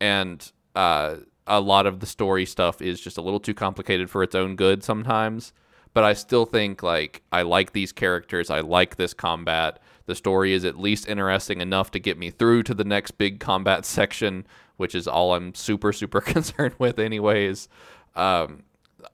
And 0.00 0.50
uh, 0.74 1.16
a 1.50 1.60
lot 1.60 1.84
of 1.84 1.98
the 1.98 2.06
story 2.06 2.46
stuff 2.46 2.80
is 2.80 3.00
just 3.00 3.18
a 3.18 3.20
little 3.20 3.40
too 3.40 3.54
complicated 3.54 4.08
for 4.08 4.22
its 4.22 4.36
own 4.36 4.54
good 4.54 4.84
sometimes. 4.84 5.52
But 5.92 6.04
I 6.04 6.12
still 6.12 6.46
think 6.46 6.82
like 6.82 7.22
I 7.32 7.42
like 7.42 7.72
these 7.72 7.90
characters. 7.90 8.48
I 8.48 8.60
like 8.60 8.96
this 8.96 9.12
combat. 9.12 9.82
The 10.06 10.14
story 10.14 10.52
is 10.52 10.64
at 10.64 10.78
least 10.78 11.08
interesting 11.08 11.60
enough 11.60 11.90
to 11.90 11.98
get 11.98 12.16
me 12.16 12.30
through 12.30 12.62
to 12.64 12.74
the 12.74 12.84
next 12.84 13.12
big 13.18 13.40
combat 13.40 13.84
section, 13.98 14.46
which 14.76 14.94
is 14.94 15.08
all 15.08 15.34
I'm 15.34 15.52
super 15.54 15.92
super 15.92 16.20
concerned 16.34 16.76
with, 16.78 17.00
anyways. 17.00 17.68
Um, 18.14 18.62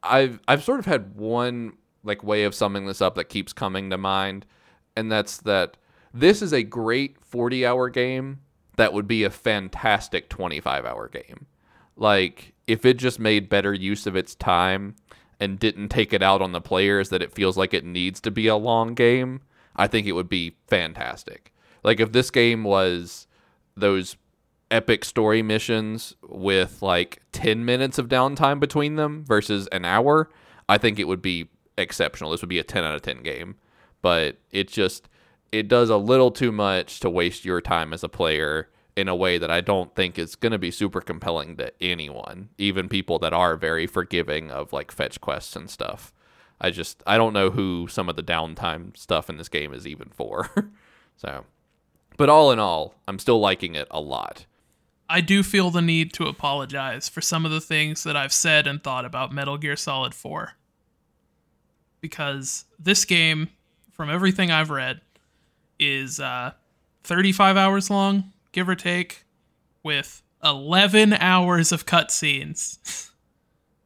I've 0.02 0.38
I've 0.46 0.62
sort 0.62 0.78
of 0.78 0.84
had 0.84 1.16
one 1.16 1.78
like 2.04 2.22
way 2.22 2.44
of 2.44 2.54
summing 2.54 2.86
this 2.86 3.00
up 3.00 3.14
that 3.14 3.30
keeps 3.30 3.54
coming 3.54 3.88
to 3.88 3.96
mind, 3.96 4.44
and 4.94 5.10
that's 5.10 5.38
that 5.38 5.78
this 6.12 6.42
is 6.42 6.52
a 6.52 6.62
great 6.62 7.16
40 7.24 7.64
hour 7.64 7.88
game 7.88 8.40
that 8.76 8.92
would 8.92 9.08
be 9.08 9.24
a 9.24 9.30
fantastic 9.30 10.28
25 10.28 10.84
hour 10.84 11.08
game. 11.08 11.46
Like 11.96 12.54
if 12.66 12.84
it 12.84 12.98
just 12.98 13.18
made 13.18 13.48
better 13.48 13.72
use 13.72 14.06
of 14.06 14.16
its 14.16 14.34
time 14.34 14.96
and 15.40 15.58
didn't 15.58 15.88
take 15.88 16.12
it 16.12 16.22
out 16.22 16.42
on 16.42 16.52
the 16.52 16.60
players 16.60 17.10
that 17.10 17.22
it 17.22 17.32
feels 17.32 17.56
like 17.56 17.74
it 17.74 17.84
needs 17.84 18.20
to 18.22 18.30
be 18.30 18.46
a 18.46 18.56
long 18.56 18.94
game, 18.94 19.42
I 19.74 19.86
think 19.86 20.06
it 20.06 20.12
would 20.12 20.28
be 20.28 20.56
fantastic. 20.66 21.52
Like 21.84 22.00
if 22.00 22.12
this 22.12 22.30
game 22.30 22.64
was 22.64 23.26
those 23.76 24.16
epic 24.70 25.04
story 25.04 25.42
missions 25.42 26.14
with 26.28 26.82
like 26.82 27.22
10 27.32 27.64
minutes 27.64 27.98
of 27.98 28.08
downtime 28.08 28.58
between 28.58 28.96
them 28.96 29.24
versus 29.24 29.68
an 29.68 29.84
hour, 29.84 30.30
I 30.68 30.78
think 30.78 30.98
it 30.98 31.04
would 31.06 31.22
be 31.22 31.48
exceptional. 31.78 32.30
This 32.30 32.40
would 32.40 32.48
be 32.48 32.58
a 32.58 32.64
10 32.64 32.84
out 32.84 32.94
of 32.94 33.02
10 33.02 33.22
game. 33.22 33.56
But 34.02 34.38
it 34.50 34.68
just 34.68 35.08
it 35.52 35.68
does 35.68 35.90
a 35.90 35.96
little 35.96 36.30
too 36.30 36.52
much 36.52 37.00
to 37.00 37.10
waste 37.10 37.44
your 37.44 37.60
time 37.60 37.92
as 37.92 38.02
a 38.02 38.08
player 38.08 38.68
in 38.96 39.08
a 39.08 39.14
way 39.14 39.36
that 39.36 39.50
I 39.50 39.60
don't 39.60 39.94
think 39.94 40.18
is 40.18 40.34
going 40.34 40.52
to 40.52 40.58
be 40.58 40.70
super 40.70 41.02
compelling 41.02 41.56
to 41.58 41.70
anyone, 41.82 42.48
even 42.56 42.88
people 42.88 43.18
that 43.18 43.34
are 43.34 43.56
very 43.56 43.86
forgiving 43.86 44.50
of 44.50 44.72
like 44.72 44.90
fetch 44.90 45.20
quests 45.20 45.54
and 45.54 45.68
stuff. 45.70 46.12
I 46.58 46.70
just 46.70 47.02
I 47.06 47.18
don't 47.18 47.34
know 47.34 47.50
who 47.50 47.86
some 47.88 48.08
of 48.08 48.16
the 48.16 48.22
downtime 48.22 48.96
stuff 48.96 49.28
in 49.28 49.36
this 49.36 49.50
game 49.50 49.74
is 49.74 49.86
even 49.86 50.08
for. 50.08 50.50
so, 51.16 51.44
but 52.16 52.30
all 52.30 52.50
in 52.50 52.58
all, 52.58 52.94
I'm 53.06 53.18
still 53.18 53.38
liking 53.38 53.74
it 53.74 53.86
a 53.90 54.00
lot. 54.00 54.46
I 55.08 55.20
do 55.20 55.42
feel 55.42 55.70
the 55.70 55.82
need 55.82 56.12
to 56.14 56.24
apologize 56.24 57.08
for 57.08 57.20
some 57.20 57.44
of 57.44 57.52
the 57.52 57.60
things 57.60 58.02
that 58.02 58.16
I've 58.16 58.32
said 58.32 58.66
and 58.66 58.82
thought 58.82 59.04
about 59.04 59.32
Metal 59.32 59.56
Gear 59.56 59.76
Solid 59.76 60.14
4. 60.14 60.52
Because 62.00 62.64
this 62.78 63.04
game, 63.04 63.50
from 63.92 64.10
everything 64.10 64.50
I've 64.50 64.70
read, 64.70 65.00
is 65.78 66.18
uh, 66.18 66.52
35 67.04 67.56
hours 67.56 67.88
long, 67.88 68.32
give 68.56 68.68
or 68.70 68.74
take, 68.74 69.26
with 69.82 70.22
11 70.42 71.12
hours 71.12 71.72
of 71.72 71.84
cutscenes. 71.84 73.10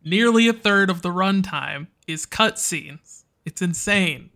Nearly 0.05 0.47
a 0.47 0.53
third 0.53 0.89
of 0.89 1.03
the 1.03 1.09
runtime 1.09 1.89
is 2.07 2.25
cutscenes. 2.25 3.25
It's 3.45 3.61
insane. 3.61 4.31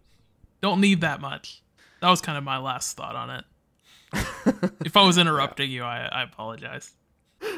Don't 0.61 0.81
need 0.81 1.01
that 1.03 1.21
much. 1.21 1.63
That 2.01 2.11
was 2.11 2.21
kind 2.21 2.37
of 2.37 2.43
my 2.43 2.59
last 2.59 2.97
thought 2.97 3.15
on 3.15 3.31
it. 3.31 3.45
if 4.85 4.97
I 4.97 5.07
was 5.07 5.19
interrupting 5.19 5.71
you, 5.71 5.85
I, 5.85 6.09
I 6.11 6.23
apologize. 6.25 6.95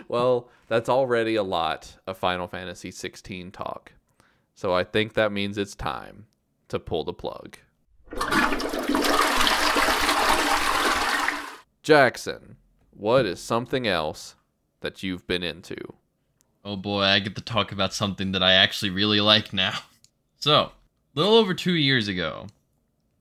Well, 0.06 0.50
that's 0.68 0.90
already 0.90 1.36
a 1.36 1.42
lot 1.42 1.96
of 2.06 2.18
Final 2.18 2.46
Fantasy 2.46 2.90
16 2.90 3.52
talk. 3.52 3.92
So 4.54 4.74
I 4.74 4.84
think 4.84 5.14
that 5.14 5.32
means 5.32 5.56
it's 5.56 5.74
time 5.74 6.26
to 6.68 6.78
pull 6.78 7.04
the 7.04 7.14
plug. 7.14 7.56
Jackson, 11.82 12.56
what 12.96 13.26
is 13.26 13.40
something 13.40 13.86
else 13.86 14.34
that 14.80 15.02
you've 15.02 15.26
been 15.26 15.42
into? 15.42 15.76
Oh 16.64 16.76
boy, 16.76 17.02
I 17.02 17.18
get 17.20 17.36
to 17.36 17.42
talk 17.42 17.70
about 17.72 17.94
something 17.94 18.32
that 18.32 18.42
I 18.42 18.52
actually 18.54 18.90
really 18.90 19.20
like 19.20 19.52
now. 19.52 19.78
So, 20.38 20.54
a 20.64 20.72
little 21.14 21.34
over 21.34 21.54
two 21.54 21.72
years 21.72 22.08
ago, 22.08 22.46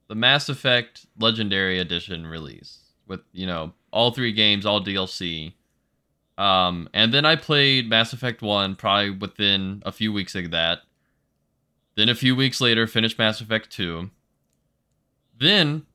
the 0.09 0.15
Mass 0.15 0.49
Effect 0.49 1.07
Legendary 1.17 1.79
Edition 1.79 2.27
released 2.27 2.79
with, 3.07 3.21
you 3.31 3.47
know, 3.47 3.71
all 3.89 4.11
three 4.11 4.33
games, 4.33 4.65
all 4.65 4.83
DLC. 4.83 5.53
Um, 6.37 6.89
and 6.93 7.13
then 7.13 7.25
I 7.25 7.37
played 7.37 7.89
Mass 7.89 8.11
Effect 8.11 8.41
1 8.41 8.75
probably 8.75 9.11
within 9.11 9.81
a 9.85 9.93
few 9.93 10.11
weeks 10.11 10.35
of 10.35 10.51
that. 10.51 10.79
Then 11.95 12.09
a 12.09 12.15
few 12.15 12.35
weeks 12.35 12.59
later, 12.59 12.85
finished 12.85 13.17
Mass 13.17 13.39
Effect 13.39 13.71
2. 13.71 14.09
Then, 15.39 15.85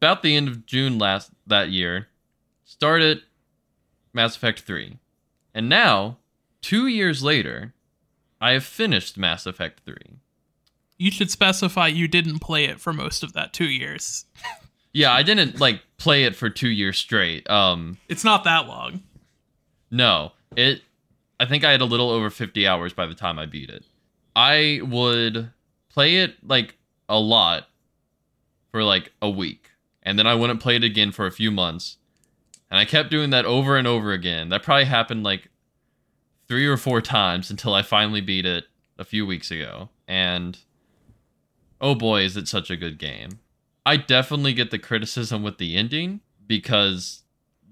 about 0.00 0.22
the 0.22 0.36
end 0.36 0.48
of 0.48 0.64
June 0.64 0.96
last 0.96 1.32
that 1.46 1.70
year, 1.70 2.06
started 2.64 3.22
Mass 4.18 4.34
Effect 4.34 4.60
3. 4.62 4.98
And 5.54 5.68
now, 5.68 6.16
two 6.60 6.88
years 6.88 7.22
later, 7.22 7.72
I 8.40 8.50
have 8.52 8.64
finished 8.64 9.16
Mass 9.16 9.46
Effect 9.46 9.80
3. 9.86 9.94
You 10.98 11.12
should 11.12 11.30
specify 11.30 11.86
you 11.86 12.08
didn't 12.08 12.40
play 12.40 12.64
it 12.64 12.80
for 12.80 12.92
most 12.92 13.22
of 13.22 13.32
that 13.34 13.52
two 13.52 13.68
years. 13.68 14.24
Yeah, 14.94 15.12
I 15.12 15.22
didn't 15.22 15.60
like 15.60 15.82
play 15.98 16.24
it 16.24 16.34
for 16.34 16.48
two 16.48 16.70
years 16.70 16.98
straight. 16.98 17.48
Um, 17.48 17.98
It's 18.08 18.24
not 18.24 18.42
that 18.44 18.66
long. 18.66 19.02
no, 19.90 20.32
it. 20.56 20.80
I 21.38 21.44
think 21.44 21.62
I 21.62 21.70
had 21.70 21.82
a 21.82 21.84
little 21.84 22.10
over 22.10 22.30
50 22.30 22.66
hours 22.66 22.94
by 22.94 23.04
the 23.06 23.14
time 23.14 23.38
I 23.38 23.44
beat 23.44 23.68
it. 23.68 23.84
I 24.34 24.80
would 24.82 25.50
play 25.90 26.16
it 26.16 26.36
like 26.42 26.78
a 27.08 27.20
lot 27.20 27.68
for 28.72 28.82
like 28.82 29.12
a 29.20 29.28
week, 29.28 29.70
and 30.02 30.18
then 30.18 30.26
I 30.26 30.34
wouldn't 30.34 30.60
play 30.60 30.74
it 30.76 30.82
again 30.82 31.12
for 31.12 31.26
a 31.26 31.30
few 31.30 31.50
months, 31.52 31.98
and 32.70 32.78
I 32.78 32.84
kept 32.84 33.10
doing 33.10 33.30
that 33.30 33.44
over 33.44 33.76
and 33.76 33.86
over 33.86 34.12
again. 34.12 34.48
That 34.50 34.62
probably 34.62 34.84
happened 34.84 35.22
like 35.24 35.48
three 36.48 36.66
or 36.66 36.76
four 36.76 37.00
times 37.00 37.50
until 37.50 37.74
I 37.74 37.82
finally 37.82 38.20
beat 38.20 38.46
it 38.46 38.64
a 38.98 39.04
few 39.04 39.26
weeks 39.26 39.50
ago, 39.50 39.88
and 40.06 40.58
oh 41.80 41.94
boy, 41.94 42.22
is 42.22 42.36
it 42.36 42.48
such 42.48 42.70
a 42.70 42.76
good 42.76 42.98
game. 42.98 43.40
I 43.86 43.96
definitely 43.96 44.52
get 44.52 44.70
the 44.70 44.78
criticism 44.78 45.42
with 45.42 45.58
the 45.58 45.76
ending 45.76 46.20
because 46.46 47.22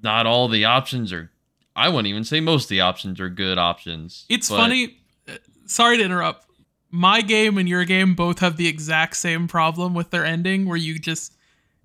not 0.02 0.26
all 0.26 0.48
the 0.48 0.64
options 0.64 1.12
are 1.12 1.30
I 1.74 1.88
wouldn't 1.90 2.06
even 2.06 2.24
say 2.24 2.40
most 2.40 2.64
of 2.64 2.68
the 2.70 2.80
options 2.80 3.20
are 3.20 3.28
good 3.28 3.58
options. 3.58 4.24
It's 4.30 4.48
but- 4.48 4.56
funny. 4.56 4.98
uh, 5.28 5.32
Sorry 5.66 5.98
to 5.98 6.02
interrupt. 6.04 6.46
My 6.90 7.20
game 7.20 7.58
and 7.58 7.68
your 7.68 7.84
game 7.84 8.14
both 8.14 8.38
have 8.38 8.56
the 8.56 8.68
exact 8.68 9.16
same 9.16 9.46
problem 9.48 9.92
with 9.92 10.10
their 10.10 10.24
ending, 10.24 10.66
where 10.66 10.78
you 10.78 10.98
just 10.98 11.35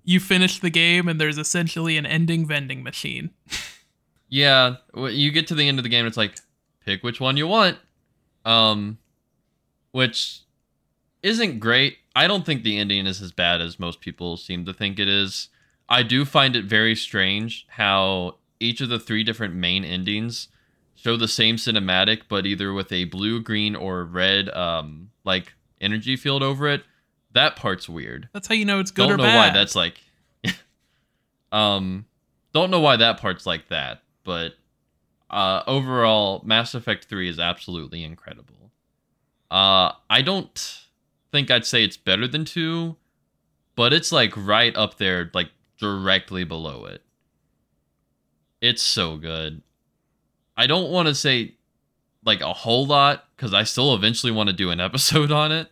you 0.04 0.20
finish 0.20 0.60
the 0.60 0.70
game 0.70 1.08
and 1.08 1.20
there's 1.20 1.38
essentially 1.38 1.96
an 1.96 2.06
ending 2.06 2.46
vending 2.46 2.82
machine. 2.82 3.30
Yeah, 4.28 4.76
you 4.96 5.30
get 5.30 5.46
to 5.48 5.54
the 5.54 5.68
end 5.68 5.78
of 5.78 5.82
the 5.82 5.88
game, 5.88 6.06
it's 6.06 6.16
like 6.16 6.38
pick 6.84 7.02
which 7.02 7.20
one 7.20 7.36
you 7.36 7.46
want, 7.46 7.76
um, 8.44 8.98
which 9.90 10.40
isn't 11.22 11.60
great. 11.60 11.98
I 12.16 12.26
don't 12.26 12.44
think 12.44 12.62
the 12.62 12.78
ending 12.78 13.06
is 13.06 13.22
as 13.22 13.32
bad 13.32 13.60
as 13.60 13.78
most 13.78 14.00
people 14.00 14.36
seem 14.36 14.64
to 14.64 14.72
think 14.72 14.98
it 14.98 15.08
is. 15.08 15.48
I 15.88 16.02
do 16.02 16.24
find 16.24 16.56
it 16.56 16.64
very 16.64 16.94
strange 16.94 17.66
how 17.68 18.36
each 18.58 18.80
of 18.80 18.88
the 18.88 18.98
three 18.98 19.22
different 19.24 19.54
main 19.54 19.84
endings 19.84 20.48
show 20.94 21.16
the 21.16 21.28
same 21.28 21.56
cinematic, 21.56 22.22
but 22.28 22.46
either 22.46 22.72
with 22.72 22.92
a 22.92 23.04
blue, 23.04 23.40
green, 23.42 23.76
or 23.76 24.04
red, 24.04 24.48
um, 24.50 25.10
like 25.24 25.52
energy 25.80 26.16
field 26.16 26.42
over 26.42 26.68
it. 26.68 26.84
That 27.34 27.56
part's 27.56 27.88
weird. 27.88 28.28
That's 28.32 28.46
how 28.48 28.54
you 28.54 28.64
know 28.64 28.78
it's 28.80 28.90
good 28.90 29.04
I 29.04 29.08
don't 29.08 29.14
or 29.14 29.16
know 29.18 29.24
bad. 29.24 29.48
why 29.48 29.58
that's 29.58 29.74
like 29.74 29.98
um 31.52 32.06
don't 32.52 32.70
know 32.70 32.80
why 32.80 32.96
that 32.96 33.18
part's 33.20 33.46
like 33.46 33.68
that 33.68 34.02
but 34.24 34.54
uh 35.30 35.62
overall 35.66 36.42
mass 36.44 36.74
effect 36.74 37.06
3 37.06 37.28
is 37.28 37.38
absolutely 37.38 38.04
incredible. 38.04 38.70
Uh 39.50 39.92
i 40.10 40.22
don't 40.22 40.80
think 41.30 41.50
i'd 41.50 41.64
say 41.66 41.82
it's 41.84 41.96
better 41.96 42.28
than 42.28 42.44
2 42.44 42.96
but 43.74 43.92
it's 43.92 44.12
like 44.12 44.32
right 44.36 44.76
up 44.76 44.98
there 44.98 45.30
like 45.32 45.48
directly 45.78 46.44
below 46.44 46.84
it. 46.84 47.02
It's 48.60 48.82
so 48.82 49.16
good. 49.16 49.62
I 50.56 50.66
don't 50.68 50.90
want 50.90 51.08
to 51.08 51.14
say 51.14 51.56
like 52.24 52.40
a 52.40 52.52
whole 52.52 52.86
lot 52.86 53.24
because 53.34 53.52
i 53.52 53.64
still 53.64 53.94
eventually 53.96 54.30
want 54.30 54.48
to 54.48 54.52
do 54.52 54.70
an 54.70 54.78
episode 54.78 55.32
on 55.42 55.50
it 55.50 55.71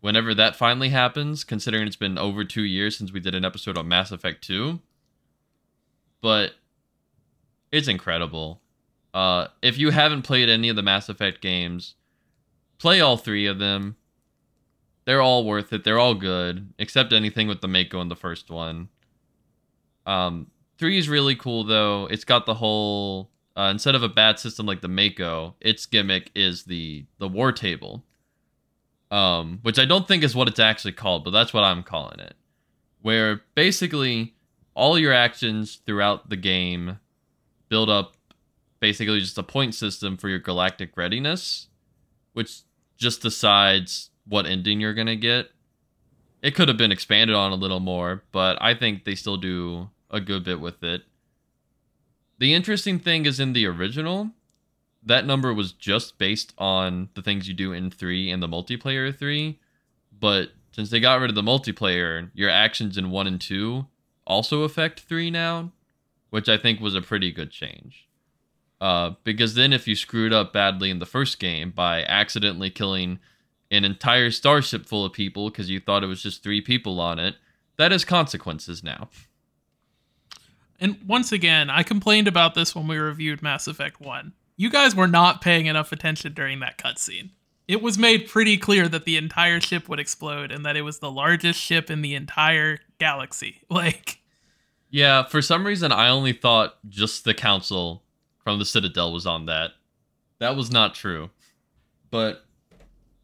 whenever 0.00 0.34
that 0.34 0.56
finally 0.56 0.88
happens, 0.88 1.44
considering 1.44 1.86
it's 1.86 1.96
been 1.96 2.18
over 2.18 2.44
two 2.44 2.62
years 2.62 2.96
since 2.96 3.12
we 3.12 3.20
did 3.20 3.34
an 3.34 3.44
episode 3.44 3.76
on 3.76 3.88
Mass 3.88 4.10
Effect 4.10 4.42
2. 4.44 4.80
But 6.20 6.52
it's 7.70 7.88
incredible. 7.88 8.60
Uh, 9.12 9.48
if 9.62 9.78
you 9.78 9.90
haven't 9.90 10.22
played 10.22 10.48
any 10.48 10.68
of 10.68 10.76
the 10.76 10.82
Mass 10.82 11.08
Effect 11.08 11.40
games, 11.40 11.94
play 12.78 13.00
all 13.00 13.16
three 13.16 13.46
of 13.46 13.58
them. 13.58 13.96
They're 15.04 15.22
all 15.22 15.44
worth 15.44 15.72
it. 15.72 15.84
They're 15.84 15.98
all 15.98 16.14
good, 16.14 16.72
except 16.78 17.12
anything 17.12 17.48
with 17.48 17.60
the 17.60 17.68
Mako 17.68 18.00
in 18.00 18.08
the 18.08 18.16
first 18.16 18.50
one. 18.50 18.88
Um, 20.06 20.50
three 20.78 20.98
is 20.98 21.08
really 21.08 21.34
cool 21.34 21.64
though. 21.64 22.06
It's 22.06 22.24
got 22.24 22.46
the 22.46 22.54
whole 22.54 23.30
uh, 23.56 23.70
instead 23.70 23.94
of 23.94 24.02
a 24.02 24.08
bad 24.08 24.38
system 24.38 24.66
like 24.66 24.80
the 24.80 24.88
Mako, 24.88 25.56
its 25.60 25.86
gimmick 25.86 26.30
is 26.34 26.64
the 26.64 27.06
the 27.18 27.28
war 27.28 27.50
table 27.50 28.04
um, 29.10 29.58
which 29.62 29.78
I 29.78 29.84
don't 29.84 30.06
think 30.06 30.22
is 30.22 30.34
what 30.34 30.48
it's 30.48 30.60
actually 30.60 30.92
called, 30.92 31.24
but 31.24 31.30
that's 31.30 31.52
what 31.52 31.64
I'm 31.64 31.82
calling 31.82 32.20
it. 32.20 32.34
Where 33.02 33.42
basically 33.54 34.34
all 34.74 34.98
your 34.98 35.12
actions 35.12 35.80
throughout 35.86 36.30
the 36.30 36.36
game 36.36 36.98
build 37.68 37.90
up 37.90 38.14
basically 38.80 39.20
just 39.20 39.38
a 39.38 39.42
point 39.42 39.74
system 39.74 40.16
for 40.16 40.28
your 40.28 40.38
galactic 40.38 40.96
readiness, 40.96 41.68
which 42.32 42.60
just 42.96 43.22
decides 43.22 44.10
what 44.26 44.46
ending 44.46 44.80
you're 44.80 44.94
going 44.94 45.06
to 45.06 45.16
get. 45.16 45.50
It 46.42 46.54
could 46.54 46.68
have 46.68 46.78
been 46.78 46.92
expanded 46.92 47.36
on 47.36 47.52
a 47.52 47.56
little 47.56 47.80
more, 47.80 48.22
but 48.32 48.56
I 48.60 48.74
think 48.74 49.04
they 49.04 49.14
still 49.14 49.36
do 49.36 49.90
a 50.10 50.20
good 50.20 50.44
bit 50.44 50.60
with 50.60 50.82
it. 50.82 51.02
The 52.38 52.54
interesting 52.54 52.98
thing 52.98 53.26
is 53.26 53.38
in 53.38 53.52
the 53.52 53.66
original, 53.66 54.30
that 55.02 55.26
number 55.26 55.52
was 55.54 55.72
just 55.72 56.18
based 56.18 56.52
on 56.58 57.08
the 57.14 57.22
things 57.22 57.48
you 57.48 57.54
do 57.54 57.72
in 57.72 57.90
3 57.90 58.30
and 58.30 58.42
the 58.42 58.48
multiplayer 58.48 59.16
3 59.16 59.58
but 60.18 60.50
since 60.72 60.90
they 60.90 61.00
got 61.00 61.20
rid 61.20 61.30
of 61.30 61.34
the 61.34 61.42
multiplayer 61.42 62.30
your 62.34 62.50
actions 62.50 62.96
in 62.98 63.10
1 63.10 63.26
and 63.26 63.40
2 63.40 63.86
also 64.26 64.62
affect 64.62 65.00
3 65.00 65.30
now 65.30 65.72
which 66.30 66.48
i 66.48 66.56
think 66.56 66.80
was 66.80 66.94
a 66.94 67.02
pretty 67.02 67.32
good 67.32 67.50
change 67.50 68.06
uh, 68.80 69.10
because 69.24 69.54
then 69.54 69.72
if 69.74 69.86
you 69.86 69.94
screwed 69.94 70.32
up 70.32 70.52
badly 70.54 70.88
in 70.90 71.00
the 71.00 71.06
first 71.06 71.38
game 71.38 71.70
by 71.70 72.02
accidentally 72.04 72.70
killing 72.70 73.18
an 73.70 73.84
entire 73.84 74.30
starship 74.30 74.86
full 74.86 75.04
of 75.04 75.12
people 75.12 75.50
because 75.50 75.68
you 75.68 75.78
thought 75.78 76.02
it 76.02 76.06
was 76.06 76.22
just 76.22 76.42
three 76.42 76.60
people 76.60 76.98
on 77.00 77.18
it 77.18 77.36
that 77.76 77.92
has 77.92 78.04
consequences 78.04 78.82
now 78.82 79.08
And 80.82 80.96
once 81.06 81.30
again, 81.30 81.68
I 81.68 81.82
complained 81.82 82.26
about 82.26 82.54
this 82.54 82.74
when 82.74 82.86
we 82.88 82.96
reviewed 82.96 83.42
Mass 83.42 83.66
Effect 83.66 84.00
1. 84.00 84.32
You 84.60 84.68
guys 84.68 84.94
were 84.94 85.08
not 85.08 85.40
paying 85.40 85.64
enough 85.64 85.90
attention 85.90 86.34
during 86.34 86.60
that 86.60 86.76
cutscene. 86.76 87.30
it 87.66 87.80
was 87.80 87.96
made 87.96 88.28
pretty 88.28 88.58
clear 88.58 88.88
that 88.88 89.06
the 89.06 89.16
entire 89.16 89.58
ship 89.58 89.88
would 89.88 89.98
explode 89.98 90.52
and 90.52 90.66
that 90.66 90.76
it 90.76 90.82
was 90.82 90.98
the 90.98 91.10
largest 91.10 91.58
ship 91.58 91.90
in 91.90 92.02
the 92.02 92.14
entire 92.14 92.80
galaxy. 92.98 93.62
Like, 93.70 94.18
Yeah, 94.90 95.24
for 95.24 95.40
some 95.40 95.66
reason 95.66 95.92
I 95.92 96.10
only 96.10 96.34
thought 96.34 96.74
just 96.90 97.24
the 97.24 97.32
council 97.32 98.02
from 98.44 98.58
the 98.58 98.66
Citadel 98.66 99.14
was 99.14 99.26
on 99.26 99.46
that. 99.46 99.70
That 100.40 100.56
was 100.56 100.70
not 100.70 100.94
true. 100.94 101.30
But 102.10 102.44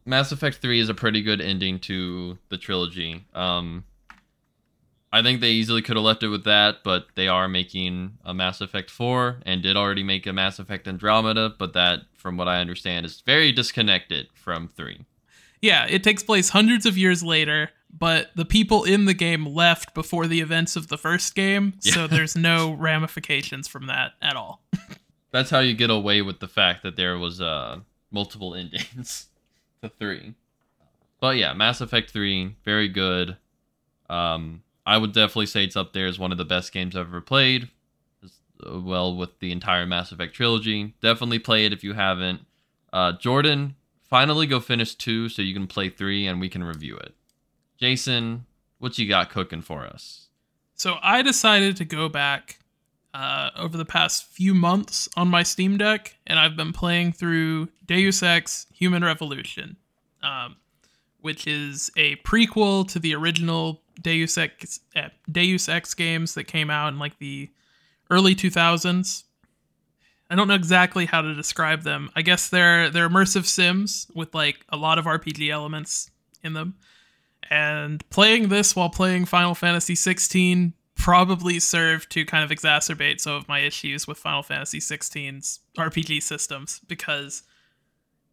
Mass 0.07 0.31
Effect 0.31 0.57
3 0.57 0.79
is 0.79 0.89
a 0.89 0.95
pretty 0.95 1.21
good 1.21 1.39
ending 1.39 1.77
to 1.81 2.39
the 2.49 2.57
trilogy. 2.57 3.25
Um 3.35 3.83
I 5.11 5.21
think 5.23 5.39
they 5.39 5.51
easily 5.51 5.81
could 5.81 5.95
have 5.95 6.03
left 6.03 6.21
it 6.23 6.27
with 6.27 6.43
that, 6.43 6.77
but 6.83 7.07
they 7.15 7.27
are 7.27 7.47
making 7.47 8.17
a 8.25 8.33
Mass 8.33 8.59
Effect 8.59 8.89
4 8.89 9.37
and 9.45 9.63
did 9.63 9.77
already 9.77 10.03
make 10.03 10.27
a 10.27 10.33
Mass 10.33 10.59
Effect 10.59 10.87
Andromeda, 10.87 11.53
but 11.57 11.73
that 11.73 12.01
from 12.13 12.35
what 12.37 12.47
I 12.49 12.59
understand 12.59 13.05
is 13.05 13.21
very 13.21 13.51
disconnected 13.53 14.27
from 14.33 14.67
3. 14.67 15.05
yeah, 15.61 15.85
it 15.87 16.03
takes 16.03 16.23
place 16.23 16.49
hundreds 16.49 16.85
of 16.85 16.97
years 16.97 17.23
later, 17.23 17.69
but 17.97 18.31
the 18.35 18.43
people 18.45 18.83
in 18.83 19.05
the 19.05 19.13
game 19.13 19.45
left 19.45 19.93
before 19.93 20.27
the 20.27 20.41
events 20.41 20.75
of 20.75 20.89
the 20.89 20.97
first 20.97 21.33
game, 21.35 21.73
so 21.79 22.05
there's 22.05 22.35
no 22.35 22.73
ramifications 22.77 23.67
from 23.67 23.87
that 23.87 24.11
at 24.21 24.35
all. 24.35 24.61
That's 25.31 25.49
how 25.49 25.59
you 25.59 25.73
get 25.73 25.89
away 25.89 26.21
with 26.21 26.39
the 26.39 26.47
fact 26.49 26.83
that 26.83 26.95
there 26.97 27.17
was 27.17 27.39
uh 27.41 27.79
multiple 28.11 28.53
endings 28.61 29.27
to 29.81 29.89
three. 29.89 30.33
But 31.21 31.37
yeah, 31.37 31.53
Mass 31.53 31.79
Effect 31.81 32.11
three, 32.11 32.55
very 32.65 32.89
good. 32.89 33.37
Um, 34.09 34.63
I 34.87 34.97
would 34.97 35.11
definitely 35.11 35.47
say 35.47 35.65
it's 35.65 35.75
up 35.75 35.91
there 35.91 36.07
as 36.07 36.17
one 36.17 36.31
of 36.31 36.37
the 36.37 36.45
best 36.45 36.71
games 36.71 36.95
I've 36.95 37.07
ever 37.07 37.19
played. 37.19 37.67
As 38.23 38.31
uh, 38.65 38.79
well 38.79 39.13
with 39.13 39.37
the 39.39 39.51
entire 39.51 39.85
Mass 39.85 40.13
Effect 40.13 40.33
trilogy. 40.33 40.93
Definitely 41.01 41.39
play 41.39 41.65
it 41.65 41.73
if 41.73 41.83
you 41.83 41.93
haven't. 41.93 42.45
Uh, 42.93 43.11
Jordan, 43.11 43.75
finally 44.09 44.47
go 44.47 44.61
finish 44.61 44.95
two 44.95 45.27
so 45.27 45.41
you 45.41 45.53
can 45.53 45.67
play 45.67 45.89
three 45.89 46.25
and 46.25 46.39
we 46.39 46.47
can 46.47 46.63
review 46.63 46.95
it. 46.95 47.13
Jason, 47.77 48.45
what 48.79 48.97
you 48.97 49.09
got 49.09 49.29
cooking 49.29 49.61
for 49.61 49.85
us? 49.85 50.29
So 50.73 50.95
I 51.03 51.21
decided 51.21 51.75
to 51.77 51.85
go 51.85 52.07
back 52.07 52.59
uh, 53.13 53.49
over 53.57 53.75
the 53.75 53.85
past 53.85 54.23
few 54.23 54.53
months 54.53 55.09
on 55.17 55.27
my 55.27 55.43
Steam 55.43 55.77
Deck, 55.77 56.15
and 56.25 56.39
I've 56.39 56.55
been 56.55 56.71
playing 56.71 57.11
through 57.11 57.67
Deus 57.85 58.23
Ex: 58.23 58.67
Human 58.73 59.03
Revolution, 59.03 59.75
um, 60.23 60.55
which 61.19 61.45
is 61.45 61.91
a 61.97 62.15
prequel 62.17 62.87
to 62.89 62.99
the 62.99 63.13
original 63.15 63.81
Deus 64.01 64.37
Ex 64.37 64.79
uh, 64.95 65.09
Deus 65.31 65.69
Ex 65.69 65.93
games 65.93 66.33
that 66.35 66.45
came 66.45 66.69
out 66.69 66.89
in 66.89 66.99
like 66.99 67.17
the 67.19 67.49
early 68.09 68.35
2000s. 68.35 69.23
I 70.29 70.35
don't 70.35 70.47
know 70.47 70.55
exactly 70.55 71.05
how 71.05 71.21
to 71.21 71.33
describe 71.33 71.83
them. 71.83 72.09
I 72.15 72.21
guess 72.21 72.49
they're 72.49 72.89
they're 72.89 73.09
immersive 73.09 73.45
sims 73.45 74.07
with 74.13 74.35
like 74.35 74.65
a 74.69 74.77
lot 74.77 74.99
of 74.99 75.05
RPG 75.05 75.49
elements 75.49 76.09
in 76.43 76.53
them 76.53 76.75
and 77.49 78.07
playing 78.09 78.49
this 78.49 78.75
while 78.75 78.89
playing 78.89 79.25
Final 79.25 79.55
Fantasy 79.55 79.95
16 79.95 80.73
probably 80.95 81.59
served 81.59 82.11
to 82.11 82.25
kind 82.25 82.43
of 82.43 82.55
exacerbate 82.55 83.21
some 83.21 83.33
of 83.33 83.47
my 83.47 83.59
issues 83.59 84.07
with 84.07 84.17
Final 84.17 84.43
Fantasy 84.43 84.79
16's 84.79 85.59
RPG 85.77 86.23
systems 86.23 86.81
because 86.87 87.43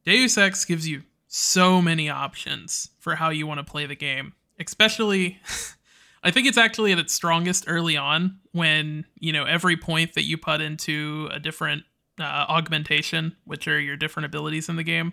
Deus 0.04 0.36
Ex 0.38 0.64
gives 0.64 0.88
you 0.88 1.02
so 1.28 1.82
many 1.82 2.08
options 2.08 2.90
for 2.98 3.16
how 3.16 3.30
you 3.30 3.46
want 3.46 3.58
to 3.58 3.70
play 3.70 3.86
the 3.86 3.94
game. 3.94 4.32
Especially 4.58 5.40
I 6.22 6.30
think 6.30 6.46
it's 6.46 6.58
actually 6.58 6.92
at 6.92 6.98
its 6.98 7.12
strongest 7.12 7.64
early 7.66 7.96
on 7.96 8.38
when, 8.52 9.04
you 9.18 9.32
know, 9.32 9.44
every 9.44 9.76
point 9.76 10.14
that 10.14 10.22
you 10.22 10.38
put 10.38 10.62
into 10.62 11.28
a 11.30 11.38
different 11.38 11.82
uh, 12.18 12.46
augmentation, 12.48 13.36
which 13.44 13.68
are 13.68 13.78
your 13.78 13.96
different 13.96 14.24
abilities 14.26 14.70
in 14.70 14.76
the 14.76 14.82
game, 14.82 15.12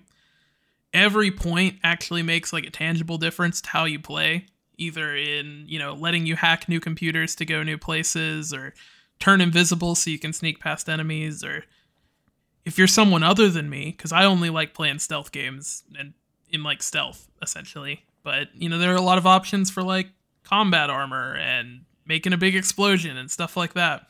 every 0.94 1.32
point 1.32 1.76
actually 1.84 2.24
makes 2.24 2.54
like 2.54 2.66
a 2.66 2.70
tangible 2.70 3.18
difference 3.18 3.62
to 3.62 3.70
how 3.70 3.86
you 3.86 4.00
play 4.00 4.46
either 4.78 5.16
in 5.16 5.64
you 5.68 5.78
know 5.78 5.94
letting 5.94 6.26
you 6.26 6.36
hack 6.36 6.68
new 6.68 6.80
computers 6.80 7.36
to 7.36 7.46
go 7.46 7.64
new 7.64 7.78
places 7.78 8.54
or 8.54 8.74
turn 9.20 9.40
invisible 9.40 9.96
so 9.96 10.10
you 10.10 10.20
can 10.20 10.34
sneak 10.34 10.60
past 10.60 10.90
enemies 10.90 11.44
or 11.44 11.64
if 12.66 12.78
you're 12.78 12.88
someone 12.88 13.24
other 13.24 13.48
than 13.50 13.70
me 13.70 13.94
because 13.96 14.12
i 14.12 14.26
only 14.26 14.50
like 14.50 14.74
playing 14.74 15.00
stealth 15.00 15.32
games 15.32 15.84
and 15.98 16.14
in 16.50 16.64
like 16.64 16.82
stealth 16.82 17.30
essentially 17.42 18.06
but 18.24 18.48
you 18.54 18.70
know 18.70 18.78
there 18.78 18.94
are 18.94 18.98
a 18.98 19.02
lot 19.02 19.18
of 19.18 19.28
options 19.28 19.70
for 19.70 19.84
like 19.84 20.08
combat 20.44 20.90
armor 20.90 21.36
and 21.36 21.82
making 22.06 22.34
a 22.34 22.38
big 22.38 22.56
explosion 22.56 23.18
and 23.18 23.30
stuff 23.30 23.56
like 23.56 23.74
that 23.74 24.08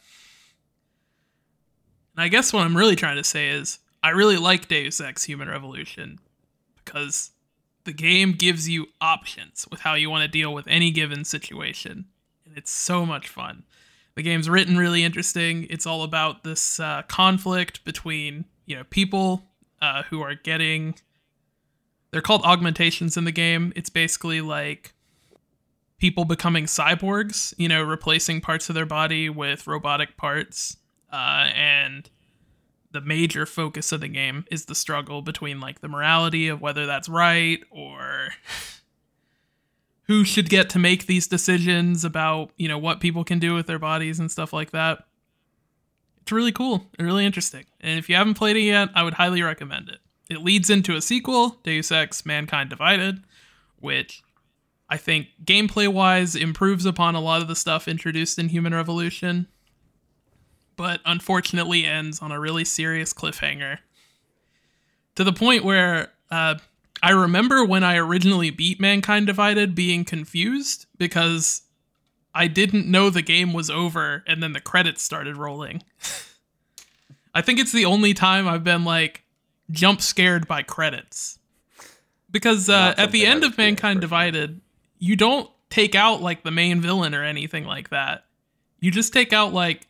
and 2.16 2.24
i 2.24 2.28
guess 2.28 2.52
what 2.52 2.66
i'm 2.66 2.76
really 2.76 2.96
trying 2.96 3.18
to 3.18 3.24
say 3.24 3.50
is 3.50 3.80
i 4.02 4.10
really 4.10 4.38
like 4.38 4.68
deus 4.68 5.00
ex 5.02 5.24
human 5.24 5.48
revolution 5.48 6.20
because 6.84 7.32
the 7.84 7.94
game 7.94 8.34
gives 8.34 8.70
you 8.70 8.88
options 9.00 9.68
with 9.72 9.82
how 9.82 9.96
you 9.96 10.10
want 10.10 10.24
to 10.24 10.28
deal 10.28 10.54
with 10.54 10.68
any 10.68 10.92
given 10.92 11.26
situation. 11.26 12.06
And 12.46 12.58
it's 12.58 12.72
so 12.72 13.06
much 13.06 13.28
fun. 13.28 13.64
The 14.16 14.24
game's 14.24 14.50
written 14.50 14.78
really 14.78 15.04
interesting. 15.04 15.68
It's 15.70 15.86
all 15.86 16.04
about 16.04 16.44
this 16.44 16.80
uh, 16.80 17.04
conflict 17.08 17.84
between, 17.86 18.46
you 18.66 18.76
know, 18.76 18.84
people 18.90 19.44
uh, 19.82 20.04
who 20.04 20.22
are 20.22 20.36
getting. 20.36 20.96
They're 22.12 22.22
called 22.22 22.44
augmentations 22.44 23.18
in 23.18 23.24
the 23.24 23.32
game. 23.32 23.72
It's 23.76 23.90
basically 23.90 24.42
like 24.42 24.94
people 25.98 26.26
becoming 26.26 26.66
cyborgs, 26.66 27.54
you 27.58 27.70
know, 27.70 27.82
replacing 27.82 28.42
parts 28.42 28.70
of 28.70 28.76
their 28.76 28.86
body 28.86 29.30
with 29.30 29.68
robotic 29.68 30.18
parts. 30.18 30.78
Uh, 31.12 31.50
and 31.56 32.10
the 32.92 33.02
major 33.02 33.46
focus 33.46 33.92
of 33.92 34.02
the 34.02 34.08
game 34.08 34.46
is 34.52 34.66
the 34.66 34.76
struggle 34.76 35.22
between 35.22 35.60
like 35.60 35.82
the 35.82 35.88
morality 35.88 36.48
of 36.48 36.62
whether 36.62 36.86
that's 36.86 37.08
right 37.08 37.64
or 37.72 38.30
who 40.04 40.24
should 40.26 40.50
get 40.50 40.70
to 40.70 40.80
make 40.80 41.06
these 41.06 41.28
decisions 41.28 42.04
about 42.04 42.52
you 42.58 42.68
know 42.68 42.78
what 42.78 43.00
people 43.00 43.24
can 43.24 43.40
do 43.40 43.54
with 43.54 43.68
their 43.68 43.80
bodies 43.80 44.20
and 44.20 44.30
stuff 44.30 44.52
like 44.52 44.72
that 44.72 45.06
it's 46.22 46.32
really 46.32 46.52
cool 46.52 46.86
and 46.98 47.08
really 47.08 47.26
interesting 47.26 47.66
and 47.80 47.98
if 47.98 48.10
you 48.10 48.16
haven't 48.16 48.34
played 48.34 48.58
it 48.58 48.62
yet 48.62 48.90
i 48.94 49.04
would 49.04 49.14
highly 49.14 49.42
recommend 49.42 49.90
it 49.90 50.00
it 50.32 50.44
leads 50.44 50.70
into 50.70 50.96
a 50.96 51.02
sequel 51.02 51.58
deus 51.64 51.92
ex 51.92 52.26
mankind 52.26 52.70
divided 52.70 53.24
which 53.80 54.24
i 54.90 54.98
think 54.98 55.28
gameplay 55.44 55.88
wise 55.88 56.36
improves 56.36 56.86
upon 56.86 57.16
a 57.16 57.22
lot 57.22 57.42
of 57.42 57.48
the 57.48 57.56
stuff 57.56 57.88
introduced 57.88 58.40
in 58.40 58.50
human 58.50 58.74
revolution 58.74 59.48
but 60.82 61.00
unfortunately 61.06 61.86
ends 61.86 62.24
on 62.24 62.32
a 62.32 62.40
really 62.40 62.66
serious 62.66 63.14
cliffhanger. 63.14 63.78
To 65.14 65.24
the 65.24 65.32
point 65.32 65.64
where 65.64 66.12
uh, 66.32 66.56
I 67.04 67.12
remember 67.12 67.64
when 67.64 67.84
I 67.84 67.98
originally 67.98 68.50
beat 68.50 68.80
Mankind 68.80 69.28
Divided 69.28 69.76
being 69.76 70.04
confused 70.06 70.88
because 70.98 71.62
I 72.34 72.48
didn't 72.48 72.90
know 72.90 73.12
the 73.12 73.22
game 73.22 73.54
was 73.54 73.70
over 73.70 74.24
and 74.26 74.42
then 74.42 74.54
the 74.54 74.60
credits 74.60 75.04
started 75.04 75.38
rolling. 75.38 75.84
I 77.36 77.42
think 77.42 77.60
it's 77.60 77.72
the 77.72 77.86
only 77.86 78.16
time 78.16 78.48
I've 78.48 78.64
been 78.64 78.84
like 78.84 79.24
jump 79.72 80.02
scared 80.02 80.48
by 80.48 80.64
credits. 80.64 81.40
Because 82.30 82.70
uh, 82.70 82.94
at 82.98 83.12
the 83.12 83.26
end 83.26 83.44
of 83.44 83.58
Mankind. 83.58 84.00
Divided, 84.00 84.62
you 85.00 85.16
don't 85.16 85.50
take 85.70 85.96
out 85.96 86.22
like 86.22 86.44
the 86.44 86.52
main 86.52 86.80
villain 86.82 87.14
or 87.14 87.24
anything 87.24 87.66
like 87.66 87.90
that. 87.90 88.26
You 88.80 88.90
just 88.92 89.12
take 89.12 89.34
out 89.34 89.54
like 89.54 89.88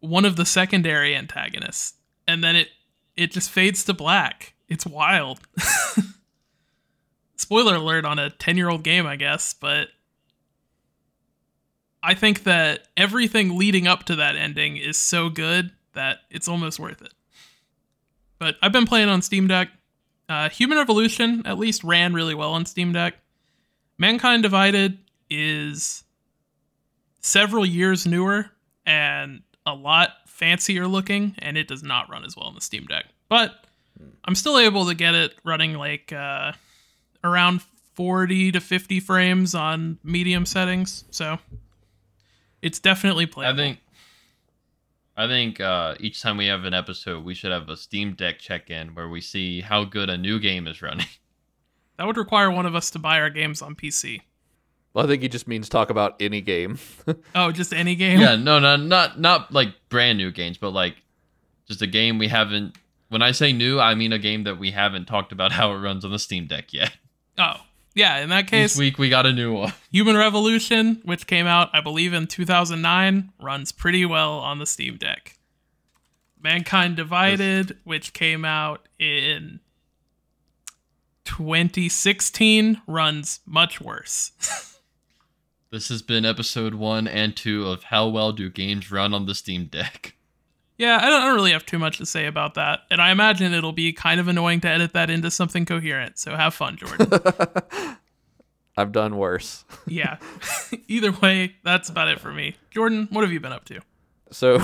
one 0.00 0.24
of 0.24 0.36
the 0.36 0.46
secondary 0.46 1.14
antagonists 1.14 1.94
and 2.26 2.42
then 2.42 2.56
it 2.56 2.68
it 3.16 3.30
just 3.30 3.50
fades 3.50 3.84
to 3.84 3.92
black 3.92 4.54
it's 4.68 4.86
wild 4.86 5.40
spoiler 7.36 7.76
alert 7.76 8.04
on 8.04 8.18
a 8.18 8.30
10 8.30 8.56
year 8.56 8.68
old 8.68 8.82
game 8.82 9.06
i 9.06 9.16
guess 9.16 9.52
but 9.52 9.88
i 12.02 12.14
think 12.14 12.44
that 12.44 12.88
everything 12.96 13.58
leading 13.58 13.86
up 13.86 14.04
to 14.04 14.16
that 14.16 14.36
ending 14.36 14.76
is 14.76 14.96
so 14.96 15.28
good 15.28 15.70
that 15.92 16.18
it's 16.30 16.48
almost 16.48 16.78
worth 16.78 17.02
it 17.02 17.12
but 18.40 18.56
i've 18.62 18.72
been 18.72 18.86
playing 18.86 19.08
on 19.08 19.22
steam 19.22 19.46
deck 19.46 19.68
uh, 20.28 20.48
human 20.48 20.78
revolution 20.78 21.42
at 21.44 21.58
least 21.58 21.84
ran 21.84 22.12
really 22.12 22.34
well 22.34 22.52
on 22.52 22.66
steam 22.66 22.92
deck 22.92 23.14
mankind 23.98 24.42
divided 24.42 24.98
is 25.28 26.02
several 27.20 27.64
years 27.64 28.06
newer 28.06 28.50
and 28.84 29.42
a 29.66 29.74
lot 29.74 30.10
fancier 30.26 30.86
looking, 30.86 31.34
and 31.38 31.56
it 31.56 31.68
does 31.68 31.82
not 31.82 32.10
run 32.10 32.24
as 32.24 32.36
well 32.36 32.46
on 32.46 32.54
the 32.54 32.60
Steam 32.60 32.86
Deck. 32.86 33.04
But 33.28 33.52
I'm 34.24 34.34
still 34.34 34.58
able 34.58 34.86
to 34.86 34.94
get 34.94 35.14
it 35.14 35.34
running 35.44 35.74
like 35.74 36.12
uh, 36.12 36.52
around 37.22 37.62
40 37.94 38.52
to 38.52 38.60
50 38.60 39.00
frames 39.00 39.54
on 39.54 39.98
medium 40.02 40.46
settings, 40.46 41.04
so 41.10 41.38
it's 42.62 42.78
definitely 42.78 43.26
playable. 43.26 43.60
I 43.60 43.64
think 43.64 43.78
I 45.16 45.26
think 45.26 45.60
uh, 45.60 45.94
each 46.00 46.22
time 46.22 46.36
we 46.36 46.46
have 46.46 46.64
an 46.64 46.74
episode, 46.74 47.24
we 47.24 47.34
should 47.34 47.52
have 47.52 47.68
a 47.68 47.76
Steam 47.76 48.14
Deck 48.14 48.38
check-in 48.38 48.94
where 48.94 49.08
we 49.08 49.20
see 49.20 49.60
how 49.60 49.84
good 49.84 50.08
a 50.08 50.16
new 50.16 50.38
game 50.38 50.66
is 50.66 50.80
running. 50.80 51.06
that 51.96 52.06
would 52.06 52.16
require 52.16 52.50
one 52.50 52.66
of 52.66 52.74
us 52.74 52.90
to 52.92 52.98
buy 52.98 53.20
our 53.20 53.30
games 53.30 53.60
on 53.60 53.74
PC. 53.74 54.22
Well, 54.94 55.04
I 55.04 55.08
think 55.08 55.22
he 55.22 55.28
just 55.28 55.46
means 55.46 55.68
talk 55.68 55.90
about 55.90 56.16
any 56.20 56.40
game. 56.40 56.78
Oh, 57.34 57.52
just 57.52 57.72
any 57.72 57.94
game? 57.94 58.20
yeah, 58.20 58.34
no, 58.36 58.58
no, 58.58 58.76
not 58.76 59.20
not 59.20 59.52
like 59.52 59.68
brand 59.88 60.18
new 60.18 60.30
games, 60.30 60.58
but 60.58 60.70
like 60.70 60.96
just 61.68 61.80
a 61.82 61.86
game 61.86 62.18
we 62.18 62.28
haven't 62.28 62.76
when 63.08 63.22
I 63.22 63.32
say 63.32 63.52
new, 63.52 63.78
I 63.78 63.94
mean 63.94 64.12
a 64.12 64.18
game 64.18 64.44
that 64.44 64.58
we 64.58 64.70
haven't 64.70 65.06
talked 65.06 65.32
about 65.32 65.52
how 65.58 65.72
it 65.72 65.78
runs 65.78 66.04
on 66.04 66.10
the 66.10 66.18
Steam 66.18 66.46
Deck 66.46 66.72
yet. 66.72 66.96
Oh, 67.38 67.54
yeah. 67.94 68.18
In 68.18 68.28
that 68.30 68.46
case, 68.46 68.72
This 68.72 68.78
week 68.78 68.98
we 68.98 69.08
got 69.08 69.26
a 69.26 69.32
new 69.32 69.52
one. 69.52 69.72
Human 69.92 70.16
Revolution, 70.16 71.00
which 71.04 71.26
came 71.26 71.46
out, 71.46 71.70
I 71.72 71.80
believe, 71.80 72.12
in 72.12 72.26
2009, 72.26 73.32
runs 73.40 73.72
pretty 73.72 74.04
well 74.06 74.38
on 74.38 74.58
the 74.58 74.66
Steam 74.66 74.96
Deck. 74.96 75.38
Mankind 76.42 76.96
Divided, 76.96 77.76
which 77.84 78.12
came 78.12 78.44
out 78.44 78.88
in 78.98 79.60
2016, 81.24 82.80
runs 82.86 83.40
much 83.46 83.80
worse. 83.80 84.32
This 85.72 85.88
has 85.88 86.02
been 86.02 86.24
episode 86.24 86.74
one 86.74 87.06
and 87.06 87.36
two 87.36 87.68
of 87.68 87.84
How 87.84 88.08
Well 88.08 88.32
Do 88.32 88.50
Games 88.50 88.90
Run 88.90 89.14
on 89.14 89.26
the 89.26 89.36
Steam 89.36 89.66
Deck. 89.66 90.16
Yeah, 90.80 90.96
I 90.96 91.10
don't, 91.10 91.22
I 91.22 91.26
don't 91.26 91.34
really 91.34 91.52
have 91.52 91.66
too 91.66 91.78
much 91.78 91.98
to 91.98 92.06
say 92.06 92.24
about 92.24 92.54
that. 92.54 92.80
And 92.90 93.02
I 93.02 93.10
imagine 93.10 93.52
it'll 93.52 93.72
be 93.72 93.92
kind 93.92 94.18
of 94.18 94.28
annoying 94.28 94.62
to 94.62 94.68
edit 94.68 94.94
that 94.94 95.10
into 95.10 95.30
something 95.30 95.66
coherent. 95.66 96.18
So 96.18 96.34
have 96.34 96.54
fun, 96.54 96.78
Jordan. 96.78 97.10
I've 98.78 98.90
done 98.90 99.16
worse. 99.18 99.66
yeah. 99.86 100.16
Either 100.88 101.12
way, 101.12 101.56
that's 101.64 101.90
about 101.90 102.08
it 102.08 102.18
for 102.18 102.32
me. 102.32 102.56
Jordan, 102.70 103.08
what 103.10 103.20
have 103.20 103.30
you 103.30 103.40
been 103.40 103.52
up 103.52 103.66
to? 103.66 103.80
So 104.30 104.58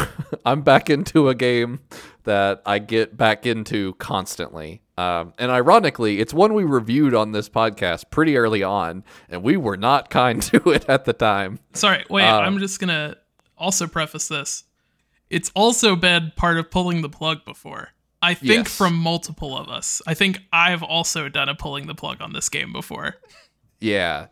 I'm 0.47 0.62
back 0.62 0.88
into 0.88 1.28
a 1.28 1.34
game 1.34 1.80
that 2.24 2.62
I 2.64 2.78
get 2.78 3.18
back 3.18 3.44
into 3.44 3.93
constantly. 3.94 4.80
Um, 4.97 5.34
and 5.38 5.51
ironically, 5.51 6.20
it's 6.20 6.32
one 6.32 6.55
we 6.55 6.64
reviewed 6.64 7.12
on 7.14 7.32
this 7.32 7.51
podcast 7.51 8.05
pretty 8.10 8.38
early 8.38 8.62
on, 8.62 9.05
and 9.28 9.43
we 9.43 9.59
were 9.59 9.76
not 9.76 10.09
kind 10.09 10.40
to 10.44 10.70
it 10.70 10.88
at 10.88 11.05
the 11.05 11.12
time. 11.12 11.59
Sorry, 11.74 12.06
wait, 12.09 12.24
Uh, 12.24 12.38
I'm 12.38 12.59
just 12.59 12.80
gonna 12.80 13.16
also 13.59 13.86
preface 13.86 14.28
this. 14.28 14.64
It's 15.31 15.51
also 15.55 15.97
been 15.97 16.32
part 16.36 16.57
of 16.59 16.70
pulling 16.70 17.03
the 17.03 17.09
plug 17.09 17.44
before. 17.44 17.90
I 18.23 18.35
think 18.35 18.66
Yes. 18.66 18.77
from 18.77 18.94
multiple 18.94 19.57
of 19.57 19.69
us. 19.69 20.01
I 20.07 20.15
think 20.15 20.40
I've 20.53 20.82
also 20.82 21.28
done 21.28 21.48
a 21.48 21.55
pulling 21.55 21.86
the 21.86 21.94
plug 21.94 22.20
on 22.23 22.32
this 22.32 22.48
game 22.48 22.73
before. 22.73 23.16
Yeah. 23.81 24.28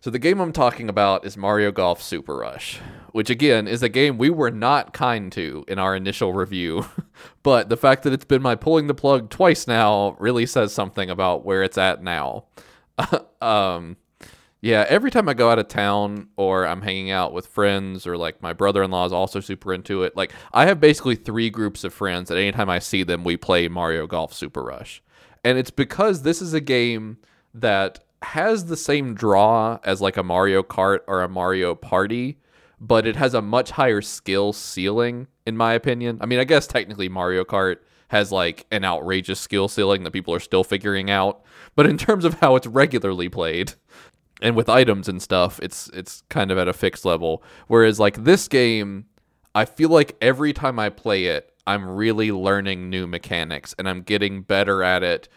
So 0.00 0.10
the 0.10 0.18
game 0.18 0.40
I'm 0.40 0.52
talking 0.52 0.88
about 0.88 1.24
is 1.24 1.36
Mario 1.36 1.70
Golf 1.70 2.02
Super 2.02 2.36
Rush, 2.38 2.80
which 3.12 3.30
again 3.30 3.68
is 3.68 3.82
a 3.84 3.88
game 3.88 4.18
we 4.18 4.30
were 4.30 4.50
not 4.50 4.92
kind 4.92 5.30
to 5.32 5.64
in 5.68 5.78
our 5.78 5.94
initial 5.94 6.32
review. 6.32 6.86
but 7.44 7.68
the 7.68 7.76
fact 7.76 8.02
that 8.02 8.12
it's 8.12 8.24
been 8.24 8.42
my 8.42 8.54
pulling 8.56 8.86
the 8.88 8.94
plug 8.94 9.30
twice 9.30 9.68
now 9.68 10.16
really 10.18 10.46
says 10.46 10.72
something 10.72 11.08
about 11.10 11.44
where 11.44 11.62
it's 11.62 11.78
at 11.78 12.02
now. 12.02 12.46
um 13.40 13.96
yeah, 14.62 14.86
every 14.88 15.10
time 15.10 15.28
I 15.28 15.34
go 15.34 15.50
out 15.50 15.58
of 15.58 15.66
town 15.66 16.28
or 16.36 16.66
I'm 16.66 16.82
hanging 16.82 17.10
out 17.10 17.32
with 17.32 17.48
friends 17.48 18.06
or 18.06 18.16
like 18.16 18.40
my 18.40 18.52
brother-in-law 18.52 19.06
is 19.06 19.12
also 19.12 19.40
super 19.40 19.74
into 19.74 20.04
it. 20.04 20.16
Like 20.16 20.32
I 20.52 20.66
have 20.66 20.78
basically 20.78 21.16
3 21.16 21.50
groups 21.50 21.82
of 21.82 21.92
friends 21.92 22.28
that 22.28 22.38
anytime 22.38 22.70
I 22.70 22.78
see 22.78 23.02
them 23.02 23.24
we 23.24 23.36
play 23.36 23.66
Mario 23.66 24.06
Golf 24.06 24.32
Super 24.32 24.62
Rush. 24.62 25.02
And 25.42 25.58
it's 25.58 25.72
because 25.72 26.22
this 26.22 26.40
is 26.40 26.54
a 26.54 26.60
game 26.60 27.18
that 27.52 28.04
has 28.22 28.66
the 28.66 28.76
same 28.76 29.14
draw 29.14 29.80
as 29.82 30.00
like 30.00 30.16
a 30.16 30.22
Mario 30.22 30.62
Kart 30.62 31.00
or 31.08 31.22
a 31.22 31.28
Mario 31.28 31.74
Party, 31.74 32.38
but 32.80 33.04
it 33.04 33.16
has 33.16 33.34
a 33.34 33.42
much 33.42 33.72
higher 33.72 34.00
skill 34.00 34.52
ceiling, 34.52 35.26
in 35.44 35.56
my 35.56 35.72
opinion. 35.72 36.18
I 36.20 36.26
mean, 36.26 36.38
I 36.38 36.44
guess 36.44 36.68
technically 36.68 37.08
Mario 37.08 37.42
Kart 37.42 37.78
has 38.08 38.30
like 38.30 38.66
an 38.70 38.84
outrageous 38.84 39.40
skill 39.40 39.66
ceiling 39.66 40.04
that 40.04 40.12
people 40.12 40.34
are 40.34 40.40
still 40.40 40.62
figuring 40.62 41.10
out, 41.10 41.42
but 41.74 41.86
in 41.86 41.98
terms 41.98 42.24
of 42.24 42.34
how 42.34 42.54
it's 42.54 42.66
regularly 42.68 43.28
played 43.28 43.74
and 44.42 44.56
with 44.56 44.68
items 44.68 45.08
and 45.08 45.22
stuff, 45.22 45.60
it's 45.62 45.88
it's 45.94 46.24
kind 46.28 46.50
of 46.50 46.58
at 46.58 46.68
a 46.68 46.72
fixed 46.72 47.04
level. 47.04 47.42
Whereas 47.68 47.98
like 48.00 48.24
this 48.24 48.48
game, 48.48 49.06
I 49.54 49.64
feel 49.64 49.88
like 49.88 50.16
every 50.20 50.52
time 50.52 50.78
I 50.78 50.90
play 50.90 51.26
it, 51.26 51.52
I'm 51.66 51.88
really 51.88 52.32
learning 52.32 52.90
new 52.90 53.06
mechanics 53.06 53.74
and 53.78 53.88
I'm 53.88 54.02
getting 54.02 54.42
better 54.42 54.82
at 54.82 55.04
it 55.04 55.28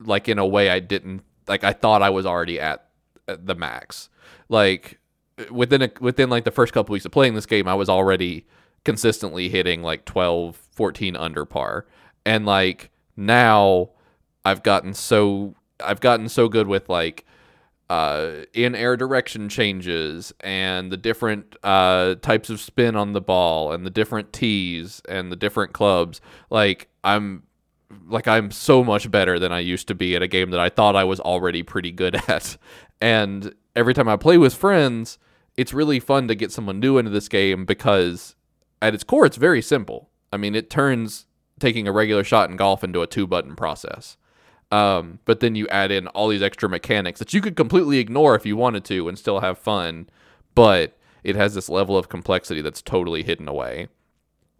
like 0.00 0.28
in 0.28 0.38
a 0.38 0.46
way 0.46 0.70
I 0.70 0.80
didn't 0.80 1.22
like 1.46 1.64
I 1.64 1.74
thought 1.74 2.02
I 2.02 2.10
was 2.10 2.24
already 2.24 2.58
at, 2.58 2.88
at 3.28 3.46
the 3.46 3.54
max. 3.54 4.08
Like 4.48 4.98
within 5.50 5.82
a, 5.82 5.90
within 6.00 6.30
like 6.30 6.44
the 6.44 6.50
first 6.50 6.72
couple 6.72 6.94
weeks 6.94 7.04
of 7.04 7.12
playing 7.12 7.34
this 7.34 7.46
game, 7.46 7.68
I 7.68 7.74
was 7.74 7.90
already 7.90 8.46
consistently 8.84 9.50
hitting 9.50 9.82
like 9.82 10.06
12, 10.06 10.56
14 10.56 11.14
under 11.14 11.44
par. 11.44 11.86
And 12.24 12.46
like 12.46 12.90
now 13.18 13.90
I've 14.46 14.62
gotten 14.62 14.94
so 14.94 15.54
I've 15.78 16.00
gotten 16.00 16.30
so 16.30 16.48
good 16.48 16.68
with 16.68 16.88
like 16.88 17.25
uh, 17.88 18.44
in 18.52 18.74
air 18.74 18.96
direction 18.96 19.48
changes 19.48 20.32
and 20.40 20.90
the 20.90 20.96
different 20.96 21.56
uh, 21.62 22.16
types 22.16 22.50
of 22.50 22.60
spin 22.60 22.96
on 22.96 23.12
the 23.12 23.20
ball 23.20 23.72
and 23.72 23.86
the 23.86 23.90
different 23.90 24.32
tees 24.32 25.00
and 25.08 25.30
the 25.30 25.36
different 25.36 25.72
clubs. 25.72 26.20
Like 26.50 26.88
I'm 27.04 27.44
like 28.08 28.26
I'm 28.26 28.50
so 28.50 28.82
much 28.82 29.10
better 29.10 29.38
than 29.38 29.52
I 29.52 29.60
used 29.60 29.86
to 29.88 29.94
be 29.94 30.16
at 30.16 30.22
a 30.22 30.28
game 30.28 30.50
that 30.50 30.60
I 30.60 30.68
thought 30.68 30.96
I 30.96 31.04
was 31.04 31.20
already 31.20 31.62
pretty 31.62 31.92
good 31.92 32.16
at. 32.28 32.56
And 33.00 33.54
every 33.76 33.94
time 33.94 34.08
I 34.08 34.16
play 34.16 34.38
with 34.38 34.54
friends, 34.54 35.18
it's 35.56 35.72
really 35.72 36.00
fun 36.00 36.28
to 36.28 36.34
get 36.34 36.52
someone 36.52 36.80
new 36.80 36.98
into 36.98 37.10
this 37.10 37.28
game 37.28 37.64
because 37.64 38.34
at 38.82 38.94
its 38.94 39.04
core 39.04 39.26
it's 39.26 39.36
very 39.36 39.62
simple. 39.62 40.10
I 40.32 40.36
mean, 40.38 40.54
it 40.54 40.70
turns 40.70 41.26
taking 41.60 41.86
a 41.86 41.92
regular 41.92 42.24
shot 42.24 42.50
in 42.50 42.56
golf 42.56 42.82
into 42.82 43.00
a 43.00 43.06
two 43.06 43.26
button 43.26 43.54
process. 43.54 44.16
Um, 44.72 45.20
but 45.24 45.40
then 45.40 45.54
you 45.54 45.68
add 45.68 45.90
in 45.90 46.08
all 46.08 46.28
these 46.28 46.42
extra 46.42 46.68
mechanics 46.68 47.20
that 47.20 47.32
you 47.32 47.40
could 47.40 47.56
completely 47.56 47.98
ignore 47.98 48.34
if 48.34 48.44
you 48.44 48.56
wanted 48.56 48.84
to 48.86 49.08
and 49.08 49.18
still 49.18 49.40
have 49.40 49.58
fun, 49.58 50.08
but 50.54 50.98
it 51.22 51.36
has 51.36 51.54
this 51.54 51.68
level 51.68 51.96
of 51.96 52.08
complexity 52.08 52.60
that's 52.60 52.82
totally 52.82 53.22
hidden 53.22 53.48
away. 53.48 53.88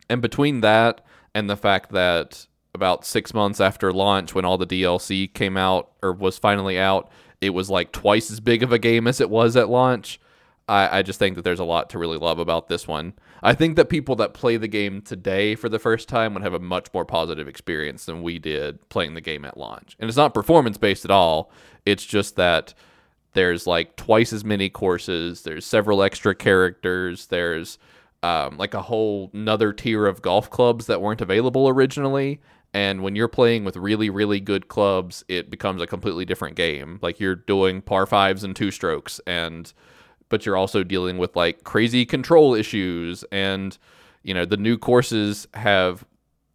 And 0.08 0.22
between 0.22 0.60
that 0.60 1.00
and 1.34 1.50
the 1.50 1.56
fact 1.56 1.90
that 1.92 2.46
about 2.74 3.04
six 3.04 3.34
months 3.34 3.60
after 3.60 3.92
launch, 3.92 4.34
when 4.34 4.44
all 4.44 4.58
the 4.58 4.66
DLC 4.66 5.32
came 5.32 5.56
out 5.56 5.90
or 6.02 6.12
was 6.12 6.38
finally 6.38 6.78
out, 6.78 7.10
it 7.40 7.50
was 7.50 7.68
like 7.68 7.92
twice 7.92 8.30
as 8.30 8.40
big 8.40 8.62
of 8.62 8.72
a 8.72 8.78
game 8.78 9.06
as 9.06 9.20
it 9.20 9.30
was 9.30 9.56
at 9.56 9.68
launch. 9.68 10.20
I, 10.68 10.98
I 10.98 11.02
just 11.02 11.18
think 11.18 11.36
that 11.36 11.42
there's 11.42 11.60
a 11.60 11.64
lot 11.64 11.90
to 11.90 11.98
really 11.98 12.18
love 12.18 12.38
about 12.38 12.68
this 12.68 12.86
one. 12.86 13.14
I 13.42 13.54
think 13.54 13.76
that 13.76 13.88
people 13.88 14.16
that 14.16 14.34
play 14.34 14.56
the 14.56 14.68
game 14.68 15.02
today 15.02 15.54
for 15.54 15.68
the 15.68 15.78
first 15.78 16.08
time 16.08 16.34
would 16.34 16.42
have 16.42 16.54
a 16.54 16.58
much 16.58 16.88
more 16.94 17.04
positive 17.04 17.48
experience 17.48 18.06
than 18.06 18.22
we 18.22 18.38
did 18.38 18.88
playing 18.88 19.14
the 19.14 19.20
game 19.20 19.44
at 19.44 19.56
launch. 19.56 19.96
And 19.98 20.08
it's 20.08 20.16
not 20.16 20.34
performance 20.34 20.78
based 20.78 21.04
at 21.04 21.10
all. 21.10 21.50
It's 21.84 22.04
just 22.04 22.36
that 22.36 22.74
there's 23.34 23.66
like 23.66 23.96
twice 23.96 24.32
as 24.32 24.44
many 24.44 24.68
courses, 24.70 25.42
there's 25.42 25.66
several 25.66 26.02
extra 26.02 26.34
characters, 26.34 27.26
there's 27.26 27.78
um, 28.22 28.56
like 28.56 28.74
a 28.74 28.82
whole 28.82 29.30
another 29.34 29.72
tier 29.72 30.06
of 30.06 30.22
golf 30.22 30.50
clubs 30.50 30.86
that 30.86 31.00
weren't 31.00 31.20
available 31.20 31.68
originally. 31.68 32.40
And 32.74 33.02
when 33.02 33.14
you're 33.14 33.28
playing 33.28 33.64
with 33.64 33.76
really, 33.76 34.10
really 34.10 34.40
good 34.40 34.68
clubs, 34.68 35.24
it 35.28 35.50
becomes 35.50 35.80
a 35.80 35.86
completely 35.86 36.24
different 36.24 36.56
game. 36.56 36.98
Like 37.00 37.20
you're 37.20 37.36
doing 37.36 37.80
par 37.80 38.06
fives 38.06 38.42
and 38.42 38.56
two 38.56 38.70
strokes, 38.70 39.20
and 39.26 39.72
but 40.28 40.44
you're 40.44 40.56
also 40.56 40.82
dealing 40.82 41.18
with 41.18 41.36
like 41.36 41.64
crazy 41.64 42.04
control 42.04 42.54
issues, 42.54 43.24
and 43.32 43.78
you 44.22 44.34
know 44.34 44.44
the 44.44 44.56
new 44.56 44.78
courses 44.78 45.46
have 45.54 46.04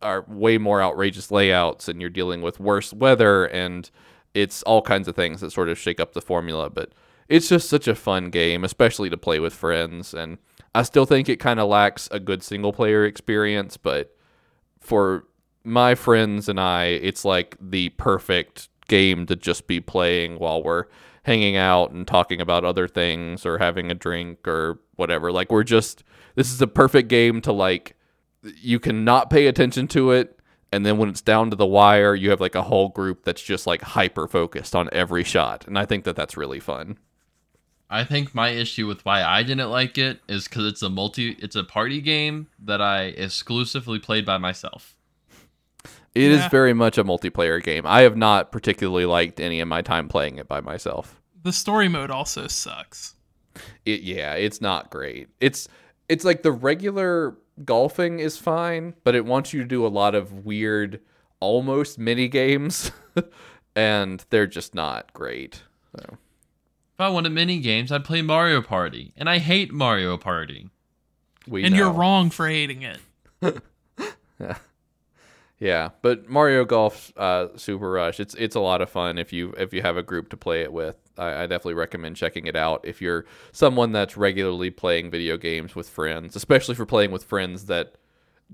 are 0.01 0.25
way 0.27 0.57
more 0.57 0.81
outrageous 0.81 1.31
layouts, 1.31 1.87
and 1.87 2.01
you're 2.01 2.09
dealing 2.09 2.41
with 2.41 2.59
worse 2.59 2.93
weather, 2.93 3.45
and 3.45 3.91
it's 4.33 4.63
all 4.63 4.81
kinds 4.81 5.07
of 5.07 5.15
things 5.15 5.41
that 5.41 5.51
sort 5.51 5.69
of 5.69 5.77
shake 5.77 5.99
up 5.99 6.13
the 6.13 6.21
formula. 6.21 6.69
But 6.69 6.91
it's 7.29 7.49
just 7.49 7.69
such 7.69 7.87
a 7.87 7.95
fun 7.95 8.29
game, 8.29 8.63
especially 8.63 9.09
to 9.09 9.17
play 9.17 9.39
with 9.39 9.53
friends, 9.53 10.13
and 10.13 10.37
I 10.73 10.83
still 10.83 11.05
think 11.05 11.29
it 11.29 11.37
kind 11.37 11.59
of 11.59 11.69
lacks 11.69 12.07
a 12.11 12.19
good 12.19 12.43
single 12.43 12.73
player 12.73 13.05
experience, 13.05 13.77
but 13.77 14.15
for 14.79 15.25
my 15.63 15.95
friends 15.95 16.49
and 16.49 16.59
I, 16.59 16.85
it's 16.85 17.23
like 17.23 17.55
the 17.59 17.89
perfect 17.89 18.69
game 18.87 19.25
to 19.27 19.35
just 19.35 19.67
be 19.67 19.79
playing 19.79 20.39
while 20.39 20.63
we're 20.63 20.85
hanging 21.23 21.55
out 21.55 21.91
and 21.91 22.07
talking 22.07 22.41
about 22.41 22.65
other 22.65 22.87
things 22.87 23.45
or 23.45 23.57
having 23.57 23.91
a 23.91 23.95
drink 23.95 24.47
or 24.47 24.79
whatever. 24.95 25.31
Like 25.31 25.51
we're 25.51 25.63
just 25.63 26.03
this 26.35 26.51
is 26.51 26.61
a 26.61 26.67
perfect 26.67 27.09
game 27.09 27.41
to 27.41 27.51
like 27.51 27.95
you 28.61 28.79
can 28.79 29.03
not 29.03 29.29
pay 29.29 29.47
attention 29.47 29.87
to 29.89 30.11
it 30.11 30.39
and 30.71 30.85
then 30.85 30.97
when 30.97 31.09
it's 31.09 31.21
down 31.21 31.49
to 31.49 31.55
the 31.55 31.65
wire, 31.65 32.15
you 32.15 32.29
have 32.29 32.39
like 32.39 32.55
a 32.55 32.63
whole 32.63 32.89
group 32.89 33.23
that's 33.23 33.41
just 33.41 33.67
like 33.67 33.81
hyper 33.81 34.27
focused 34.27 34.75
on 34.75 34.89
every 34.93 35.23
shot. 35.23 35.67
And 35.67 35.77
I 35.77 35.85
think 35.85 36.05
that 36.05 36.15
that's 36.15 36.37
really 36.37 36.59
fun. 36.59 36.97
I 37.89 38.05
think 38.05 38.33
my 38.33 38.49
issue 38.49 38.87
with 38.87 39.03
why 39.03 39.21
I 39.21 39.43
didn't 39.43 39.69
like 39.69 39.97
it 39.97 40.21
is 40.29 40.45
because 40.47 40.65
it's 40.65 40.81
a 40.81 40.89
multi, 40.89 41.31
it's 41.39 41.57
a 41.57 41.65
party 41.65 41.99
game 41.99 42.47
that 42.57 42.81
I 42.81 43.03
exclusively 43.03 43.99
played 43.99 44.25
by 44.25 44.37
myself. 44.37 44.95
It 46.13 46.23
is 46.31 46.39
Yeah. 46.41 46.49
very 46.49 46.73
much 46.73 46.97
a 46.97 47.03
multiplayer 47.03 47.63
game. 47.63 47.85
I 47.85 48.01
have 48.01 48.17
not 48.17 48.51
particularly 48.51 49.05
liked 49.05 49.39
any 49.39 49.59
of 49.61 49.67
my 49.67 49.81
time 49.81 50.07
playing 50.09 50.37
it 50.37 50.47
by 50.47 50.59
myself. 50.61 51.21
The 51.43 51.53
story 51.53 51.87
mode 51.87 52.11
also 52.11 52.47
sucks. 52.47 53.15
It 53.85 54.01
yeah, 54.01 54.33
it's 54.33 54.61
not 54.61 54.89
great. 54.89 55.29
It's 55.39 55.67
it's 56.09 56.23
like 56.25 56.43
the 56.43 56.51
regular 56.51 57.35
golfing 57.63 58.19
is 58.19 58.37
fine, 58.37 58.93
but 59.03 59.15
it 59.15 59.25
wants 59.25 59.53
you 59.53 59.61
to 59.61 59.67
do 59.67 59.85
a 59.85 59.89
lot 59.89 60.13
of 60.15 60.45
weird 60.45 60.99
almost 61.39 61.97
mini 61.97 62.27
games 62.27 62.91
and 63.75 64.23
they're 64.29 64.47
just 64.47 64.75
not 64.75 65.11
great. 65.13 65.63
So 65.95 66.03
If 66.93 66.99
I 66.99 67.09
wanted 67.09 67.31
mini 67.31 67.59
games, 67.59 67.91
I'd 67.91 68.05
play 68.05 68.21
Mario 68.21 68.61
Party, 68.61 69.13
and 69.17 69.29
I 69.29 69.37
hate 69.39 69.71
Mario 69.73 70.17
Party. 70.17 70.69
we 71.47 71.63
and 71.63 71.75
you're 71.75 71.91
wrong 71.91 72.29
for 72.29 72.47
hating 72.47 72.83
it. 72.83 72.99
Yeah, 74.39 74.57
but 76.01 76.27
Mario 76.27 76.65
Golf 76.65 77.13
uh, 77.17 77.49
Super 77.55 77.91
Rush, 77.91 78.19
it's 78.19 78.33
it's 78.33 78.55
a 78.55 78.59
lot 78.59 78.81
of 78.81 78.89
fun 78.89 79.19
if 79.19 79.31
you 79.31 79.53
if 79.57 79.73
you 79.73 79.83
have 79.83 79.95
a 79.95 80.01
group 80.01 80.29
to 80.29 80.37
play 80.37 80.61
it 80.61 80.73
with. 80.73 80.95
I, 81.19 81.43
I 81.43 81.47
definitely 81.47 81.75
recommend 81.75 82.15
checking 82.15 82.47
it 82.47 82.55
out 82.55 82.81
if 82.83 82.99
you're 82.99 83.25
someone 83.51 83.91
that's 83.91 84.17
regularly 84.17 84.71
playing 84.71 85.11
video 85.11 85.37
games 85.37 85.75
with 85.75 85.87
friends, 85.87 86.35
especially 86.35 86.73
for 86.73 86.87
playing 86.87 87.11
with 87.11 87.23
friends 87.23 87.67
that 87.67 87.93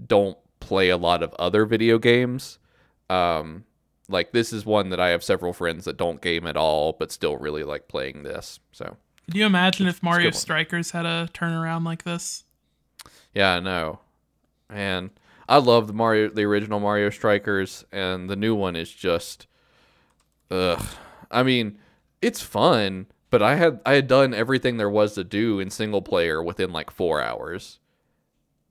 don't 0.05 0.37
play 0.59 0.89
a 0.89 0.97
lot 0.97 1.23
of 1.23 1.33
other 1.35 1.65
video 1.65 1.97
games. 1.97 2.59
Um, 3.09 3.63
like 4.09 4.33
this 4.33 4.51
is 4.51 4.65
one 4.65 4.89
that 4.89 4.99
I 4.99 5.09
have 5.09 5.23
several 5.23 5.53
friends 5.53 5.85
that 5.85 5.95
don't 5.95 6.19
game 6.19 6.45
at 6.45 6.57
all, 6.57 6.91
but 6.91 7.13
still 7.13 7.37
really 7.37 7.63
like 7.63 7.87
playing 7.87 8.23
this. 8.23 8.59
So 8.73 8.97
Could 9.27 9.35
you 9.35 9.45
imagine 9.45 9.87
if 9.87 10.03
Mario. 10.03 10.31
Strikers 10.31 10.91
had 10.91 11.05
a 11.05 11.29
turnaround 11.33 11.85
like 11.85 12.03
this? 12.03 12.43
Yeah, 13.33 13.53
I 13.53 13.59
know. 13.61 13.99
And 14.69 15.11
I 15.49 15.57
love 15.57 15.87
the 15.87 15.93
Mario 15.93 16.29
the 16.29 16.43
original 16.43 16.79
Mario 16.79 17.09
Strikers 17.09 17.85
and 17.91 18.29
the 18.29 18.35
new 18.35 18.55
one 18.55 18.75
is 18.75 18.91
just 18.91 19.47
ugh. 20.51 20.83
I 21.31 21.43
mean, 21.43 21.77
it's 22.21 22.41
fun, 22.41 23.07
but 23.29 23.41
I 23.41 23.55
had 23.55 23.79
I 23.85 23.93
had 23.93 24.07
done 24.07 24.33
everything 24.33 24.77
there 24.77 24.89
was 24.89 25.13
to 25.15 25.23
do 25.23 25.59
in 25.59 25.69
single 25.69 26.01
player 26.01 26.43
within 26.43 26.71
like 26.71 26.91
4 26.91 27.21
hours. 27.21 27.79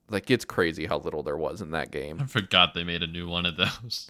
Like 0.09 0.29
it's 0.31 0.45
crazy 0.45 0.85
how 0.85 0.99
little 0.99 1.23
there 1.23 1.37
was 1.37 1.61
in 1.61 1.71
that 1.71 1.91
game. 1.91 2.19
I 2.21 2.25
forgot 2.25 2.73
they 2.73 2.83
made 2.83 3.03
a 3.03 3.07
new 3.07 3.27
one 3.27 3.45
of 3.45 3.57
those. 3.57 4.09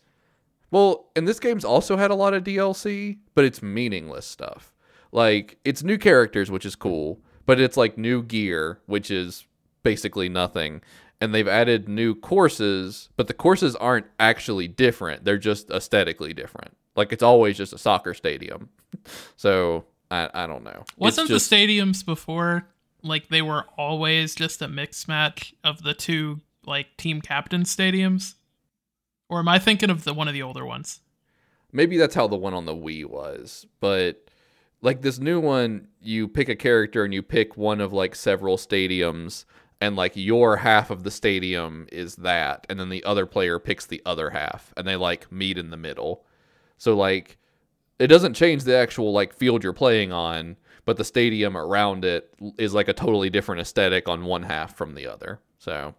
Well, 0.70 1.08
and 1.16 1.28
this 1.28 1.40
game's 1.40 1.66
also 1.66 1.96
had 1.96 2.12
a 2.12 2.16
lot 2.16 2.34
of 2.34 2.44
DLC, 2.44 3.20
but 3.34 3.46
it's 3.46 3.64
meaningless 3.64 4.26
stuff. 4.26 4.76
Like 5.12 5.58
it's 5.64 5.84
new 5.84 5.98
characters, 5.98 6.52
which 6.52 6.66
is 6.66 6.76
cool, 6.76 7.22
but 7.46 7.60
it's 7.60 7.78
like 7.78 7.98
new 7.98 8.22
gear, 8.22 8.80
which 8.86 9.10
is 9.10 9.46
basically 9.84 10.28
nothing. 10.28 10.82
And 11.20 11.34
they've 11.34 11.48
added 11.48 11.90
new 11.90 12.14
courses, 12.14 13.10
but 13.16 13.28
the 13.28 13.34
courses 13.34 13.76
aren't 13.76 14.06
actually 14.20 14.68
different. 14.68 15.26
They're 15.26 15.38
just 15.40 15.70
aesthetically 15.72 16.34
different. 16.34 16.78
Like 16.96 17.12
it's 17.12 17.24
always 17.24 17.58
just 17.58 17.74
a 17.74 17.78
soccer 17.78 18.14
stadium. 18.14 18.70
So 19.36 19.86
I, 20.12 20.30
I 20.34 20.48
don't 20.48 20.64
know. 20.64 20.84
Wasn't 20.98 21.28
just- 21.28 21.50
the 21.50 21.56
stadiums 21.56 22.06
before 22.06 22.68
like 23.04 23.30
they 23.30 23.42
were 23.42 23.66
always 23.78 24.34
just 24.36 24.62
a 24.62 24.68
mixed 24.68 25.08
match 25.08 25.54
of 25.64 25.84
the 25.84 25.94
two 25.94 26.42
like 26.66 26.98
team 26.98 27.22
captain 27.22 27.64
stadiums? 27.64 28.36
Or 29.30 29.40
am 29.40 29.48
I 29.48 29.60
thinking 29.60 29.90
of 29.90 30.04
the 30.04 30.14
one 30.14 30.28
of 30.28 30.34
the 30.34 30.42
older 30.42 30.66
ones? 30.66 31.00
maybe 31.72 31.98
that's 31.98 32.16
how 32.16 32.28
the 32.28 32.36
one 32.38 32.54
on 32.54 32.66
the 32.66 32.74
Wii 32.76 33.06
was, 33.06 33.66
but 33.80 34.30
like 34.82 35.02
this 35.02 35.20
new 35.20 35.40
one, 35.40 35.88
you 36.02 36.28
pick 36.28 36.50
a 36.50 36.56
character 36.56 37.04
and 37.04 37.14
you 37.14 37.22
pick 37.22 37.56
one 37.58 37.82
of 37.82 37.92
like 37.94 38.16
several 38.16 38.58
stadiums, 38.58 39.46
and 39.80 39.96
like 39.96 40.14
your 40.16 40.58
half 40.58 40.90
of 40.90 41.04
the 41.04 41.12
stadium 41.12 41.88
is 41.92 42.16
that, 42.18 42.66
and 42.70 42.80
then 42.80 42.90
the 42.90 43.04
other 43.04 43.26
player 43.26 43.60
picks 43.60 43.86
the 43.86 44.02
other 44.06 44.32
half, 44.32 44.74
and 44.76 44.88
they 44.88 44.96
like 44.96 45.32
meet 45.32 45.58
in 45.58 45.70
the 45.70 45.78
middle. 45.78 46.26
So 46.78 46.96
like 46.96 47.38
it 48.00 48.08
doesn't 48.08 48.34
change 48.34 48.64
the 48.64 48.76
actual 48.76 49.12
like 49.12 49.34
field 49.34 49.64
you're 49.64 49.74
playing 49.74 50.12
on, 50.12 50.58
but 50.86 50.98
the 50.98 51.04
stadium 51.04 51.58
around 51.58 52.06
it 52.06 52.34
is 52.58 52.74
like 52.74 52.88
a 52.88 52.94
totally 52.94 53.30
different 53.30 53.62
aesthetic 53.62 54.08
on 54.08 54.26
one 54.26 54.44
half 54.44 54.76
from 54.76 54.96
the 54.96 55.08
other. 55.08 55.40
So 55.58 55.96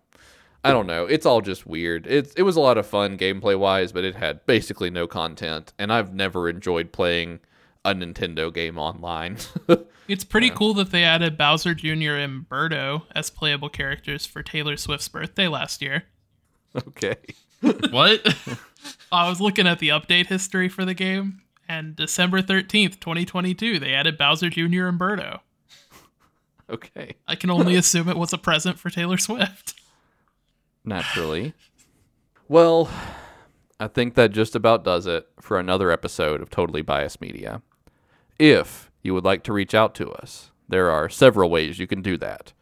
I 0.64 0.72
don't 0.72 0.86
know. 0.86 1.06
It's 1.06 1.26
all 1.26 1.40
just 1.40 1.66
weird. 1.66 2.06
It's 2.06 2.34
it 2.34 2.42
was 2.42 2.56
a 2.56 2.60
lot 2.60 2.78
of 2.78 2.86
fun 2.86 3.16
gameplay 3.16 3.58
wise, 3.58 3.92
but 3.92 4.04
it 4.04 4.16
had 4.16 4.44
basically 4.46 4.90
no 4.90 5.06
content, 5.06 5.72
and 5.78 5.92
I've 5.92 6.14
never 6.14 6.48
enjoyed 6.48 6.92
playing 6.92 7.40
a 7.84 7.94
Nintendo 7.94 8.52
game 8.52 8.78
online. 8.78 9.38
It's 10.08 10.24
pretty 10.24 10.48
cool 10.48 10.72
that 10.74 10.90
they 10.90 11.04
added 11.04 11.36
Bowser 11.36 11.74
Jr. 11.74 12.14
and 12.14 12.48
Birdo 12.48 13.02
as 13.14 13.28
playable 13.28 13.68
characters 13.68 14.24
for 14.24 14.42
Taylor 14.42 14.78
Swift's 14.78 15.06
birthday 15.08 15.48
last 15.48 15.82
year. 15.82 16.04
okay. 16.74 17.16
what? 17.60 18.26
I 19.12 19.28
was 19.28 19.38
looking 19.38 19.66
at 19.66 19.80
the 19.80 19.90
update 19.90 20.26
history 20.26 20.70
for 20.70 20.86
the 20.86 20.94
game, 20.94 21.42
and 21.68 21.94
December 21.94 22.40
13th, 22.40 23.00
2022, 23.00 23.78
they 23.78 23.92
added 23.92 24.16
Bowser 24.16 24.48
Jr. 24.48 24.86
and 24.86 24.98
Birdo. 24.98 25.40
Okay. 26.70 27.16
I 27.26 27.34
can 27.34 27.50
only 27.50 27.76
assume 27.76 28.08
it 28.08 28.16
was 28.16 28.32
a 28.32 28.38
present 28.38 28.78
for 28.78 28.88
Taylor 28.88 29.18
Swift. 29.18 29.74
Naturally. 30.86 31.52
well, 32.48 32.88
I 33.78 33.88
think 33.88 34.14
that 34.14 34.32
just 34.32 34.54
about 34.56 34.84
does 34.84 35.06
it 35.06 35.26
for 35.38 35.58
another 35.58 35.90
episode 35.90 36.40
of 36.40 36.48
Totally 36.48 36.80
Biased 36.80 37.20
Media. 37.20 37.60
If 38.38 38.90
you 39.02 39.14
would 39.14 39.24
like 39.24 39.42
to 39.44 39.52
reach 39.52 39.74
out 39.74 39.94
to 39.96 40.10
us, 40.10 40.52
there 40.68 40.90
are 40.90 41.08
several 41.08 41.50
ways 41.50 41.78
you 41.78 41.86
can 41.86 42.02
do 42.02 42.16
that. 42.18 42.52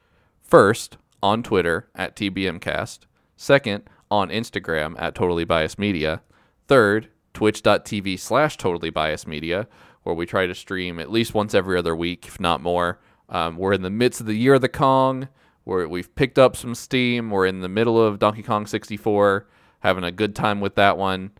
First, 0.42 0.96
on 1.22 1.42
Twitter 1.42 1.88
at 1.94 2.16
TBMcast. 2.16 3.00
Second, 3.36 3.82
on 4.10 4.30
Instagram 4.30 4.94
at 4.98 5.14
Totally 5.14 5.44
Biased 5.44 5.78
Media. 5.78 6.22
Third, 6.66 7.08
twitch.tv 7.34 8.18
slash 8.18 8.56
Totally 8.56 8.90
Biased 8.90 9.26
Media, 9.26 9.66
where 10.02 10.14
we 10.14 10.24
try 10.24 10.46
to 10.46 10.54
stream 10.54 10.98
at 10.98 11.10
least 11.10 11.34
once 11.34 11.52
every 11.54 11.76
other 11.78 11.94
week, 11.94 12.26
if 12.26 12.40
not 12.40 12.62
more. 12.62 13.00
Um, 13.28 13.56
we're 13.56 13.72
in 13.72 13.82
the 13.82 13.90
midst 13.90 14.20
of 14.20 14.26
the 14.26 14.34
Year 14.34 14.54
of 14.54 14.60
the 14.62 14.68
Kong. 14.68 15.28
We're, 15.64 15.88
we've 15.88 16.14
picked 16.14 16.38
up 16.38 16.56
some 16.56 16.74
steam. 16.74 17.30
We're 17.30 17.46
in 17.46 17.60
the 17.60 17.68
middle 17.68 18.00
of 18.00 18.18
Donkey 18.18 18.42
Kong 18.42 18.66
64, 18.66 19.46
having 19.80 20.04
a 20.04 20.12
good 20.12 20.34
time 20.34 20.60
with 20.60 20.76
that 20.76 20.96
one. 20.96 21.32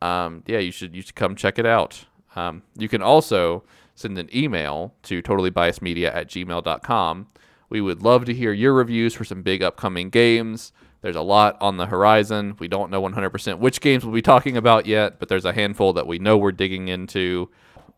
Um, 0.00 0.42
yeah, 0.46 0.58
you 0.58 0.72
should 0.72 0.96
you 0.96 1.02
should 1.02 1.14
come 1.14 1.36
check 1.36 1.58
it 1.58 1.66
out. 1.66 2.06
Um, 2.36 2.62
you 2.76 2.88
can 2.88 3.02
also 3.02 3.64
send 3.94 4.18
an 4.18 4.28
email 4.34 4.94
to 5.04 5.22
totallybiasedmedia 5.22 6.14
at 6.14 6.28
gmail.com. 6.28 7.26
We 7.68 7.80
would 7.80 8.02
love 8.02 8.24
to 8.26 8.34
hear 8.34 8.52
your 8.52 8.72
reviews 8.74 9.14
for 9.14 9.24
some 9.24 9.42
big 9.42 9.62
upcoming 9.62 10.10
games. 10.10 10.72
There's 11.00 11.16
a 11.16 11.22
lot 11.22 11.56
on 11.60 11.76
the 11.76 11.86
horizon. 11.86 12.56
We 12.58 12.68
don't 12.68 12.90
know 12.90 13.02
100% 13.02 13.58
which 13.58 13.80
games 13.80 14.04
we'll 14.04 14.14
be 14.14 14.22
talking 14.22 14.56
about 14.56 14.86
yet, 14.86 15.18
but 15.18 15.28
there's 15.28 15.44
a 15.44 15.52
handful 15.52 15.92
that 15.94 16.06
we 16.06 16.18
know 16.18 16.36
we're 16.36 16.52
digging 16.52 16.88
into. 16.88 17.50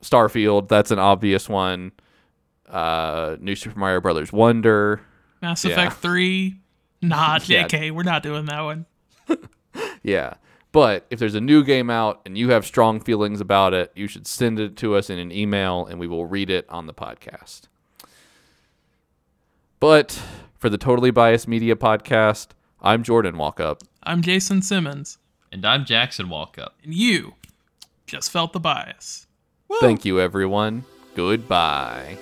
Starfield, 0.02 0.68
that's 0.68 0.90
an 0.90 0.98
obvious 0.98 1.48
one. 1.48 1.92
Uh, 2.68 3.36
New 3.40 3.54
Super 3.54 3.78
Mario 3.78 4.00
Brothers 4.00 4.32
Wonder. 4.32 5.00
Mass 5.40 5.64
Yeah. 5.64 5.72
Effect 5.72 5.96
3. 5.96 6.56
Nah, 7.02 7.38
Yeah. 7.46 7.66
JK, 7.68 7.92
we're 7.92 8.02
not 8.02 8.22
doing 8.22 8.46
that 8.46 8.60
one. 8.60 8.86
Yeah. 10.02 10.34
But 10.72 11.06
if 11.10 11.18
there's 11.18 11.34
a 11.34 11.40
new 11.40 11.64
game 11.64 11.88
out 11.88 12.20
and 12.26 12.36
you 12.36 12.50
have 12.50 12.66
strong 12.66 13.00
feelings 13.00 13.40
about 13.40 13.72
it, 13.72 13.92
you 13.94 14.06
should 14.06 14.26
send 14.26 14.60
it 14.60 14.76
to 14.76 14.94
us 14.94 15.08
in 15.08 15.18
an 15.18 15.32
email 15.32 15.86
and 15.86 15.98
we 15.98 16.06
will 16.06 16.26
read 16.26 16.50
it 16.50 16.66
on 16.68 16.86
the 16.86 16.92
podcast. 16.94 17.62
But 19.80 20.20
for 20.58 20.68
the 20.68 20.78
Totally 20.78 21.10
Biased 21.10 21.48
Media 21.48 21.76
podcast, 21.76 22.48
I'm 22.82 23.02
Jordan 23.02 23.36
Walkup. 23.36 23.80
I'm 24.02 24.22
Jason 24.22 24.62
Simmons, 24.62 25.18
and 25.50 25.64
I'm 25.64 25.84
Jackson 25.84 26.26
Walkup. 26.26 26.70
and 26.84 26.92
you 26.94 27.34
just 28.06 28.30
felt 28.30 28.52
the 28.52 28.60
bias. 28.60 29.26
Thank 29.80 30.04
you, 30.04 30.20
everyone. 30.20 30.84
Goodbye. 31.14 32.18